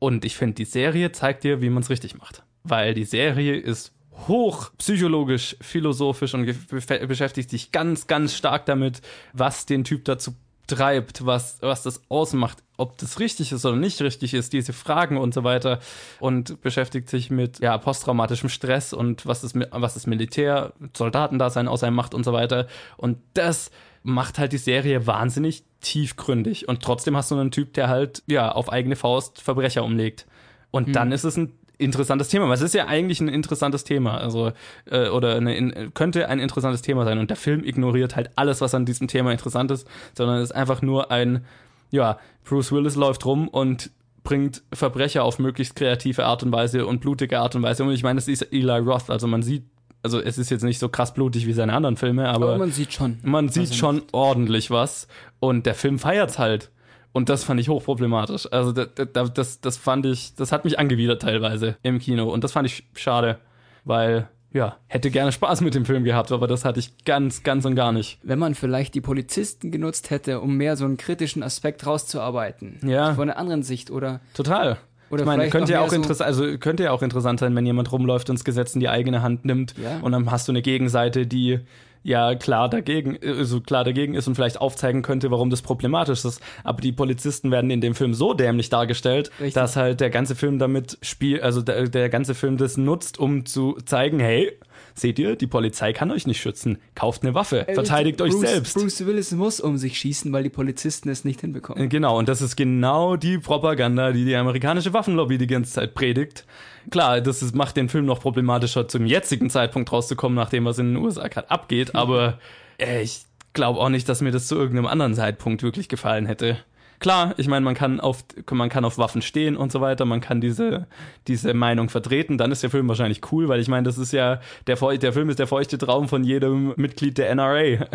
Und 0.00 0.24
ich 0.24 0.36
finde, 0.36 0.54
die 0.54 0.64
Serie 0.64 1.12
zeigt 1.12 1.44
dir, 1.44 1.62
wie 1.62 1.70
man 1.70 1.82
es 1.82 1.90
richtig 1.90 2.18
macht. 2.18 2.42
Weil 2.64 2.94
die 2.94 3.04
Serie 3.04 3.56
ist 3.56 3.92
hoch 4.26 4.70
psychologisch, 4.78 5.56
philosophisch 5.60 6.34
und 6.34 6.46
beschäftigt 6.68 7.50
sich 7.50 7.70
ganz, 7.70 8.08
ganz 8.08 8.34
stark 8.34 8.66
damit, 8.66 9.02
was 9.32 9.66
den 9.66 9.84
Typ 9.84 10.04
dazu 10.04 10.34
treibt, 10.66 11.26
was, 11.26 11.58
was 11.60 11.82
das 11.82 12.02
ausmacht, 12.08 12.62
ob 12.80 12.98
das 12.98 13.20
richtig 13.20 13.52
ist 13.52 13.64
oder 13.64 13.76
nicht 13.76 14.00
richtig 14.00 14.34
ist, 14.34 14.52
diese 14.52 14.72
Fragen 14.72 15.16
und 15.16 15.34
so 15.34 15.44
weiter 15.44 15.80
und 16.18 16.60
beschäftigt 16.62 17.08
sich 17.08 17.30
mit 17.30 17.60
ja, 17.60 17.76
posttraumatischem 17.78 18.48
Stress 18.48 18.92
und 18.92 19.26
was 19.26 19.44
ist, 19.44 19.54
was 19.70 19.96
ist 19.96 20.06
Militär, 20.06 20.72
Soldatendasein 20.96 21.68
aus 21.68 21.82
einem 21.82 21.96
macht 21.96 22.14
und 22.14 22.24
so 22.24 22.32
weiter. 22.32 22.66
Und 22.96 23.18
das 23.34 23.70
macht 24.02 24.38
halt 24.38 24.52
die 24.52 24.58
Serie 24.58 25.06
wahnsinnig 25.06 25.62
tiefgründig. 25.80 26.68
Und 26.68 26.82
trotzdem 26.82 27.16
hast 27.16 27.30
du 27.30 27.38
einen 27.38 27.50
Typ, 27.50 27.74
der 27.74 27.88
halt 27.88 28.22
ja 28.26 28.50
auf 28.50 28.72
eigene 28.72 28.96
Faust 28.96 29.40
Verbrecher 29.40 29.84
umlegt. 29.84 30.26
Und 30.70 30.86
hm. 30.86 30.92
dann 30.92 31.12
ist 31.12 31.24
es 31.24 31.36
ein 31.36 31.52
interessantes 31.80 32.28
Thema. 32.28 32.48
Was 32.48 32.60
ist 32.60 32.74
ja 32.74 32.86
eigentlich 32.86 33.20
ein 33.20 33.28
interessantes 33.28 33.84
Thema, 33.84 34.18
also 34.18 34.52
äh, 34.90 35.08
oder 35.08 35.36
eine, 35.36 35.56
in, 35.56 35.94
könnte 35.94 36.28
ein 36.28 36.38
interessantes 36.38 36.82
Thema 36.82 37.04
sein. 37.04 37.18
Und 37.18 37.30
der 37.30 37.36
Film 37.36 37.64
ignoriert 37.64 38.16
halt 38.16 38.30
alles, 38.36 38.60
was 38.60 38.74
an 38.74 38.84
diesem 38.84 39.08
Thema 39.08 39.32
interessant 39.32 39.70
ist, 39.70 39.88
sondern 40.14 40.42
ist 40.42 40.54
einfach 40.54 40.82
nur 40.82 41.10
ein, 41.10 41.44
ja, 41.90 42.18
Bruce 42.44 42.72
Willis 42.72 42.96
läuft 42.96 43.24
rum 43.24 43.48
und 43.48 43.90
bringt 44.22 44.62
Verbrecher 44.72 45.24
auf 45.24 45.38
möglichst 45.38 45.76
kreative 45.76 46.26
Art 46.26 46.42
und 46.42 46.52
Weise 46.52 46.86
und 46.86 47.00
blutige 47.00 47.40
Art 47.40 47.56
und 47.56 47.62
Weise. 47.62 47.84
Und 47.84 47.92
ich 47.92 48.02
meine, 48.02 48.18
das 48.18 48.28
ist 48.28 48.42
Eli 48.52 48.78
Roth, 48.78 49.10
also 49.10 49.26
man 49.26 49.42
sieht 49.42 49.64
also 50.02 50.20
es 50.20 50.38
ist 50.38 50.50
jetzt 50.50 50.62
nicht 50.62 50.78
so 50.78 50.88
krass 50.88 51.12
blutig 51.12 51.46
wie 51.46 51.52
seine 51.52 51.74
anderen 51.74 51.96
Filme, 51.96 52.28
aber, 52.28 52.48
aber 52.48 52.58
man 52.58 52.72
sieht 52.72 52.92
schon. 52.92 53.18
Man 53.22 53.48
sieht 53.48 53.74
schon 53.74 53.96
nicht. 53.96 54.14
ordentlich 54.14 54.70
was 54.70 55.08
und 55.40 55.66
der 55.66 55.74
Film 55.74 55.98
feiert's 55.98 56.38
halt. 56.38 56.70
Und 57.12 57.28
das 57.28 57.42
fand 57.42 57.58
ich 57.60 57.68
hochproblematisch. 57.68 58.50
Also 58.52 58.72
das, 58.72 59.32
das, 59.34 59.60
das 59.60 59.76
fand 59.76 60.06
ich, 60.06 60.34
das 60.36 60.52
hat 60.52 60.64
mich 60.64 60.78
angewidert 60.78 61.22
teilweise 61.22 61.76
im 61.82 61.98
Kino. 61.98 62.32
Und 62.32 62.44
das 62.44 62.52
fand 62.52 62.68
ich 62.68 62.84
schade, 62.94 63.40
weil 63.84 64.28
ja, 64.52 64.76
hätte 64.88 65.10
gerne 65.10 65.32
Spaß 65.32 65.60
mit 65.60 65.74
dem 65.74 65.84
Film 65.84 66.04
gehabt, 66.04 66.32
aber 66.32 66.46
das 66.46 66.64
hatte 66.64 66.80
ich 66.80 67.04
ganz, 67.04 67.42
ganz 67.42 67.64
und 67.64 67.74
gar 67.76 67.92
nicht. 67.92 68.18
Wenn 68.22 68.38
man 68.38 68.54
vielleicht 68.54 68.94
die 68.94 69.00
Polizisten 69.00 69.70
genutzt 69.70 70.10
hätte, 70.10 70.40
um 70.40 70.56
mehr 70.56 70.76
so 70.76 70.84
einen 70.84 70.96
kritischen 70.96 71.42
Aspekt 71.42 71.86
rauszuarbeiten. 71.86 72.78
Ja. 72.84 73.14
Von 73.14 73.30
einer 73.30 73.38
anderen 73.38 73.62
Sicht, 73.62 73.90
oder? 73.90 74.20
Total. 74.34 74.78
Oder 75.10 75.22
ich 75.22 75.26
meine, 75.26 75.48
könnte 75.48 75.72
ja 75.72 75.80
auch 75.80 75.92
interessant, 75.92 76.26
also 76.26 76.58
könnte 76.58 76.84
ja 76.84 76.92
auch 76.92 77.02
interessant 77.02 77.40
sein, 77.40 77.54
wenn 77.56 77.66
jemand 77.66 77.90
rumläuft 77.90 78.30
und 78.30 78.38
das 78.38 78.44
Gesetz 78.44 78.74
in 78.74 78.80
die 78.80 78.88
eigene 78.88 79.22
Hand 79.22 79.44
nimmt 79.44 79.74
ja. 79.76 79.98
und 80.02 80.12
dann 80.12 80.30
hast 80.30 80.46
du 80.46 80.52
eine 80.52 80.62
Gegenseite, 80.62 81.26
die 81.26 81.60
ja 82.02 82.34
klar 82.34 82.68
dagegen, 82.68 83.18
also 83.22 83.60
klar 83.60 83.84
dagegen 83.84 84.14
ist 84.14 84.26
und 84.26 84.34
vielleicht 84.34 84.60
aufzeigen 84.60 85.02
könnte, 85.02 85.30
warum 85.30 85.50
das 85.50 85.62
problematisch 85.62 86.24
ist. 86.24 86.40
Aber 86.64 86.80
die 86.80 86.92
Polizisten 86.92 87.50
werden 87.50 87.70
in 87.70 87.80
dem 87.80 87.94
Film 87.94 88.14
so 88.14 88.34
dämlich 88.34 88.70
dargestellt, 88.70 89.30
Richtig. 89.38 89.54
dass 89.54 89.76
halt 89.76 90.00
der 90.00 90.10
ganze 90.10 90.34
Film 90.34 90.58
damit 90.58 90.98
spielt, 91.02 91.42
also 91.42 91.62
der, 91.62 91.88
der 91.88 92.08
ganze 92.08 92.34
Film 92.34 92.56
das 92.56 92.76
nutzt, 92.76 93.18
um 93.18 93.44
zu 93.46 93.76
zeigen, 93.84 94.20
hey, 94.20 94.52
Seht 95.00 95.18
ihr, 95.18 95.34
die 95.34 95.46
Polizei 95.46 95.94
kann 95.94 96.10
euch 96.10 96.26
nicht 96.26 96.42
schützen. 96.42 96.76
Kauft 96.94 97.22
eine 97.22 97.32
Waffe, 97.32 97.66
äh, 97.66 97.72
verteidigt 97.72 98.18
Bruce, 98.18 98.34
euch 98.34 98.40
selbst. 98.40 98.74
Bruce 98.74 99.06
Willis 99.06 99.32
muss 99.32 99.58
um 99.58 99.78
sich 99.78 99.96
schießen, 99.96 100.30
weil 100.30 100.42
die 100.42 100.50
Polizisten 100.50 101.08
es 101.08 101.24
nicht 101.24 101.40
hinbekommen. 101.40 101.84
Äh, 101.84 101.88
genau, 101.88 102.18
und 102.18 102.28
das 102.28 102.42
ist 102.42 102.54
genau 102.54 103.16
die 103.16 103.38
Propaganda, 103.38 104.12
die 104.12 104.26
die 104.26 104.36
amerikanische 104.36 104.92
Waffenlobby 104.92 105.38
die 105.38 105.46
ganze 105.46 105.72
Zeit 105.72 105.94
predigt. 105.94 106.44
Klar, 106.90 107.22
das 107.22 107.42
ist, 107.42 107.54
macht 107.54 107.78
den 107.78 107.88
Film 107.88 108.04
noch 108.04 108.20
problematischer, 108.20 108.88
zum 108.88 109.06
jetzigen 109.06 109.48
Zeitpunkt 109.48 109.90
rauszukommen, 109.90 110.36
nachdem 110.36 110.66
was 110.66 110.78
in 110.78 110.94
den 110.94 111.02
USA 111.02 111.28
gerade 111.28 111.50
abgeht, 111.50 111.94
aber 111.94 112.38
äh, 112.78 113.00
ich 113.00 113.22
glaube 113.54 113.80
auch 113.80 113.88
nicht, 113.88 114.06
dass 114.06 114.20
mir 114.20 114.32
das 114.32 114.48
zu 114.48 114.56
irgendeinem 114.56 114.86
anderen 114.86 115.14
Zeitpunkt 115.14 115.62
wirklich 115.62 115.88
gefallen 115.88 116.26
hätte 116.26 116.58
klar, 117.00 117.34
ich 117.38 117.48
meine, 117.48 117.64
man 117.64 117.74
kann 117.74 117.98
auf 117.98 118.24
man 118.50 118.68
kann 118.68 118.84
auf 118.84 118.98
Waffen 118.98 119.22
stehen 119.22 119.56
und 119.56 119.72
so 119.72 119.80
weiter, 119.80 120.04
man 120.04 120.20
kann 120.20 120.40
diese 120.40 120.86
diese 121.26 121.52
Meinung 121.54 121.88
vertreten, 121.88 122.38
dann 122.38 122.52
ist 122.52 122.62
der 122.62 122.70
Film 122.70 122.86
wahrscheinlich 122.88 123.20
cool, 123.32 123.48
weil 123.48 123.60
ich 123.60 123.68
meine, 123.68 123.84
das 123.84 123.98
ist 123.98 124.12
ja 124.12 124.40
der 124.66 124.76
der 124.76 125.12
Film 125.12 125.28
ist 125.30 125.38
der 125.38 125.46
feuchte 125.46 125.78
Traum 125.78 126.08
von 126.08 126.22
jedem 126.22 126.74
Mitglied 126.76 127.18
der 127.18 127.34
NRA. 127.34 127.60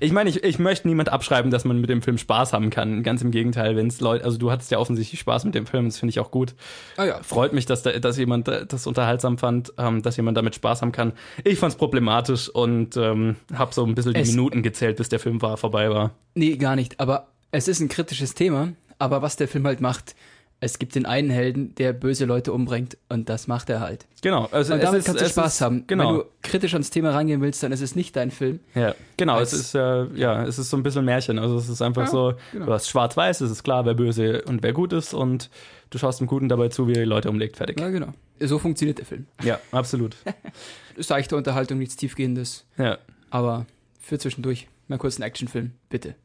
ich 0.00 0.12
meine, 0.12 0.30
ich, 0.30 0.42
ich 0.42 0.58
möchte 0.58 0.88
niemand 0.88 1.10
abschreiben, 1.10 1.50
dass 1.50 1.64
man 1.64 1.80
mit 1.80 1.90
dem 1.90 2.02
Film 2.02 2.16
Spaß 2.18 2.52
haben 2.52 2.70
kann. 2.70 3.02
Ganz 3.02 3.22
im 3.22 3.30
Gegenteil, 3.30 3.76
wenn 3.76 3.88
es 3.88 4.00
Leute, 4.00 4.24
also 4.24 4.38
du 4.38 4.50
hattest 4.50 4.70
ja 4.70 4.78
offensichtlich 4.78 5.20
Spaß 5.20 5.44
mit 5.44 5.54
dem 5.54 5.66
Film, 5.66 5.86
das 5.86 5.98
finde 5.98 6.10
ich 6.10 6.20
auch 6.20 6.30
gut. 6.30 6.54
Ah 6.96 7.04
ja. 7.04 7.22
Freut 7.22 7.52
mich, 7.52 7.66
dass 7.66 7.82
da, 7.82 7.92
dass 7.92 8.16
jemand 8.16 8.48
das 8.48 8.86
unterhaltsam 8.86 9.38
fand, 9.38 9.72
ähm, 9.78 10.02
dass 10.02 10.16
jemand 10.16 10.36
damit 10.36 10.54
Spaß 10.54 10.82
haben 10.82 10.92
kann. 10.92 11.12
Ich 11.42 11.58
fand 11.58 11.72
es 11.72 11.78
problematisch 11.78 12.48
und 12.48 12.96
ähm, 12.96 13.36
habe 13.52 13.74
so 13.74 13.84
ein 13.84 13.94
bisschen 13.94 14.14
die 14.14 14.20
es 14.20 14.30
Minuten 14.30 14.62
gezählt, 14.62 14.96
bis 14.96 15.08
der 15.08 15.18
Film 15.18 15.42
war 15.42 15.56
vorbei 15.56 15.90
war. 15.90 16.12
Nee, 16.34 16.56
gar 16.56 16.76
nicht. 16.76 17.00
Aber 17.00 17.33
es 17.54 17.68
ist 17.68 17.80
ein 17.80 17.88
kritisches 17.88 18.34
Thema, 18.34 18.72
aber 18.98 19.22
was 19.22 19.36
der 19.36 19.46
Film 19.46 19.64
halt 19.66 19.80
macht, 19.80 20.16
es 20.58 20.78
gibt 20.78 20.94
den 20.94 21.06
einen 21.06 21.30
Helden, 21.30 21.74
der 21.76 21.92
böse 21.92 22.24
Leute 22.24 22.52
umbringt 22.52 22.96
und 23.08 23.28
das 23.28 23.46
macht 23.46 23.70
er 23.70 23.80
halt. 23.80 24.06
Genau. 24.22 24.48
Also 24.50 24.74
und 24.74 24.82
damit 24.82 25.00
ist, 25.00 25.06
kannst 25.06 25.20
du 25.20 25.28
Spaß 25.28 25.54
ist, 25.54 25.60
haben. 25.60 25.86
Genau. 25.86 26.08
Wenn 26.08 26.14
du 26.16 26.24
kritisch 26.42 26.72
ans 26.72 26.90
Thema 26.90 27.10
rangehen 27.10 27.40
willst, 27.42 27.62
dann 27.62 27.70
ist 27.70 27.80
es 27.80 27.94
nicht 27.94 28.16
dein 28.16 28.32
Film. 28.32 28.58
Ja, 28.74 28.94
genau. 29.16 29.38
es 29.38 29.52
ist 29.52 29.74
äh, 29.74 30.06
ja, 30.14 30.44
es 30.44 30.58
ist 30.58 30.70
so 30.70 30.76
ein 30.76 30.82
bisschen 30.82 31.04
Märchen. 31.04 31.38
Also 31.38 31.56
es 31.56 31.68
ist 31.68 31.80
einfach 31.80 32.06
ja, 32.06 32.10
so, 32.10 32.34
genau. 32.50 32.66
du 32.66 32.72
hast 32.72 32.88
schwarz-weiß, 32.88 33.40
es 33.42 33.50
ist 33.50 33.62
klar, 33.62 33.84
wer 33.84 33.94
böse 33.94 34.42
und 34.42 34.62
wer 34.64 34.72
gut 34.72 34.92
ist 34.92 35.14
und 35.14 35.48
du 35.90 35.98
schaust 35.98 36.20
dem 36.20 36.26
Guten 36.26 36.48
dabei 36.48 36.70
zu, 36.70 36.88
wie 36.88 36.92
er 36.92 37.02
die 37.02 37.08
Leute 37.08 37.30
umlegt. 37.30 37.56
Fertig. 37.56 37.78
Ja, 37.78 37.90
genau. 37.90 38.08
So 38.40 38.58
funktioniert 38.58 38.98
der 38.98 39.06
Film. 39.06 39.26
Ja, 39.44 39.60
absolut. 39.70 40.16
Seichte 40.96 41.36
Unterhaltung, 41.36 41.78
nichts 41.78 41.94
Tiefgehendes. 41.94 42.64
Ja. 42.78 42.98
Aber 43.30 43.66
für 44.00 44.18
zwischendurch 44.18 44.66
mal 44.88 44.98
kurz 44.98 45.16
einen 45.16 45.24
Actionfilm, 45.28 45.72
bitte. 45.88 46.16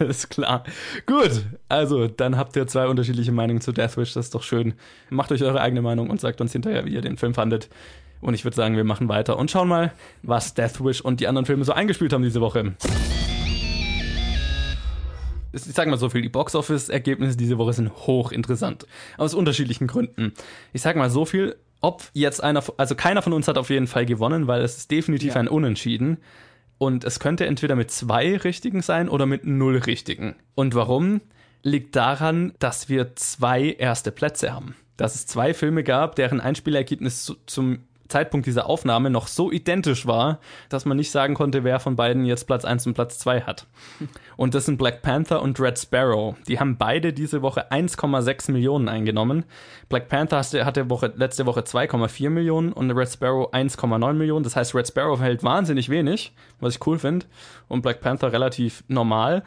Alles 0.00 0.28
klar. 0.30 0.64
Gut, 1.04 1.44
also 1.68 2.08
dann 2.08 2.38
habt 2.38 2.56
ihr 2.56 2.66
zwei 2.66 2.88
unterschiedliche 2.88 3.32
Meinungen 3.32 3.60
zu 3.60 3.72
Deathwish, 3.72 4.14
das 4.14 4.26
ist 4.26 4.34
doch 4.34 4.42
schön. 4.42 4.72
Macht 5.10 5.30
euch 5.30 5.42
eure 5.42 5.60
eigene 5.60 5.82
Meinung 5.82 6.08
und 6.08 6.20
sagt 6.20 6.40
uns 6.40 6.52
hinterher, 6.52 6.86
wie 6.86 6.94
ihr 6.94 7.02
den 7.02 7.18
Film 7.18 7.34
fandet. 7.34 7.68
Und 8.22 8.32
ich 8.32 8.44
würde 8.44 8.56
sagen, 8.56 8.76
wir 8.76 8.84
machen 8.84 9.08
weiter 9.08 9.38
und 9.38 9.50
schauen 9.50 9.68
mal, 9.68 9.92
was 10.22 10.54
Deathwish 10.54 11.02
und 11.02 11.20
die 11.20 11.28
anderen 11.28 11.44
Filme 11.44 11.64
so 11.64 11.72
eingespielt 11.72 12.14
haben 12.14 12.22
diese 12.22 12.40
Woche. 12.40 12.74
Ich 15.52 15.62
sag 15.62 15.88
mal 15.88 15.98
so 15.98 16.08
viel, 16.08 16.22
die 16.22 16.28
Box-Office-Ergebnisse 16.28 17.36
diese 17.36 17.58
Woche 17.58 17.74
sind 17.74 17.90
hochinteressant. 18.06 18.86
Aus 19.18 19.34
unterschiedlichen 19.34 19.86
Gründen. 19.86 20.32
Ich 20.72 20.80
sag 20.80 20.96
mal 20.96 21.10
so 21.10 21.26
viel, 21.26 21.56
ob 21.82 22.04
jetzt 22.14 22.42
einer, 22.42 22.62
also 22.78 22.94
keiner 22.94 23.20
von 23.20 23.32
uns 23.32 23.48
hat 23.48 23.58
auf 23.58 23.68
jeden 23.68 23.86
Fall 23.86 24.06
gewonnen, 24.06 24.46
weil 24.46 24.62
es 24.62 24.78
ist 24.78 24.90
definitiv 24.90 25.34
ja. 25.34 25.40
ein 25.40 25.48
Unentschieden. 25.48 26.18
Und 26.82 27.04
es 27.04 27.20
könnte 27.20 27.44
entweder 27.44 27.76
mit 27.76 27.90
zwei 27.90 28.38
richtigen 28.38 28.80
sein 28.80 29.10
oder 29.10 29.26
mit 29.26 29.44
null 29.44 29.76
richtigen. 29.76 30.36
Und 30.54 30.74
warum? 30.74 31.20
Liegt 31.62 31.94
daran, 31.94 32.54
dass 32.58 32.88
wir 32.88 33.14
zwei 33.16 33.72
erste 33.72 34.10
Plätze 34.10 34.54
haben. 34.54 34.74
Dass 34.96 35.14
es 35.14 35.26
zwei 35.26 35.52
Filme 35.52 35.84
gab, 35.84 36.16
deren 36.16 36.40
Einspielergebnis 36.40 37.36
zum 37.44 37.80
Zeitpunkt 38.10 38.46
dieser 38.46 38.66
Aufnahme 38.66 39.10
noch 39.10 39.26
so 39.26 39.50
identisch 39.50 40.06
war, 40.06 40.40
dass 40.68 40.84
man 40.84 40.96
nicht 40.96 41.10
sagen 41.10 41.34
konnte, 41.34 41.64
wer 41.64 41.80
von 41.80 41.96
beiden 41.96 42.24
jetzt 42.24 42.46
Platz 42.46 42.64
1 42.64 42.86
und 42.86 42.94
Platz 42.94 43.18
2 43.18 43.42
hat. 43.42 43.66
Und 44.36 44.54
das 44.54 44.66
sind 44.66 44.76
Black 44.76 45.02
Panther 45.02 45.42
und 45.42 45.58
Red 45.60 45.78
Sparrow. 45.78 46.34
Die 46.48 46.60
haben 46.60 46.76
beide 46.76 47.12
diese 47.12 47.42
Woche 47.42 47.70
1,6 47.70 48.52
Millionen 48.52 48.88
eingenommen. 48.88 49.44
Black 49.88 50.08
Panther 50.08 50.38
hatte 50.38 50.90
Woche, 50.90 51.12
letzte 51.16 51.46
Woche 51.46 51.60
2,4 51.60 52.30
Millionen 52.30 52.72
und 52.72 52.90
Red 52.90 53.10
Sparrow 53.10 53.52
1,9 53.52 54.12
Millionen. 54.14 54.44
Das 54.44 54.56
heißt, 54.56 54.74
Red 54.74 54.88
Sparrow 54.88 55.20
hält 55.20 55.42
wahnsinnig 55.42 55.88
wenig, 55.88 56.32
was 56.60 56.74
ich 56.74 56.86
cool 56.86 56.98
finde. 56.98 57.26
Und 57.68 57.82
Black 57.82 58.00
Panther 58.00 58.32
relativ 58.32 58.84
normal. 58.88 59.42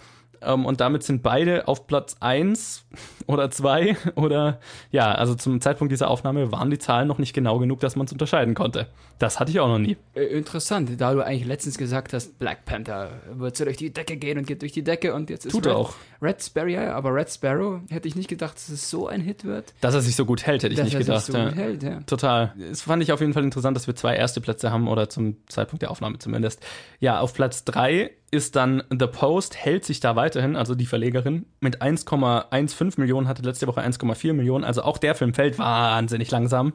Ähm, 0.46 0.66
und 0.66 0.82
damit 0.82 1.04
sind 1.04 1.24
beide 1.24 1.68
auf 1.68 1.88
Platz 1.88 2.16
1 2.20 2.86
oder 3.28 3.50
2 3.52 3.98
oder 4.16 4.60
ja, 4.92 5.12
also 5.12 5.36
zum 5.36 5.62
Zeitpunkt 5.62 5.92
dieser 5.92 6.10
Aufnahme 6.10 6.52
waren 6.52 6.70
die 6.70 6.80
Zahlen 6.80 7.08
noch 7.08 7.18
nicht 7.18 7.34
genau 7.34 7.60
genug, 7.60 7.80
dass 7.80 7.96
man 7.96 8.06
es 8.06 8.12
unterscheiden 8.12 8.54
konnte. 8.54 8.88
Das 9.20 9.40
hatte 9.40 9.52
ich 9.52 9.60
auch 9.60 9.68
noch 9.68 9.80
nie. 9.80 9.98
Äh, 10.16 10.26
interessant, 10.26 10.90
da 11.00 11.14
du 11.14 11.26
eigentlich 11.26 11.46
letztens 11.46 11.78
gesagt 11.78 12.14
hast, 12.14 12.40
Black 12.40 12.66
Panther 12.66 13.10
wird 13.34 13.56
so 13.56 13.66
durch 13.66 13.78
die 13.78 13.92
Decke 13.92 14.18
gehen 14.18 14.38
und 14.38 14.48
geht 14.48 14.62
durch 14.62 14.72
die 14.72 14.84
Decke 14.84 15.14
und 15.14 15.30
jetzt 15.30 15.46
ist 15.46 15.52
Tut 15.52 15.68
Red, 15.68 15.74
auch. 15.74 15.94
Red 16.22 16.44
Sparrow, 16.44 16.78
aber 16.94 17.14
Red 17.14 17.30
Sparrow 17.30 17.82
hätte 17.90 18.08
ich 18.08 18.16
nicht 18.16 18.30
gedacht, 18.30 18.56
dass 18.56 18.70
es 18.70 18.90
so 18.90 19.08
ein 19.08 19.22
Hit 19.22 19.46
wird. 19.46 19.74
Dass 19.82 19.94
er 19.94 20.02
sich 20.02 20.16
so 20.16 20.26
gut 20.26 20.46
hält, 20.46 20.64
hätte 20.64 20.74
ich 20.74 20.80
dass 20.80 20.86
nicht 20.86 20.98
gedacht. 20.98 21.18
Dass 21.18 21.30
er 21.30 21.34
sich 21.34 21.36
so 21.36 21.40
ja. 21.40 21.50
gut 21.50 21.58
hält, 21.58 21.84
ja. 21.84 22.00
Total. 22.02 22.54
Es 22.72 22.82
fand 22.82 23.04
ich 23.04 23.12
auf 23.12 23.20
jeden 23.20 23.34
Fall 23.34 23.44
interessant, 23.44 23.76
dass 23.76 23.88
wir 23.88 23.96
zwei 23.96 24.16
erste 24.16 24.42
Plätze 24.42 24.72
haben 24.72 24.88
oder 24.88 25.10
zum 25.10 25.38
Zeitpunkt 25.48 25.82
der 25.82 25.92
Aufnahme 25.92 26.20
zumindest. 26.20 26.66
Ja, 27.00 27.20
auf 27.20 27.34
Platz 27.34 27.64
3 27.66 28.12
ist 28.34 28.56
dann 28.56 28.84
The 28.90 29.06
Post, 29.06 29.56
hält 29.56 29.86
sich 29.86 30.00
da 30.00 30.16
weiterhin, 30.16 30.56
also 30.56 30.74
die 30.74 30.88
Verlegerin, 30.88 31.46
mit 31.60 31.84
1,15 31.84 33.00
Millionen, 33.00 33.28
hatte 33.28 33.44
letzte 33.44 33.68
Woche 33.68 33.82
1,4 33.82 34.34
Millionen. 34.34 34.64
Also 34.64 34.82
auch 34.82 34.98
der 34.98 35.14
Film 35.14 35.36
fällt 35.36 35.60
wahnsinnig 35.60 36.32
langsam, 36.32 36.74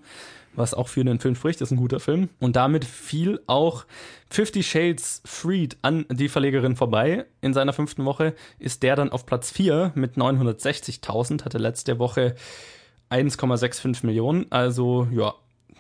was 0.55 0.73
auch 0.73 0.87
für 0.87 1.01
einen 1.01 1.19
Film 1.19 1.35
spricht, 1.35 1.61
ist 1.61 1.73
ein 1.73 1.77
guter 1.77 1.99
Film. 1.99 2.29
Und 2.39 2.55
damit 2.55 2.85
fiel 2.85 3.41
auch 3.49 3.87
Fifty 4.31 4.63
Shades 4.63 5.21
Freed 5.25 5.77
an 5.83 6.07
die 6.11 6.29
Verlegerin 6.29 6.77
vorbei. 6.77 7.27
In 7.41 7.53
seiner 7.55 7.73
fünften 7.73 8.05
Woche 8.05 8.35
ist 8.61 8.85
der 8.85 8.95
dann 8.95 9.11
auf 9.11 9.27
Platz 9.27 9.51
4 9.51 9.93
mit 9.97 10.15
960.000, 10.15 11.45
hatte 11.45 11.59
letzte 11.59 11.99
Woche 11.99 12.37
1,65 13.11 14.07
Millionen. 14.07 14.47
Also 14.51 15.09
ja, 15.11 15.35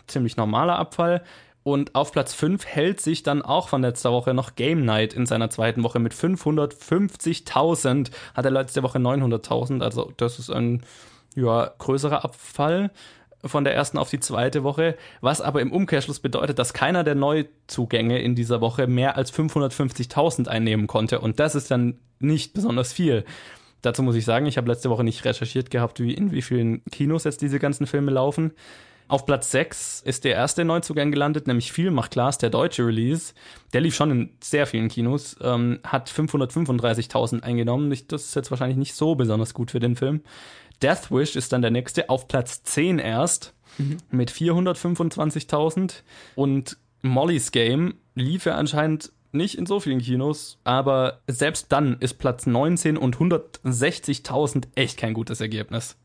ziemlich 0.08 0.36
normaler 0.36 0.76
Abfall. 0.76 1.22
Und 1.62 1.94
auf 1.94 2.12
Platz 2.12 2.32
5 2.34 2.64
hält 2.64 3.00
sich 3.00 3.22
dann 3.22 3.42
auch 3.42 3.68
von 3.68 3.82
letzter 3.82 4.12
Woche 4.12 4.32
noch 4.32 4.54
Game 4.54 4.84
Night 4.84 5.12
in 5.12 5.26
seiner 5.26 5.50
zweiten 5.50 5.82
Woche 5.82 5.98
mit 5.98 6.14
550.000. 6.14 8.10
Hat 8.34 8.44
er 8.44 8.50
letzte 8.50 8.82
Woche 8.82 8.98
900.000. 8.98 9.82
Also 9.82 10.12
das 10.16 10.38
ist 10.38 10.50
ein 10.50 10.82
ja, 11.34 11.70
größerer 11.78 12.24
Abfall 12.24 12.90
von 13.44 13.64
der 13.64 13.74
ersten 13.74 13.98
auf 13.98 14.10
die 14.10 14.20
zweite 14.20 14.64
Woche, 14.64 14.96
was 15.20 15.40
aber 15.40 15.60
im 15.60 15.72
Umkehrschluss 15.72 16.20
bedeutet, 16.20 16.58
dass 16.58 16.72
keiner 16.72 17.04
der 17.04 17.14
Neuzugänge 17.14 18.20
in 18.20 18.34
dieser 18.34 18.60
Woche 18.60 18.86
mehr 18.86 19.16
als 19.16 19.32
550.000 19.32 20.48
einnehmen 20.48 20.86
konnte 20.86 21.20
und 21.20 21.38
das 21.38 21.54
ist 21.54 21.70
dann 21.70 21.98
nicht 22.18 22.52
besonders 22.54 22.92
viel. 22.92 23.24
Dazu 23.80 24.02
muss 24.02 24.16
ich 24.16 24.24
sagen, 24.24 24.46
ich 24.46 24.56
habe 24.56 24.68
letzte 24.68 24.90
Woche 24.90 25.04
nicht 25.04 25.24
recherchiert 25.24 25.70
gehabt, 25.70 26.00
wie 26.00 26.12
in 26.12 26.32
wie 26.32 26.42
vielen 26.42 26.82
Kinos 26.90 27.24
jetzt 27.24 27.42
diese 27.42 27.60
ganzen 27.60 27.86
Filme 27.86 28.10
laufen. 28.10 28.52
Auf 29.08 29.24
Platz 29.24 29.50
6 29.52 30.02
ist 30.02 30.24
der 30.24 30.34
erste 30.34 30.66
Neuzugang 30.66 31.10
gelandet, 31.10 31.46
nämlich 31.46 31.72
Viel 31.72 31.90
macht 31.90 32.10
Glas, 32.10 32.36
der 32.36 32.50
deutsche 32.50 32.86
Release. 32.86 33.32
Der 33.72 33.80
lief 33.80 33.94
schon 33.94 34.10
in 34.10 34.30
sehr 34.44 34.66
vielen 34.66 34.88
Kinos, 34.88 35.34
ähm, 35.40 35.80
hat 35.82 36.10
535.000 36.10 37.42
eingenommen. 37.42 37.88
Das 38.08 38.24
ist 38.24 38.36
jetzt 38.36 38.50
wahrscheinlich 38.50 38.76
nicht 38.76 38.94
so 38.94 39.14
besonders 39.14 39.54
gut 39.54 39.70
für 39.70 39.80
den 39.80 39.96
Film. 39.96 40.20
Death 40.82 41.10
Wish 41.10 41.36
ist 41.36 41.54
dann 41.54 41.62
der 41.62 41.70
nächste, 41.70 42.10
auf 42.10 42.28
Platz 42.28 42.62
10 42.64 42.98
erst, 42.98 43.54
mhm. 43.78 43.96
mit 44.10 44.30
425.000. 44.30 46.02
Und 46.34 46.76
Molly's 47.00 47.50
Game 47.50 47.94
lief 48.14 48.44
ja 48.44 48.56
anscheinend 48.56 49.10
nicht 49.32 49.56
in 49.56 49.64
so 49.64 49.80
vielen 49.80 50.00
Kinos, 50.00 50.58
aber 50.64 51.20
selbst 51.26 51.72
dann 51.72 51.96
ist 52.00 52.18
Platz 52.18 52.46
19 52.46 52.98
und 52.98 53.16
160.000 53.16 54.68
echt 54.74 54.98
kein 54.98 55.14
gutes 55.14 55.40
Ergebnis. 55.40 55.96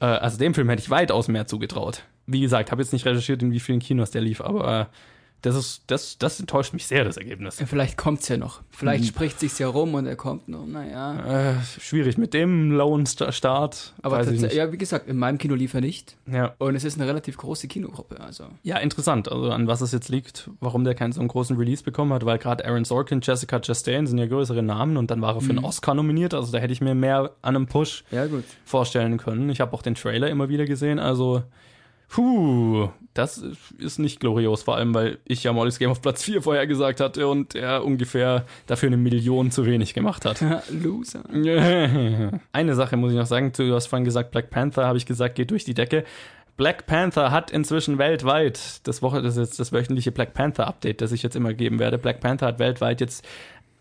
Äh, 0.00 0.06
also 0.06 0.38
dem 0.38 0.54
Film 0.54 0.68
hätte 0.68 0.82
ich 0.82 0.90
weitaus 0.90 1.26
mehr 1.26 1.48
zugetraut 1.48 2.04
wie 2.32 2.40
gesagt, 2.40 2.70
habe 2.70 2.82
jetzt 2.82 2.92
nicht 2.92 3.06
recherchiert, 3.06 3.42
in 3.42 3.52
wie 3.52 3.60
vielen 3.60 3.80
Kinos 3.80 4.10
der 4.10 4.22
lief, 4.22 4.40
aber 4.40 4.90
das 5.42 5.56
ist, 5.56 5.82
das, 5.88 6.18
das 6.18 6.38
enttäuscht 6.38 6.72
mich 6.72 6.86
sehr, 6.86 7.02
das 7.02 7.16
Ergebnis. 7.16 7.58
Ja, 7.58 7.66
vielleicht 7.66 7.98
kommt's 7.98 8.28
ja 8.28 8.36
noch. 8.36 8.60
Vielleicht 8.70 9.02
mhm. 9.02 9.08
spricht 9.08 9.40
sich's 9.40 9.58
ja 9.58 9.66
rum 9.66 9.94
und 9.94 10.06
er 10.06 10.14
kommt 10.14 10.48
noch. 10.48 10.64
Naja. 10.64 11.50
Äh, 11.50 11.54
schwierig 11.80 12.16
mit 12.16 12.32
dem 12.32 12.70
Lone 12.70 13.04
Start. 13.06 13.92
Aber 14.02 14.22
ja, 14.22 14.72
wie 14.72 14.78
gesagt, 14.78 15.08
in 15.08 15.16
meinem 15.16 15.38
Kino 15.38 15.56
lief 15.56 15.74
er 15.74 15.80
nicht. 15.80 16.16
Ja. 16.30 16.54
Und 16.58 16.76
es 16.76 16.84
ist 16.84 16.96
eine 16.96 17.08
relativ 17.08 17.36
große 17.38 17.66
Kinogruppe. 17.66 18.20
Also. 18.20 18.44
Ja, 18.62 18.76
interessant. 18.76 19.30
Also 19.30 19.50
an 19.50 19.66
was 19.66 19.80
es 19.80 19.90
jetzt 19.90 20.08
liegt, 20.08 20.48
warum 20.60 20.84
der 20.84 20.94
keinen 20.94 21.10
so 21.10 21.20
einen 21.20 21.28
großen 21.28 21.56
Release 21.56 21.82
bekommen 21.82 22.12
hat, 22.12 22.24
weil 22.24 22.38
gerade 22.38 22.64
Aaron 22.64 22.84
Sorkin, 22.84 23.20
Jessica 23.20 23.58
Chastain 23.58 24.06
sind 24.06 24.18
ja 24.18 24.26
größere 24.26 24.62
Namen 24.62 24.96
und 24.96 25.10
dann 25.10 25.20
war 25.22 25.34
er 25.34 25.40
für 25.40 25.52
mhm. 25.52 25.58
einen 25.58 25.66
Oscar 25.66 25.94
nominiert. 25.94 26.34
Also 26.34 26.52
da 26.52 26.58
hätte 26.58 26.72
ich 26.72 26.80
mir 26.80 26.94
mehr 26.94 27.32
an 27.42 27.56
einem 27.56 27.66
Push 27.66 28.04
ja, 28.12 28.26
vorstellen 28.64 29.18
können. 29.18 29.50
Ich 29.50 29.60
habe 29.60 29.72
auch 29.72 29.82
den 29.82 29.96
Trailer 29.96 30.30
immer 30.30 30.48
wieder 30.48 30.66
gesehen. 30.66 31.00
Also 31.00 31.42
Puh, 32.12 32.90
das 33.14 33.42
ist 33.78 33.98
nicht 33.98 34.20
glorios, 34.20 34.62
vor 34.62 34.76
allem 34.76 34.92
weil 34.92 35.18
ich 35.24 35.44
ja 35.44 35.52
Molly's 35.54 35.78
Game 35.78 35.90
auf 35.90 36.02
Platz 36.02 36.22
4 36.22 36.42
vorher 36.42 36.66
gesagt 36.66 37.00
hatte 37.00 37.26
und 37.26 37.54
er 37.54 37.86
ungefähr 37.86 38.44
dafür 38.66 38.88
eine 38.88 38.98
Million 38.98 39.50
zu 39.50 39.64
wenig 39.64 39.94
gemacht 39.94 40.26
hat. 40.26 40.44
Loser. 40.70 41.24
Eine 42.52 42.74
Sache 42.74 42.98
muss 42.98 43.12
ich 43.12 43.18
noch 43.18 43.24
sagen, 43.24 43.50
du 43.56 43.74
hast 43.74 43.86
vorhin 43.86 44.04
gesagt, 44.04 44.30
Black 44.30 44.50
Panther, 44.50 44.86
habe 44.86 44.98
ich 44.98 45.06
gesagt, 45.06 45.36
geht 45.36 45.50
durch 45.50 45.64
die 45.64 45.72
Decke. 45.72 46.04
Black 46.58 46.84
Panther 46.84 47.30
hat 47.30 47.50
inzwischen 47.50 47.96
weltweit, 47.96 48.86
das 48.86 49.00
Woche, 49.00 49.22
das 49.22 49.38
ist 49.38 49.48
jetzt 49.48 49.60
das 49.60 49.72
wöchentliche 49.72 50.12
Black 50.12 50.34
Panther 50.34 50.66
Update, 50.66 51.00
das 51.00 51.12
ich 51.12 51.22
jetzt 51.22 51.34
immer 51.34 51.54
geben 51.54 51.78
werde. 51.78 51.96
Black 51.96 52.20
Panther 52.20 52.46
hat 52.46 52.58
weltweit 52.58 53.00
jetzt 53.00 53.26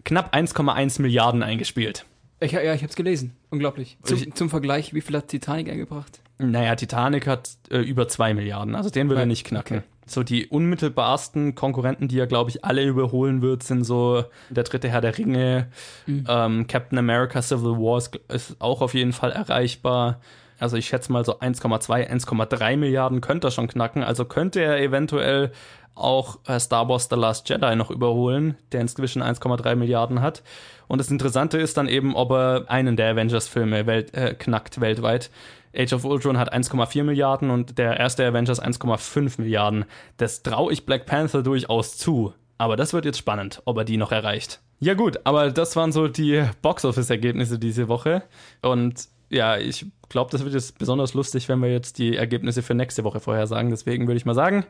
knapp 0.06 0.34
1,1 0.34 1.02
Milliarden 1.02 1.44
eingespielt. 1.44 2.06
Ich, 2.40 2.54
ja, 2.54 2.62
ich 2.62 2.82
habe 2.82 2.90
es 2.90 2.96
gelesen. 2.96 3.36
Unglaublich. 3.50 3.98
Zum, 4.04 4.18
ich, 4.18 4.34
zum 4.36 4.50
Vergleich, 4.50 4.94
wie 4.94 5.02
viel 5.02 5.18
hat 5.18 5.28
Titanic 5.28 5.70
eingebracht? 5.70 6.22
Naja, 6.50 6.76
Titanic 6.76 7.28
hat 7.28 7.52
äh, 7.70 7.78
über 7.78 8.08
zwei 8.08 8.34
Milliarden, 8.34 8.76
also 8.76 8.90
den 8.90 9.10
will 9.10 9.18
er 9.18 9.26
nicht 9.26 9.46
knacken. 9.46 9.78
Okay. 9.78 9.86
So 10.06 10.24
die 10.24 10.48
unmittelbarsten 10.48 11.56
Konkurrenten, 11.56 12.08
die 12.08 12.20
er, 12.20 12.28
glaube 12.28 12.50
ich, 12.50 12.66
alle 12.66 12.84
überholen 12.84 13.42
wird, 13.42 13.64
sind 13.64 13.84
so 13.84 14.26
der 14.50 14.64
dritte 14.64 14.90
Herr 14.90 15.00
der 15.00 15.18
Ringe, 15.18 15.68
mhm. 16.06 16.26
ähm, 16.28 16.68
Captain 16.68 16.98
America 16.98 17.42
Civil 17.42 17.78
War 17.78 17.98
ist, 17.98 18.16
ist 18.28 18.56
auch 18.60 18.82
auf 18.82 18.94
jeden 18.94 19.14
Fall 19.14 19.32
erreichbar. 19.32 20.20
Also 20.60 20.78
ich 20.78 20.88
schätze 20.88 21.12
mal 21.12 21.24
so 21.26 21.40
1,2, 21.40 22.10
1,3 22.10 22.78
Milliarden 22.78 23.22
könnte 23.22 23.48
er 23.48 23.52
schon 23.52 23.68
knacken. 23.68 24.04
Also 24.04 24.26
könnte 24.26 24.62
er 24.62 24.80
eventuell 24.80 25.52
auch 25.96 26.40
äh, 26.48 26.60
Star 26.60 26.88
Wars 26.88 27.08
The 27.10 27.16
Last 27.16 27.50
Jedi 27.50 27.76
noch 27.76 27.90
überholen, 27.90 28.58
der 28.72 28.82
inzwischen 28.82 29.24
1,3 29.24 29.76
Milliarden 29.76 30.22
hat. 30.22 30.44
Und 30.88 31.00
das 31.00 31.10
Interessante 31.10 31.58
ist 31.58 31.78
dann 31.78 31.88
eben, 31.88 32.16
ob 32.16 32.32
er 32.32 32.66
einen 32.68 32.96
der 32.96 33.12
Avengers-Filme 33.12 33.86
welt, 33.88 34.14
äh, 34.14 34.34
knackt 34.34 34.82
weltweit. 34.82 35.30
Age 35.76 35.94
of 35.94 36.06
Ultron 36.06 36.38
hat 36.38 36.54
1,4 36.54 37.04
Milliarden 37.04 37.50
und 37.50 37.78
der 37.78 37.98
erste 37.98 38.26
Avengers 38.26 38.62
1,5 38.62 39.40
Milliarden. 39.42 39.86
Das 40.18 40.44
traue 40.44 40.74
ich 40.74 40.86
Black 40.86 41.06
Panther 41.06 41.44
durchaus 41.44 41.98
zu. 41.98 42.34
Aber 42.58 42.76
das 42.76 42.94
wird 42.94 43.06
jetzt 43.06 43.18
spannend, 43.18 43.62
ob 43.66 43.78
er 43.78 43.86
die 43.86 43.98
noch 43.98 44.12
erreicht. 44.12 44.62
Ja 44.80 44.94
gut, 44.94 45.20
aber 45.24 45.52
das 45.52 45.76
waren 45.76 45.92
so 45.92 46.08
die 46.08 46.44
Box-Office-Ergebnisse 46.62 47.58
diese 47.58 47.88
Woche. 47.88 48.24
Und 48.62 49.08
ja, 49.30 49.58
ich 49.58 49.86
glaube, 50.10 50.30
das 50.32 50.44
wird 50.44 50.54
jetzt 50.54 50.78
besonders 50.78 51.14
lustig, 51.14 51.48
wenn 51.50 51.60
wir 51.62 51.72
jetzt 51.72 51.98
die 51.98 52.16
Ergebnisse 52.16 52.62
für 52.62 52.76
nächste 52.76 53.04
Woche 53.04 53.20
vorhersagen. 53.20 53.70
Deswegen 53.70 54.08
würde 54.08 54.18
ich 54.18 54.26
mal 54.26 54.36
sagen, 54.36 54.66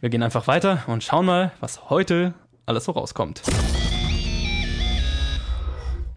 wir 0.00 0.08
gehen 0.08 0.22
einfach 0.22 0.46
weiter 0.46 0.82
und 0.86 1.04
schauen 1.04 1.26
mal, 1.26 1.52
was 1.60 1.90
heute 1.90 2.34
alles 2.64 2.84
so 2.84 2.92
rauskommt. 2.92 3.42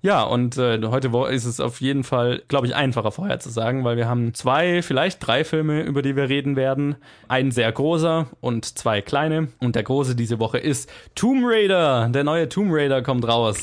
Ja, 0.02 0.24
und 0.24 0.58
äh, 0.58 0.80
heute 0.86 1.10
ist 1.30 1.44
es 1.44 1.60
auf 1.60 1.82
jeden 1.82 2.06
Fall, 2.06 2.42
glaube 2.48 2.66
ich, 2.68 2.76
einfacher 2.76 3.12
vorher 3.12 3.40
zu 3.40 3.50
sagen, 3.50 3.84
weil 3.84 3.98
wir 3.98 4.08
haben 4.08 4.34
zwei, 4.34 4.82
vielleicht 4.82 5.26
drei 5.26 5.44
Filme, 5.44 5.82
über 5.82 6.02
die 6.02 6.16
wir 6.16 6.30
reden 6.30 6.56
werden. 6.56 6.96
Ein 7.28 7.52
sehr 7.52 7.70
großer 7.70 8.28
und 8.40 8.78
zwei 8.78 9.02
kleine. 9.02 9.50
Und 9.60 9.76
der 9.76 9.84
große 9.84 10.16
diese 10.16 10.40
Woche 10.40 10.58
ist 10.58 10.90
Tomb 11.16 11.44
Raider. 11.46 12.08
Der 12.10 12.24
neue 12.24 12.48
Tomb 12.48 12.72
Raider 12.72 13.02
kommt 13.02 13.28
raus. 13.28 13.60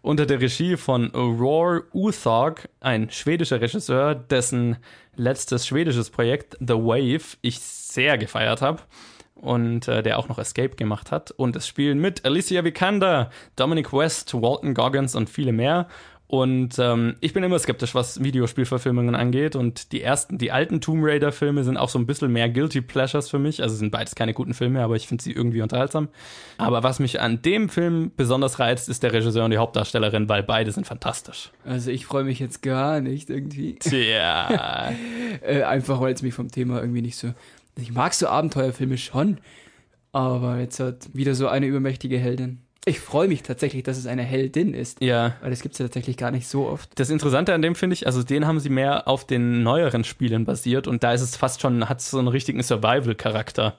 Unter 0.00 0.24
der 0.24 0.40
Regie 0.40 0.78
von 0.78 1.10
Roar 1.10 1.82
Uthog, 1.92 2.66
ein 2.80 3.10
schwedischer 3.10 3.60
Regisseur, 3.60 4.14
dessen 4.14 4.78
letztes 5.14 5.66
schwedisches 5.66 6.08
Projekt 6.08 6.56
The 6.58 6.72
Wave 6.72 7.36
ich 7.42 7.58
sehr 7.58 8.16
gefeiert 8.16 8.62
habe 8.62 8.80
und 9.40 9.88
äh, 9.88 10.02
der 10.02 10.18
auch 10.18 10.28
noch 10.28 10.38
Escape 10.38 10.76
gemacht 10.76 11.10
hat. 11.10 11.30
Und 11.30 11.56
es 11.56 11.66
spielen 11.66 11.98
mit 11.98 12.24
Alicia 12.24 12.64
Vikander, 12.64 13.30
Dominic 13.56 13.92
West, 13.92 14.34
Walton 14.34 14.74
Goggins 14.74 15.14
und 15.14 15.30
viele 15.30 15.52
mehr. 15.52 15.88
Und 16.30 16.78
ähm, 16.78 17.16
ich 17.18 17.32
bin 17.32 17.42
immer 17.42 17.58
skeptisch, 17.58 17.92
was 17.96 18.22
Videospielverfilmungen 18.22 19.16
angeht. 19.16 19.56
Und 19.56 19.90
die 19.90 20.00
ersten, 20.00 20.38
die 20.38 20.52
alten 20.52 20.80
Tomb 20.80 21.04
Raider-Filme 21.04 21.64
sind 21.64 21.76
auch 21.76 21.88
so 21.88 21.98
ein 21.98 22.06
bisschen 22.06 22.32
mehr 22.32 22.48
Guilty 22.48 22.82
Pleasures 22.82 23.28
für 23.28 23.40
mich. 23.40 23.64
Also 23.64 23.74
sind 23.74 23.90
beides 23.90 24.14
keine 24.14 24.32
guten 24.32 24.54
Filme, 24.54 24.80
aber 24.84 24.94
ich 24.94 25.08
finde 25.08 25.24
sie 25.24 25.32
irgendwie 25.32 25.60
unterhaltsam. 25.60 26.06
Aber 26.56 26.84
was 26.84 27.00
mich 27.00 27.20
an 27.20 27.42
dem 27.42 27.68
Film 27.68 28.12
besonders 28.16 28.60
reizt, 28.60 28.88
ist 28.88 29.02
der 29.02 29.12
Regisseur 29.12 29.44
und 29.44 29.50
die 29.50 29.58
Hauptdarstellerin, 29.58 30.28
weil 30.28 30.44
beide 30.44 30.70
sind 30.70 30.86
fantastisch. 30.86 31.50
Also 31.64 31.90
ich 31.90 32.06
freue 32.06 32.22
mich 32.22 32.38
jetzt 32.38 32.62
gar 32.62 33.00
nicht 33.00 33.28
irgendwie. 33.28 33.74
Tja. 33.80 34.92
äh, 35.42 35.64
einfach 35.64 36.00
weil 36.00 36.14
es 36.14 36.22
mich 36.22 36.34
vom 36.34 36.48
Thema 36.48 36.80
irgendwie 36.80 37.02
nicht 37.02 37.16
so 37.16 37.34
ich 37.76 37.92
mag 37.92 38.14
so 38.14 38.28
Abenteuerfilme 38.28 38.98
schon, 38.98 39.38
aber 40.12 40.58
jetzt 40.58 40.80
hat 40.80 41.08
wieder 41.14 41.34
so 41.34 41.48
eine 41.48 41.66
übermächtige 41.66 42.18
Heldin. 42.18 42.60
Ich 42.86 42.98
freue 42.98 43.28
mich 43.28 43.42
tatsächlich, 43.42 43.82
dass 43.82 43.98
es 43.98 44.06
eine 44.06 44.22
Heldin 44.22 44.72
ist. 44.72 45.02
Ja. 45.02 45.36
Weil 45.42 45.50
das 45.50 45.60
gibt 45.60 45.74
es 45.74 45.78
ja 45.78 45.84
tatsächlich 45.86 46.16
gar 46.16 46.30
nicht 46.30 46.48
so 46.48 46.66
oft. 46.66 46.98
Das 46.98 47.10
Interessante 47.10 47.52
an 47.52 47.60
dem 47.60 47.74
finde 47.74 47.94
ich, 47.94 48.06
also 48.06 48.22
den 48.22 48.46
haben 48.46 48.58
sie 48.58 48.70
mehr 48.70 49.06
auf 49.06 49.26
den 49.26 49.62
neueren 49.62 50.02
Spielen 50.02 50.46
basiert 50.46 50.88
und 50.88 51.02
da 51.02 51.12
ist 51.12 51.20
es 51.20 51.36
fast 51.36 51.60
schon, 51.60 51.88
hat 51.88 52.00
so 52.00 52.18
einen 52.18 52.28
richtigen 52.28 52.62
Survival-Charakter. 52.62 53.76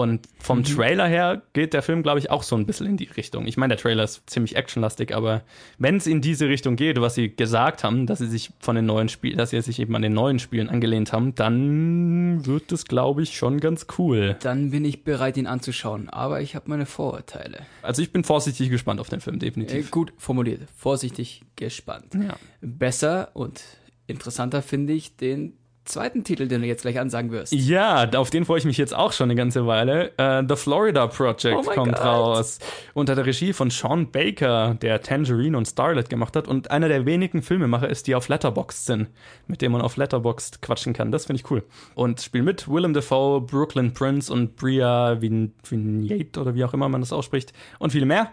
Und 0.00 0.28
vom 0.38 0.58
mhm. 0.58 0.64
Trailer 0.64 1.06
her 1.06 1.42
geht 1.52 1.74
der 1.74 1.82
Film, 1.82 2.02
glaube 2.02 2.18
ich, 2.18 2.30
auch 2.30 2.42
so 2.42 2.56
ein 2.56 2.66
bisschen 2.66 2.86
in 2.86 2.96
die 2.96 3.08
Richtung. 3.16 3.46
Ich 3.46 3.56
meine, 3.56 3.74
der 3.74 3.82
Trailer 3.82 4.04
ist 4.04 4.28
ziemlich 4.28 4.56
actionlastig, 4.56 5.14
aber 5.14 5.42
wenn 5.78 5.96
es 5.96 6.06
in 6.06 6.20
diese 6.20 6.48
Richtung 6.48 6.76
geht, 6.76 7.00
was 7.00 7.14
sie 7.14 7.34
gesagt 7.34 7.84
haben, 7.84 8.06
dass 8.06 8.18
sie 8.18 8.26
sich 8.26 8.50
von 8.60 8.76
den 8.76 8.86
neuen 8.86 9.08
Spielen, 9.08 9.38
dass 9.38 9.50
sie 9.50 9.60
sich 9.60 9.78
eben 9.80 9.94
an 9.96 10.02
den 10.02 10.14
neuen 10.14 10.38
Spielen 10.38 10.68
angelehnt 10.68 11.12
haben, 11.12 11.34
dann 11.34 12.46
wird 12.46 12.72
es, 12.72 12.84
glaube 12.84 13.22
ich, 13.22 13.36
schon 13.36 13.60
ganz 13.60 13.86
cool. 13.98 14.36
Dann 14.40 14.70
bin 14.70 14.84
ich 14.84 15.04
bereit, 15.04 15.36
ihn 15.36 15.46
anzuschauen, 15.46 16.08
aber 16.08 16.40
ich 16.40 16.54
habe 16.54 16.68
meine 16.70 16.86
Vorurteile. 16.86 17.66
Also 17.82 18.02
ich 18.02 18.12
bin 18.12 18.24
vorsichtig 18.24 18.70
gespannt 18.70 19.00
auf 19.00 19.08
den 19.08 19.20
Film, 19.20 19.38
definitiv. 19.38 19.88
Äh, 19.88 19.90
gut 19.90 20.12
formuliert, 20.16 20.62
vorsichtig 20.76 21.42
gespannt. 21.56 22.14
Ja. 22.14 22.36
Besser 22.60 23.30
und 23.34 23.62
interessanter 24.06 24.62
finde 24.62 24.92
ich 24.92 25.16
den 25.16 25.57
zweiten 25.88 26.24
Titel, 26.24 26.46
den 26.46 26.62
du 26.62 26.66
jetzt 26.66 26.82
gleich 26.82 26.98
ansagen 27.00 27.30
wirst. 27.30 27.52
Ja, 27.52 28.08
auf 28.10 28.30
den 28.30 28.44
freue 28.44 28.58
ich 28.58 28.64
mich 28.64 28.76
jetzt 28.76 28.94
auch 28.94 29.12
schon 29.12 29.24
eine 29.24 29.34
ganze 29.34 29.66
Weile. 29.66 30.12
Uh, 30.20 30.46
The 30.46 30.56
Florida 30.56 31.06
Project 31.06 31.56
oh 31.56 31.62
kommt 31.62 31.96
God. 31.96 32.04
raus. 32.04 32.58
Unter 32.94 33.14
der 33.14 33.26
Regie 33.26 33.52
von 33.52 33.70
Sean 33.70 34.10
Baker, 34.10 34.76
der 34.80 35.02
Tangerine 35.02 35.56
und 35.56 35.66
Starlet 35.66 36.08
gemacht 36.08 36.36
hat. 36.36 36.46
Und 36.46 36.70
einer 36.70 36.88
der 36.88 37.06
wenigen 37.06 37.42
Filmemacher 37.42 37.88
ist, 37.88 38.06
die 38.06 38.14
auf 38.14 38.28
Letterboxd 38.28 38.86
sind, 38.86 39.08
mit 39.46 39.62
dem 39.62 39.72
man 39.72 39.80
auf 39.80 39.96
Letterboxd 39.96 40.62
quatschen 40.62 40.92
kann. 40.92 41.10
Das 41.10 41.26
finde 41.26 41.42
ich 41.42 41.50
cool. 41.50 41.64
Und 41.94 42.20
spielt 42.20 42.44
mit 42.44 42.68
Willem 42.68 42.92
Dafoe, 42.94 43.40
Brooklyn 43.40 43.92
Prince 43.92 44.32
und 44.32 44.56
Bria 44.56 45.20
Vignette 45.20 46.40
oder 46.40 46.54
wie 46.54 46.64
auch 46.64 46.74
immer 46.74 46.88
man 46.88 47.00
das 47.00 47.12
ausspricht. 47.12 47.52
Und 47.78 47.90
viele 47.90 48.06
mehr. 48.06 48.30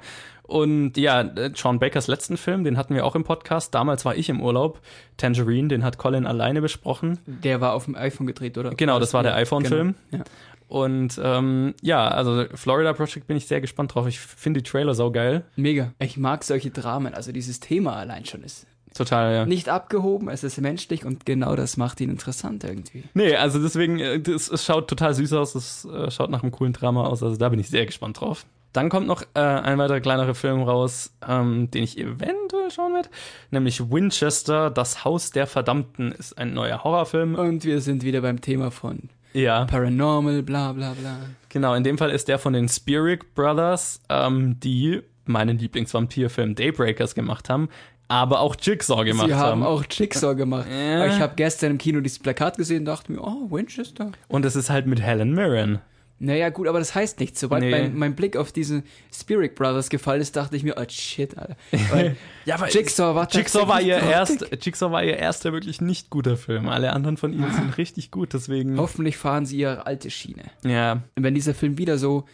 Und 0.48 0.96
ja, 0.96 1.28
Sean 1.56 1.80
Bakers 1.80 2.08
letzten 2.08 2.38
Film, 2.38 2.64
den 2.64 2.78
hatten 2.78 2.94
wir 2.94 3.06
auch 3.06 3.16
im 3.16 3.24
Podcast. 3.24 3.74
Damals 3.74 4.06
war 4.06 4.16
ich 4.16 4.30
im 4.30 4.42
Urlaub. 4.42 4.80
Tangerine, 5.18 5.68
den 5.68 5.84
hat 5.84 5.98
Colin 5.98 6.28
alleine 6.28 6.62
besprochen. 6.62 7.20
Der 7.26 7.62
war 7.62 7.74
auf 7.74 7.86
dem 7.86 7.96
iPhone 7.96 8.28
gedreht, 8.28 8.58
oder? 8.58 8.72
Genau, 8.72 9.00
das 9.00 9.14
war 9.14 9.24
der 9.24 9.36
iPhone-Film. 9.36 9.96
Genau. 10.12 10.24
Ja. 10.24 10.30
Und 10.68 11.20
ähm, 11.24 11.74
ja, 11.82 12.08
also 12.08 12.46
Florida 12.54 12.94
Project 12.94 13.28
bin 13.28 13.38
ich 13.38 13.48
sehr 13.48 13.62
gespannt 13.62 13.94
drauf. 13.94 14.08
Ich 14.08 14.20
finde 14.20 14.62
die 14.62 14.70
Trailer 14.70 14.96
so 14.96 15.12
geil. 15.12 15.44
Mega. 15.56 15.94
Ich 16.00 16.18
mag 16.18 16.44
solche 16.44 16.72
Dramen. 16.72 17.14
Also 17.14 17.32
dieses 17.32 17.60
Thema 17.60 17.96
allein 17.96 18.26
schon 18.26 18.44
ist 18.44 18.68
Total, 18.96 19.34
ja. 19.34 19.46
Nicht 19.46 19.68
abgehoben, 19.68 20.30
es 20.30 20.46
ist 20.46 20.60
menschlich 20.62 21.04
und 21.04 21.26
genau 21.26 21.58
das 21.58 21.76
macht 21.76 22.00
ihn 22.00 22.10
interessant 22.10 22.64
irgendwie. 22.64 23.04
Nee, 23.14 23.36
also 23.36 23.62
deswegen, 23.62 24.00
es, 24.00 24.50
äh, 24.50 24.54
es 24.54 24.64
schaut 24.64 24.88
total 24.88 25.14
süß 25.14 25.34
aus, 25.34 25.54
es 25.54 25.84
äh, 25.84 26.10
schaut 26.10 26.30
nach 26.30 26.44
einem 26.44 26.54
coolen 26.54 26.72
Drama 26.72 27.04
aus, 27.04 27.22
also 27.22 27.36
da 27.36 27.50
bin 27.50 27.60
ich 27.60 27.68
sehr 27.68 27.86
gespannt 27.86 28.22
drauf. 28.22 28.46
Dann 28.76 28.90
kommt 28.90 29.08
noch 29.08 29.22
äh, 29.36 29.40
ein 29.40 29.78
weiterer 29.78 30.02
kleinerer 30.02 30.36
Film 30.36 30.62
raus, 30.62 31.14
ähm, 31.28 31.72
den 31.72 31.84
ich 31.84 31.98
eventuell 31.98 32.70
schauen 32.70 32.94
werde, 32.94 33.10
nämlich 33.50 33.90
Winchester, 33.90 34.70
das 34.70 35.06
Haus 35.06 35.32
der 35.32 35.48
Verdammten, 35.48 36.12
ist 36.12 36.38
ein 36.38 36.54
neuer 36.54 36.84
Horrorfilm. 36.84 37.36
Und 37.36 37.64
wir 37.64 37.80
sind 37.80 38.04
wieder 38.04 38.20
beim 38.20 38.42
Thema 38.42 38.72
von 38.72 39.10
ja. 39.32 39.66
Paranormal, 39.66 40.44
bla 40.44 40.74
bla 40.74 40.94
bla. 40.94 41.18
Genau, 41.50 41.74
in 41.74 41.86
dem 41.86 41.98
Fall 41.98 42.10
ist 42.10 42.28
der 42.28 42.38
von 42.38 42.52
den 42.52 42.68
Spirit 42.68 43.34
Brothers, 43.34 44.02
ähm, 44.10 44.60
die 44.60 45.02
meinen 45.24 45.58
Lieblingsvampirfilm 45.58 46.56
Daybreakers 46.56 47.16
gemacht 47.16 47.50
haben, 47.50 47.70
aber 48.10 48.42
auch 48.42 48.56
Jigsaw 48.62 49.06
gemacht 49.06 49.28
Sie 49.28 49.34
haben. 49.36 49.64
haben. 49.64 49.64
auch 49.64 49.84
Jigsaw 49.90 50.36
gemacht. 50.36 50.68
Ja. 50.70 51.06
Ich 51.08 51.20
habe 51.20 51.34
gestern 51.38 51.72
im 51.72 51.78
Kino 51.78 52.02
dieses 52.02 52.20
Plakat 52.20 52.58
gesehen 52.58 52.80
und 52.80 52.86
dachte 52.86 53.12
mir, 53.12 53.22
oh, 53.22 53.50
Winchester. 53.50 54.12
Und 54.28 54.46
es 54.46 54.56
ist 54.56 54.70
halt 54.70 54.86
mit 54.86 55.02
Helen 55.02 55.34
Mirren. 55.34 55.80
Naja, 56.18 56.50
gut, 56.50 56.68
aber 56.68 56.80
das 56.80 56.96
heißt 56.96 57.20
nichts. 57.20 57.42
Sobald 57.42 57.64
Nee. 57.64 57.72
mein, 57.72 57.96
mein 57.98 58.16
Blick 58.16 58.38
auf 58.38 58.52
diese 58.54 58.84
Spirit 59.14 59.56
Brothers 59.56 59.90
gefallen 59.90 60.22
ist, 60.22 60.36
dachte 60.36 60.56
ich 60.56 60.64
mir, 60.64 60.76
oh 60.78 60.84
shit, 60.88 61.38
Alter. 61.38 61.58
Weil 61.92 62.16
Ja, 62.46 62.56
aber 62.56 62.70
Jigsaw 62.70 63.16
war 63.16 63.28
Jigsaw 63.30 63.68
war 63.68 63.82
ihr 63.82 63.98
erst, 63.98 64.48
Jigsaw 64.64 64.92
war 64.92 65.04
ihr 65.04 65.18
erster 65.18 65.52
wirklich 65.52 65.82
nicht 65.82 66.10
guter 66.10 66.38
Film. 66.38 66.70
Alle 66.70 66.94
anderen 66.94 67.18
von 67.18 67.34
ihnen 67.34 67.52
sind 67.52 67.78
richtig 67.78 68.12
gut, 68.12 68.34
deswegen. 68.34 68.78
Hoffentlich 68.80 69.18
fahren 69.18 69.46
sie 69.46 69.58
ihre 69.58 69.86
alte 69.86 70.10
Schiene. 70.10 70.44
Ja, 70.64 71.04
Und 71.16 71.24
wenn 71.24 71.36
dieser 71.36 71.54
Film 71.54 71.78
wieder 71.78 71.98
so 71.98 72.26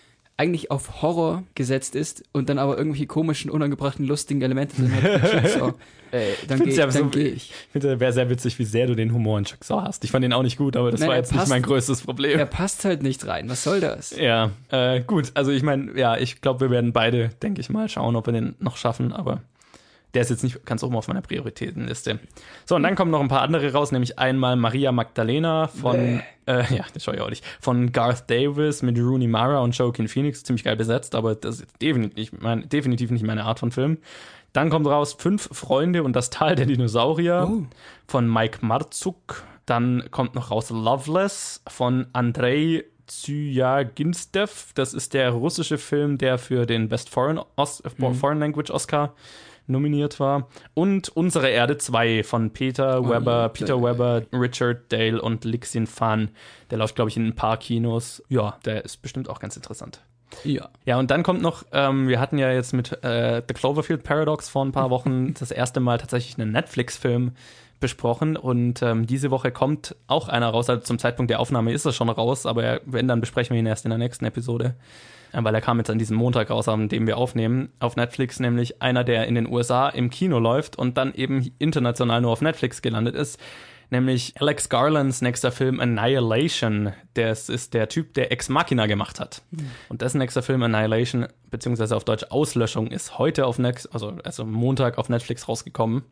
eigentlich 0.42 0.72
auf 0.72 1.04
Horror 1.04 1.44
gesetzt 1.54 1.96
ist 1.96 2.24
und 2.32 2.50
dann 2.50 2.58
aber 2.58 2.76
irgendwelche 2.78 3.06
komischen, 3.06 3.52
unangebrachten, 3.52 4.08
lustigen 4.08 4.42
Elemente 4.42 4.76
drin 4.76 4.92
hat, 4.92 5.04
wie 5.04 5.38
Jigsaw, 5.38 5.74
äh, 6.12 6.22
dann 6.48 6.64
gehe 6.64 6.74
ja 6.74 6.90
so- 6.90 7.06
geh 7.10 7.28
ich. 7.28 7.52
ich 7.52 7.54
finde, 7.72 8.00
wäre 8.00 8.12
sehr 8.12 8.28
witzig, 8.30 8.58
wie 8.58 8.66
sehr 8.66 8.88
du 8.88 8.96
den 8.96 9.14
Humor 9.14 9.38
in 9.38 9.46
Jigsaw 9.46 9.84
hast. 9.86 10.04
Ich 10.04 10.10
fand 10.12 10.24
den 10.24 10.34
auch 10.34 10.42
nicht 10.42 10.58
gut, 10.58 10.76
aber 10.76 10.90
das 10.90 11.00
Nein, 11.00 11.10
war 11.10 11.16
jetzt 11.18 11.32
nicht 11.32 11.40
passt- 11.40 11.50
mein 11.52 11.62
größtes 11.62 12.02
Problem. 12.02 12.40
Er 12.40 12.48
passt 12.48 12.84
halt 12.86 13.04
nicht 13.04 13.28
rein. 13.28 13.48
Was 13.50 13.64
soll 13.64 13.80
das? 13.82 14.16
Ja, 14.18 14.50
äh, 14.72 15.02
gut. 15.02 15.32
Also 15.36 15.52
ich 15.52 15.62
meine, 15.62 15.98
ja, 16.00 16.18
ich 16.18 16.42
glaube, 16.42 16.62
wir 16.62 16.70
werden 16.72 16.92
beide, 16.92 17.30
denke 17.44 17.62
ich 17.62 17.70
mal, 17.70 17.88
schauen, 17.88 18.16
ob 18.16 18.26
wir 18.26 18.34
den 18.34 18.56
noch 18.60 18.78
schaffen, 18.78 19.14
aber 19.14 19.42
der 20.14 20.22
ist 20.24 20.30
jetzt 20.30 20.44
nicht 20.44 20.66
ganz 20.66 20.84
oben 20.84 20.96
auf 20.96 21.08
meiner 21.08 21.22
Prioritätenliste. 21.22 22.20
So, 22.66 22.76
und 22.76 22.84
dann 22.84 22.96
kommen 22.96 23.12
noch 23.12 23.22
ein 23.22 23.28
paar 23.30 23.42
andere 23.42 23.72
raus, 23.74 23.92
nämlich 23.92 24.20
einmal 24.20 24.56
Maria 24.56 24.92
Magdalena 24.92 25.68
von, 25.68 26.22
äh, 26.48 26.64
ja, 26.76 26.84
das 26.94 27.04
schaue 27.04 27.16
ich 27.16 27.22
auch 27.22 27.30
nicht, 27.30 27.46
von 27.60 27.92
Garth 27.92 28.30
Davis 28.30 28.82
mit 28.82 28.98
Rooney 28.98 29.28
Mara 29.28 29.60
und 29.60 29.78
Joaquin 29.78 30.08
Phoenix, 30.08 30.44
ziemlich 30.44 30.64
geil 30.64 30.76
besetzt, 30.76 31.16
aber 31.16 31.36
das 31.36 31.62
ist 31.62 31.82
definitiv, 31.82 32.16
nicht 32.18 32.42
mein, 32.42 32.68
definitiv 32.68 33.12
nicht 33.12 33.24
meine 33.26 33.44
Art 33.46 33.60
von 33.60 33.72
Film. 33.72 33.98
Dann 34.54 34.70
kommt 34.70 34.86
raus 34.88 35.14
Fünf 35.18 35.48
Freunde 35.54 36.04
und 36.04 36.14
das 36.14 36.30
Tal 36.30 36.56
der 36.56 36.66
Dinosaurier 36.66 37.48
Oh. 37.50 37.64
von 38.08 38.32
Mike 38.32 38.66
Marzuk. 38.66 39.44
Dann 39.66 40.04
kommt 40.12 40.36
noch 40.36 40.52
raus 40.52 40.70
Loveless 40.72 41.62
von 41.70 42.08
Andrei 42.12 42.84
Zyagintsev. 43.08 44.72
Das 44.76 44.94
ist 44.94 45.14
der 45.14 45.30
russische 45.32 45.78
Film, 45.78 46.18
der 46.18 46.38
für 46.38 46.66
den 46.66 46.90
Best 46.90 47.10
Foreign, 47.10 47.40
Os 47.56 47.82
Mhm. 47.98 48.14
Foreign 48.16 48.40
Language 48.40 48.72
Oscar 48.72 49.14
nominiert 49.68 50.20
war. 50.20 50.48
Und 50.74 51.10
Unsere 51.10 51.50
Erde 51.50 51.78
2 51.78 52.24
von 52.24 52.52
Peter 52.52 53.02
Oh, 53.02 53.10
Weber, 53.10 53.32
ja. 53.32 53.48
Peter 53.50 53.82
Weber, 53.82 54.24
Richard 54.34 54.92
Dale 54.92 55.22
und 55.22 55.46
Lixin 55.46 55.88
Fan. 55.88 56.30
Der 56.70 56.78
läuft, 56.78 56.96
glaube 56.96 57.10
ich, 57.10 57.18
in 57.18 57.28
ein 57.28 57.36
paar 57.36 57.58
Kinos. 57.58 58.24
Ja, 58.30 58.58
der 58.66 58.84
ist 58.86 59.02
bestimmt 59.02 59.30
auch 59.30 59.40
ganz 59.40 59.56
interessant. 59.56 60.02
Ja. 60.44 60.70
Ja, 60.86 60.98
und 60.98 61.12
dann 61.12 61.24
kommt 61.24 61.42
noch, 61.42 61.64
ähm, 61.74 62.08
wir 62.08 62.20
hatten 62.20 62.38
ja 62.38 62.52
jetzt 62.52 62.74
mit 62.74 63.04
äh, 63.04 63.42
The 63.48 63.54
Cloverfield 63.54 64.04
Paradox 64.04 64.48
vor 64.50 64.64
ein 64.66 64.72
paar 64.72 64.90
Wochen 64.92 65.34
das 65.34 65.52
erste 65.52 65.80
Mal 65.80 65.98
tatsächlich 65.98 66.40
einen 66.40 66.52
Netflix-Film 66.52 67.32
besprochen 67.82 68.38
und 68.38 68.82
ähm, 68.84 69.08
diese 69.08 69.32
Woche 69.32 69.52
kommt 69.52 69.96
auch 70.08 70.30
einer 70.30 70.50
raus. 70.50 70.70
Also 70.70 70.84
zum 70.84 71.00
Zeitpunkt 71.00 71.32
der 71.32 71.40
Aufnahme 71.40 71.74
ist 71.74 71.84
er 71.86 71.92
schon 71.94 72.10
raus, 72.10 72.46
aber 72.46 72.80
wenn, 72.86 73.08
dann 73.08 73.20
besprechen 73.20 73.56
wir 73.56 73.60
ihn 73.60 73.66
erst 73.66 73.86
in 73.86 73.90
der 73.90 73.98
nächsten 73.98 74.24
Episode. 74.24 74.76
Weil 75.34 75.56
er 75.56 75.62
kam 75.62 75.78
jetzt 75.78 75.90
an 75.90 76.00
diesem 76.00 76.18
Montag 76.18 76.50
raus, 76.50 76.68
an 76.68 76.90
dem 76.90 77.08
wir 77.08 77.18
aufnehmen, 77.18 77.70
auf 77.80 77.96
Netflix, 77.96 78.40
nämlich 78.40 78.82
einer, 78.82 79.04
der 79.04 79.28
in 79.28 79.36
den 79.36 79.48
USA 79.48 79.90
im 79.90 80.10
Kino 80.10 80.40
läuft 80.40 80.78
und 80.78 80.98
dann 80.98 81.14
eben 81.14 81.52
international 81.60 82.22
nur 82.22 82.32
auf 82.32 82.42
Netflix 82.42 82.82
gelandet 82.82 83.16
ist. 83.16 83.40
Nämlich 83.92 84.36
Alex 84.40 84.70
Garlands 84.70 85.22
nächster 85.22 85.52
Film 85.52 85.82
Annihilation. 85.82 86.94
Das 87.14 87.50
ist 87.50 87.74
der 87.74 87.90
Typ, 87.90 88.14
der 88.14 88.32
Ex 88.32 88.48
Machina 88.48 88.88
gemacht 88.88 89.20
hat. 89.20 89.42
Und 89.90 90.02
dessen 90.02 90.20
nächster 90.20 90.42
Film 90.42 90.64
Annihilation, 90.64 91.28
beziehungsweise 91.50 91.98
auf 91.98 92.06
Deutsch 92.06 92.24
Auslöschung, 92.30 92.88
ist 92.88 93.18
heute 93.20 93.46
auf 93.46 93.60
Netflix, 93.60 93.88
also, 93.94 94.14
also 94.24 94.46
Montag 94.46 94.98
auf 94.98 95.10
Netflix 95.10 95.50
rausgekommen. 95.50 96.04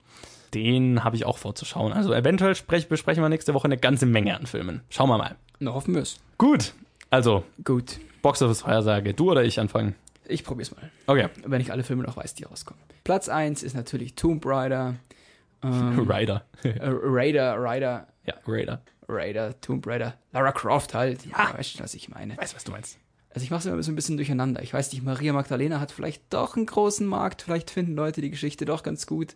Den 0.54 1.06
habe 1.06 1.16
ich 1.16 1.26
auch 1.26 1.38
vorzuschauen. 1.38 1.94
Also 1.94 2.14
eventuell 2.14 2.56
sprech, 2.56 2.90
besprechen 2.90 3.24
wir 3.24 3.30
nächste 3.30 3.54
Woche 3.54 3.66
eine 3.66 3.78
ganze 3.78 4.06
Menge 4.06 4.36
an 4.36 4.46
Filmen. 4.46 4.82
Schauen 4.90 5.08
wir 5.08 5.18
mal. 5.18 5.36
Na, 5.60 5.74
hoffen 5.74 5.96
wir 5.96 6.02
es. 6.02 6.20
Gut. 6.38 6.74
Also, 7.12 7.44
Gut. 7.64 8.00
Boxoffice-Vorhersage. 8.22 9.14
Du 9.14 9.32
oder 9.32 9.44
ich 9.44 9.60
anfangen? 9.60 9.96
Ich 10.28 10.44
probier's 10.44 10.72
mal. 10.76 10.90
Okay. 11.08 11.28
Wenn 11.46 11.62
ich 11.62 11.72
alle 11.72 11.84
Filme 11.84 12.04
noch 12.04 12.18
weiß, 12.18 12.36
die 12.36 12.44
rauskommen. 12.44 12.82
Platz 13.04 13.30
1 13.30 13.64
ist 13.64 13.76
natürlich 13.76 14.16
Tomb 14.16 14.46
Raider. 14.46 14.96
Ähm, 15.64 16.00
Rider. 16.10 16.46
äh, 16.64 16.72
Raider, 16.84 17.56
Raider, 17.58 18.08
ja, 18.26 18.36
Raider. 18.48 18.82
Raider, 19.08 19.60
Tomb 19.60 19.86
Raider. 19.88 20.14
Lara 20.32 20.52
Croft 20.52 20.94
halt. 20.94 21.26
Ja, 21.26 21.52
weißt 21.58 21.80
du, 21.80 21.84
was 21.84 21.94
ich 21.96 22.10
meine. 22.10 22.38
Weiß, 22.38 22.56
was 22.56 22.64
du 22.64 22.72
meinst. 22.72 23.00
Also 23.32 23.44
ich 23.44 23.52
mache 23.52 23.60
es 23.60 23.66
immer 23.66 23.82
so 23.84 23.92
ein 23.92 23.96
bisschen 23.96 24.18
durcheinander. 24.18 24.62
Ich 24.64 24.74
weiß 24.74 24.92
nicht, 24.94 25.04
Maria 25.04 25.34
Magdalena 25.34 25.80
hat 25.80 25.92
vielleicht 25.92 26.34
doch 26.34 26.56
einen 26.56 26.66
großen 26.66 27.06
Markt. 27.06 27.42
Vielleicht 27.44 27.70
finden 27.72 27.96
Leute 27.96 28.22
die 28.22 28.30
Geschichte 28.30 28.66
doch 28.66 28.84
ganz 28.84 29.08
gut. 29.08 29.36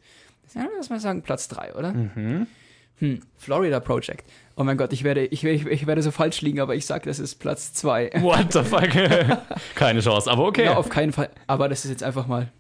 Ja, 0.56 0.68
lass 0.78 0.90
mal 0.90 1.00
sagen 1.00 1.22
Platz 1.24 1.48
3, 1.48 1.76
oder? 1.76 1.94
Mhm. 1.94 2.48
Hm, 2.98 3.22
Florida 3.38 3.80
Project. 3.80 4.30
Oh 4.56 4.64
mein 4.64 4.78
Gott, 4.78 4.94
ich 4.94 5.04
werde, 5.04 5.26
ich, 5.26 5.44
ich, 5.44 5.66
ich 5.66 5.88
werde 5.88 6.02
so 6.04 6.12
falsch 6.12 6.42
liegen, 6.42 6.60
aber 6.60 6.76
ich 6.76 6.86
sag, 6.86 7.04
das 7.04 7.18
ist 7.20 7.36
Platz 7.36 7.74
2. 7.74 8.12
What 8.22 8.54
the 8.54 8.62
fuck? 8.64 8.90
Keine 9.76 10.02
Chance, 10.02 10.30
aber 10.30 10.46
okay. 10.46 10.66
Ja, 10.66 10.76
auf 10.78 10.90
keinen 10.90 11.12
Fall. 11.12 11.30
Aber 11.48 11.70
das 11.70 11.86
ist 11.86 11.92
jetzt 11.92 12.04
einfach 12.04 12.28
mal. 12.28 12.52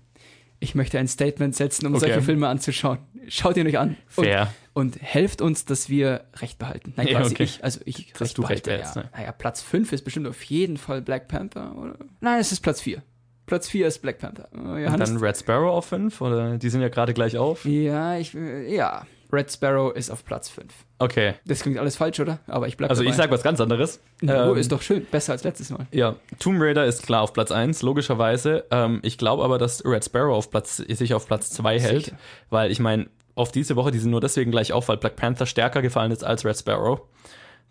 Ich 0.59 0.75
möchte 0.75 0.97
ein 0.97 1.07
Statement 1.07 1.55
setzen, 1.55 1.85
um 1.87 1.93
Okay. 1.95 2.05
solche 2.07 2.21
Filme 2.21 2.47
anzuschauen. 2.47 2.99
Schaut 3.27 3.57
ihn 3.57 3.67
euch 3.67 3.77
an. 3.77 3.97
Fair. 4.07 4.47
Und, 4.73 4.95
und 4.95 5.01
helft 5.01 5.41
uns, 5.41 5.65
dass 5.65 5.89
wir 5.89 6.23
Recht 6.37 6.57
behalten. 6.57 6.93
Nein, 6.95 7.07
Ja, 7.07 7.19
quasi 7.19 7.33
okay. 7.35 7.43
ich. 7.43 7.63
Also 7.63 7.81
ich 7.85 8.11
Dass 8.13 8.21
Recht 8.21 8.37
du 8.37 8.41
Recht 8.43 8.63
behalte, 8.63 8.69
behältst, 8.69 8.95
ja. 8.95 9.01
ne? 9.03 9.09
Naja, 9.15 9.31
Platz 9.33 9.61
5 9.61 9.91
ist 9.91 10.03
bestimmt 10.05 10.25
auf 10.27 10.41
jeden 10.43 10.77
Fall 10.77 11.01
Black 11.01 11.27
Panther, 11.27 11.75
oder? 11.77 11.95
Nein, 12.21 12.39
es 12.39 12.51
ist 12.53 12.61
Platz 12.61 12.79
4. 12.81 13.03
Platz 13.45 13.67
4 13.67 13.87
ist 13.87 14.01
Black 14.01 14.19
Panther. 14.19 14.47
Äh, 14.53 14.57
Und 14.57 14.79
Johannes? 14.83 15.09
dann 15.09 15.19
Red 15.19 15.37
Sparrow 15.37 15.69
auf 15.75 15.85
5? 15.87 16.21
Oder 16.21 16.57
die 16.57 16.69
sind 16.69 16.81
ja 16.81 16.87
gerade 16.87 17.13
gleich 17.13 17.37
auf? 17.37 17.65
ja, 17.65 18.17
ich, 18.17 18.33
äh, 18.33 18.73
ja. 18.73 19.05
Red 19.33 19.51
Sparrow 19.51 19.93
ist 19.95 20.11
auf 20.11 20.23
Platz 20.23 20.47
5. 20.49 20.71
Okay. 20.99 21.33
Das 21.45 21.61
klingt 21.61 21.77
alles 21.79 21.97
falsch, 21.97 22.19
oder? 22.19 22.39
Aber 22.47 22.67
ich 22.67 22.77
bleib 22.77 22.89
Also 22.91 23.01
dabei. 23.01 23.09
ich 23.11 23.17
sag 23.17 23.31
was 23.31 23.41
ganz 23.43 23.59
anderes. 23.59 23.99
Na, 24.21 24.49
Ähm, 24.51 24.57
ist 24.57 24.71
doch 24.71 24.81
schön. 24.81 25.05
Besser 25.09 25.33
als 25.33 25.43
letztes 25.43 25.69
Mal. 25.71 25.87
Ja, 25.91 26.15
Tomb 26.39 26.61
Raider 26.61 26.85
ist 26.85 27.03
klar 27.03 27.21
auf 27.23 27.33
Platz 27.33 27.51
1, 27.51 27.81
logischerweise. 27.81 28.65
Ähm, 28.71 28.99
ich 29.03 29.17
glaube 29.17 29.43
aber, 29.43 29.57
dass 29.57 29.83
Red 29.83 30.05
Sparrow 30.05 30.35
auf 30.37 30.49
Platz, 30.51 30.77
sich 30.77 31.13
auf 31.13 31.25
Platz 31.27 31.49
2 31.49 31.79
hält, 31.79 32.05
Sicher. 32.05 32.17
weil 32.49 32.71
ich 32.71 32.79
meine, 32.79 33.07
auf 33.35 33.51
diese 33.51 33.75
Woche, 33.75 33.89
die 33.91 33.97
sind 33.99 34.11
nur 34.11 34.21
deswegen 34.21 34.51
gleich 34.51 34.71
auf, 34.73 34.87
weil 34.89 34.97
Black 34.97 35.15
Panther 35.15 35.47
stärker 35.47 35.81
gefallen 35.81 36.11
ist 36.11 36.23
als 36.23 36.45
Red 36.45 36.57
Sparrow. 36.57 37.01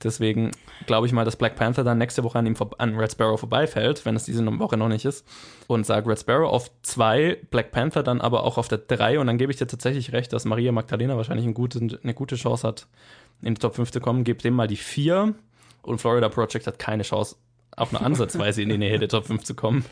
Deswegen 0.05 0.50
glaube 0.86 1.07
ich 1.07 1.12
mal, 1.12 1.24
dass 1.24 1.36
Black 1.36 1.57
Panther 1.57 1.84
dann 1.84 1.98
nächste 1.98 2.24
Woche 2.24 2.38
an, 2.38 2.46
ihm 2.46 2.57
an 2.78 2.96
Red 2.96 3.12
Sparrow 3.12 3.38
vorbeifällt, 3.38 4.05
wenn 4.05 4.16
es 4.16 4.24
diese 4.24 4.44
Woche 4.59 4.76
noch 4.76 4.88
nicht 4.88 5.05
ist. 5.05 5.26
Und 5.66 5.86
sage 5.86 6.09
Red 6.09 6.20
Sparrow 6.20 6.50
auf 6.50 6.70
2, 6.82 7.38
Black 7.50 7.70
Panther 7.70 8.03
dann 8.03 8.20
aber 8.20 8.44
auch 8.44 8.59
auf 8.59 8.68
der 8.68 8.78
3. 8.78 9.18
Und 9.18 9.26
dann 9.26 9.38
gebe 9.38 9.53
ich 9.53 9.59
dir 9.59 9.66
tatsächlich 9.66 10.12
recht, 10.12 10.32
dass 10.32 10.44
Maria 10.44 10.72
Magdalena 10.72 11.16
wahrscheinlich 11.16 11.46
eine 11.46 11.55
gute, 11.55 11.98
eine 12.03 12.14
gute 12.14 12.36
Chance 12.36 12.66
hat, 12.66 12.86
in 13.42 13.55
die 13.55 13.61
Top 13.61 13.74
5 13.74 13.90
zu 13.90 14.00
kommen. 14.00 14.24
Gebe 14.24 14.42
dem 14.42 14.55
mal 14.55 14.68
die 14.68 14.76
4. 14.76 15.34
Und 15.82 16.00
Florida 16.00 16.28
Project 16.28 16.66
hat 16.66 16.78
keine 16.78 17.03
Chance, 17.03 17.36
auch 17.76 17.90
nur 17.92 18.03
ansatzweise 18.03 18.62
in 18.62 18.68
die 18.68 18.78
Nähe 18.78 18.98
der 18.98 19.09
Top 19.09 19.26
5 19.26 19.42
zu 19.42 19.55
kommen. 19.55 19.84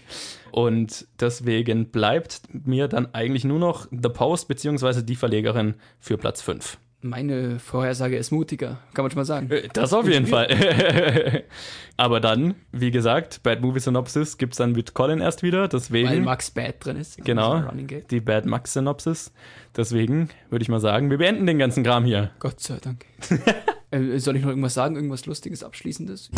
Und 0.52 1.06
deswegen 1.18 1.90
bleibt 1.90 2.42
mir 2.52 2.88
dann 2.88 3.12
eigentlich 3.14 3.44
nur 3.44 3.58
noch 3.58 3.86
The 3.90 4.08
Post 4.08 4.48
beziehungsweise 4.48 5.02
die 5.02 5.16
Verlegerin 5.16 5.74
für 5.98 6.16
Platz 6.16 6.42
5. 6.42 6.78
Meine 7.02 7.58
Vorhersage 7.58 8.18
ist 8.18 8.30
mutiger, 8.30 8.78
kann 8.92 9.04
man 9.04 9.10
schon 9.10 9.20
mal 9.20 9.24
sagen. 9.24 9.48
Das 9.72 9.94
auf 9.94 10.06
jeden 10.06 10.26
Fall. 10.26 11.44
Aber 11.96 12.20
dann, 12.20 12.56
wie 12.72 12.90
gesagt, 12.90 13.42
Bad 13.42 13.62
Movie 13.62 13.80
Synopsis 13.80 14.36
gibt 14.36 14.52
es 14.52 14.58
dann 14.58 14.72
mit 14.72 14.92
Colin 14.92 15.20
erst 15.20 15.42
wieder. 15.42 15.62
Weil 15.62 15.68
Deswegen 15.68 16.24
Max 16.24 16.50
Bad 16.50 16.84
drin 16.84 16.96
ist. 16.96 17.24
Genau. 17.24 17.62
Die 18.10 18.20
Bad 18.20 18.44
Max 18.44 18.74
Synopsis. 18.74 19.32
Deswegen 19.74 20.28
würde 20.50 20.62
ich 20.62 20.68
mal 20.68 20.80
sagen, 20.80 21.08
wir 21.08 21.16
beenden 21.16 21.46
den 21.46 21.58
ganzen 21.58 21.84
Kram 21.84 22.04
hier. 22.04 22.32
Gott 22.38 22.60
sei 22.60 22.76
Dank. 22.82 23.06
äh, 23.90 24.18
soll 24.18 24.36
ich 24.36 24.42
noch 24.42 24.50
irgendwas 24.50 24.74
sagen? 24.74 24.94
Irgendwas 24.94 25.24
Lustiges, 25.24 25.64
Abschließendes? 25.64 26.30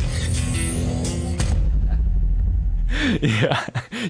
Ja, 3.20 3.58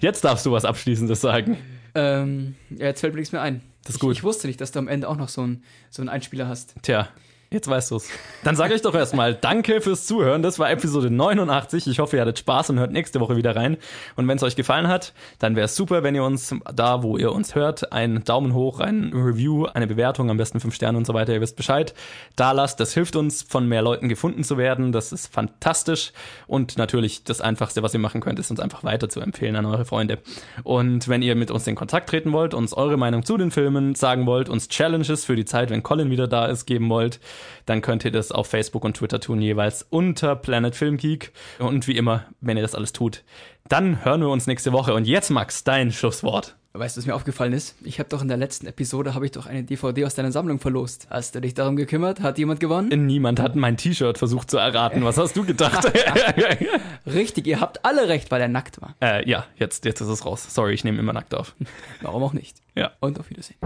jetzt 0.03 0.23
darfst 0.23 0.45
du 0.45 0.53
was 0.53 0.67
Abschließendes 0.67 1.19
sagen. 1.19 1.57
Ähm, 1.95 2.57
ja, 2.71 2.87
jetzt 2.87 3.01
fällt 3.01 3.15
mir 3.15 3.21
nichts 3.21 3.33
mehr 3.33 3.41
ein. 3.43 3.63
Das 3.85 3.97
ist 3.97 4.01
gut. 4.01 4.13
Ich, 4.13 4.19
ich 4.19 4.25
wusste 4.25 4.47
nicht, 4.47 4.61
dass 4.61 4.73
du 4.73 4.79
am 4.79 4.89
Ende 4.89 5.09
auch 5.09 5.17
noch 5.17 5.29
so 5.29 5.43
einen 5.43 5.63
so 5.91 6.03
einen 6.03 6.09
Einspieler 6.09 6.49
hast. 6.49 6.75
Tja, 6.83 7.09
Jetzt 7.53 7.69
weißt 7.69 7.91
du's. 7.91 8.09
Dann 8.45 8.57
sage 8.57 8.73
ich 8.73 8.81
doch 8.81 8.95
erstmal 8.95 9.35
Danke 9.35 9.83
fürs 9.83 10.07
Zuhören. 10.07 10.43
Das 10.43 10.59
war 10.59 10.71
Episode 10.71 11.11
89. 11.11 11.87
Ich 11.87 11.99
hoffe, 11.99 12.17
ihr 12.17 12.23
hattet 12.23 12.39
Spaß 12.39 12.71
und 12.71 12.79
hört 12.79 12.93
nächste 12.93 13.21
Woche 13.21 13.37
wieder 13.37 13.55
rein. 13.55 13.77
Und 14.17 14.27
wenn 14.27 14.39
es 14.39 14.43
euch 14.43 14.57
gefallen 14.57 14.89
hat, 14.89 15.13
dann 15.39 15.55
wäre 15.55 15.67
es 15.67 15.77
super, 15.77 16.03
wenn 16.03 16.15
ihr 16.15 16.25
uns 16.25 16.55
da, 16.75 17.03
wo 17.03 17.19
ihr 17.19 17.31
uns 17.31 17.55
hört, 17.55 17.93
einen 17.93 18.25
Daumen 18.25 18.55
hoch, 18.55 18.81
ein 18.81 19.13
Review, 19.13 19.67
eine 19.67 19.87
Bewertung, 19.87 20.31
am 20.31 20.39
besten 20.39 20.61
fünf 20.61 20.75
Sterne 20.75 20.97
und 20.97 21.07
so 21.07 21.13
weiter, 21.13 21.35
ihr 21.35 21.43
wisst 21.43 21.57
Bescheid, 21.57 21.93
da 22.37 22.53
lasst. 22.53 22.81
Das 22.81 22.95
hilft 22.95 23.17
uns, 23.17 23.43
von 23.43 23.69
mehr 23.69 23.83
Leuten 23.83 24.09
gefunden 24.09 24.45
zu 24.45 24.57
werden. 24.57 24.91
Das 24.91 25.13
ist 25.13 25.27
fantastisch. 25.27 26.13
Und 26.47 26.79
natürlich 26.79 27.25
das 27.25 27.43
Einfachste, 27.43 27.83
was 27.83 27.93
ihr 27.93 28.01
machen 28.01 28.23
könnt, 28.23 28.39
ist 28.39 28.51
uns 28.51 28.61
einfach 28.61 28.83
weiter 28.83 29.11
zu 29.11 29.21
empfehlen 29.21 29.57
an 29.57 29.67
eure 29.67 29.85
Freunde. 29.85 30.21
Und 30.63 31.07
wenn 31.09 31.21
ihr 31.21 31.35
mit 31.35 31.51
uns 31.51 31.67
in 31.67 31.75
Kontakt 31.75 32.09
treten 32.09 32.33
wollt, 32.33 32.55
uns 32.55 32.73
eure 32.73 32.97
Meinung 32.97 33.27
zu 33.27 33.37
den 33.37 33.51
Filmen 33.51 33.95
sagen 33.95 34.25
wollt, 34.25 34.49
uns 34.49 34.69
Challenges 34.69 35.27
für 35.27 35.37
die 35.37 35.45
Zeit, 35.45 35.69
wenn 35.69 35.83
Colin 35.83 36.11
wieder 36.11 36.29
da 36.29 36.47
ist, 36.47 36.65
geben 36.65 36.89
wollt, 36.89 37.21
dann 37.67 37.83
könnt 37.83 38.05
ihr 38.05 38.11
das 38.11 38.33
auf 38.33 38.47
Facebook 38.47 38.85
und 38.85 38.97
Twitter 38.97 39.21
tun, 39.21 39.41
jeweils 39.41 39.87
unter 39.89 40.37
Planet 40.37 40.75
Film 40.75 40.97
Geek. 40.97 41.33
Und 41.59 41.87
wie 41.87 41.97
immer, 41.97 42.25
wenn 42.41 42.57
ihr 42.57 42.63
das 42.63 42.75
alles 42.75 42.93
tut, 42.93 43.23
dann 43.69 44.05
hören 44.05 44.21
wir 44.21 44.29
uns 44.29 44.47
nächste 44.47 44.73
Woche. 44.73 44.95
Und 44.95 45.07
jetzt, 45.07 45.31
Max, 45.31 45.65
dein 45.65 45.93
Schlusswort. 45.93 46.57
Weißt 46.75 46.97
du, 46.97 47.01
was 47.01 47.07
mir 47.07 47.15
aufgefallen 47.15 47.53
ist? 47.53 47.75
Ich 47.85 47.99
habe 47.99 48.09
doch 48.09 48.23
in 48.23 48.29
der 48.29 48.39
letzten 48.39 48.67
Episode 48.67 49.15
habe 49.15 49.27
ich 49.27 49.33
doch 49.33 49.45
eine 49.45 49.63
DVD 49.63 50.07
aus 50.07 50.15
deiner 50.15 50.33
Sammlung 50.33 50.59
verlost. 50.59 51.07
Hast 51.11 51.35
du 51.35 51.41
dich 51.43 51.53
darum 51.53 51.77
gekümmert? 51.77 52.21
Hat 52.21 52.39
jemand 52.39 52.61
gewonnen? 52.61 53.07
Niemand 53.07 53.41
hat 53.41 53.57
mein 53.57 53.77
T-Shirt 53.77 54.17
versucht 54.17 54.51
zu 54.51 54.57
erraten. 54.57 55.05
Was 55.05 55.19
hast 55.19 55.37
du 55.37 55.45
gedacht? 55.45 55.85
Richtig, 57.07 57.47
ihr 57.47 57.61
habt 57.61 57.85
alle 57.85 58.09
recht, 58.09 58.31
weil 58.31 58.41
er 58.41 58.49
nackt 58.49 58.81
war. 58.81 58.95
Äh, 59.03 59.29
ja, 59.29 59.45
jetzt, 59.57 59.85
jetzt 59.85 60.01
ist 60.01 60.09
es 60.09 60.25
raus. 60.25 60.47
Sorry, 60.49 60.73
ich 60.73 60.83
nehme 60.83 60.99
immer 60.99 61.13
nackt 61.13 61.35
auf. 61.35 61.55
Warum 62.01 62.23
auch 62.23 62.33
nicht? 62.33 62.57
Ja. 62.75 62.93
Und 63.01 63.21
auf 63.21 63.29
Wiedersehen. 63.29 63.59